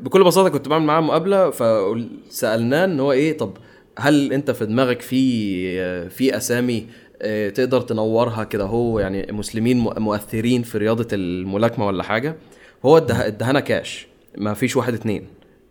بكل 0.00 0.24
بساطة 0.24 0.48
كنت 0.48 0.68
بعمل 0.68 0.86
معاه 0.86 1.00
مقابلة 1.00 1.50
فسالناه 1.50 2.84
إن 2.84 3.00
هو 3.00 3.12
إيه 3.12 3.36
طب 3.38 3.56
هل 3.98 4.32
أنت 4.32 4.50
في 4.50 4.66
دماغك 4.66 5.00
في 5.00 5.80
آه، 5.80 6.08
في 6.08 6.36
أسامي 6.36 6.86
آه، 7.22 7.48
تقدر 7.48 7.80
تنورها 7.80 8.44
كده 8.44 8.64
هو 8.64 8.98
يعني 9.00 9.32
مسلمين 9.32 9.84
مؤ- 9.84 9.98
مؤثرين 9.98 10.62
في 10.62 10.78
رياضة 10.78 11.08
الملاكمة 11.12 11.86
ولا 11.86 12.02
حاجة؟ 12.02 12.36
هو 12.84 12.96
ادها- 12.96 13.26
ادهانا 13.26 13.60
كاش 13.60 14.06
ما 14.38 14.54
فيش 14.54 14.76
واحد 14.76 14.94
اتنين. 14.94 15.26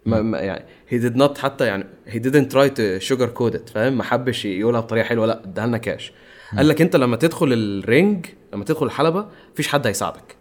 ما 0.06 0.40
يعني 0.40 0.66
he 0.92 0.96
did 0.96 1.16
not 1.22 1.38
حتى 1.38 1.66
يعني 1.66 1.86
he 2.08 2.20
didn't 2.20 2.52
try 2.54 2.70
to 2.70 3.08
sugar 3.10 3.30
code 3.40 3.56
it 3.56 3.72
فاهم؟ 3.74 3.98
ما 3.98 4.04
حبش 4.04 4.46
يقولها 4.46 4.80
بطريقة 4.80 5.06
حلوة 5.06 5.26
لا 5.26 5.44
اداها 5.44 5.68
لنا 5.68 5.78
كاش 5.78 6.12
قال 6.58 6.68
لك 6.68 6.82
انت 6.82 6.96
لما 6.96 7.18
تدخل 7.18 7.54
ال 7.54 7.68
ring 7.68 8.26
لما 8.54 8.64
تدخل 8.66 8.86
الحلبة 8.86 9.26
مفيش 9.54 9.68
حد 9.68 9.88
هيساعدك. 9.88 10.36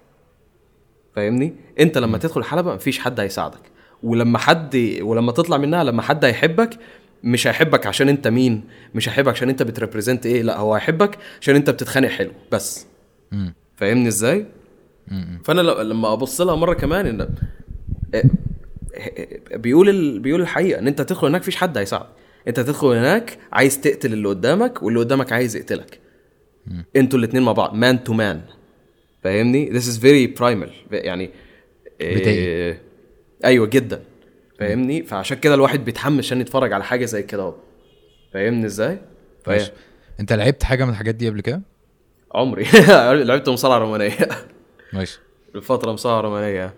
فاهمني؟ 1.16 1.54
انت 1.80 1.98
لما 1.98 2.18
تدخل 2.18 2.40
الحلبة 2.40 2.74
مفيش 2.74 2.98
حد 2.98 3.20
هيساعدك. 3.20 3.60
ولما 4.02 4.38
حد 4.38 4.98
ولما 5.02 5.32
تطلع 5.32 5.56
منها 5.56 5.84
لما 5.84 6.02
حد 6.02 6.24
هيحبك 6.24 6.78
مش 7.24 7.46
هيحبك 7.46 7.86
عشان 7.86 8.08
انت 8.08 8.28
مين 8.28 8.64
مش 8.94 9.08
هيحبك 9.08 9.28
عشان 9.32 9.48
انت 9.48 9.62
بت 9.62 9.74
represent 9.74 10.26
إيه 10.26 10.42
لا 10.42 10.58
هو 10.58 10.74
هيحبك 10.74 11.18
عشان 11.40 11.54
انت 11.54 11.70
بتتخانق 11.70 12.08
حلو 12.08 12.30
بس. 12.52 12.86
فاهمني 13.76 14.08
إزاي. 14.08 14.46
فانا 15.44 15.60
لما 15.60 16.12
ابص 16.12 16.40
لها 16.40 16.54
مرة 16.56 16.74
كمان 16.74 17.06
ان 17.06 17.20
آه، 18.14 18.24
بيقول 19.54 19.88
ال... 19.88 20.20
بيقول 20.20 20.40
الحقيقة 20.40 20.78
إن 20.78 20.86
أنت 20.86 21.02
تدخل 21.02 21.26
هناك 21.26 21.40
مفيش 21.40 21.56
حد 21.56 21.78
هيساعدك. 21.78 22.08
أنت 22.48 22.60
تدخل 22.60 22.86
هناك 22.86 23.38
عايز 23.52 23.80
تقتل 23.80 24.12
اللي 24.12 24.28
قدامك 24.28 24.82
واللي 24.82 25.00
قدامك 25.00 25.32
عايز 25.32 25.56
يقتلك. 25.56 26.00
أنتوا 26.96 27.18
الاثنين 27.18 27.42
مع 27.42 27.52
بعض 27.52 27.74
مان 27.74 28.04
تو 28.04 28.12
مان 28.12 28.40
فاهمني؟ 29.24 29.80
This 29.80 29.84
is 29.84 29.98
very 29.98 30.40
primal. 30.40 30.70
يعني 30.92 31.30
بدائي. 32.00 32.78
أيوه 33.44 33.66
جدا. 33.66 34.02
فاهمني؟ 34.58 35.02
فعشان 35.02 35.38
كده 35.38 35.54
الواحد 35.54 35.84
بيتحمس 35.84 36.24
عشان 36.24 36.40
يتفرج 36.40 36.72
على 36.72 36.84
حاجة 36.84 37.04
زي 37.04 37.22
كده 37.22 37.42
أهو. 37.42 37.54
فاهمني 38.34 38.66
إزاي؟ 38.66 38.98
فهي. 39.44 39.56
ماشي. 39.56 39.72
أنت 40.20 40.32
لعبت 40.32 40.62
حاجة 40.62 40.84
من 40.84 40.90
الحاجات 40.90 41.14
دي 41.14 41.28
قبل 41.28 41.40
كده؟ 41.40 41.62
عمري. 42.34 42.64
لعبت 43.24 43.48
مصارعة 43.48 43.78
رومانية. 43.78 44.28
ماشي. 44.92 45.20
الفترة 45.54 45.92
مصارعة 45.92 46.20
رومانية. 46.20 46.74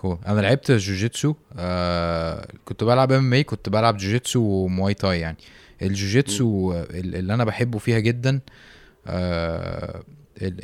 cool 0.00 0.18
أنا 0.26 0.40
لعبت 0.40 0.70
جوجيتسو 0.72 1.34
آه 1.56 2.48
كنت 2.64 2.84
بلعب 2.84 3.12
MMA 3.12 3.44
كنت 3.44 3.68
بلعب 3.68 3.96
جوجيتسو 3.96 4.40
و 4.40 4.51
Muay 4.51 4.94
Thai 4.94 5.20
يعني. 5.20 5.36
الجوجيتسو 5.82 6.72
ال- 6.72 7.16
اللي 7.16 7.34
أنا 7.34 7.44
بحبه 7.44 7.78
فيها 7.78 7.98
جدا 7.98 8.40
آه 9.06 10.02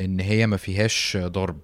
إن 0.00 0.20
هي 0.20 0.46
ما 0.46 0.56
فيهاش 0.56 1.16
ضرب. 1.20 1.58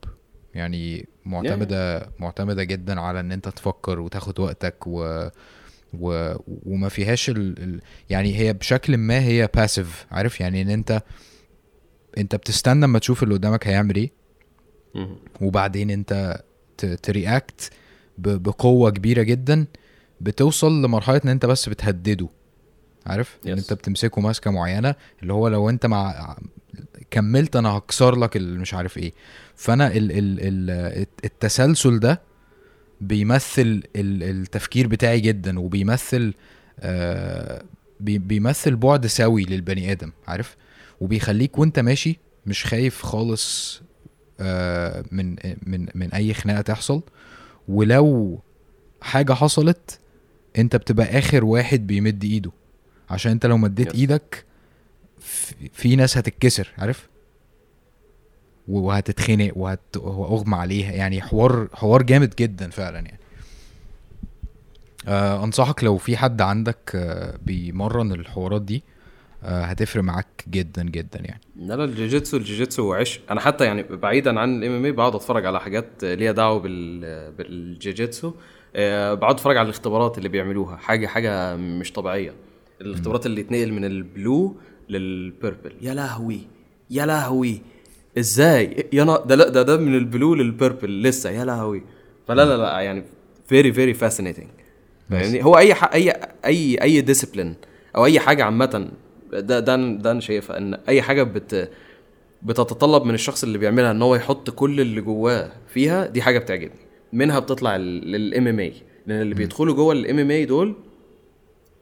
يعني 0.54 1.06
معتمدة 1.24 2.10
معتمدة 2.18 2.64
جدا 2.64 3.00
على 3.00 3.20
إن 3.20 3.32
أنت 3.32 3.48
تفكر 3.48 4.00
وتاخد 4.00 4.40
وقتك 4.40 4.86
و 4.86 5.28
و 5.98 6.34
وما 6.46 6.88
فيهاش 6.88 7.28
ال... 7.30 7.58
ال... 7.62 7.80
يعني 8.10 8.36
هي 8.38 8.52
بشكل 8.52 8.96
ما 8.96 9.20
هي 9.20 9.48
passive 9.54 10.06
عارف؟ 10.10 10.40
يعني 10.40 10.62
إن 10.62 10.70
أنت 10.70 11.02
أنت 12.18 12.34
بتستنى 12.36 12.84
أما 12.84 12.98
تشوف 12.98 13.22
اللي 13.22 13.34
قدامك 13.34 13.66
هيعمل 13.68 13.96
إيه. 13.96 14.10
وبعدين 15.40 15.90
أنت 15.90 16.40
ت 16.84 16.99
react 16.99 17.70
بقوة 18.18 18.90
كبيرة 18.90 19.22
جدا 19.22 19.66
بتوصل 20.20 20.82
لمرحلة 20.82 21.20
إن 21.24 21.28
أنت 21.28 21.46
بس 21.46 21.68
بتهدده. 21.68 22.28
عارف؟ 23.06 23.38
إن 23.46 23.54
Yes. 23.54 23.58
أنت 23.58 23.72
بتمسكه 23.72 24.20
ماسكة 24.20 24.50
معينة 24.50 24.94
اللي 25.22 25.32
هو 25.32 25.48
لو 25.48 25.68
أنت 25.70 25.86
مع 25.86 26.36
كملت 27.10 27.56
أنا 27.56 27.68
هكسر 27.68 28.16
لك 28.16 28.36
مش 28.36 28.74
عارف 28.74 28.98
إيه. 28.98 29.12
فأنا 29.56 29.86
ال 29.86 30.12
ال 30.12 30.38
ال 30.40 31.06
التسلسل 31.24 31.98
ده 32.00 32.20
بيمثل 33.00 33.82
ال- 33.96 34.22
التفكير 34.22 34.86
بتاعي 34.86 35.20
جدا 35.20 35.60
وبيمثل 35.60 36.34
آه 36.80 37.62
بي- 38.00 38.18
بيمثل 38.18 38.76
بعد 38.76 39.06
سوي 39.06 39.44
للبني 39.44 39.92
آدم. 39.92 40.12
عارف؟ 40.28 40.56
وبيخليك 41.00 41.58
وأنت 41.58 41.78
ماشي 41.78 42.18
مش 42.46 42.66
خايف 42.66 43.02
خالص 43.02 43.82
من 45.12 45.36
من 45.62 45.86
من 45.94 46.12
أي 46.12 46.34
خناقة 46.34 46.60
تحصل. 46.60 47.02
ولو 47.68 48.38
حاجة 49.00 49.32
حصلت 49.32 49.98
أنت 50.58 50.76
بتبقى 50.76 51.18
آخر 51.18 51.44
واحد 51.44 51.86
بيمد 51.86 52.24
إيده. 52.24 52.50
عشان 53.10 53.32
أنت 53.32 53.46
لو 53.46 53.56
مديت 53.58 53.88
Yes. 53.92 53.94
إيدك 53.94 54.44
في- 55.72 55.96
ناس 55.96 56.18
هتتكسر 56.18 56.68
عارف؟ 56.78 57.08
وهتتخنق 58.68 59.52
وهت... 59.56 59.96
واغمى 59.96 60.56
عليها. 60.56 60.92
يعني 60.92 61.22
حوار 61.22 61.68
حوار 61.74 62.02
جامد 62.02 62.34
جدا 62.38 62.70
فعلا 62.70 62.98
يعني. 62.98 63.18
آه 65.08 65.44
أنصحك 65.44 65.84
لو 65.84 65.96
في 65.96 66.16
حد 66.16 66.40
عندك 66.40 66.92
آه 66.94 67.38
بيمرن 67.46 68.12
الحوارات 68.12 68.62
دي 68.62 68.76
آه 68.76 68.91
هتفرق 69.42 70.02
معاك 70.02 70.44
جدا 70.48 70.82
جدا 70.82 71.20
يعني. 71.20 71.40
لا 71.56 71.74
لا 71.74 71.84
الجوجيتسو 71.84 72.36
الجوجيتسو 72.36 72.94
عشق 72.94 73.20
أنا 73.30 73.40
حتى 73.40 73.64
يعني 73.64 73.82
بعيدا 73.82 74.40
عن 74.40 74.58
ال 74.58 74.72
MMA 74.72 74.92
بقعد 74.92 75.14
أتفرج 75.14 75.46
على 75.46 75.60
حاجات 75.60 75.86
ليها 76.02 76.32
دعوة 76.32 76.58
بال 76.58 77.32
بالجوجيتسو 77.32 78.32
آه، 78.76 79.14
بقعد 79.14 79.34
أتفرج 79.34 79.56
على 79.56 79.64
الاختبارات 79.64 80.18
اللي 80.18 80.28
بيعملوها. 80.28 80.76
حاجة 80.76 81.06
حاجة 81.06 81.56
مش 81.56 81.92
طبيعية. 81.92 82.34
الاختبارات 82.80 83.26
اللي 83.26 83.42
تنقل 83.42 83.72
من 83.72 83.84
ال 83.84 83.99
blue 83.99 84.56
لل 84.88 85.09
purple 85.09 85.72
يا 85.80 85.94
لهوي 85.94 86.40
يا 86.90 87.06
لهوي. 87.06 87.60
إزاي؟ 88.18 88.88
يا 88.92 89.04
نا... 89.04 89.18
ده 89.26 89.34
لا 89.34 89.48
ده 89.48 89.62
ده 89.62 89.76
من 89.76 89.94
ال 89.94 90.02
blue 90.02 90.34
لل 90.34 90.51
purple 90.51 91.02
لسه. 91.02 91.30
يا 91.30 91.44
لهوي. 91.44 91.82
فلا 92.28 92.44
لا 92.44 92.56
لا 92.56 92.80
يعني 92.80 93.04
very 93.46 93.72
very 93.72 93.94
fascinating 93.94 94.48
فاهمني 95.10 95.44
هو 95.44 95.58
أي 95.58 95.74
ح... 95.74 95.92
أي 95.94 96.12
أي 96.44 96.82
أي 96.82 97.00
discipline 97.00 97.54
أو 97.96 98.04
أي 98.04 98.20
حاجة 98.20 98.44
عامة 98.44 98.88
ده 99.32 99.60
ده 99.60 99.76
ده 99.76 100.10
أنا 100.10 100.20
شايفها 100.20 100.58
إن 100.58 100.74
أي 100.88 101.02
حاجة 101.02 101.22
بت 101.22 101.70
بتتطلب 102.42 103.04
من 103.04 103.14
الشخص 103.14 103.42
اللي 103.44 103.58
بيعملها 103.58 103.90
إن 103.90 104.02
هو 104.02 104.14
يحط 104.14 104.50
كل 104.50 104.80
اللي 104.80 105.00
جواه 105.00 105.52
فيها 105.68 106.06
دي 106.06 106.22
حاجة 106.22 106.38
بتعجبني. 106.38 106.78
منها 107.12 107.38
بتطلع 107.38 107.76
لل 107.76 108.46
MMA 108.48 108.72
لأن 109.06 109.20
اللي 109.22 109.34
بيدخلوا 109.34 109.74
جوه 109.74 109.92
ال 109.92 110.18
MMA 110.18 110.44
دول 110.44 110.74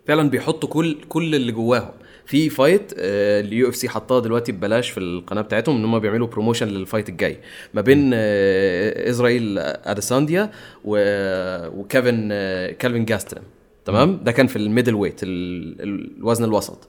فعلا 0.06 0.31
بيحطوا 0.31 0.68
كل 0.68 0.97
كل 1.09 1.35
اللي 1.35 1.52
جواهم. 1.52 1.90
في 2.27 2.48
fight 2.51 2.93
آه، 2.98 3.40
ال 3.41 3.69
UFC 3.69 3.89
حطها 3.89 4.20
دلوقتي 4.20 4.52
ببلاش 4.52 4.90
في 4.90 5.01
القناة 5.01 5.43
بتاعتهم 5.43 5.77
إن 5.77 5.85
هم 5.85 5.98
بيعملوا 5.98 6.27
promotion 6.27 6.69
لل 6.69 6.80
fight 6.80 7.09
الجاي. 7.09 7.39
ما 7.74 7.81
بين 7.81 8.10
آه، 8.14 9.10
إسرائيل 9.10 9.59
اديسانيا 9.59 10.51
و- 10.85 11.66
وكيلفن 11.81 12.28
آه، 12.32 12.70
كيلفن 12.70 13.05
جاستلم 13.05 13.43
تمام؟ 13.85 14.20
ده 14.24 14.32
كان 14.32 14.47
في 14.47 14.56
ال 14.57 14.95
middleweight 14.95 15.23
ال- 15.22 15.82
ال- 15.82 16.16
الوزن 16.18 16.44
الوسط. 16.44 16.89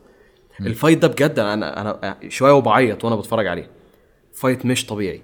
ال 0.65 0.71
fight 0.71 0.97
ده 0.97 1.07
بجد 1.07 1.39
أنا 1.39 1.81
أنا 1.81 2.17
شوية 2.29 2.51
وبعيط 2.51 3.05
وأنا 3.05 3.15
بتفرج 3.15 3.47
عليه. 3.47 3.69
fight 4.33 4.65
مش 4.65 4.85
طبيعي. 4.85 5.21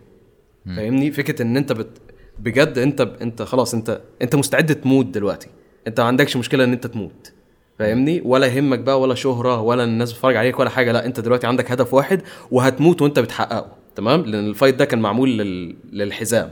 فاهمني؟ 0.65 1.11
فكرة 1.11 1.41
إن 1.41 1.57
أنت 1.57 1.71
بت... 1.71 2.01
بجد 2.39 2.77
أنت 2.77 3.01
أنت 3.01 3.41
خلاص 3.41 3.73
انت 3.73 4.01
أنت 4.21 4.35
مستعد 4.35 4.75
تموت 4.75 5.05
دلوقتي. 5.05 5.47
أنت 5.87 5.99
ما 5.99 6.07
عندكش 6.07 6.37
مشكلة 6.37 6.63
إن 6.63 6.71
أنت 6.71 6.87
تموت. 6.87 7.33
فاهمني؟ 7.79 8.21
ولا 8.25 8.47
يهمك 8.47 8.79
بقى 8.79 9.01
ولا 9.01 9.15
شهرة 9.15 9.61
ولا 9.61 9.83
الناس 9.83 10.11
بتتفرج 10.11 10.35
عليك 10.35 10.59
ولا 10.59 10.69
حاجة 10.69 10.91
لا 10.91 11.05
أنت 11.05 11.19
دلوقتي 11.19 11.47
عندك 11.47 11.71
هدف 11.71 11.93
واحد 11.93 12.21
وهتموت 12.51 13.01
وأنت 13.01 13.19
بتحققه. 13.19 13.71
تمام؟ 13.95 14.21
لأن 14.21 14.47
ال 14.47 14.52
fight 14.52 14.75
ده 14.75 14.85
كان 14.85 14.99
معمول 14.99 15.37
لل... 15.37 15.75
للحزام. 15.91 16.51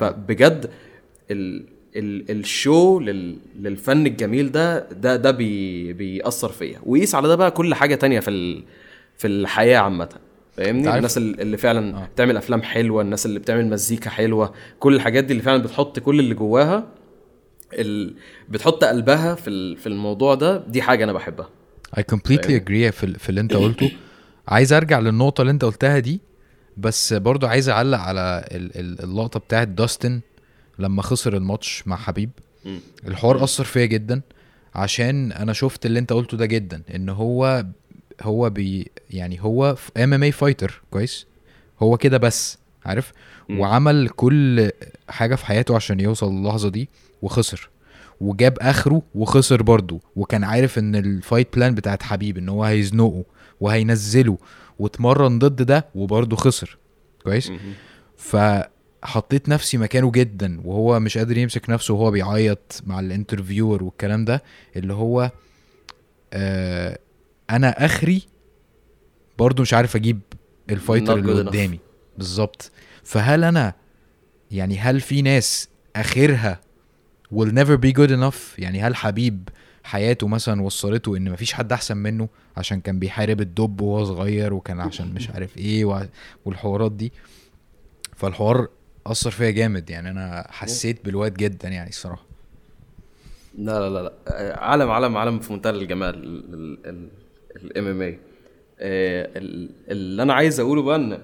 فبجد 0.00 0.70
ال... 1.30 1.66
ال... 1.96 2.30
الشو 2.30 3.00
لل... 3.00 3.36
للفن 3.60 4.06
الجميل 4.06 4.52
ده 4.52 4.88
ده 4.90 5.16
ده 5.16 5.30
بي... 5.30 5.92
بيأثر 5.92 6.48
فيا. 6.48 6.80
وقيس 6.86 7.14
على 7.14 7.28
ده 7.28 7.34
بقى 7.36 7.50
كل 7.50 7.74
حاجة 7.74 7.94
تانية 7.94 8.20
في 8.20 8.30
ال... 8.30 8.64
في 9.16 9.26
الحياة 9.26 9.78
عامة. 9.78 10.08
فاهمني؟ 10.56 10.96
الناس 10.96 11.18
ال- 11.18 11.40
اللي 11.40 11.56
فعلا 11.56 11.96
آه. 11.96 12.04
بتعمل 12.14 12.36
أفلام 12.36 12.62
حلوة 12.62 13.02
الناس 13.02 13.26
اللي 13.26 13.38
بتعمل 13.38 13.66
مزيكا 13.70 14.10
حلوة 14.10 14.52
كل 14.78 14.94
الحاجات 14.94 15.24
دي 15.24 15.32
اللي 15.32 15.42
فعلا 15.42 15.62
بتحط 15.62 15.98
كل 15.98 16.20
اللي 16.20 16.34
جواها 16.34 16.86
ال... 17.72 18.14
بتحط 18.48 18.84
قلبها 18.84 19.34
في. 19.34 19.76
في 19.76 19.86
الموضوع 19.86 20.34
ده 20.34 20.56
دي 20.66 20.82
حاجة 20.82 21.04
أنا 21.04 21.12
بحبها. 21.12 21.48
I 21.98 22.00
completely 22.14 22.50
agree 22.60 22.90
في, 22.90 23.14
في 23.18 23.28
اللي 23.28 23.40
أنت 23.40 23.56
قلته. 23.62 23.90
عايز 24.48 24.72
أرجع 24.72 24.98
للنقطة 24.98 25.40
اللي 25.40 25.50
أنت 25.50 25.64
قلتها 25.64 25.98
دي 25.98 26.20
بس 26.76 27.12
برضو 27.12 27.46
عايز 27.46 27.68
أعلق 27.68 27.98
على 27.98 28.44
ال- 28.52 28.76
ال- 28.80 29.04
اللقطة 29.04 29.40
بتاعت 29.40 29.68
داستن. 29.68 30.20
لما 30.78 31.02
خسر 31.02 31.36
الماتش 31.36 31.82
مع 31.86 31.96
حبيب. 31.96 32.30
الحوار 33.08 33.44
أثر 33.44 33.64
فيا 33.64 33.86
جدا 33.86 34.20
عشان 34.74 35.32
أنا 35.32 35.52
شفت 35.52 35.86
اللي 35.86 35.98
أنت 35.98 36.12
قلته 36.12 36.36
ده 36.36 36.46
جدا 36.46 36.82
إن 36.94 37.08
هو 37.08 37.64
هو 38.22 38.50
بي 38.50 38.90
يعني 39.10 39.42
هو 39.42 39.76
MMA 39.96 40.22
fighter 40.22 40.82
كويس؟ 40.90 41.26
هو 41.82 41.96
كده 41.96 42.18
بس 42.18 42.58
عارف. 42.84 43.12
وعمل 43.50 44.08
كل 44.08 44.70
حاجة 45.08 45.34
في 45.34 45.46
حياته 45.46 45.76
عشان 45.76 46.00
يوصل 46.00 46.34
للحظة 46.34 46.68
دي 46.68 46.88
وخسر. 47.22 47.70
وجاب 48.20 48.58
آخره 48.60 49.02
وخسر 49.14 49.62
برضه. 49.62 50.00
وكان 50.16 50.44
عارف 50.44 50.78
إن 50.78 50.96
ال 50.96 51.06
fight 51.06 51.56
plan 51.56 51.74
بتاعت 51.74 52.02
حبيب 52.02 52.38
إن 52.38 52.48
هو 52.48 52.64
هيزنقه 52.64 53.24
وهينزله 53.60 54.38
واتمرن 54.78 55.38
ضد 55.38 55.62
ده 55.62 55.86
وبرضه 55.94 56.36
خسر. 56.36 56.78
كويس؟ 57.24 57.50
مم. 57.50 57.58
فحطيت 59.02 59.48
نفسي 59.48 59.78
مكانه 59.78 60.10
جدا 60.10 60.60
وهو 60.64 61.00
مش 61.00 61.18
قادر 61.18 61.38
يمسك 61.38 61.70
نفسه 61.70 61.94
وهو 61.94 62.10
بيعيط 62.10 62.82
مع 62.86 63.00
ال 63.00 63.07
interviewer 63.07 63.82
والكلام 63.84 64.24
ده 64.24 64.42
اللي 64.76 64.92
هو 64.94 65.30
آه 66.32 66.98
أنا 67.50 67.84
آخري 67.84 68.22
برضو 69.38 69.62
مش 69.62 69.74
عارف 69.74 69.96
أجيب 69.96 70.20
ال 70.70 70.76
fighter 70.76 71.16
اللي. 71.18 71.32
قدامي. 71.32 71.80
بالظبط. 72.18 72.70
فهل 73.04 73.44
أنا 73.44 73.74
يعني 74.50 74.78
هل 74.78 75.00
في 75.00 75.22
ناس 75.22 75.68
آخرها 75.96 76.60
will 77.34 77.48
never 77.52 77.76
be 77.86 77.92
good 77.98 78.10
enough 78.10 78.58
يعني 78.58 78.82
هل 78.82 78.96
حبيب 78.96 79.48
حياته 79.84 80.28
مثلا 80.28 80.62
وصلته 80.62 81.16
إن 81.16 81.30
مفيش 81.30 81.52
حد 81.52 81.72
أحسن 81.72 81.96
منه 81.96 82.28
عشان 82.56 82.80
كان 82.80 82.98
بيحارب 82.98 83.40
الدب 83.40 83.80
وهو 83.80 84.04
صغير 84.04 84.54
وكان 84.54 84.80
عشان 84.80 85.14
مش 85.14 85.30
عارف 85.30 85.56
إيه 85.56 85.84
والحوارات 86.44 86.92
دي؟ 86.92 87.12
فالحوار 88.16 88.68
أثر 89.10 89.30
فيا 89.30 89.50
جامد 89.50 89.90
يعني 89.90 90.10
أنا 90.10 90.46
حسيت 90.50 91.04
بالواد 91.04 91.34
جدا 91.34 91.68
يعني 91.68 91.88
الصراحة. 91.88 92.24
لا 93.58 93.90
لا 93.90 94.02
لا 94.02 94.12
عالم 94.60 94.90
عالم 94.90 95.16
عالم 95.16 95.38
في 95.38 95.52
منتهى 95.52 95.70
الجمال 95.70 96.14
الام 97.56 97.86
ام 97.86 98.02
اي 98.02 98.18
اللي 99.90 100.22
أنا 100.22 100.34
عايز 100.34 100.60
أقوله 100.60 100.82
بقى 100.82 100.96
إن 100.96 101.18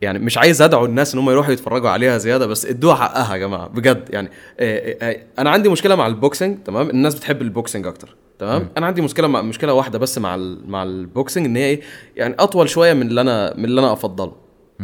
يعني 0.00 0.18
مش 0.18 0.38
عايز 0.38 0.62
أدعو 0.62 0.84
الناس 0.84 1.14
إن 1.14 1.20
هم 1.20 1.30
يروحوا 1.30 1.52
يتفرجوا 1.52 1.90
عليها 1.90 2.18
زيادة 2.18 2.46
بس 2.46 2.66
ادوها 2.66 2.94
حقها 2.94 3.34
يا 3.34 3.38
جماعة 3.38 3.68
بجد 3.68 4.08
يعني. 4.10 4.30
آه، 4.60 5.04
آه، 5.04 5.10
آه، 5.10 5.22
أنا 5.38 5.50
عندي 5.50 5.68
مشكلة 5.68 5.94
مع 5.94 6.06
ال 6.06 6.13
boxing 6.13 6.58
تمام؟ 6.64 6.90
الناس 6.90 7.14
بتحب 7.14 7.42
ال 7.42 7.48
boxing 7.48 7.86
أكتر 7.86 8.16
تمام؟ 8.38 8.68
أنا 8.76 8.86
عندي 8.86 9.02
مشكلة 9.02 9.26
مع 9.26 9.42
مشكلة 9.42 9.72
واحدة 9.72 9.98
بس 9.98 10.18
مع 10.18 10.34
ال... 10.34 10.70
مع 10.70 10.82
ال 10.82 10.91
boxing 10.91 11.46
إن 11.46 11.56
هي 11.56 11.64
إيه؟ 11.64 11.80
يعني 12.16 12.34
أطول 12.38 12.68
شوية 12.68 12.92
من 12.92 13.06
اللي 13.06 13.20
أنا 13.20 13.54
من 13.56 13.64
اللي 13.64 13.80
أنا 13.80 13.92
أفضله 13.92 14.32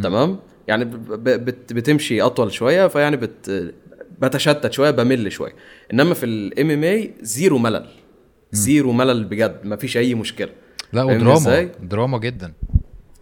تمام؟ 0.03 0.39
يعني. 0.69 0.85
بت... 0.85 1.73
بتمشي 1.73 2.23
أطول 2.23 2.53
شوية 2.53 2.87
فيعني 2.87 3.17
بت... 3.17 3.73
بتشتت 4.19 4.73
شوية 4.73 4.91
بمل 4.91 5.33
شوية. 5.33 5.53
إنما 5.93 6.15
في 6.15 6.27
ال 6.27 6.71
MMA 6.71 6.85
zero 6.85 7.59
ملل. 7.59 7.87
zero 8.53 8.93
ملل 8.93 9.25
بجد 9.25 9.61
ما 9.65 9.77
فيش 9.77 9.97
أي 9.97 10.15
مشكلة. 10.15 10.49
لا 10.93 11.03
ودراما؟ 11.03 11.71
دراما 11.83 12.19
جدا. 12.19 12.53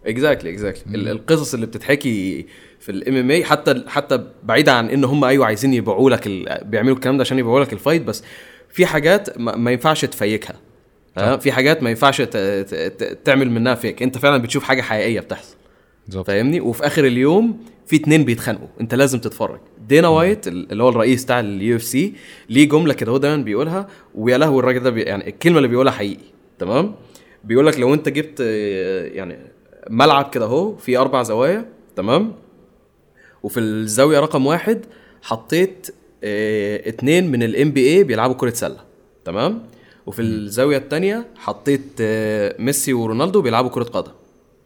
exactly 0.05 0.49
exactly 0.49 1.11
القصص 1.11 1.53
اللي 1.53 1.65
بتتحكي 1.65 2.45
في 2.79 2.91
ال 2.91 3.15
MMA 3.15 3.43
حتى 3.43 3.83
حتى 3.87 4.23
بعيدا 4.43 4.71
عن 4.71 4.89
إن 4.89 5.03
هم 5.03 5.23
أيوه 5.23 5.45
عايزين 5.45 5.73
يبيعوا 5.73 6.09
لك 6.09 6.27
ال... 6.27 6.61
بيعملوا 6.65 6.95
الكلام 6.95 7.17
ده 7.17 7.21
عشان 7.21 7.39
يبيعوا 7.39 7.59
لك 7.59 7.73
ال 7.73 7.78
fight 7.78 8.01
بس 8.01 8.23
في 8.69 8.85
حاجات 8.85 9.39
ما, 9.39 9.55
ما 9.55 9.71
ينفعش 9.71 10.05
ت 10.05 10.12
fake 10.12 10.41
ها. 10.41 10.55
ها؟ 11.17 11.37
في 11.37 11.51
حاجات 11.51 11.83
ما 11.83 11.89
ينفعش 11.89 12.21
ت... 12.21 12.37
ت... 12.37 12.75
ت... 12.75 13.17
تعمل 13.25 13.51
منها 13.51 13.75
fake. 13.75 14.03
أنت 14.03 14.17
فعلا 14.17 14.37
بتشوف 14.37 14.63
حاجة 14.63 14.81
حقيقية 14.81 15.19
بتحصل. 15.19 15.54
بالظبط. 16.05 16.27
فاهمني؟ 16.27 16.61
وفي 16.61 16.87
آخر 16.87 17.05
اليوم 17.05 17.57
في 17.87 17.95
اتنين 17.95 18.25
بيتخانقوا. 18.25 18.67
انت 18.81 18.95
لازم 18.95 19.19
تتفرج. 19.19 19.59
دينا 19.87 20.07
وايت 20.07 20.47
اللي 20.47 20.83
هو 20.83 20.89
الرئيس 20.89 21.23
بتاع 21.23 21.39
ال 21.39 21.75
UFC 21.75 22.13
ليه 22.49 22.69
جملة 22.69 22.93
كده 22.93 23.11
هو 23.11 23.17
دايما 23.17 23.43
بيقولها 23.43 23.87
ويا 24.15 24.37
لهوي 24.37 24.59
الراجل 24.59 24.79
ده 24.83 24.89
بي 24.89 25.01
يعني 25.01 25.27
الكلمة 25.27 25.57
اللي 25.57 25.67
بيقولها 25.67 25.91
حقيقي 25.91 26.23
تمام؟ 26.59 26.95
بيقول 27.43 27.67
لك 27.67 27.79
لو 27.79 27.93
انت 27.93 28.09
جبت 28.09 28.41
آه، 28.41 29.05
يعني 29.05 29.37
ملعب 29.89 30.29
كده 30.29 30.45
اهو 30.45 30.75
فيه 30.75 31.01
أربع 31.01 31.23
زوايا 31.23 31.65
تمام؟ 31.95 32.33
وفي 33.43 33.59
الزاوية 33.59 34.19
رقم 34.19 34.45
واحد 34.45 34.85
حطيت 35.21 35.87
آه 36.23 36.89
اتنين 36.89 37.31
من 37.31 37.43
ال 37.43 37.71
NBA 37.71 38.03
بيلعبوا 38.03 38.35
كرة 38.35 38.49
سلة 38.49 38.77
تمام؟ 39.25 39.63
وفي 40.05 40.21
الزاوية 40.21 40.77
الثانية 40.77 41.25
حطيت 41.35 41.81
آه 42.01 42.55
ميسي 42.59 42.93
ورونالدو 42.93 43.41
بيلعبوا 43.41 43.69
كرة 43.69 43.83
قدم 43.83 44.11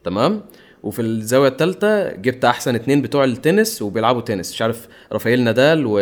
تمام؟ 0.03 0.41
وفي 0.83 1.01
الزاوية 1.01 1.49
الثالثه 1.49 2.11
جبت 2.11 2.45
أحسن 2.45 2.75
اتنين 2.75 3.01
بتوع 3.01 3.23
التنس 3.23 3.81
وبيلعبوا 3.81 4.21
تنس. 4.21 4.51
مش 4.53 4.61
عارف 4.61 4.87
رافائيل 5.11 5.43
نادال 5.43 5.85
و 5.85 5.99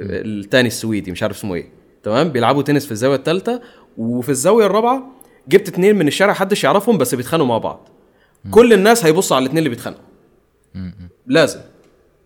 التاني 0.00 0.68
السويدي 0.68 1.12
مش 1.12 1.22
عارف 1.22 1.36
اسمه 1.36 1.54
إيه. 1.54 1.68
تمام؟ 2.02 2.28
بيلعبوا 2.28 2.62
تنس 2.62 2.86
في 2.86 2.92
الزاوية 2.92 3.16
الثالثه 3.16 3.62
وفي 3.98 4.28
الزاوية 4.28 4.66
الرابعة 4.66 5.10
جبت 5.48 5.68
اتنين 5.68 5.96
من 5.96 6.08
الشارع 6.08 6.32
محدش 6.32 6.64
يعرفهم 6.64 6.98
بس 6.98 7.14
بيتخانقوا 7.14 7.48
مع 7.48 7.58
بعض. 7.58 7.88
كل 8.50 8.72
الناس 8.72 9.04
هيبصوا 9.04 9.36
على 9.36 9.42
الاتنين 9.42 9.58
اللي 9.58 9.68
بيتخانقوا. 9.68 10.04
لازم. 11.26 11.60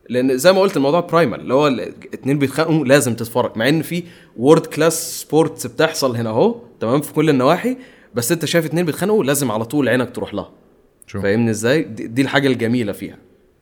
لأن 0.08 0.38
زي 0.38 0.52
ما 0.52 0.60
قلت 0.60 0.76
الموضوع 0.76 1.00
primal 1.00 1.40
اللي 1.40 1.54
هو 1.54 1.66
الاتنين 1.68 2.38
بيتخانقوا 2.38 2.84
لازم 2.84 3.14
تتفرج. 3.14 3.52
مع 3.56 3.68
إن 3.68 3.82
في 3.82 4.02
world 4.36 4.66
class 4.66 5.20
sports 5.20 5.66
بتحصل 5.66 6.16
هنا 6.16 6.30
أهو 6.30 6.54
تمام؟ 6.80 7.00
في 7.00 7.12
كل 7.12 7.30
النواحي 7.30 7.76
بس 8.14 8.32
أنت 8.32 8.44
شايف 8.44 8.64
اتنين 8.64 8.86
بيتخانقوا 8.86 9.24
لازم 9.24 9.50
على 9.50 9.64
طول 9.64 9.88
عينك 9.88 10.14
تروح 10.14 10.34
لها. 10.34 10.50
فاهمني 11.20 11.50
إزاي؟ 11.50 11.82
دي, 11.82 12.06
دي 12.06 12.22
الحاجة 12.22 12.48
الجميلة 12.48 12.92
فيها. 12.92 13.16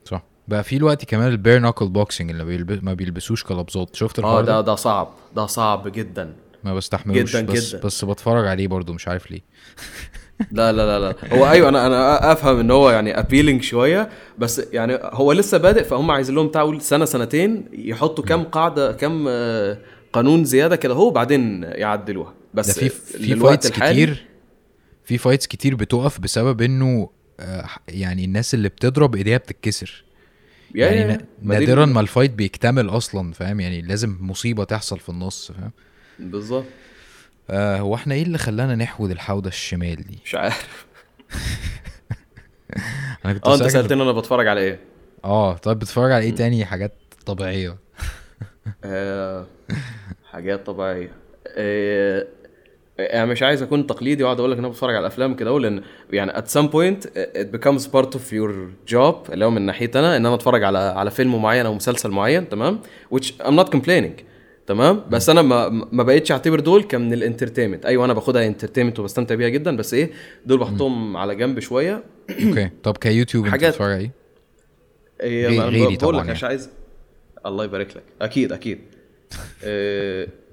صح. 0.04 0.22
بقى 0.48 0.64
في 0.64 0.78
دلوقتي 0.78 1.06
كمان 1.06 1.28
ال 1.28 1.34
bare 1.34 1.58
knuckle 1.58 1.88
boxing 1.88 2.30
اللي 2.30 2.44
بيلب... 2.44 2.84
ما 2.84 2.94
بيلبسوش 2.94 3.44
gloves 3.44 3.96
شفت 3.96 4.18
آه 4.18 4.22
الحوار 4.22 4.44
ده 4.44 4.52
ده؟ 4.52 4.60
ده 4.60 4.74
صعب. 4.74 5.08
ده 5.36 5.46
صعب 5.46 5.88
جدا. 5.88 6.34
ما 6.64 6.74
بستحملوش. 6.74 7.36
جداً 7.36 7.52
بس 7.52 7.70
جداً. 7.70 7.80
بس 7.86 8.04
بتفرج 8.04 8.46
عليه 8.46 8.68
برضو 8.68 8.92
مش 8.92 9.08
عارف 9.08 9.30
ليه. 9.30 9.40
لا 10.52 10.72
لا 10.72 10.98
لا 10.98 10.98
لا. 10.98 11.38
هو 11.38 11.50
أيوه 11.50 11.68
أنا 11.68 11.86
أنا 11.86 12.32
أفهم 12.32 12.60
إن 12.60 12.70
هو 12.70 12.90
يعني 12.90 13.18
appealing 13.18 13.62
شوية 13.62 14.08
بس 14.38 14.62
يعني 14.72 14.98
هو 15.02 15.32
لسه 15.32 15.58
بادئ 15.58 15.84
فهم 15.84 16.10
عايزين 16.10 16.34
لهم 16.34 16.48
بتاع 16.48 16.78
سنة 16.78 17.04
سنتين 17.04 17.64
يحطوا 17.72 18.24
كام 18.24 18.42
قاعدة 18.44 18.92
كام 18.92 19.24
آه، 19.28 19.78
قانون 20.12 20.44
زيادة 20.44 20.76
كده 20.76 20.94
هو 20.94 21.10
بعدين 21.10 21.62
يعدلوها. 21.62 22.34
بس 22.54 22.78
في 22.78 22.88
في 22.88 23.36
fights 23.36 23.70
كتير 23.70 24.26
في 25.04 25.18
fights 25.18 25.46
كتير 25.46 25.74
بتقف 25.74 26.20
بسبب 26.20 26.62
إنه 26.62 27.10
يعني 27.88 28.24
الناس 28.24 28.54
اللي 28.54 28.68
بتضرب 28.68 29.14
ايديها 29.16 29.38
بتتكسر. 29.38 30.04
يعني 30.74 31.16
دي- 31.16 31.24
نادرا 31.42 31.86
ما 31.86 32.00
الفايت 32.00 32.30
بيكتمل 32.30 32.88
أصلا 32.88 33.32
فاهم؟ 33.32 33.60
يعني 33.60 33.82
لازم 33.82 34.16
مصيبة 34.20 34.64
تحصل 34.64 34.98
في 34.98 35.08
النص 35.08 35.52
فاهم؟ 35.52 35.70
بالظبط. 36.18 36.64
آه 37.50 37.78
هو 37.78 37.94
إحنا 37.94 38.14
إيه 38.14 38.22
اللي 38.22 38.38
خلانا 38.38 38.74
نحود 38.74 39.10
الحوضة 39.10 39.48
الشمال 39.48 39.96
دي؟ 39.96 40.18
مش 40.24 40.34
عارف. 40.34 40.86
أنا 43.24 43.32
كنت 43.32 43.46
آه 43.46 43.54
أنت 43.54 43.62
سألتني 43.66 44.02
أنا 44.02 44.12
بتفرج 44.12 44.46
على 44.46 44.60
إيه؟ 44.60 44.80
آه 45.24 45.56
طيب 45.56 45.78
بتتفرج 45.78 46.12
على 46.12 46.24
إيه 46.24 46.34
تاني؟ 46.34 46.64
حاجات 46.64 46.92
طبيعية. 47.26 47.76
آه، 48.84 49.46
حاجات 50.30 50.66
طبيعية. 50.66 51.12
آه، 51.56 52.26
يعني 53.00 53.30
مش 53.30 53.42
عايز 53.42 53.62
أكون 53.62 53.86
تقليدي 53.86 54.22
وأقعد 54.22 54.38
أقول 54.38 54.50
لك 54.50 54.58
إن 54.58 54.64
أنا 54.64 54.72
بتفرج 54.72 54.94
على 54.94 55.00
الأفلام 55.00 55.34
كده 55.34 55.58
لأن 55.58 55.82
يعني 56.12 56.32
at 56.32 56.44
some 56.44 56.66
point 56.72 57.06
it 57.16 57.46
becomes 57.58 57.82
part 57.86 58.14
of 58.14 58.32
your 58.32 58.52
job 58.94 59.30
اللي 59.32 59.44
هو 59.44 59.50
من 59.50 59.62
ناحيتي 59.62 59.98
أنا 59.98 60.16
إن 60.16 60.26
أنا 60.26 60.34
أتفرج 60.34 60.62
على 60.64 60.78
على 60.78 61.10
فيلم 61.10 61.42
معين 61.42 61.66
أو 61.66 61.74
مسلسل 61.74 62.10
معين 62.10 62.48
تمام؟ 62.48 62.80
which 63.14 63.26
I'm 63.42 63.54
not 63.64 63.68
complaining 63.76 64.22
تمام؟ 64.66 65.02
بس 65.10 65.28
أنا 65.28 65.42
ما 65.42 65.68
ما 65.92 66.02
بقتش 66.02 66.32
أعتبر 66.32 66.60
دول 66.60 66.82
كمن 66.82 67.12
ال 67.12 67.18
entertainment 67.18 67.86
أيوه 67.86 68.04
أنا 68.04 68.12
باخدها 68.12 68.46
entertainment 68.46 68.98
وبستمتع 68.98 69.34
بيها 69.34 69.48
جدا 69.48 69.76
بس 69.76 69.94
إيه 69.94 70.10
دول 70.46 70.58
بحطهم 70.58 71.16
على 71.16 71.34
جنب 71.34 71.60
شوية. 71.60 72.02
okay. 72.30 72.70
طب 72.82 72.96
كيوتيوب 72.96 73.44
أنت 73.44 73.52
حاجات- 73.52 73.70
بتتفرج 73.72 73.90
على 73.92 74.00
إيه؟ 74.00 74.10
إيه 75.20 75.48
أنا 75.48 75.64
غيري 75.64 75.84
بقول 75.84 75.96
طبعاً 75.96 76.12
لك 76.12 76.18
يعني. 76.20 76.32
مش 76.32 76.44
عايز 76.44 76.70
الله 77.46 77.64
يبارك 77.64 77.96
لك. 77.96 78.02
أكيد 78.22 78.52
أكيد. 78.52 78.78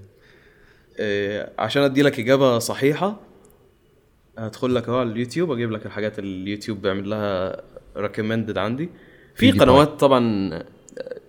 عشان 1.60 1.84
أدي 1.84 2.02
لك 2.02 2.20
إجابة 2.20 2.60
صحيحة 2.60 3.20
هدخل 4.38 4.76
لك 4.76 4.90
أهو 4.90 4.98
على 4.98 5.12
اليوتيوب 5.12 5.52
أجيب 5.52 5.72
لك 5.72 5.86
الحاجات 5.86 6.20
اللي 6.20 6.44
اليوتيوب 6.44 6.82
بيعمل 6.82 7.10
لها 7.10 7.62
recommended 7.98 8.58
عندي. 8.58 8.90
في. 9.36 9.52
قنوات 9.52 10.00
طبعا 10.00 10.20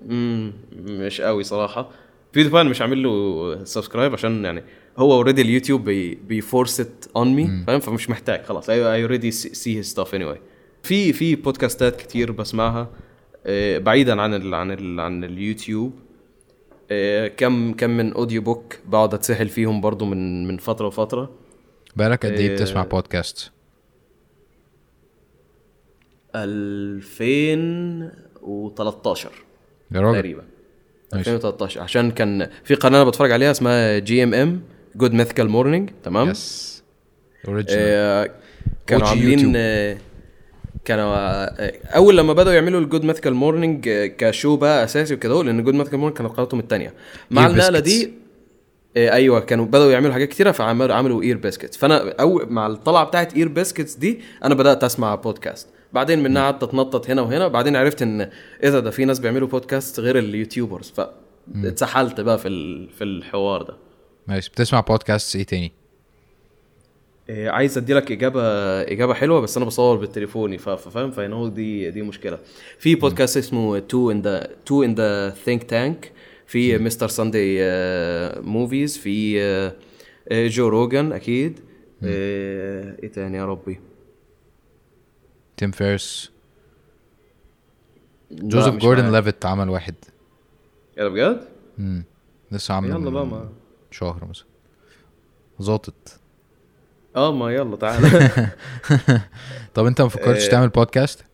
مم، 0.06 0.52
مش 0.76 1.20
قوي 1.20 1.44
صراحة. 1.44 1.90
PewDiePie 2.34 2.64
مش 2.64 2.82
عامل 2.82 3.02
له 3.02 3.64
subscribe 3.64 4.12
عشان 4.12 4.44
يعني 4.44 4.62
هو 4.98 5.12
already 5.12 5.42
اليوتيوب 5.42 5.84
بي 5.84 6.14
بي 6.14 6.33
force 6.33 6.80
it 6.80 7.04
on 7.16 7.34
me 7.34 7.64
فاهم؟ 7.66 7.80
فمش 7.80 8.10
محتاج 8.10 8.42
خلاص. 8.44 8.70
I 8.70 9.02
already 9.02 9.30
see 9.30 9.76
his 9.76 9.86
stuff 9.90 10.14
anyway 10.14 10.40
في 10.82 11.12
في 11.12 11.34
بودكاستات 11.34 11.96
كتير 11.96 12.32
بسمعها 12.32 12.90
آه، 13.46 13.78
بعيدا 13.78 14.20
عن 14.22 14.34
ال 14.34 14.54
عن 14.54 14.70
ال 14.70 15.00
عن 15.00 15.24
اليوتيوب. 15.24 15.92
آه، 15.92 16.07
كم 17.36 17.72
كم 17.72 17.90
من 17.90 18.12
audiobook 18.12 18.76
بقعد 18.86 19.14
اتسحل 19.14 19.48
فيهم 19.48 19.80
برضو 19.80 20.04
من 20.04 20.48
من 20.48 20.56
فترة 20.56 20.86
وفترة. 20.86 21.30
بالك 21.96 22.26
قد 22.26 22.32
إيه 22.32 22.38
إيه. 22.48 22.54
بتسمع 22.54 22.84
بودكاست 22.84 23.50
2013 26.34 29.30
يا 29.92 30.00
راجل. 30.00 30.14
تقريبا. 30.18 30.42
ماشي. 31.14 31.30
2013 31.30 31.80
عشان 31.80 32.10
كان 32.10 32.48
في 32.64 32.74
قناة 32.74 33.02
أنا 33.02 33.08
بتفرج 33.08 33.32
عليها 33.32 33.50
اسمها 33.50 33.98
GMM 33.98 34.62
Good 34.96 35.12
Mythical 35.12 35.48
Morning 35.48 35.90
تمام؟ 36.04 36.28
yes 36.30 36.82
original 37.48 37.78
آه، 37.82 38.30
كانوا 38.86 39.08
عاملين. 39.08 39.52
آه، 39.56 39.98
كانوا 40.88 41.14
أول 41.96 42.16
لما 42.16 42.32
بدأوا 42.32 42.54
يعملوا 42.54 42.80
ال 42.80 42.85
Good 42.85 43.04
Mythical 43.04 43.34
Morning 43.34 43.88
ك 44.18 44.26
show 44.26 44.56
بقى 44.56 44.84
أساسي 44.84 45.14
وكده 45.14 45.42
لأن 45.44 45.64
Good 45.64 45.74
Mythical 45.74 45.98
Morning 45.98 46.18
كانت 46.18 46.32
قناتهم 46.32 46.60
الثانية 46.60 46.94
مع 47.30 47.46
النقلة. 47.46 47.78
دي 47.78 48.12
آه، 48.96 49.10
أيوه 49.12 49.40
كانوا 49.40 49.64
بدأوا 49.64 49.92
يعملوا 49.92 50.12
حاجات 50.12 50.28
كتيرة 50.28 50.50
فعملوا 50.50 50.94
عملوا 50.94 51.22
Ear 51.22 51.36
Biscuits 51.36 51.76
فأنا 51.76 52.14
أو 52.20 52.42
مع 52.48 52.66
الطلعة 52.66 53.04
بتاعت 53.04 53.36
Ear 53.36 53.48
Biscuits 53.48 53.94
دي 53.94 54.20
أنا 54.44 54.54
بدأت 54.54 54.84
أسمع 54.84 55.14
بودكاست 55.14 55.68
بعدين 55.92 56.22
منها 56.22 56.42
قعدت 56.42 56.62
أتنطط 56.62 57.10
هنا 57.10 57.22
وهنا 57.22 57.48
بعدين 57.48 57.76
عرفت 57.76 58.02
إن 58.02 58.30
إيه 58.62 58.70
ده 58.70 58.90
في 58.90 59.04
ناس 59.04 59.18
بيعملوا 59.18 59.48
بودكاست 59.48 60.00
غير 60.00 60.18
ال 60.18 60.26
YouTubers 60.26 60.92
فاتسحلت 61.62 62.20
بقى 62.20 62.38
في 62.38 62.48
في 62.98 63.04
الحوار 63.04 63.62
ده. 63.62 63.76
ماشي 64.28 64.50
بتسمع 64.50 64.80
بودكاست 64.80 65.36
إيه 65.36 65.44
تاني؟ 65.44 65.72
عايز 67.30 67.78
ادي 67.78 67.94
لك 67.94 68.12
إجابة 68.12 68.42
إجابة 68.82 69.14
حلوة 69.14 69.40
بس 69.40 69.56
أنا 69.56 69.66
بصور 69.66 69.96
بالتليفوني 69.96 70.58
فاهم؟ 70.58 71.10
فهنا 71.10 71.48
دي 71.48 71.90
دي 71.90 72.02
مشكلة. 72.02 72.38
في 72.78 72.94
بودكاست 72.94 73.36
اسمه 73.36 73.78
تو 73.78 74.10
ان 74.10 74.22
ذا 74.22 74.50
تو 74.66 74.82
ان 74.82 74.94
ذا 74.94 75.30
ثينك 75.30 75.62
تانك 75.64 76.12
في 76.46 76.78
مستر 76.78 77.08
ساندي 77.08 77.58
موفيز 78.40 78.98
في 78.98 79.42
آه، 79.42 79.74
آه، 80.28 80.46
جو 80.46 80.68
روجان 80.68 81.12
أكيد. 81.12 81.60
آه، 82.04 82.96
إيه 83.02 83.12
تاني 83.12 83.36
يا 83.36 83.46
ربي؟ 83.46 83.80
تيم 85.56 85.70
فيرس 85.70 86.32
جوزيف 88.32 88.74
جوردن. 88.74 89.12
ليفيت 89.12 89.46
عمل 89.46 89.68
واحد. 89.68 89.94
إيه 90.98 91.04
ده 91.04 91.08
بجد؟ 91.08 91.48
امم 91.78 92.04
لسه 92.52 92.74
عامله 92.74 92.94
يلا 92.94 93.10
بقى 93.10 93.26
ما. 93.26 93.48
شهر 93.90 94.24
مثلا. 94.30 94.46
ظابط. 95.62 96.17
آه 97.16 97.32
ما 97.32 97.54
يلا 97.54 97.76
تعالى 97.76 98.08
طب 99.74 99.86
انت 99.86 100.00
ما 100.00 100.08
فكرتش 100.08 100.46
آه. 100.46 100.50
تعمل 100.50 100.68
بودكاست 100.68 101.24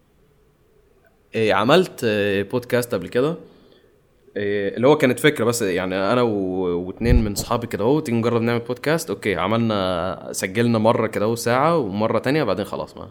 إيه، 1.34 1.54
عملت 1.54 2.00
آه، 2.04 2.42
بودكاست 2.42 2.94
قبل 2.94 3.08
كده. 3.08 3.36
إيه، 4.36 4.76
اللي 4.76 4.86
هو 4.88 4.96
كانت 4.96 5.20
فكرة 5.20 5.44
بس 5.44 5.62
يعني 5.62 5.94
أنا 6.12 6.22
و- 6.22 6.78
واتنين 6.86 7.24
من 7.24 7.34
صحابي 7.34 7.66
كده 7.66 7.84
اهو 7.84 8.00
تيجي 8.00 8.16
نجرب 8.18 8.42
نعمل 8.42 8.60
بودكاست 8.60 9.10
okay 9.10 9.34
عملنا 9.36 10.28
سجلنا 10.32 10.78
مرة 10.78 11.06
كده 11.06 11.24
اهو 11.24 11.34
ساعة 11.34 11.78
ومرة 11.78 12.18
تانية 12.18 12.44
بعدين 12.44 12.64
خلاص 12.64 12.94
ما. 12.96 13.08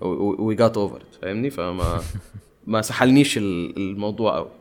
we 0.00 0.54
got 0.54 0.76
over 0.76 1.02
فاهمني؟ 1.22 1.50
فما 1.50 2.00
ما 2.66 2.82
سحلنيش 2.82 3.38
ال- 3.38 3.76
الموضوع 3.76 4.36
قوي 4.36 4.46
آه، 4.46 4.59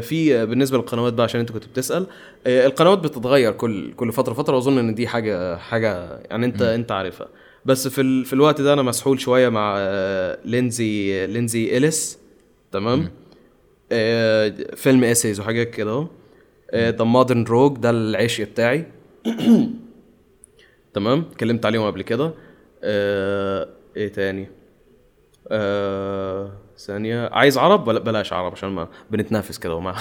في 0.00 0.36
آه، 0.36 0.44
بالنسبة 0.44 0.78
للقنوات 0.78 1.12
بقى 1.12 1.24
عشان 1.24 1.40
انت 1.40 1.52
كنت 1.52 1.66
بتسأل 1.66 2.06
آه، 2.46 2.66
القنوات 2.66 2.98
بتتغير 2.98 3.52
كل 3.52 3.92
كل 3.92 4.12
فترة 4.12 4.32
فترة 4.34 4.54
وأظن 4.54 4.78
إن 4.78 4.94
دي 4.94 5.06
حاجة 5.08 5.56
حاجة 5.56 6.18
يعني 6.30 6.46
انت 6.46 6.62
انت 6.62 6.92
عارفها. 6.92 7.28
بس 7.64 7.88
في 7.88 8.00
ال... 8.00 8.24
في 8.24 8.32
الوقت 8.32 8.60
ده 8.60 8.72
أنا 8.72 8.82
مسحول 8.82 9.20
شوية 9.20 9.48
مع 9.48 9.74
آه، 9.78 10.38
لينزي 10.44 11.26
لينزي 11.26 11.76
إليس 11.76 12.18
تمام؟ 12.72 13.10
آه، 13.92 14.54
film 14.76 15.04
essays 15.04 15.40
وحاجات 15.40 15.70
كده 15.70 15.90
أهو. 15.90 16.06
The 16.74 17.04
Modern 17.04 17.44
Rogue 17.44 17.78
ده 17.78 17.90
العشق 17.90 18.44
بتاعي. 18.44 18.86
تمام؟ 20.94 21.24
اتكلمت 21.32 21.66
عليهم 21.66 21.86
قبل 21.86 22.02
كده. 22.02 22.34
آه، 22.84 23.68
إيه 23.96 24.08
تاني؟ 24.08 24.48
آه، 25.50 26.52
ثانية. 26.78 27.28
عايز 27.32 27.58
عرب؟ 27.58 27.88
ولا 27.88 27.98
بلاش 27.98 28.32
عرب 28.32 28.52
عشان 28.52 28.68
ما 28.68 28.88
بنتنافس 29.10 29.58
كده 29.58 29.74
وما 29.74 29.92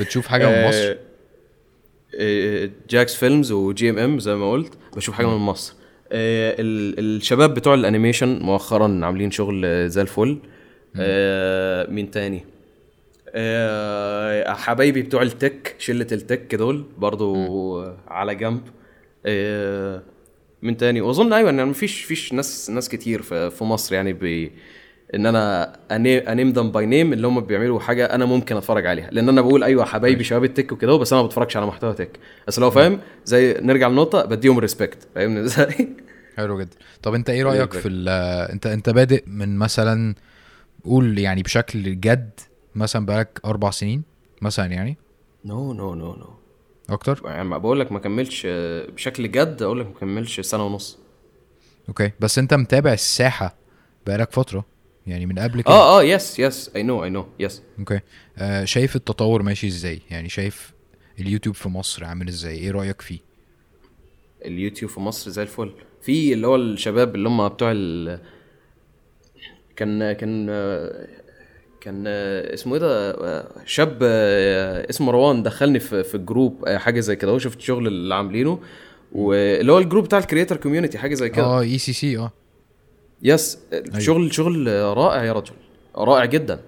بتشوف 0.00 0.26
حاجة 0.26 0.46
من 0.48 0.68
مصر؟ 0.68 0.96
آه، 2.20 2.70
Jacksfilms 2.90 3.52
و 3.52 3.90
GMM 3.90 4.18
زي 4.18 4.34
ما 4.34 4.50
قلت 4.50 4.72
بشوف 4.96 5.14
حاجة 5.14 5.26
من 5.26 5.36
مصر. 5.36 5.74
آه، 6.12 6.56
ال- 6.58 7.16
الشباب 7.16 7.54
بتوع 7.54 7.74
ال 7.74 7.80
animation 7.80 8.38
مؤخرا 8.42 9.00
عاملين 9.02 9.30
شغل 9.30 9.62
آه، 9.64 9.86
زي 9.86 10.02
الفل. 10.02 10.38
آه، 10.96 11.90
مين 11.90 12.10
تاني؟ 12.10 12.44
آه، 13.34 14.52
حبايبي 14.54 15.02
بتوع 15.02 15.22
ال 15.22 15.32
tech 15.32 15.74
شلة 15.78 16.06
ال 16.12 16.20
tech 16.20 16.54
دول 16.54 16.84
برضو 16.98 17.34
على 18.08 18.34
جنب. 18.34 18.60
آه، 19.26 20.02
من 20.62 20.76
تاني. 20.76 21.00
واظن 21.00 21.32
أيوه 21.32 21.50
إن 21.50 21.66
مفيش 21.66 22.04
فيش 22.04 22.32
ناس 22.32 22.70
ناس 22.70 22.88
كتير 22.88 23.22
في 23.22 23.64
مصر 23.64 23.94
يعني 23.94 24.12
بي 24.12 24.52
إن 25.14 25.26
أنا 25.26 25.72
I 26.30 26.34
name 26.34 26.50
them 26.50 26.70
by 26.70 26.86
name 26.86 27.12
اللي 27.12 27.26
هم 27.26 27.40
بيعملوا 27.40 27.80
حاجة 27.80 28.04
أنا 28.04 28.24
ممكن 28.24 28.56
أتفرج 28.56 28.86
عليها. 28.86 29.08
لأن 29.10 29.28
أنا 29.28 29.40
بقول 29.40 29.64
أيوه 29.64 29.84
حبايبي 29.84 30.24
شباب 30.24 30.44
ال 30.44 30.50
tech 30.50 30.72
وكده 30.72 30.96
بس 30.96 31.12
أنا 31.12 31.22
ما 31.22 31.26
بتفرجش 31.26 31.56
على 31.56 31.66
محتوى 31.66 31.92
tech. 31.92 32.18
بس 32.48 32.58
لو 32.58 32.70
فاهم 32.70 33.00
زي 33.24 33.56
نرجع 33.60 33.88
للنقطه 33.88 34.24
بديهم 34.24 34.58
respect 34.58 35.08
فاهمني 35.14 35.40
إزاي؟ 35.40 35.88
حلو 36.36 36.60
جدا. 36.60 36.76
طب 37.02 37.14
أنت 37.14 37.30
إيه 37.30 37.42
رأيك. 37.42 37.72
في 37.72 37.88
أنت 38.52 38.66
أنت 38.66 38.90
بادئ 38.90 39.24
من 39.26 39.58
مثلا 39.58 40.14
قول 40.84 41.18
يعني 41.18 41.42
بشكل 41.42 42.00
جد 42.00 42.30
مثلا 42.74 43.06
بقالك 43.06 43.40
أربع 43.44 43.70
سنين 43.70 44.02
مثلا 44.42 44.66
يعني؟ 44.66 44.96
no 45.44 45.72
no 45.72 45.94
no 45.94 46.14
no 46.14 46.39
أكتر؟ 46.90 47.22
يعني 47.24 47.44
ما 47.48 47.58
بقول 47.58 47.80
لك 47.80 47.92
ما 47.92 47.98
كملش 47.98 48.42
آه، 48.46 48.86
بشكل 48.90 49.30
جد 49.30 49.62
أقول 49.62 49.80
لك 49.80 49.86
ما 49.86 49.94
كملش 50.00 50.40
سنة 50.40 50.66
ونص. 50.66 50.98
okay 51.88 52.10
بس 52.20 52.38
أنت 52.38 52.54
متابع 52.54 52.92
الساحة 52.92 53.56
بقالك 54.06 54.32
فترة؟ 54.32 54.64
يعني 55.06 55.26
من 55.26 55.38
قبل 55.38 55.60
كده؟ 55.60 55.70
آه 55.74 56.00
آه 56.00 56.02
yes 56.02 56.38
yes 56.38 56.70
I 56.76 56.82
know 56.82 57.04
I 57.04 57.10
know 57.10 57.26
yes 57.38 57.62
okay 57.78 58.00
آه 58.38 58.64
شايف 58.64 58.96
التطور 58.96 59.42
ماشي 59.42 59.66
إزاي؟ 59.66 60.00
يعني 60.10 60.28
شايف 60.28 60.72
اليوتيوب 61.20 61.54
في 61.54 61.68
مصر 61.68 62.04
عامل 62.04 62.28
إزاي؟ 62.28 62.54
إيه 62.56 62.70
رأيك 62.70 63.00
فيه؟ 63.00 63.18
اليوتيوب 64.44 64.90
في 64.90 65.00
مصر 65.00 65.30
زي 65.30 65.42
الفل. 65.42 65.72
في 66.02 66.32
اللي 66.32 66.46
هو 66.46 66.56
الشباب 66.56 67.14
اللي 67.14 67.28
هم 67.28 67.48
بتوع 67.48 67.72
ال 67.72 68.20
كان 69.76 70.12
كان 70.12 70.46
كان 71.80 72.04
اسمه 72.06 72.74
إيه 72.74 72.80
ده 72.80 73.44
شاب 73.66 73.98
اسمه 74.90 75.06
مروان 75.06 75.42
دخلني 75.42 75.80
في 75.80 76.02
في 76.02 76.14
ال 76.14 76.23
group 76.23 76.68
حاجة 76.68 77.00
زي 77.00 77.16
كده. 77.16 77.30
هو 77.30 77.38
شفت 77.38 77.58
الشغل 77.58 77.86
اللي 77.86 78.14
عاملينه 78.14 78.58
واللي 79.12 79.72
هو 79.72 79.78
ال 79.78 79.82
group 79.82 80.04
بتاع 80.04 80.18
ال 80.18 80.23
creator 80.23 80.56
community 80.56 80.98
حاجة 80.98 81.14
زي 81.14 81.28
كده. 81.28 81.44
آه 81.44 81.60
ECC 81.60 82.18
آه. 82.18 82.32
yes 83.22 83.58
شغل 83.98 84.34
شغل 84.34 84.66
رائع 84.96 85.24
يا 85.24 85.32
رجل 85.32 85.52
رائع 85.96 86.24
جدا. 86.24 86.60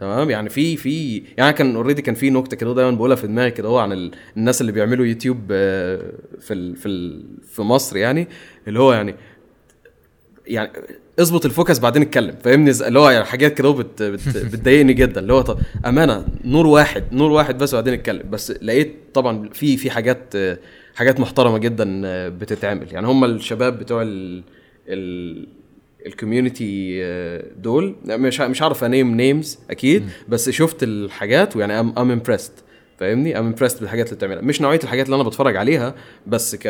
تمام؟ 0.00 0.30
يعني 0.30 0.48
في 0.48 0.76
في 0.76 1.22
يعني 1.38 1.52
كان 1.52 1.76
already 1.76 2.02
كان 2.02 2.14
في 2.14 2.30
نكتة 2.30 2.56
كده 2.56 2.74
دايما 2.74 2.90
بقولها 2.96 3.16
في 3.16 3.26
دماغي 3.26 3.50
كده 3.50 3.68
هو 3.68 3.78
عن 3.78 3.92
ال- 3.92 4.10
الناس 4.36 4.60
اللي 4.60 4.72
بيعملوا 4.72 5.06
يوتيوب 5.06 5.38
آه، 5.50 6.02
في 6.40 6.54
ال 6.54 6.76
في 6.76 6.88
ال 6.88 7.24
في 7.46 7.62
مصر 7.62 7.96
يعني 7.96 8.28
اللي 8.68 8.78
هو 8.80 8.92
يعني 8.92 9.14
يعني 10.50 10.70
اظبط 11.20 11.44
ال 11.44 11.50
focus 11.50 11.78
بعدين 11.78 12.02
اتكلم 12.02 12.34
فاهمني؟ 12.44 12.70
اللي 12.70 12.98
هو 12.98 13.10
يعني 13.10 13.24
حاجات 13.24 13.54
كده 13.54 13.70
بت 13.70 14.02
بت 14.02 14.28
بتضايقني 14.36 14.92
جدا 14.92 15.20
اللي 15.20 15.32
هو 15.32 15.40
طب 15.40 15.58
أمانة 15.86 16.24
نور 16.44 16.66
واحد 16.66 17.04
نور 17.12 17.30
واحد 17.30 17.58
بس 17.58 17.74
وبعدين 17.74 17.94
اتكلم. 17.94 18.30
بس 18.30 18.50
لقيت 18.62 18.94
طبعا 19.14 19.48
في 19.52 19.76
في 19.76 19.90
حاجات 19.90 20.32
آه، 20.36 20.58
حاجات 20.94 21.20
محترمة 21.20 21.58
جدا 21.58 22.02
آه، 22.04 22.28
بتتعمل. 22.28 22.86
يعني 22.92 23.06
هم 23.06 23.24
الشباب 23.24 23.78
بتوع 23.78 24.02
ال 24.02 24.42
ال 24.88 25.46
community 26.06 27.00
دول 27.56 27.96
مش 28.06 28.40
مش 28.40 28.62
عارف 28.62 28.84
name 28.84 29.14
names 29.16 29.58
أكيد 29.70 30.04
بس 30.28 30.50
شفت 30.50 30.82
الحاجات 30.82 31.56
ويعني 31.56 31.80
I'm 31.80 31.94
I'm 31.98 32.10
impressed 32.10 32.52
فاهمني؟ 32.98 33.38
I'm 33.38 33.46
impressed 33.46 33.80
بالحاجات 33.80 34.06
اللي 34.06 34.16
بتعملها. 34.16 34.42
مش 34.42 34.60
نوعية 34.60 34.80
الحاجات 34.84 35.06
اللي 35.06 35.14
أنا 35.14 35.24
بتفرج 35.24 35.56
عليها 35.56 35.94
بس 36.26 36.56
ك 36.56 36.66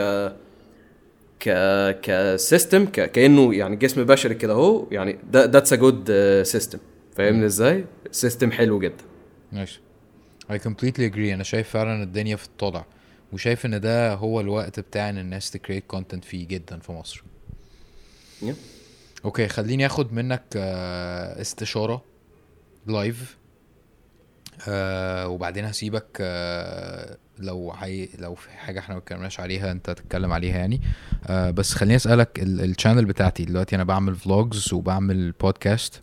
ك 1.41 1.51
ك 2.01 2.13
system 2.13 2.87
ك... 2.87 3.13
كأنه 3.13 3.55
يعني 3.55 3.77
جسم 3.77 4.05
بشري 4.05 4.35
كده 4.35 4.53
أهو 4.53 4.87
يعني 4.91 5.19
ده 5.33 5.45
that's 5.45 5.73
a 5.73 5.77
good 5.77 6.13
system 6.43 6.79
فاهمني 7.17 7.47
إزاي؟ 7.47 7.85
system 8.11 8.53
حلو 8.53 8.79
جدا. 8.79 9.05
ماشي. 9.53 9.81
I 10.53 10.55
completely 10.57 11.11
agree. 11.13 11.17
أنا 11.33 11.43
شايف 11.43 11.69
فعلا 11.69 12.03
الدنيا 12.03 12.37
في 12.37 12.45
الطالع 12.47 12.85
وشايف 13.33 13.67
إن 13.67 13.81
ده 13.81 14.15
هو 14.15 14.41
الوقت 14.41 14.81
بتاع 14.81 15.11
إن 15.11 15.19
الناس 15.19 15.51
ت 15.51 15.55
create 15.55 15.85
content 15.87 16.25
فيه 16.25 16.47
جدا 16.49 16.79
في 16.79 16.93
مصر. 16.93 17.23
Yeah. 18.43 18.55
Okay 19.25 19.49
خليني 19.49 19.87
آخد 19.87 20.13
منك 20.13 20.43
آه، 20.57 21.41
استشارة 21.41 22.05
live 22.87 23.37
آه 24.69 25.29
وبعدين 25.29 25.65
هسيبك 25.65 26.07
آه 26.21 27.17
لو 27.41 27.73
حي... 27.77 28.09
لو 28.19 28.35
في 28.35 28.51
حاجة 28.51 28.79
إحنا 28.79 28.95
ما 28.95 29.01
اتكلمناش 29.01 29.41
عليها 29.41 29.73
انت 29.73 29.91
تتكلم 29.91 30.33
عليها 30.33 30.57
يعني. 30.59 30.81
آه 31.27 31.51
بس 31.51 31.75
خليني 31.75 31.97
اسألك 31.97 32.39
ال- 32.43 32.61
ال 32.71 32.75
channel 32.75 33.05
بتاعتي 33.05 33.45
دلوقتي 33.45 33.77
أنا 33.77 33.85
بعمل 33.85 34.15
vlogs 34.17 34.73
وبعمل 34.73 35.33
بودكاست 35.33 36.03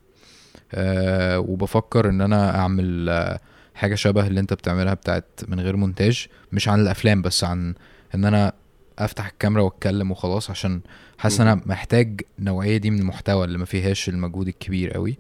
آه 0.74 1.40
وبفكر 1.40 2.10
ان 2.10 2.22
أنا 2.22 2.56
اعمل 2.60 3.10
آه 3.10 3.40
حاجة 3.76 3.96
شبه 3.96 4.28
اللي 4.28 4.40
انت 4.40 4.54
بتعملها 4.54 4.94
بتاعت 4.94 5.26
من 5.48 5.60
غير 5.60 5.76
مونتاج 5.76 6.28
مش 6.52 6.68
عن 6.70 6.80
الأفلام 6.80 7.22
بس 7.22 7.44
عن 7.44 7.74
ان 8.16 8.26
أنا 8.26 8.54
افتح 9.00 9.28
الكاميرا 9.28 9.62
واتكلم 9.62 10.12
وخلاص 10.12 10.50
عشان 10.50 10.82
حاسس 11.18 11.42
ان 11.42 11.48
أنا 11.48 11.62
محتاج 11.66 12.22
نوعيه 12.40 12.78
دي 12.78 12.90
من 12.92 13.00
المحتوى 13.00 13.46
اللي 13.46 13.58
ما 13.58 13.66
فيهاش 13.66 14.10
المجهود 14.10 14.48
الكبير 14.48 14.94
قوي. 14.94 15.18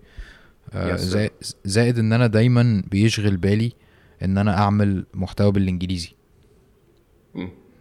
آه، 0.73 0.95
زائد 1.65 1.99
ان 1.99 2.13
أنا 2.13 2.27
دايما 2.27 2.83
بيشغل 2.91 3.37
بالي 3.37 3.73
إن 4.23 4.37
أنا 4.37 4.57
أعمل 4.57 5.05
محتوى 5.13 5.51
بالإنجليزي. 5.51 6.11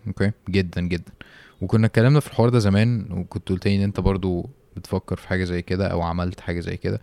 أوكي؟ 0.07 0.33
جدا 0.49 0.81
جدا. 0.81 1.13
وكنا 1.61 1.87
اتكلمنا 1.87 2.21
في 2.21 2.27
الحوار 2.27 2.49
ده 2.49 2.59
زمان 2.59 3.13
وكنت 3.13 3.49
قلت 3.49 3.67
إن 3.67 3.81
أنت 3.81 4.01
برضو 4.01 4.51
بتفكر 4.77 5.17
في 5.17 5.29
حاجة 5.29 5.45
زي 5.45 5.63
كده 5.63 5.87
أو 5.87 6.03
عملت 6.03 6.41
حاجة 6.41 6.61
زي 6.61 6.77
كده. 6.77 7.01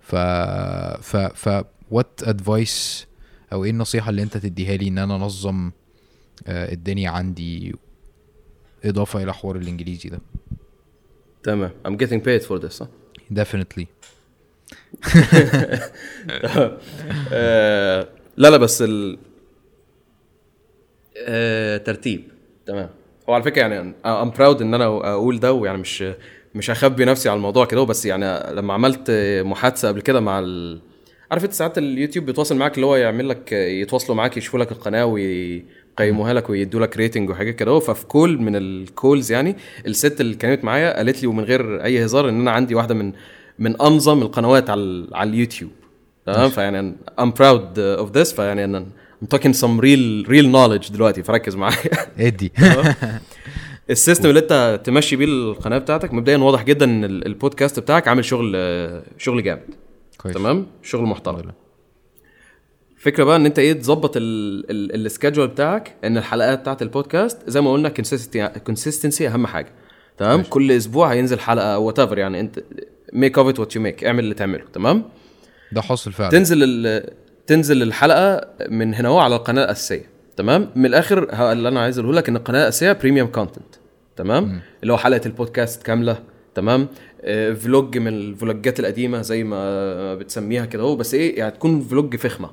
ف 0.00 0.14
ف 1.02 1.16
ف 1.16 1.64
what 1.90 2.20
advice 2.22 3.06
أو 3.52 3.64
إيه 3.64 3.70
النصيحة 3.70 4.10
اللي 4.10 4.22
أنت 4.22 4.36
تديها 4.36 4.76
لي 4.76 4.88
إن 4.88 4.98
أنا 4.98 5.16
أنظم 5.16 5.70
آه، 6.46 6.72
الدنيا 6.72 7.10
عندي 7.10 7.74
إضافة 8.84 9.22
إلى 9.22 9.34
حوار 9.34 9.56
الإنجليزي 9.56 10.08
ده؟ 10.08 10.20
تمام. 11.42 11.70
I'm 11.88 11.96
getting 11.96 12.20
paid 12.20 12.42
for 12.48 12.58
this 12.58 12.82
ها 12.82 12.88
definitely. 13.34 13.86
آه، 17.32 18.08
لا 18.36 18.48
لا 18.50 18.56
بس 18.56 18.82
ال 18.82 19.18
آه، 21.16 21.76
ترتيب. 21.76 22.24
تمام. 22.66 22.90
هو 23.28 23.34
على 23.34 23.42
فكرة 23.42 23.60
يعني 23.60 23.94
I'm 24.06 24.30
proud 24.30 24.62
إن 24.62 24.74
أنا 24.74 24.84
أقول 24.86 25.40
ده 25.40 25.52
ويعني 25.52 25.78
مش 25.78 26.04
مش 26.54 26.70
هخبي 26.70 27.04
نفسي 27.04 27.28
على 27.28 27.36
الموضوع 27.36 27.64
كده 27.64 27.82
بس 27.82 28.06
يعني 28.06 28.54
لما 28.54 28.74
عملت 28.74 29.10
محادثة 29.44 29.88
قبل 29.88 30.00
كده 30.00 30.20
مع 30.20 30.38
ال... 30.38 30.80
عارف 31.30 31.44
أنت 31.44 31.52
ساعات 31.52 31.78
اليوتيوب 31.78 32.26
بيتواصل 32.26 32.56
معاك 32.56 32.74
اللي 32.74 32.86
هو 32.86 32.96
يعمل 32.96 33.28
لك 33.28 33.52
يتواصلوا 33.52 34.16
معاك 34.16 34.36
يشوفوا 34.36 34.60
لك 34.60 34.72
القناة 34.72 35.06
ويقيموها 35.06 36.34
لك 36.34 36.50
ويدوا 36.50 36.80
لك 36.80 36.96
rating 36.96 37.30
وحاجات 37.30 37.54
كده. 37.54 37.78
ففي 37.78 38.06
call 38.06 38.38
من 38.42 38.56
ال 38.56 38.69
calls 38.69 39.32
يعني 39.32 39.56
الست 39.86 40.20
اللي 40.20 40.34
كانت 40.34 40.64
معايا 40.64 40.96
قالت 40.96 41.22
لي 41.22 41.26
ومن 41.28 41.44
غير 41.44 41.84
أي 41.84 42.04
هزار 42.04 42.28
إن 42.28 42.40
أنا 42.40 42.50
عندي 42.50 42.74
واحدة 42.74 42.94
من 42.94 43.12
من 43.58 43.80
أنظم 43.82 44.22
القنوات 44.22 44.70
على 44.70 45.06
على 45.12 45.30
اليوتيوب. 45.30 45.70
تمام؟ 46.26 46.50
فيعني 46.50 46.94
I'm 47.18 47.30
proud 47.30 47.78
of 47.78 48.10
this 48.16 48.32
فيعني 48.32 48.64
أنا 48.64 48.86
I'm 49.24 49.26
talking 49.36 49.52
some 49.54 49.80
real 49.80 50.26
real 50.28 50.46
knowledge 50.54 50.92
دلوقتي. 50.92 51.22
فركز 51.22 51.56
معايا. 51.56 51.76
ادي. 52.18 52.52
ال 53.90 53.95
system 53.95 54.28
اللي 54.28 54.40
انت 54.40 54.80
تمشي 54.84 55.16
بيه 55.16 55.24
القناة 55.24 55.78
بتاعتك 55.78 56.14
مبدئيا 56.14 56.36
واضح 56.38 56.62
جدا 56.64 56.84
إن 56.84 57.04
ال- 57.04 57.26
البودكاست 57.26 57.80
بتاعك 57.80 58.08
عامل 58.08 58.24
شغل 58.24 58.52
شغل 59.18 59.42
جامد. 59.42 59.60
كويس. 60.18 60.34
تمام؟ 60.34 60.66
شغل 60.82 61.02
محترم. 61.06 61.52
الفكرة 62.96 63.24
بقى 63.24 63.36
إن 63.36 63.46
انت 63.46 63.58
إيه 63.58 63.72
تظبط 63.72 64.12
ال 64.16 64.31
schedule 64.31 65.48
بتاعك 65.48 65.94
إن 66.04 66.16
الحلقات 66.16 66.60
بتاعت 66.60 66.82
البودكاست 66.82 67.38
زي 67.50 67.60
ما 67.60 67.72
قلنا 67.72 67.88
consistency 68.66 69.28
أهم 69.28 69.46
حاجة. 69.46 69.68
تمام. 70.18 70.42
كل 70.42 70.72
أسبوع 70.72 71.12
هينزل 71.12 71.38
حلقة 71.40 71.74
أو 71.74 71.84
what 71.84 71.98
يعني 71.98 72.40
أنت 72.40 72.60
make 73.12 73.38
of 73.38 73.48
it 73.48 73.60
what 73.60 73.76
you 73.76 73.82
make 73.82 74.04
اعمل 74.04 74.24
اللي 74.24 74.34
تعمله. 74.34 74.64
تمام؟ 74.72 75.04
ده 75.76 75.82
حاصل 75.82 76.12
فعلا. 76.12 76.30
تنزل 76.30 76.58
ال- 76.62 77.10
تنزل 77.46 77.82
الحلقة 77.82 78.48
من 78.70 78.94
هنا 78.94 79.20
على 79.20 79.36
القناة 79.36 79.64
الأساسية 79.64 80.02
تمام؟ 80.36 80.70
من 80.76 80.86
الآخر 80.86 81.52
اللي 81.52 81.68
أنا 81.68 81.80
عايز 81.80 81.98
أقوله 81.98 82.14
لك 82.16 82.28
إن 82.28 82.36
القناة 82.36 82.62
الأساسية 82.62 82.92
premium 82.92 83.28
content 83.28 83.74
تمام؟ 84.16 84.60
اللي 84.82 84.92
هو 84.92 84.96
حلقة 84.98 85.20
البودكاست 85.26 85.82
كاملة 85.82 86.18
تمام؟ 86.54 86.88
آه، 87.22 87.52
vlog 87.52 87.98
من 87.98 88.08
الفلوجات 88.08 88.80
القديمة 88.80 89.22
زي 89.22 89.44
ما 89.44 90.14
بتسميها 90.14 90.64
كده 90.64 90.82
هو 90.82 90.96
بس 90.96 91.14
إيه؟ 91.14 91.38
يعني 91.38 91.50
تكون 91.50 91.80
vlog 91.80 92.16
فخمة 92.16 92.50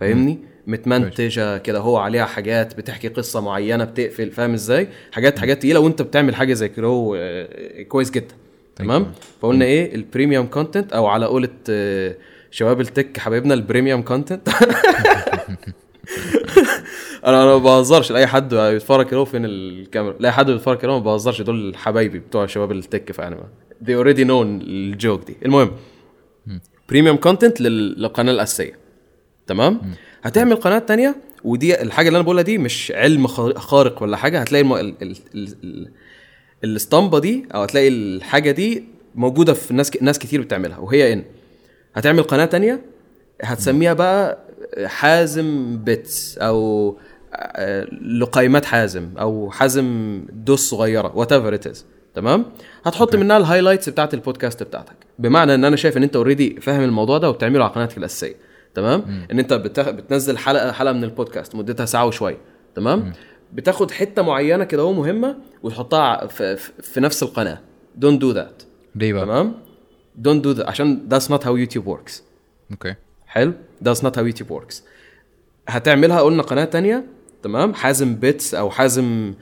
فاهمني؟ 0.00 0.38
متمنتجة 0.66 1.58
كده 1.58 1.78
هو 1.78 1.96
عليها 1.96 2.24
حاجات 2.24 2.76
بتحكي 2.76 3.08
قصة 3.08 3.40
معينة 3.40 3.84
بتقفل 3.84 4.30
فاهم 4.30 4.52
إزاي؟ 4.54 4.88
حاجات 5.12 5.38
حاجات 5.38 5.58
تقيلة 5.58 5.80
وأنت 5.80 6.02
بتعمل 6.02 6.34
حاجة 6.34 6.52
زي 6.54 6.68
كده 6.68 6.86
هو 6.86 7.14
آه، 7.14 7.82
كويس 7.82 8.10
جدا 8.10 8.34
تمام؟ 8.76 9.12
فقلنا 9.40 9.64
إيه؟ 9.64 9.94
ال 9.94 10.01
premium 10.01 10.46
content 10.46 10.92
أو 10.92 11.06
على 11.06 11.26
قولة 11.26 11.48
آه، 11.70 12.14
شباب 12.50 12.80
ال 12.80 12.88
tech 12.88 13.18
حبايبنا 13.18 13.54
ال 13.54 13.60
premium 13.60 14.02
content 14.02 14.48
أنا 17.26 17.42
أنا 17.42 17.46
ما 17.46 17.58
بهزرش. 17.58 18.12
لأي 18.12 18.26
حد 18.26 18.54
بيتفرج 18.54 19.06
كده 19.06 19.24
فين 19.24 19.44
الكاميرا؟ 19.44 20.16
لأي 20.20 20.32
حد 20.32 20.50
بيتفرج 20.50 20.78
كده 20.78 20.92
ما 20.92 20.98
بهزرش. 20.98 21.42
دول 21.42 21.76
حبايبي 21.76 22.18
بتوع 22.18 22.46
شباب 22.46 22.72
ال 22.72 22.80
tech 22.80 23.12
فيعني 23.12 23.36
they 23.84 23.88
already 23.88 24.24
know 24.26 24.30
ال 24.42 24.59
joke 24.59 25.26
دي. 25.26 25.36
المهم 25.44 25.70
premium 26.88 27.16
content 27.16 27.60
للقناة 27.60 28.32
الأساسية. 28.32 28.78
تمام؟ 29.46 29.80
هتعمل 30.22 30.56
قناة 30.56 30.78
تانية 30.78 31.16
ودي 31.44 31.82
الحاجة 31.82 32.08
اللي 32.08 32.16
أنا 32.16 32.24
بقولها 32.24 32.42
دي 32.42 32.58
مش 32.58 32.92
علم 32.96 33.26
خار- 33.26 33.58
خارق 33.58 34.02
ولا 34.02 34.16
حاجة. 34.16 34.40
هتلاقي 34.40 34.62
الم... 34.62 34.72
ال... 34.72 34.94
ال... 35.02 35.16
ال... 35.34 35.48
ال... 35.64 35.90
الاسطمبة 36.64 37.18
دي 37.18 37.46
أو 37.54 37.62
هتلاقي 37.62 37.88
الحاجة 37.88 38.50
دي 38.50 38.84
موجودة 39.14 39.52
في 39.52 39.74
ناس 39.74 39.90
ك... 39.90 40.02
ناس 40.02 40.18
كتير 40.18 40.40
بتعملها 40.40 40.78
وهي 40.78 41.12
إن. 41.12 41.24
هتعمل 41.94 42.22
قناة 42.22 42.44
تانية؟ 42.44 42.80
هتسميها 43.42 43.92
بقى 43.92 44.38
حازم 44.84 45.78
bites 45.84 46.38
أو 46.38 46.96
آه، 47.34 47.84
لقيمات 48.20 48.64
حازم 48.64 49.08
أو 49.20 49.50
حازم 49.50 50.20
dose 50.32 50.70
صغيرة 50.70 51.12
whatever 51.16 51.54
it 51.54 51.66
is 51.66 51.84
تمام؟ 52.14 52.44
هتحط 52.84 53.16
منها 53.16 53.36
ال 53.36 53.41
highlights 53.41 53.88
بتاعت 53.88 54.14
البودكاست 54.14 54.62
بتاعتك. 54.62 54.96
بمعنى 55.18 55.54
إن 55.54 55.64
أنا 55.64 55.76
شايف 55.76 55.96
إن 55.96 56.02
أنت 56.02 56.16
already 56.16 56.60
فاهم 56.60 56.82
الموضوع 56.82 57.18
ده 57.18 57.30
وبتعمله 57.30 57.64
على 57.64 57.72
قناتك 57.72 57.98
الأساسية. 57.98 58.34
تمام؟ 58.74 59.26
إن 59.32 59.38
أنت 59.38 59.52
بتخ... 59.52 59.90
بتنزل 59.90 60.38
حلقة 60.38 60.72
حلقة 60.72 60.92
من 60.92 61.04
البودكاست 61.04 61.54
مدتها 61.54 61.86
ساعة 61.86 62.06
وشوية. 62.06 62.38
تمام؟ 62.74 63.12
بتاخد 63.52 63.90
حتة 63.90 64.22
معينة 64.22 64.64
كده 64.64 64.82
أهو 64.82 64.92
مهمة 64.92 65.36
وتحطها 65.62 66.26
في, 66.26 66.56
في, 66.56 66.70
في 66.82 67.00
نفس 67.00 67.22
القناة. 67.22 67.58
Don't 67.96 68.20
do 68.20 68.30
that 68.30 68.62
ليه 68.94 69.12
بقى؟ 69.12 69.24
تمام؟ 69.24 69.54
Don't 70.16 70.44
do 70.44 70.62
عشان 70.62 71.08
that's 71.10 71.24
not 71.26 71.40
how 71.44 71.48
YouTube 71.66 71.86
works. 71.86 72.12
Okay 72.70 72.94
حلو؟ 73.26 73.52
That's 73.84 73.98
not 73.98 74.16
how 74.16 74.20
YouTube 74.32 74.50
works. 74.52 74.74
هتعملها 75.68 76.20
قلنا 76.20 76.42
قناة 76.42 76.64
تانية 76.64 77.04
تمام؟ 77.42 77.74
حازم 77.74 78.14
bites 78.16 78.54
أو 78.54 78.70
حازم 78.70 79.34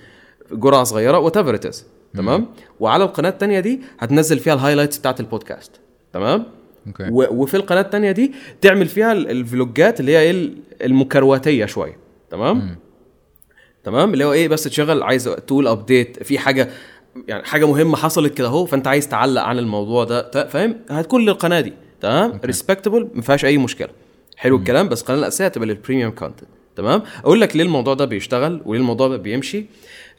جرعة 0.52 0.84
صغيرة 0.84 1.18
whatever 1.18 1.54
it 1.54 1.76
تمام؟ 2.14 2.46
وعلى 2.80 3.04
القناة 3.04 3.28
التانية 3.28 3.60
دي 3.60 3.80
هتنزل 3.98 4.38
فيها 4.38 4.54
ال 4.54 4.58
highlights 4.58 4.98
بتاعت 4.98 5.20
البودكاست 5.20 5.72
تمام؟ 6.12 6.44
Okay 6.86 7.08
وفي 7.12 7.56
القناة 7.56 7.80
التانية 7.80 8.10
دي 8.12 8.32
تعمل 8.60 8.86
فيها 8.86 9.12
ال- 9.12 9.30
الفلوجات 9.30 10.00
اللي 10.00 10.12
هي 10.12 10.20
إيه 10.20 10.30
ال- 10.30 10.56
المكرواتية 10.84 11.66
شوية 11.66 11.96
تمام؟ 12.30 12.76
تمام؟ 13.84 14.12
اللي 14.12 14.24
هو 14.24 14.32
إيه 14.32 14.48
بس 14.48 14.64
تشغل 14.64 15.02
عايز 15.02 15.24
تقول 15.24 15.68
update 15.68 16.22
في 16.22 16.38
حاجة 16.38 16.68
يعني 17.28 17.44
حاجة 17.44 17.66
مهمة 17.66 17.96
حصلت 17.96 18.34
كده 18.34 18.46
اهو 18.48 18.64
فأنت 18.66 18.86
عايز 18.86 19.08
تعلق 19.08 19.42
عن 19.42 19.58
الموضوع 19.58 20.04
ده 20.04 20.48
فاهم؟ 20.48 20.76
هتكون 20.90 21.24
للقناة 21.24 21.60
دي 21.60 21.72
تمام؟ 22.00 22.40
respectable 22.44 23.08
ما 23.14 23.22
فيهاش 23.22 23.44
أي 23.44 23.58
مشكلة. 23.58 23.88
حلو 24.36 24.56
الكلام 24.56 24.88
بس 24.88 25.00
القناه 25.02 25.18
الأساسية 25.18 25.44
هتبقى 25.44 25.68
لل 25.68 25.78
premium 25.78 26.10
content 26.12 26.48
تمام؟ 26.76 27.02
أقول 27.24 27.40
لك 27.40 27.56
ليه 27.56 27.64
الموضوع 27.64 27.94
ده 27.94 28.04
بيشتغل 28.04 28.62
وليه 28.66 28.80
الموضوع 28.80 29.08
ده 29.08 29.16
بيمشي. 29.16 29.66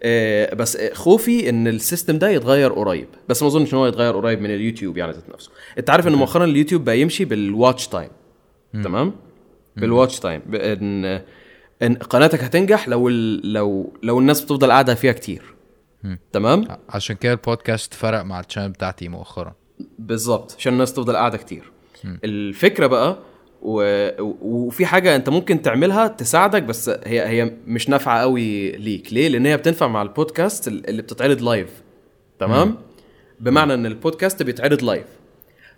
آه 0.04 0.56
بس 0.56 0.78
خوفي 0.94 1.50
إن 1.50 1.68
ال 1.68 1.75
system 1.75 2.18
ده 2.18 2.30
يتغير 2.30 2.74
قريب 2.74 3.08
بس 3.30 3.42
ما 3.42 3.48
أظنش 3.48 3.74
إن 3.74 3.78
هو 3.78 3.88
يتغير 3.88 4.16
قريب 4.18 4.42
من 4.42 4.50
اليوتيوب 4.56 4.98
يعني 4.98 5.12
ذات 5.12 5.30
نفسه. 5.34 5.52
أنت 5.78 5.90
عارف 5.90 6.08
إن 6.08 6.14
مؤخرا 6.16 6.46
اليوتيوب 6.46 6.84
بقى 6.86 7.00
يمشي 7.00 7.26
بال 7.26 7.43
watch 7.43 7.88
time 7.88 8.10
تمام؟ 8.84 9.14
بال 9.78 9.90
watch 9.90 10.20
time 10.20 10.42
ان 10.54 11.22
إن 11.82 11.96
قناتك 11.96 12.44
هتنجح 12.44 12.90
لو 12.90 13.10
ال... 13.10 13.54
لو 13.54 13.94
لو 14.04 14.20
الناس 14.20 14.42
بتفضل 14.42 14.72
قاعدة 14.72 14.96
فيها 14.96 15.12
كتير. 15.12 15.42
تمام؟ 16.32 16.66
عشان 16.90 17.16
كده 17.16 17.32
البودكاست 17.32 17.94
فرق 17.94 18.22
مع 18.22 18.40
ال 18.40 18.43
channel 18.43 18.70
بتاعتي 18.70 19.08
مؤخرا 19.10 19.56
بالظبط 20.00 20.56
عشان 20.58 20.74
الناس 20.74 20.94
تفضل 20.94 21.16
قاعدة 21.16 21.38
كتير. 21.38 21.72
الفكرة 22.24 22.88
بقى 22.88 23.18
و... 23.62 23.82
و- 24.22 24.38
وفي 24.42 24.86
حاجة 24.86 25.16
أنت 25.16 25.30
ممكن 25.30 25.62
تعملها 25.62 26.08
تساعدك 26.08 26.64
بس 26.64 26.90
هي 26.90 27.28
هي 27.28 27.54
مش 27.68 27.90
نافعة 27.90 28.22
قوي 28.22 28.72
ليك. 28.72 29.14
ليه؟ 29.14 29.28
لأن 29.28 29.46
هي 29.46 29.58
بتنفع 29.58 29.88
مع 29.88 30.02
البودكاست 30.02 30.68
اللي 30.68 31.02
بتتعرض 31.02 31.42
live 31.42 31.70
تمام؟ 32.40 32.76
بمعنى 33.40 33.74
إن 33.74 33.86
البودكاست 33.86 34.44
بيتعرض 34.44 34.84
live 34.84 35.06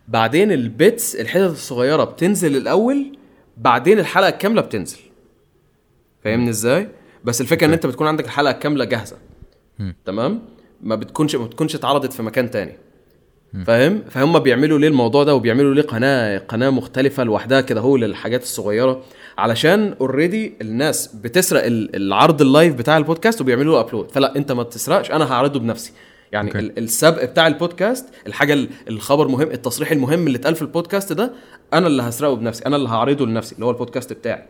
بعدين 0.07 0.51
ال 0.51 0.64
bits 0.64 1.15
الحتت 1.15 1.51
الصغيرة 1.51 2.03
بتنزل 2.03 2.55
الأول 2.57 3.17
بعدين 3.57 3.99
الحلقة 3.99 4.29
الكاملة 4.29 4.61
بتنزل. 4.61 4.99
فاهمني 6.23 6.49
إزاي؟ 6.49 6.87
بس 7.23 7.41
الفكرة 7.41 7.67
إن 7.67 7.73
أنت 7.73 7.85
بتكون 7.85 8.07
عندك 8.07 8.25
الحلقة 8.25 8.51
الكاملة 8.51 8.85
جاهزة. 8.85 9.17
تمام؟ 10.05 10.39
ما 10.81 10.95
بتكونش 10.95 11.35
ما 11.35 11.45
بتكونش 11.45 11.75
اتعرضت 11.75 12.13
في 12.13 12.23
مكان 12.23 12.51
تاني. 12.51 12.73
فاهم؟ 13.65 14.03
فهم 14.09 14.39
بيعملوا 14.39 14.79
ليه 14.79 14.87
الموضوع 14.87 15.23
ده 15.23 15.35
وبيعملوا 15.35 15.73
ليه 15.73 15.81
قناه 15.81 16.37
قناة 16.37 16.69
مختلفة 16.69 17.23
لوحدها 17.23 17.61
كده 17.61 17.81
هو 17.81 17.97
للحاجات 17.97 18.43
الصغيرة؟ 18.43 19.01
علشان 19.37 19.95
already 20.01 20.53
الناس 20.61 21.07
بتسرق 21.15 21.65
ال- 21.65 21.95
العرض 21.95 22.41
ال 22.41 22.48
live 22.48 22.75
بتاع 22.75 22.97
البودكاست 22.97 23.41
وبيعملوا 23.41 23.73
له 23.75 23.79
upload 23.81 24.11
فلا 24.11 24.35
انت 24.35 24.51
ما 24.51 24.63
تسرقش 24.63 25.11
أنا 25.11 25.31
هعرضه 25.33 25.59
بنفسي. 25.59 25.91
يعني. 26.31 26.59
ال- 26.59 26.77
السبق 26.79 27.25
بتاع 27.25 27.47
البودكاست 27.47 28.05
الحاجة 28.27 28.53
ال- 28.53 28.69
الخبر 28.89 29.27
مهم 29.27 29.51
التصريح 29.51 29.91
المهم 29.91 30.27
اللي 30.27 30.37
اتقال 30.37 30.55
في 30.55 30.61
البودكاست 30.61 31.13
ده 31.13 31.31
أنا 31.73 31.87
اللي 31.87 32.03
هسرقه 32.03 32.33
بنفسي 32.35 32.65
أنا 32.65 32.75
اللي 32.75 32.89
هعرضه 32.89 33.25
لنفسي 33.25 33.55
اللي 33.55 33.65
هو 33.65 33.69
البودكاست 33.71 34.13
بتاعي. 34.13 34.43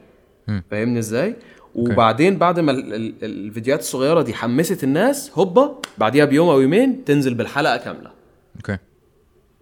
فاهمني 0.71 0.99
إزاي؟ 0.99 1.35
وبعدين 1.76 2.38
بعد 2.38 2.60
ما 2.60 2.72
ال- 2.72 2.93
ال- 2.93 3.14
الفيديوهات 3.23 3.80
الصغيرة 3.81 4.22
دي 4.22 4.34
حمست 4.34 4.84
الناس 4.84 5.31
هوبا 5.35 5.80
بعديها 5.98 6.26
بيوم 6.26 6.49
أو 6.49 6.61
يومين 6.61 7.06
تنزل 7.06 7.34
بالحلقة 7.34 7.77
كاملة. 7.77 8.11
okay. 8.55 8.77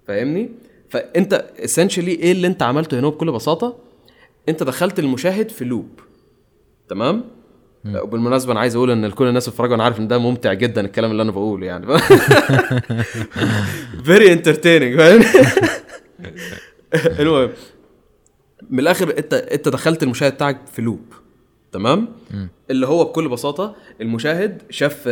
فاهمني؟ 0.07 0.49
فأنت 0.89 1.33
essentially 1.59 2.11
إيه 2.11 2.31
اللي 2.31 2.47
أنت 2.47 2.63
عملته 2.63 2.99
هنا 2.99 3.07
بكل 3.09 3.31
بساطة؟ 3.31 3.75
أنت 4.49 4.63
دخلت 4.63 4.99
المشاهد 4.99 5.49
في 5.49 5.65
loop 5.65 5.89
تمام؟ 6.89 7.23
وبالمناسبة 7.95 8.51
أنا 8.51 8.59
عايز 8.59 8.75
أقول 8.75 8.91
إن 8.91 9.09
كل 9.09 9.27
الناس 9.27 9.49
بتتفرجوا 9.49 9.75
أنا 9.75 9.83
عارف 9.83 9.99
إن 9.99 10.07
ده 10.07 10.17
ممتع 10.17 10.53
جدا 10.53 10.81
الكلام 10.81 11.11
اللي 11.11 11.21
أنا 11.23 11.31
بقوله 11.31 11.65
يعني. 11.65 11.85
very 14.05 14.33
entertaining 14.33 14.97
فاهم؟ 14.97 15.21
المهم 17.19 17.49
من 18.69 18.79
الآخر 18.79 19.17
أنت 19.17 19.33
أنت 19.33 19.67
دخلت 19.69 20.03
المشاهد 20.03 20.33
بتاعك 20.33 20.57
في 20.73 20.81
loop 20.81 21.01
تمام؟ 21.71 22.07
اللي 22.69 22.87
هو 22.87 23.03
بكل 23.03 23.29
بساطة 23.29 23.75
المشاهد 24.01 24.61
شاف 24.69 25.09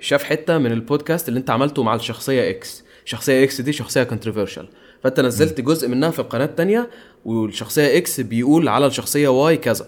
شاف 0.00 0.22
حتة 0.22 0.58
من 0.58 0.72
البودكاست 0.72 1.28
اللي 1.28 1.40
انت 1.40 1.50
عملته 1.50 1.82
مع 1.82 1.94
الشخصية 1.94 2.50
X 2.50 2.84
الشخصيه 3.04 3.44
X 3.44 3.60
دي 3.60 3.72
شخصية 3.72 4.02
controversial 4.02 4.68
فانت 5.02 5.20
نزلت 5.20 5.60
جزء 5.60 5.88
منها 5.88 6.10
في 6.10 6.18
القناة 6.18 6.44
التانية 6.44 6.90
والشخصية 7.24 7.98
X 7.98 8.20
بيقول 8.20 8.68
على 8.68 8.86
الشخصية 8.86 9.28
Y 9.28 9.56
كذا. 9.56 9.86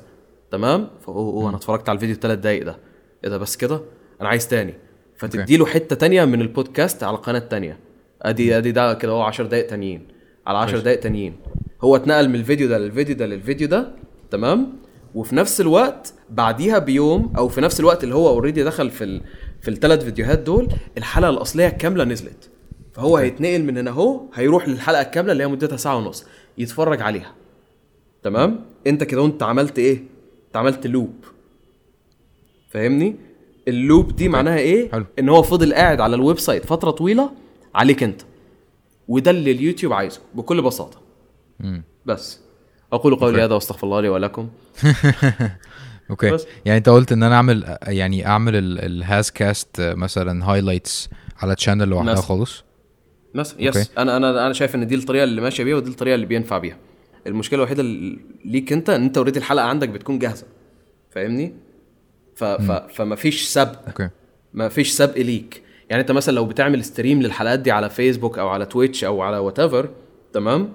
تمام؟ 0.51 0.89
فهو 1.07 1.49
أنا 1.49 1.57
اتفرجت 1.57 1.89
على 1.89 1.97
الفيديو 1.97 2.15
الثلاث 2.15 2.39
دقايق 2.39 2.65
ده. 2.65 2.77
إيه 3.25 3.31
ده 3.31 3.39
بس 3.39 3.57
كده؟ 3.57 3.81
أنا 4.21 4.29
عايز 4.29 4.49
تاني. 4.49 4.75
فتدي 5.17 5.57
له 5.57 5.67
حتة 5.67 5.97
تانية 5.97 6.25
من 6.25 6.41
البودكاست 6.41 7.03
على 7.03 7.17
القناة 7.17 7.39
التانية. 7.39 7.79
أدي 8.23 8.59
أدي 8.59 8.73
ده 8.73 8.95
كده 8.95 9.13
هو 9.13 9.23
10 9.23 9.47
دقايق 9.47 9.67
تانيين. 9.67 10.09
على 10.47 10.59
10 10.59 10.71
كويس. 10.71 10.83
دقايق 10.83 11.01
تانيين. 11.01 11.37
هو 11.85 11.97
اتنقل 11.97 12.29
من 12.29 12.35
الفيديو 12.35 12.69
ده 12.69 12.79
للفيديو 12.79 13.17
ده 13.17 13.27
للفيديو 13.27 13.69
ده. 13.69 13.93
تمام؟ 14.31 14.73
وفي 15.15 15.37
نفس 15.37 15.61
الوقت 15.61 16.15
بعديها 16.31 16.79
بيوم 16.79 17.33
أو 17.39 17.49
في 17.49 17.61
نفس 17.61 17.81
الوقت 17.81 18.05
اللي 18.05 18.15
هو 18.15 18.29
already 18.29 18.65
دخل 18.65 18.91
في 18.91 19.05
ال... 19.05 19.21
في 19.61 19.69
الثلاث 19.69 20.05
فيديوهات 20.05 20.39
دول 20.39 20.69
الحلقة 20.99 21.31
الأصلية 21.31 21.67
الكاملة 21.67 22.05
نزلت. 22.05 22.51
فهو 22.93 23.17
هيتنقل 23.17 23.65
من 23.65 23.79
هنا 23.79 23.91
أهو 23.91 24.21
هيروح 24.35 24.69
للحلقة 24.69 25.03
الكاملة 25.03 25.33
اللي 25.33 25.43
هي 25.45 25.49
مدتها 25.49 25.77
ساعة 25.77 25.97
ونص 25.97 26.25
يتفرج 26.59 27.03
عليها. 27.03 27.35
تمام؟ 28.23 28.65
أنت 28.87 29.05
كده 29.05 29.23
وأنت 29.23 29.43
عملت 29.43 29.79
إيه؟ 29.79 30.03
أنت 30.47 30.57
عملت 30.57 30.87
loop 30.87 31.15
فاهمني؟ 32.69 33.17
ال 33.69 33.78
loop 33.78 34.17
دي 34.17 34.29
معناها 34.29 34.59
إيه؟ 34.59 34.91
حلو. 34.91 35.05
إن 35.19 35.29
هو 35.29 35.43
فضل 35.43 35.75
قاعد 35.75 36.01
على 36.01 36.17
ال 36.17 36.39
website 36.39 36.67
فترة 36.67 36.91
طويلة 36.91 37.31
عليك 37.75 38.03
أنت. 38.03 38.23
وده 39.09 39.31
اللي 39.31 39.51
اليوتيوب 39.51 39.93
عايزه 39.93 40.21
بكل 40.35 40.63
بساطة. 40.63 40.99
مم. 41.61 41.83
بس. 42.07 42.41
أقول 42.93 43.17
قولي. 43.17 43.45
هذا 43.45 43.55
واستغفر 43.55 43.87
الله 43.87 44.01
لي 44.01 44.09
ولكم. 44.09 44.49
okay. 46.11 46.31
بس. 46.31 46.47
يعني 46.65 46.79
أنت 46.79 46.89
قلت 46.89 47.13
إن 47.13 47.23
أنا 47.23 47.35
أعمل 47.35 47.77
يعني 47.87 48.27
أعمل 48.27 48.79
الهاز 48.79 49.31
كاست 49.31 49.81
مثلا 49.81 50.45
highlights 50.45 51.09
على 51.39 51.55
channel 51.55 51.89
لوحدها. 51.89 52.15
خالص. 52.15 52.65
مثلا 53.35 53.63
yes 53.63 53.77
okay. 53.77 53.89
أنا 53.99 54.17
أنا 54.17 54.47
أنا 54.47 54.53
شايف 54.53 54.75
إن 54.75 54.87
دي 54.87 54.95
الطريقة 54.95 55.25
اللي 55.25 55.41
ماشية 55.41 55.65
بيها 55.65 55.77
ودي 55.77 55.91
الطريقة 55.91 56.15
اللي 56.15 56.27
بينفع 56.27 56.59
بيها. 56.59 56.77
المشكلة 57.27 57.59
الوحيدة 57.59 57.83
ليك 58.45 58.73
أنت 58.73 58.91
إن 58.91 59.03
أنت 59.03 59.17
already 59.19 59.39
الحلقة 59.39 59.67
عندك 59.67 59.89
بتكون 59.89 60.19
جاهزة. 60.19 60.47
فاهمني؟ 61.11 61.55
ف 62.35 62.45
ف 62.45 62.71
فما 62.73 63.17
فيش 63.17 63.43
سبق 63.43 63.87
okay. 63.87 64.09
ما 64.55 64.69
فيش 64.69 64.91
سبق 64.91 65.19
ليك. 65.19 65.63
يعني 65.91 66.03
أنت 66.03 66.13
مثلا 66.13 66.35
لو 66.35 66.45
بتعمل 66.45 66.85
stream 66.85 67.23
للحلقات 67.23 67.59
دي 67.59 67.71
على 67.71 67.91
فيسبوك 67.91 68.39
أو 68.39 68.49
على 68.49 68.67
تويتش 68.67 69.05
أو 69.05 69.23
على 69.23 69.39
whatever 69.39 69.89
تمام؟ 70.33 70.73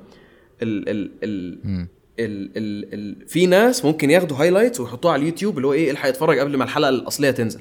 ال 0.61 0.89
ال 0.89 1.11
ال. 1.23 1.87
ال 2.19 2.51
ال 2.57 2.93
ال 2.93 3.27
في 3.27 3.45
ناس 3.45 3.85
ممكن 3.85 4.09
ياخدوا 4.09 4.37
highlights 4.37 4.79
ويحطوها 4.79 5.13
على 5.13 5.21
اليوتيوب 5.21 5.57
اللي 5.57 5.67
هو 5.67 5.73
إيه 5.73 5.91
الحق 5.91 6.09
يتفرج 6.09 6.39
قبل 6.39 6.57
ما 6.57 6.63
الحلقة 6.63 6.89
الأصلية 6.89 7.31
تنزل. 7.31 7.59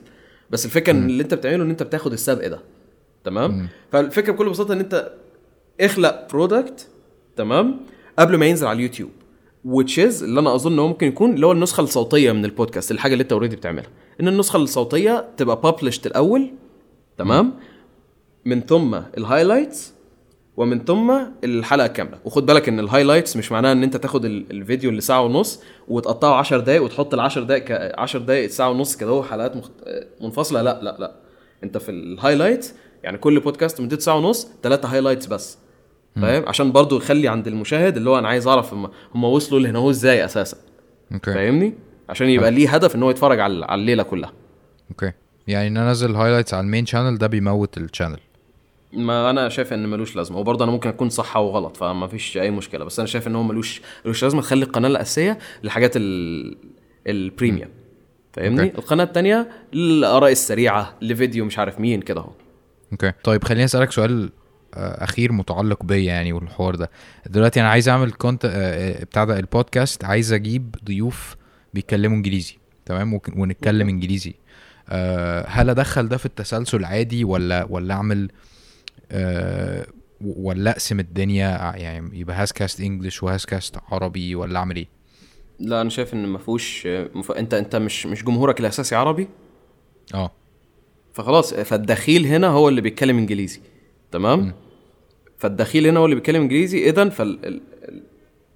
بس 0.50 0.64
الفكرة 0.64 0.92
إن 0.92 1.06
اللي 1.06 1.22
أنت 1.22 1.34
بتعمله 1.34 1.64
إن 1.64 1.70
أنت 1.70 1.82
بتاخد 1.82 2.12
السبق 2.12 2.46
ده. 2.46 2.60
تمام؟ 3.24 3.68
فالفكرة 3.92 4.32
بكل 4.32 4.50
بساطة 4.50 4.72
إن 4.74 4.80
أنت 4.80 5.12
اخلق 5.80 6.28
product 6.32 6.88
تمام؟ 7.36 7.80
قبل 8.18 8.36
ما 8.36 8.46
ينزل 8.46 8.66
على 8.66 8.76
اليوتيوب. 8.76 9.10
Is 9.66 10.22
اللي 10.22 10.40
أنا 10.40 10.54
أظن 10.54 10.78
هو 10.78 10.88
ممكن 10.88 11.06
يكون 11.06 11.34
اللي 11.34 11.46
هو 11.46 11.52
النسخة 11.52 11.80
الصوتية 11.80 12.32
من 12.32 12.44
البودكاست 12.44 12.90
الحاجة 12.90 13.12
اللي 13.12 13.22
أنت 13.22 13.32
already 13.32 13.56
بتعملها. 13.56 13.90
إن 14.20 14.28
النسخة 14.28 14.56
الصوتية 14.56 15.28
تبقى 15.36 15.72
published 15.72 16.06
الأول 16.06 16.50
تمام؟ 17.18 17.54
من 18.44 18.60
ثم 18.60 18.94
ال 19.18 19.25
highlights 19.25 19.93
ومن 20.56 20.84
ثم 20.84 21.12
الحلقة 21.44 21.86
كاملة. 21.86 22.18
وخد 22.24 22.46
بالك 22.46 22.68
إن 22.68 22.80
ال 22.80 22.85
highlights 22.85 23.36
مش 23.36 23.52
معناها 23.52 23.72
إن 23.72 23.82
أنت 23.82 23.96
تاخد 23.96 24.24
ال- 24.24 24.46
الفيديو 24.50 24.90
اللي 24.90 25.00
ساعه 25.00 25.22
ونص 25.22 25.62
وتقطعه 25.88 26.34
10 26.38 26.60
دقائق 26.60 26.82
وتحط 26.82 27.14
ال 27.14 27.20
10 27.20 27.42
دقائق 27.42 27.64
ك- 27.64 27.92
10 27.98 28.18
دقائق 28.20 28.46
ساعة 28.50 28.70
ونص 28.70 28.96
كده 28.96 29.10
هو 29.10 29.22
حلقات 29.22 29.56
مخت... 29.56 29.72
منفصلة. 30.20 30.62
لا 30.62 30.80
لا 30.82 30.96
لا. 30.98 31.12
أنت 31.64 31.78
في 31.78 31.90
ال 31.90 31.98
highlights 31.98 32.74
يعني 33.02 33.18
كل 33.18 33.40
بودكاست 33.40 33.80
مدته 33.80 34.00
ساعة 34.00 34.16
ونص 34.16 34.48
ثلاثة 34.62 34.88
highlights 34.88 35.26
بس. 35.26 35.58
فاهم؟ 36.20 36.44
عشان 36.48 36.72
برضو 36.72 36.96
يخلي 36.96 37.28
عند 37.28 37.46
المشاهد 37.46 37.96
اللي 37.96 38.10
هو 38.10 38.18
أنا 38.18 38.28
عايز 38.28 38.46
أعرف 38.46 38.74
هم, 38.74 38.90
هم 39.14 39.24
وصلوا 39.24 39.60
لهنا 39.60 39.78
هو 39.78 39.90
إزاي 39.90 40.24
أساسا. 40.24 40.56
okay. 41.14 41.32
فاهمني؟ 41.34 41.74
عشان 42.08 42.28
يبقى 42.28 42.50
ليه 42.50 42.68
هدف 42.74 42.94
إن 42.94 43.02
هو 43.02 43.10
يتفرج 43.10 43.40
على 43.40 43.64
على 43.64 43.80
الليلة 43.80 44.02
كلها. 44.02 44.32
okay. 44.90 45.12
يعني 45.48 45.68
ان 45.68 45.76
أنا 45.76 45.88
أنزل 45.88 46.14
highlights 46.16 46.54
على 46.54 46.64
ال 46.64 46.69
main 46.69 46.86
channel 46.86 47.18
ده 47.18 47.26
بيموت 47.26 47.78
ال 47.78 47.83
channel 47.83 48.18
ما 48.96 49.30
أنا 49.30 49.48
شايف 49.48 49.72
إن 49.72 49.88
ملوش 49.88 50.16
لازمة 50.16 50.38
وبرضه 50.38 50.64
أنا 50.64 50.72
ممكن 50.72 50.88
أكون 50.88 51.08
صح 51.08 51.36
أو 51.36 51.50
غلط 51.50 51.76
فما 51.76 52.06
فيش 52.06 52.36
أي 52.38 52.50
مشكلة 52.50 52.84
بس 52.84 52.98
أنا 52.98 53.06
شايف 53.06 53.26
إن 53.26 53.36
هو 53.36 53.42
ملوش 53.42 53.82
ملوش 54.04 54.22
لازمة. 54.22 54.42
تخلي 54.42 54.64
القناة 54.64 54.88
الأساسية 54.88 55.38
للحاجات 55.62 55.92
ال... 55.96 56.56
ال 57.06 57.14
premium 57.14 57.68
فاهمني؟ 58.32 58.62
okay. 58.62 58.78
القناة 58.78 59.04
الثانية 59.04 59.48
للآراء 59.72 60.32
السريعة 60.32 60.94
لفيديو 61.02 61.44
مش 61.44 61.58
عارف 61.58 61.80
مين 61.80 62.00
كده 62.00 62.20
أهو. 62.20 62.32
okay. 62.92 63.12
طيب 63.24 63.44
خليني 63.44 63.64
أسألك 63.64 63.92
سؤال 63.92 64.30
آه، 64.74 65.04
أخير 65.04 65.32
متعلق 65.32 65.82
بيا 65.82 66.04
يعني 66.04 66.32
والحوار 66.32 66.74
ده. 66.74 66.90
دلوقتي 67.26 67.60
أنا 67.60 67.70
عايز 67.70 67.88
أعمل 67.88 68.12
content 68.12 68.46
بتاع 69.02 69.24
ده 69.24 69.38
البودكاست 69.38 70.04
عايز 70.04 70.32
أجيب 70.32 70.76
ضيوف 70.84 71.36
بيتكلموا 71.74 72.16
إنجليزي 72.16 72.56
تمام؟ 72.86 73.20
ونتكلم 73.36 73.88
إنجليزي. 73.88 74.34
آه، 74.88 75.46
هل 75.48 75.70
أدخل 75.70 76.08
ده 76.08 76.16
في 76.16 76.26
التسلسل 76.26 76.84
عادي 76.84 77.24
ولا 77.24 77.66
ولا 77.70 77.94
أعمل 77.94 78.30
آه، 79.12 79.86
ولا 80.36 80.70
أقسم 80.70 81.00
الدنيا 81.00 81.48
ع- 81.48 81.76
يعني 81.76 82.18
يبقى 82.20 82.36
هاز 82.36 82.52
كاست 82.52 82.80
English 82.80 83.22
وهاز 83.22 83.44
كاست 83.44 83.76
عربي 83.92 84.34
ولا 84.34 84.58
أعمل 84.58 84.76
إيه؟ 84.76 84.86
لا 85.58 85.80
أنا 85.80 85.90
شايف 85.90 86.14
إن 86.14 86.26
ما 86.26 86.38
فيهوش 86.38 86.86
مف... 87.14 87.32
أنت 87.32 87.54
أنت 87.54 87.76
مش 87.76 88.06
مش 88.06 88.24
جمهورك 88.24 88.60
الأساسي 88.60 88.94
عربي؟ 88.94 89.28
آه. 90.14 90.30
فخلاص 91.12 91.54
فالدخيل 91.54 92.26
هنا 92.26 92.46
هو 92.48 92.68
اللي 92.68 92.80
بيتكلم 92.80 93.18
إنجليزي 93.18 93.60
تمام؟ 94.12 94.52
فالدخيل 95.38 95.86
هنا 95.86 96.00
هو 96.00 96.04
اللي 96.04 96.14
بيتكلم 96.14 96.42
إنجليزي 96.42 96.88
اذا 96.88 97.08
فال 97.08 97.44
ال- 97.46 97.60
ال- 97.88 98.02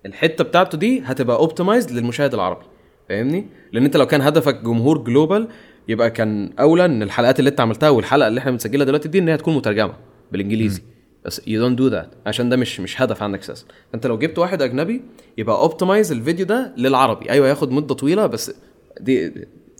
الحتة 0.06 0.44
بتاعته 0.44 0.78
دي 0.78 1.00
هتبقى 1.04 1.36
optimized 1.36 1.90
للمشاهد 1.90 2.34
العربي 2.34 2.64
فاهمني؟ 3.08 3.46
لأن 3.72 3.84
أنت 3.84 3.96
لو 3.96 4.06
كان 4.06 4.20
هدفك 4.20 4.54
جمهور 4.62 4.98
global 4.98 5.48
يبقى 5.88 6.10
كان 6.10 6.50
اولى 6.60 6.84
إن 6.84 7.02
الحلقات 7.02 7.38
اللي 7.38 7.50
أنت 7.50 7.60
عملتها 7.60 7.88
والحلقة 7.90 8.28
اللي 8.28 8.40
إحنا 8.40 8.50
بنسجلها 8.50 8.86
دلوقتي 8.86 9.08
دي 9.08 9.18
إن 9.18 9.28
هي 9.28 9.36
تكون 9.36 9.54
مترجمة. 9.56 9.94
بالإنجليزي. 10.32 10.82
بس 11.24 11.40
you 11.40 11.44
don't 11.44 11.78
do 11.80 11.92
that. 11.94 12.06
عشان 12.26 12.48
ده 12.48 12.56
مش 12.56 12.80
مش 12.80 13.02
هدف 13.02 13.22
عندك 13.22 13.38
أساسا. 13.40 13.64
أنت 13.94 14.06
لو 14.06 14.18
جبت 14.18 14.38
واحد 14.38 14.62
أجنبي 14.62 15.02
يبقى 15.38 15.56
optimize 15.56 16.12
الفيديو 16.12 16.46
ده 16.46 16.72
للعربي. 16.76 17.30
أيوه 17.30 17.48
ياخد 17.48 17.70
مدة 17.72 17.94
طويلة 17.94 18.26
بس 18.26 18.52
دي 19.00 19.32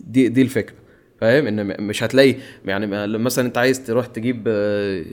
دي 0.07 0.27
دي 0.29 0.41
الفكرة. 0.41 0.75
فاهم؟ 1.21 1.47
إن 1.47 1.81
مش 1.87 2.03
هتلاقي 2.03 2.35
يعني 2.65 2.87
مثلا 3.17 3.45
أنت 3.45 3.57
عايز 3.57 3.85
تروح 3.85 4.05
تجيب 4.05 4.43
آه، 4.47 5.03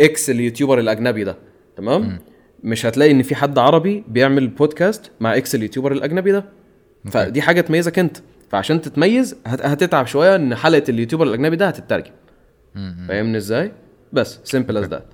X 0.00 0.30
ال 0.30 0.35
YouTuber 0.35 0.78
الأجنبي 0.78 1.24
ده 1.24 1.36
تمام؟ 1.76 2.18
مش 2.64 2.86
هتلاقي 2.86 3.10
إن 3.10 3.22
في 3.22 3.34
حد 3.34 3.58
عربي 3.58 4.04
بيعمل 4.08 4.48
بودكاست 4.48 5.10
مع 5.20 5.36
X 5.36 5.54
ال 5.54 5.58
YouTuber 5.58 5.92
الأجنبي 5.92 6.32
ده. 6.32 6.44
فدي 7.10 7.42
حاجة 7.42 7.60
تميزك 7.60 7.98
أنت. 7.98 8.16
فعشان 8.50 8.80
تتميز 8.80 9.36
هت- 9.46 9.66
هتتعب 9.66 10.06
شوية 10.06 10.36
إن 10.36 10.54
حلقة 10.54 10.82
ال 10.88 10.92
YouTuber 10.92 11.26
الأجنبي 11.26 11.56
ده 11.56 11.68
هتترجم. 11.68 12.10
فاهمني 13.08 13.36
إزاي؟ 13.36 13.72
بس. 14.12 14.38
simple 14.44 14.76
as 14.76 14.84
that 14.86 15.04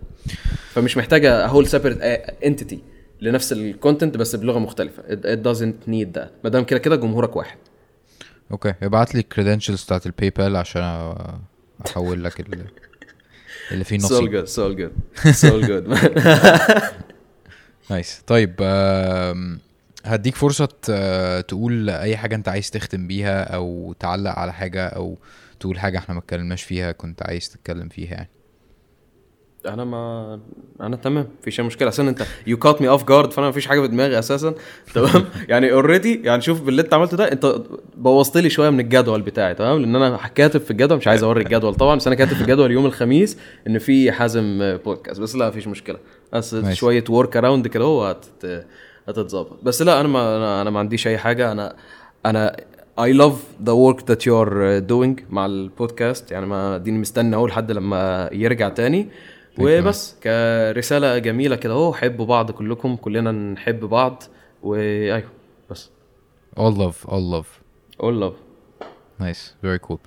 فمش 0.72 0.96
محتاجة 0.96 1.46
whole 1.46 1.66
separate 1.66 1.98
entity 2.44 2.78
لنفس 3.20 3.52
ال 3.52 3.60
content 3.60 4.16
بس 4.16 4.36
بلغة 4.36 4.58
مختلفة. 4.58 5.02
It, 5.02 5.18
it 5.36 5.38
doesn't 5.48 5.88
need 5.90 6.20
that. 6.20 6.28
ما 6.44 6.50
دام 6.50 6.64
كده 6.64 6.78
كده 6.78 6.96
جمهورك 6.96 7.36
واحد. 7.36 7.58
okay 8.50 8.74
ابعت 8.82 9.14
لي 9.14 9.20
ال 9.20 9.26
credentials 9.26 9.84
بتاعت 9.84 10.06
الباي 10.06 10.30
بال 10.30 10.56
عشان 10.56 11.14
أحول 11.86 12.24
لك 12.24 12.40
ال- 12.40 12.66
اللي 13.70 13.84
فيه 13.84 13.96
نصيب 13.96 14.44
good. 14.46 14.48
So 14.48 14.78
good. 14.78 14.92
So 15.32 15.66
good. 15.66 15.98
nice 17.90 18.22
طيب 18.26 18.54
هديك 20.04 20.34
فرصة 20.34 20.64
ت- 20.82 21.44
تقول 21.48 21.90
أي 21.90 22.16
حاجة 22.16 22.34
أنت 22.34 22.48
عايز 22.48 22.70
تختم 22.70 23.06
بيها 23.06 23.42
أو 23.42 23.94
تعلق 24.00 24.30
على 24.30 24.52
حاجة 24.52 24.86
أو 24.86 25.18
تقول 25.60 25.78
حاجة 25.78 25.98
إحنا 25.98 26.14
ما 26.14 26.20
اتكلمناش 26.20 26.62
فيها 26.62 26.92
كنت 26.92 27.22
عايز 27.22 27.48
تتكلم 27.48 27.88
فيها 27.88 28.10
يعني. 28.14 28.28
أنا 29.66 29.84
ما 29.84 30.40
أنا 30.80 30.96
تمام 30.96 31.26
مفيش 31.40 31.60
أي 31.60 31.66
مشكلة. 31.66 31.88
عشان 31.88 32.08
أنت 32.08 32.22
you 32.46 32.56
caught 32.56 32.82
me 32.82 32.88
off 32.88 33.08
guard 33.08 33.32
فأنا 33.32 33.48
مفيش 33.48 33.66
حاجة 33.66 33.80
في 33.80 33.88
دماغي 33.88 34.18
أساسا. 34.18 34.54
تمام؟ 34.94 35.24
يعني 35.48 35.72
already 35.72 36.22
يعني 36.24 36.42
شوف 36.42 36.60
باللي 36.62 36.82
أنت 36.82 36.94
عملته 36.94 37.16
ده 37.16 37.32
أنت 37.32 37.56
بوظت 37.96 38.36
لي 38.36 38.50
شوية 38.50 38.70
من 38.70 38.80
الجدول 38.80 39.22
بتاعي 39.22 39.54
تمام؟ 39.54 39.78
لأن 39.80 39.96
أنا 39.96 40.16
كاتب 40.34 40.60
في 40.60 40.70
الجدول 40.70 40.98
مش 40.98 41.08
عايز 41.08 41.22
أوري 41.22 41.42
الجدول. 41.42 41.74
طبعا 41.74 41.96
بس 41.96 42.06
أنا 42.06 42.16
كاتب 42.16 42.32
في 42.34 42.40
الجدول 42.40 42.70
يوم 42.70 42.86
الخميس 42.86 43.38
إن 43.66 43.78
في 43.78 44.12
حازم 44.12 44.58
بودكاست 44.84 45.20
بس 45.20 45.36
لا 45.36 45.48
مفيش 45.48 45.68
مشكلة. 45.68 45.98
بس. 46.32 46.56
شوية 46.72 47.04
work 47.08 47.36
around 47.36 47.66
كده 47.66 47.84
هو 47.84 48.04
هتت- 48.14 48.66
هتتظبط. 49.08 49.58
بس 49.62 49.82
لا 49.82 50.00
أنا 50.00 50.08
ما 50.08 50.36
أنا, 50.36 50.62
أنا 50.62 50.70
ما 50.70 50.78
عنديش 50.78 51.06
أي 51.06 51.18
حاجة. 51.18 51.52
أنا 51.52 51.76
أنا 52.26 52.56
I 53.00 53.12
love 53.22 53.66
the 53.68 53.72
work 53.84 54.00
that 54.10 54.20
you're 54.26 54.80
doing 54.92 55.22
مع 55.30 55.46
البودكاست. 55.46 56.30
يعني 56.32 56.46
ما 56.46 56.78
ديني 56.78 56.98
مستني 56.98 57.36
أقول 57.36 57.48
لحد 57.50 57.72
لما 57.72 58.28
يرجع 58.32 58.68
تاني. 58.68 59.08
وبس 59.58 60.16
كرسالة 60.22 61.18
جميلة 61.18 61.56
كده 61.56 61.72
أهو 61.72 61.92
حبوا 61.94 62.26
بعض 62.26 62.50
كلكم 62.50 62.96
كلنا 62.96 63.32
نحب 63.32 63.80
بعض 63.80 64.22
وايوه 64.62 65.22
بس. 65.70 65.90
All 66.56 66.74
love 66.74 67.08
all 67.08 67.34
love. 67.42 67.46
All 68.02 68.22
love. 68.22 68.34
nice 69.20 69.54
very 69.62 69.78
cool 69.78 69.98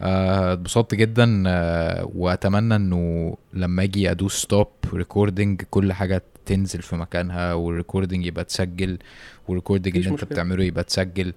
اتبسطت 0.00 0.94
جدا 0.94 1.42
آه، 1.46 2.10
وأتمنى 2.14 2.76
إنه 2.76 3.36
لما 3.52 3.82
أجي 3.82 4.10
أدوس 4.10 4.34
stop 4.34 4.68
recording 4.94 5.62
كل 5.70 5.92
حاجة 5.92 6.22
تنزل 6.46 6.82
في 6.82 6.96
مكانها 6.96 7.54
وال 7.54 7.67
recording 7.67 8.26
يبقى 8.26 8.44
تسجل 8.44 8.98
وال 9.48 9.57
recording 9.57 9.96
اللي 9.96 10.08
أنت. 10.08 10.24
بتعمله 10.24 10.64
يبقى 10.64 10.84
تسجل 10.84 11.32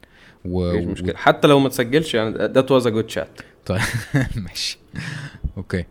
و... 0.45 0.73
مفيش 0.73 0.85
مشكلة. 0.85 1.15
حتى 1.15 1.47
لو 1.47 1.59
ما 1.59 1.69
تسجلش 1.69 2.13
يعني 2.13 2.37
that 2.37 2.65
was 2.67 2.83
a 2.85 2.89
good 2.91 3.15
chat. 3.15 3.43
طيب 3.65 3.81
ماشي. 4.47 4.77
okay 5.57 5.85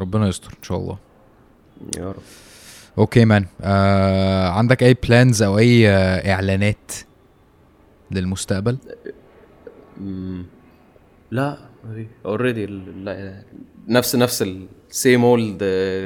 ربنا 0.00 0.28
يستر 0.28 0.50
إن 0.58 0.62
شاء 0.62 0.78
الله. 0.78 0.98
يا 1.98 2.08
رب. 2.08 2.22
okay 2.98 3.24
man. 3.24 3.46
آه 3.60 4.48
عندك 4.48 4.82
أي 4.82 4.94
plans 4.94 5.42
أو 5.42 5.58
أي 5.58 5.88
آه 5.88 6.32
إعلانات 6.32 6.92
للمستقبل. 8.10 8.78
لا 11.30 11.58
already 12.26 12.82
نفس 13.88 14.16
نفس 14.16 14.44
ال 14.90 14.97
same 14.97 15.24
old 15.24 15.58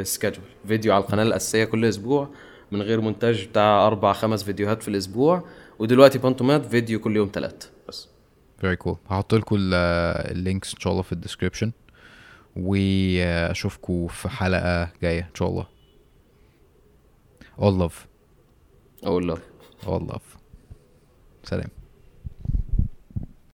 schedule 0.02 0.44
فيديو 0.68 0.94
على 0.94 1.04
القناة 1.04 1.22
الأساسية 1.22 1.64
كل 1.64 1.84
أسبوع 1.84 2.28
من 2.72 2.82
غير 2.82 3.00
مونتاج 3.00 3.46
بتاع 3.46 3.86
أربع 3.86 4.12
خمس 4.12 4.42
فيديوهات 4.42 4.82
في 4.82 4.88
الأسبوع. 4.88 5.44
ودلوقتي 5.78 6.18
بانتومات 6.18 6.66
فيديو 6.66 7.00
كل 7.00 7.16
يوم 7.16 7.30
ثلاث 7.32 7.54
بس. 7.88 8.08
very 8.58 8.76
cool 8.76 8.96
هحط 9.08 9.34
لكم 9.34 9.56
ال 9.60 9.79
links 9.79 10.74
إن 10.74 10.80
شاء 10.80 10.92
الله 10.92 11.02
في 11.02 11.12
ال 11.12 11.17
description 11.17 11.72
واشوفكم 12.66 14.06
في 14.06 14.28
حلقة 14.28 14.92
جاية 15.02 15.20
إن 15.20 15.34
شاء 15.34 15.48
الله. 15.48 15.66
All 17.58 17.88
love. 17.88 17.94
أقول 19.04 19.28
لك 19.28 19.42
all 19.82 20.12
love. 20.12 20.38
سلام. 21.44 21.79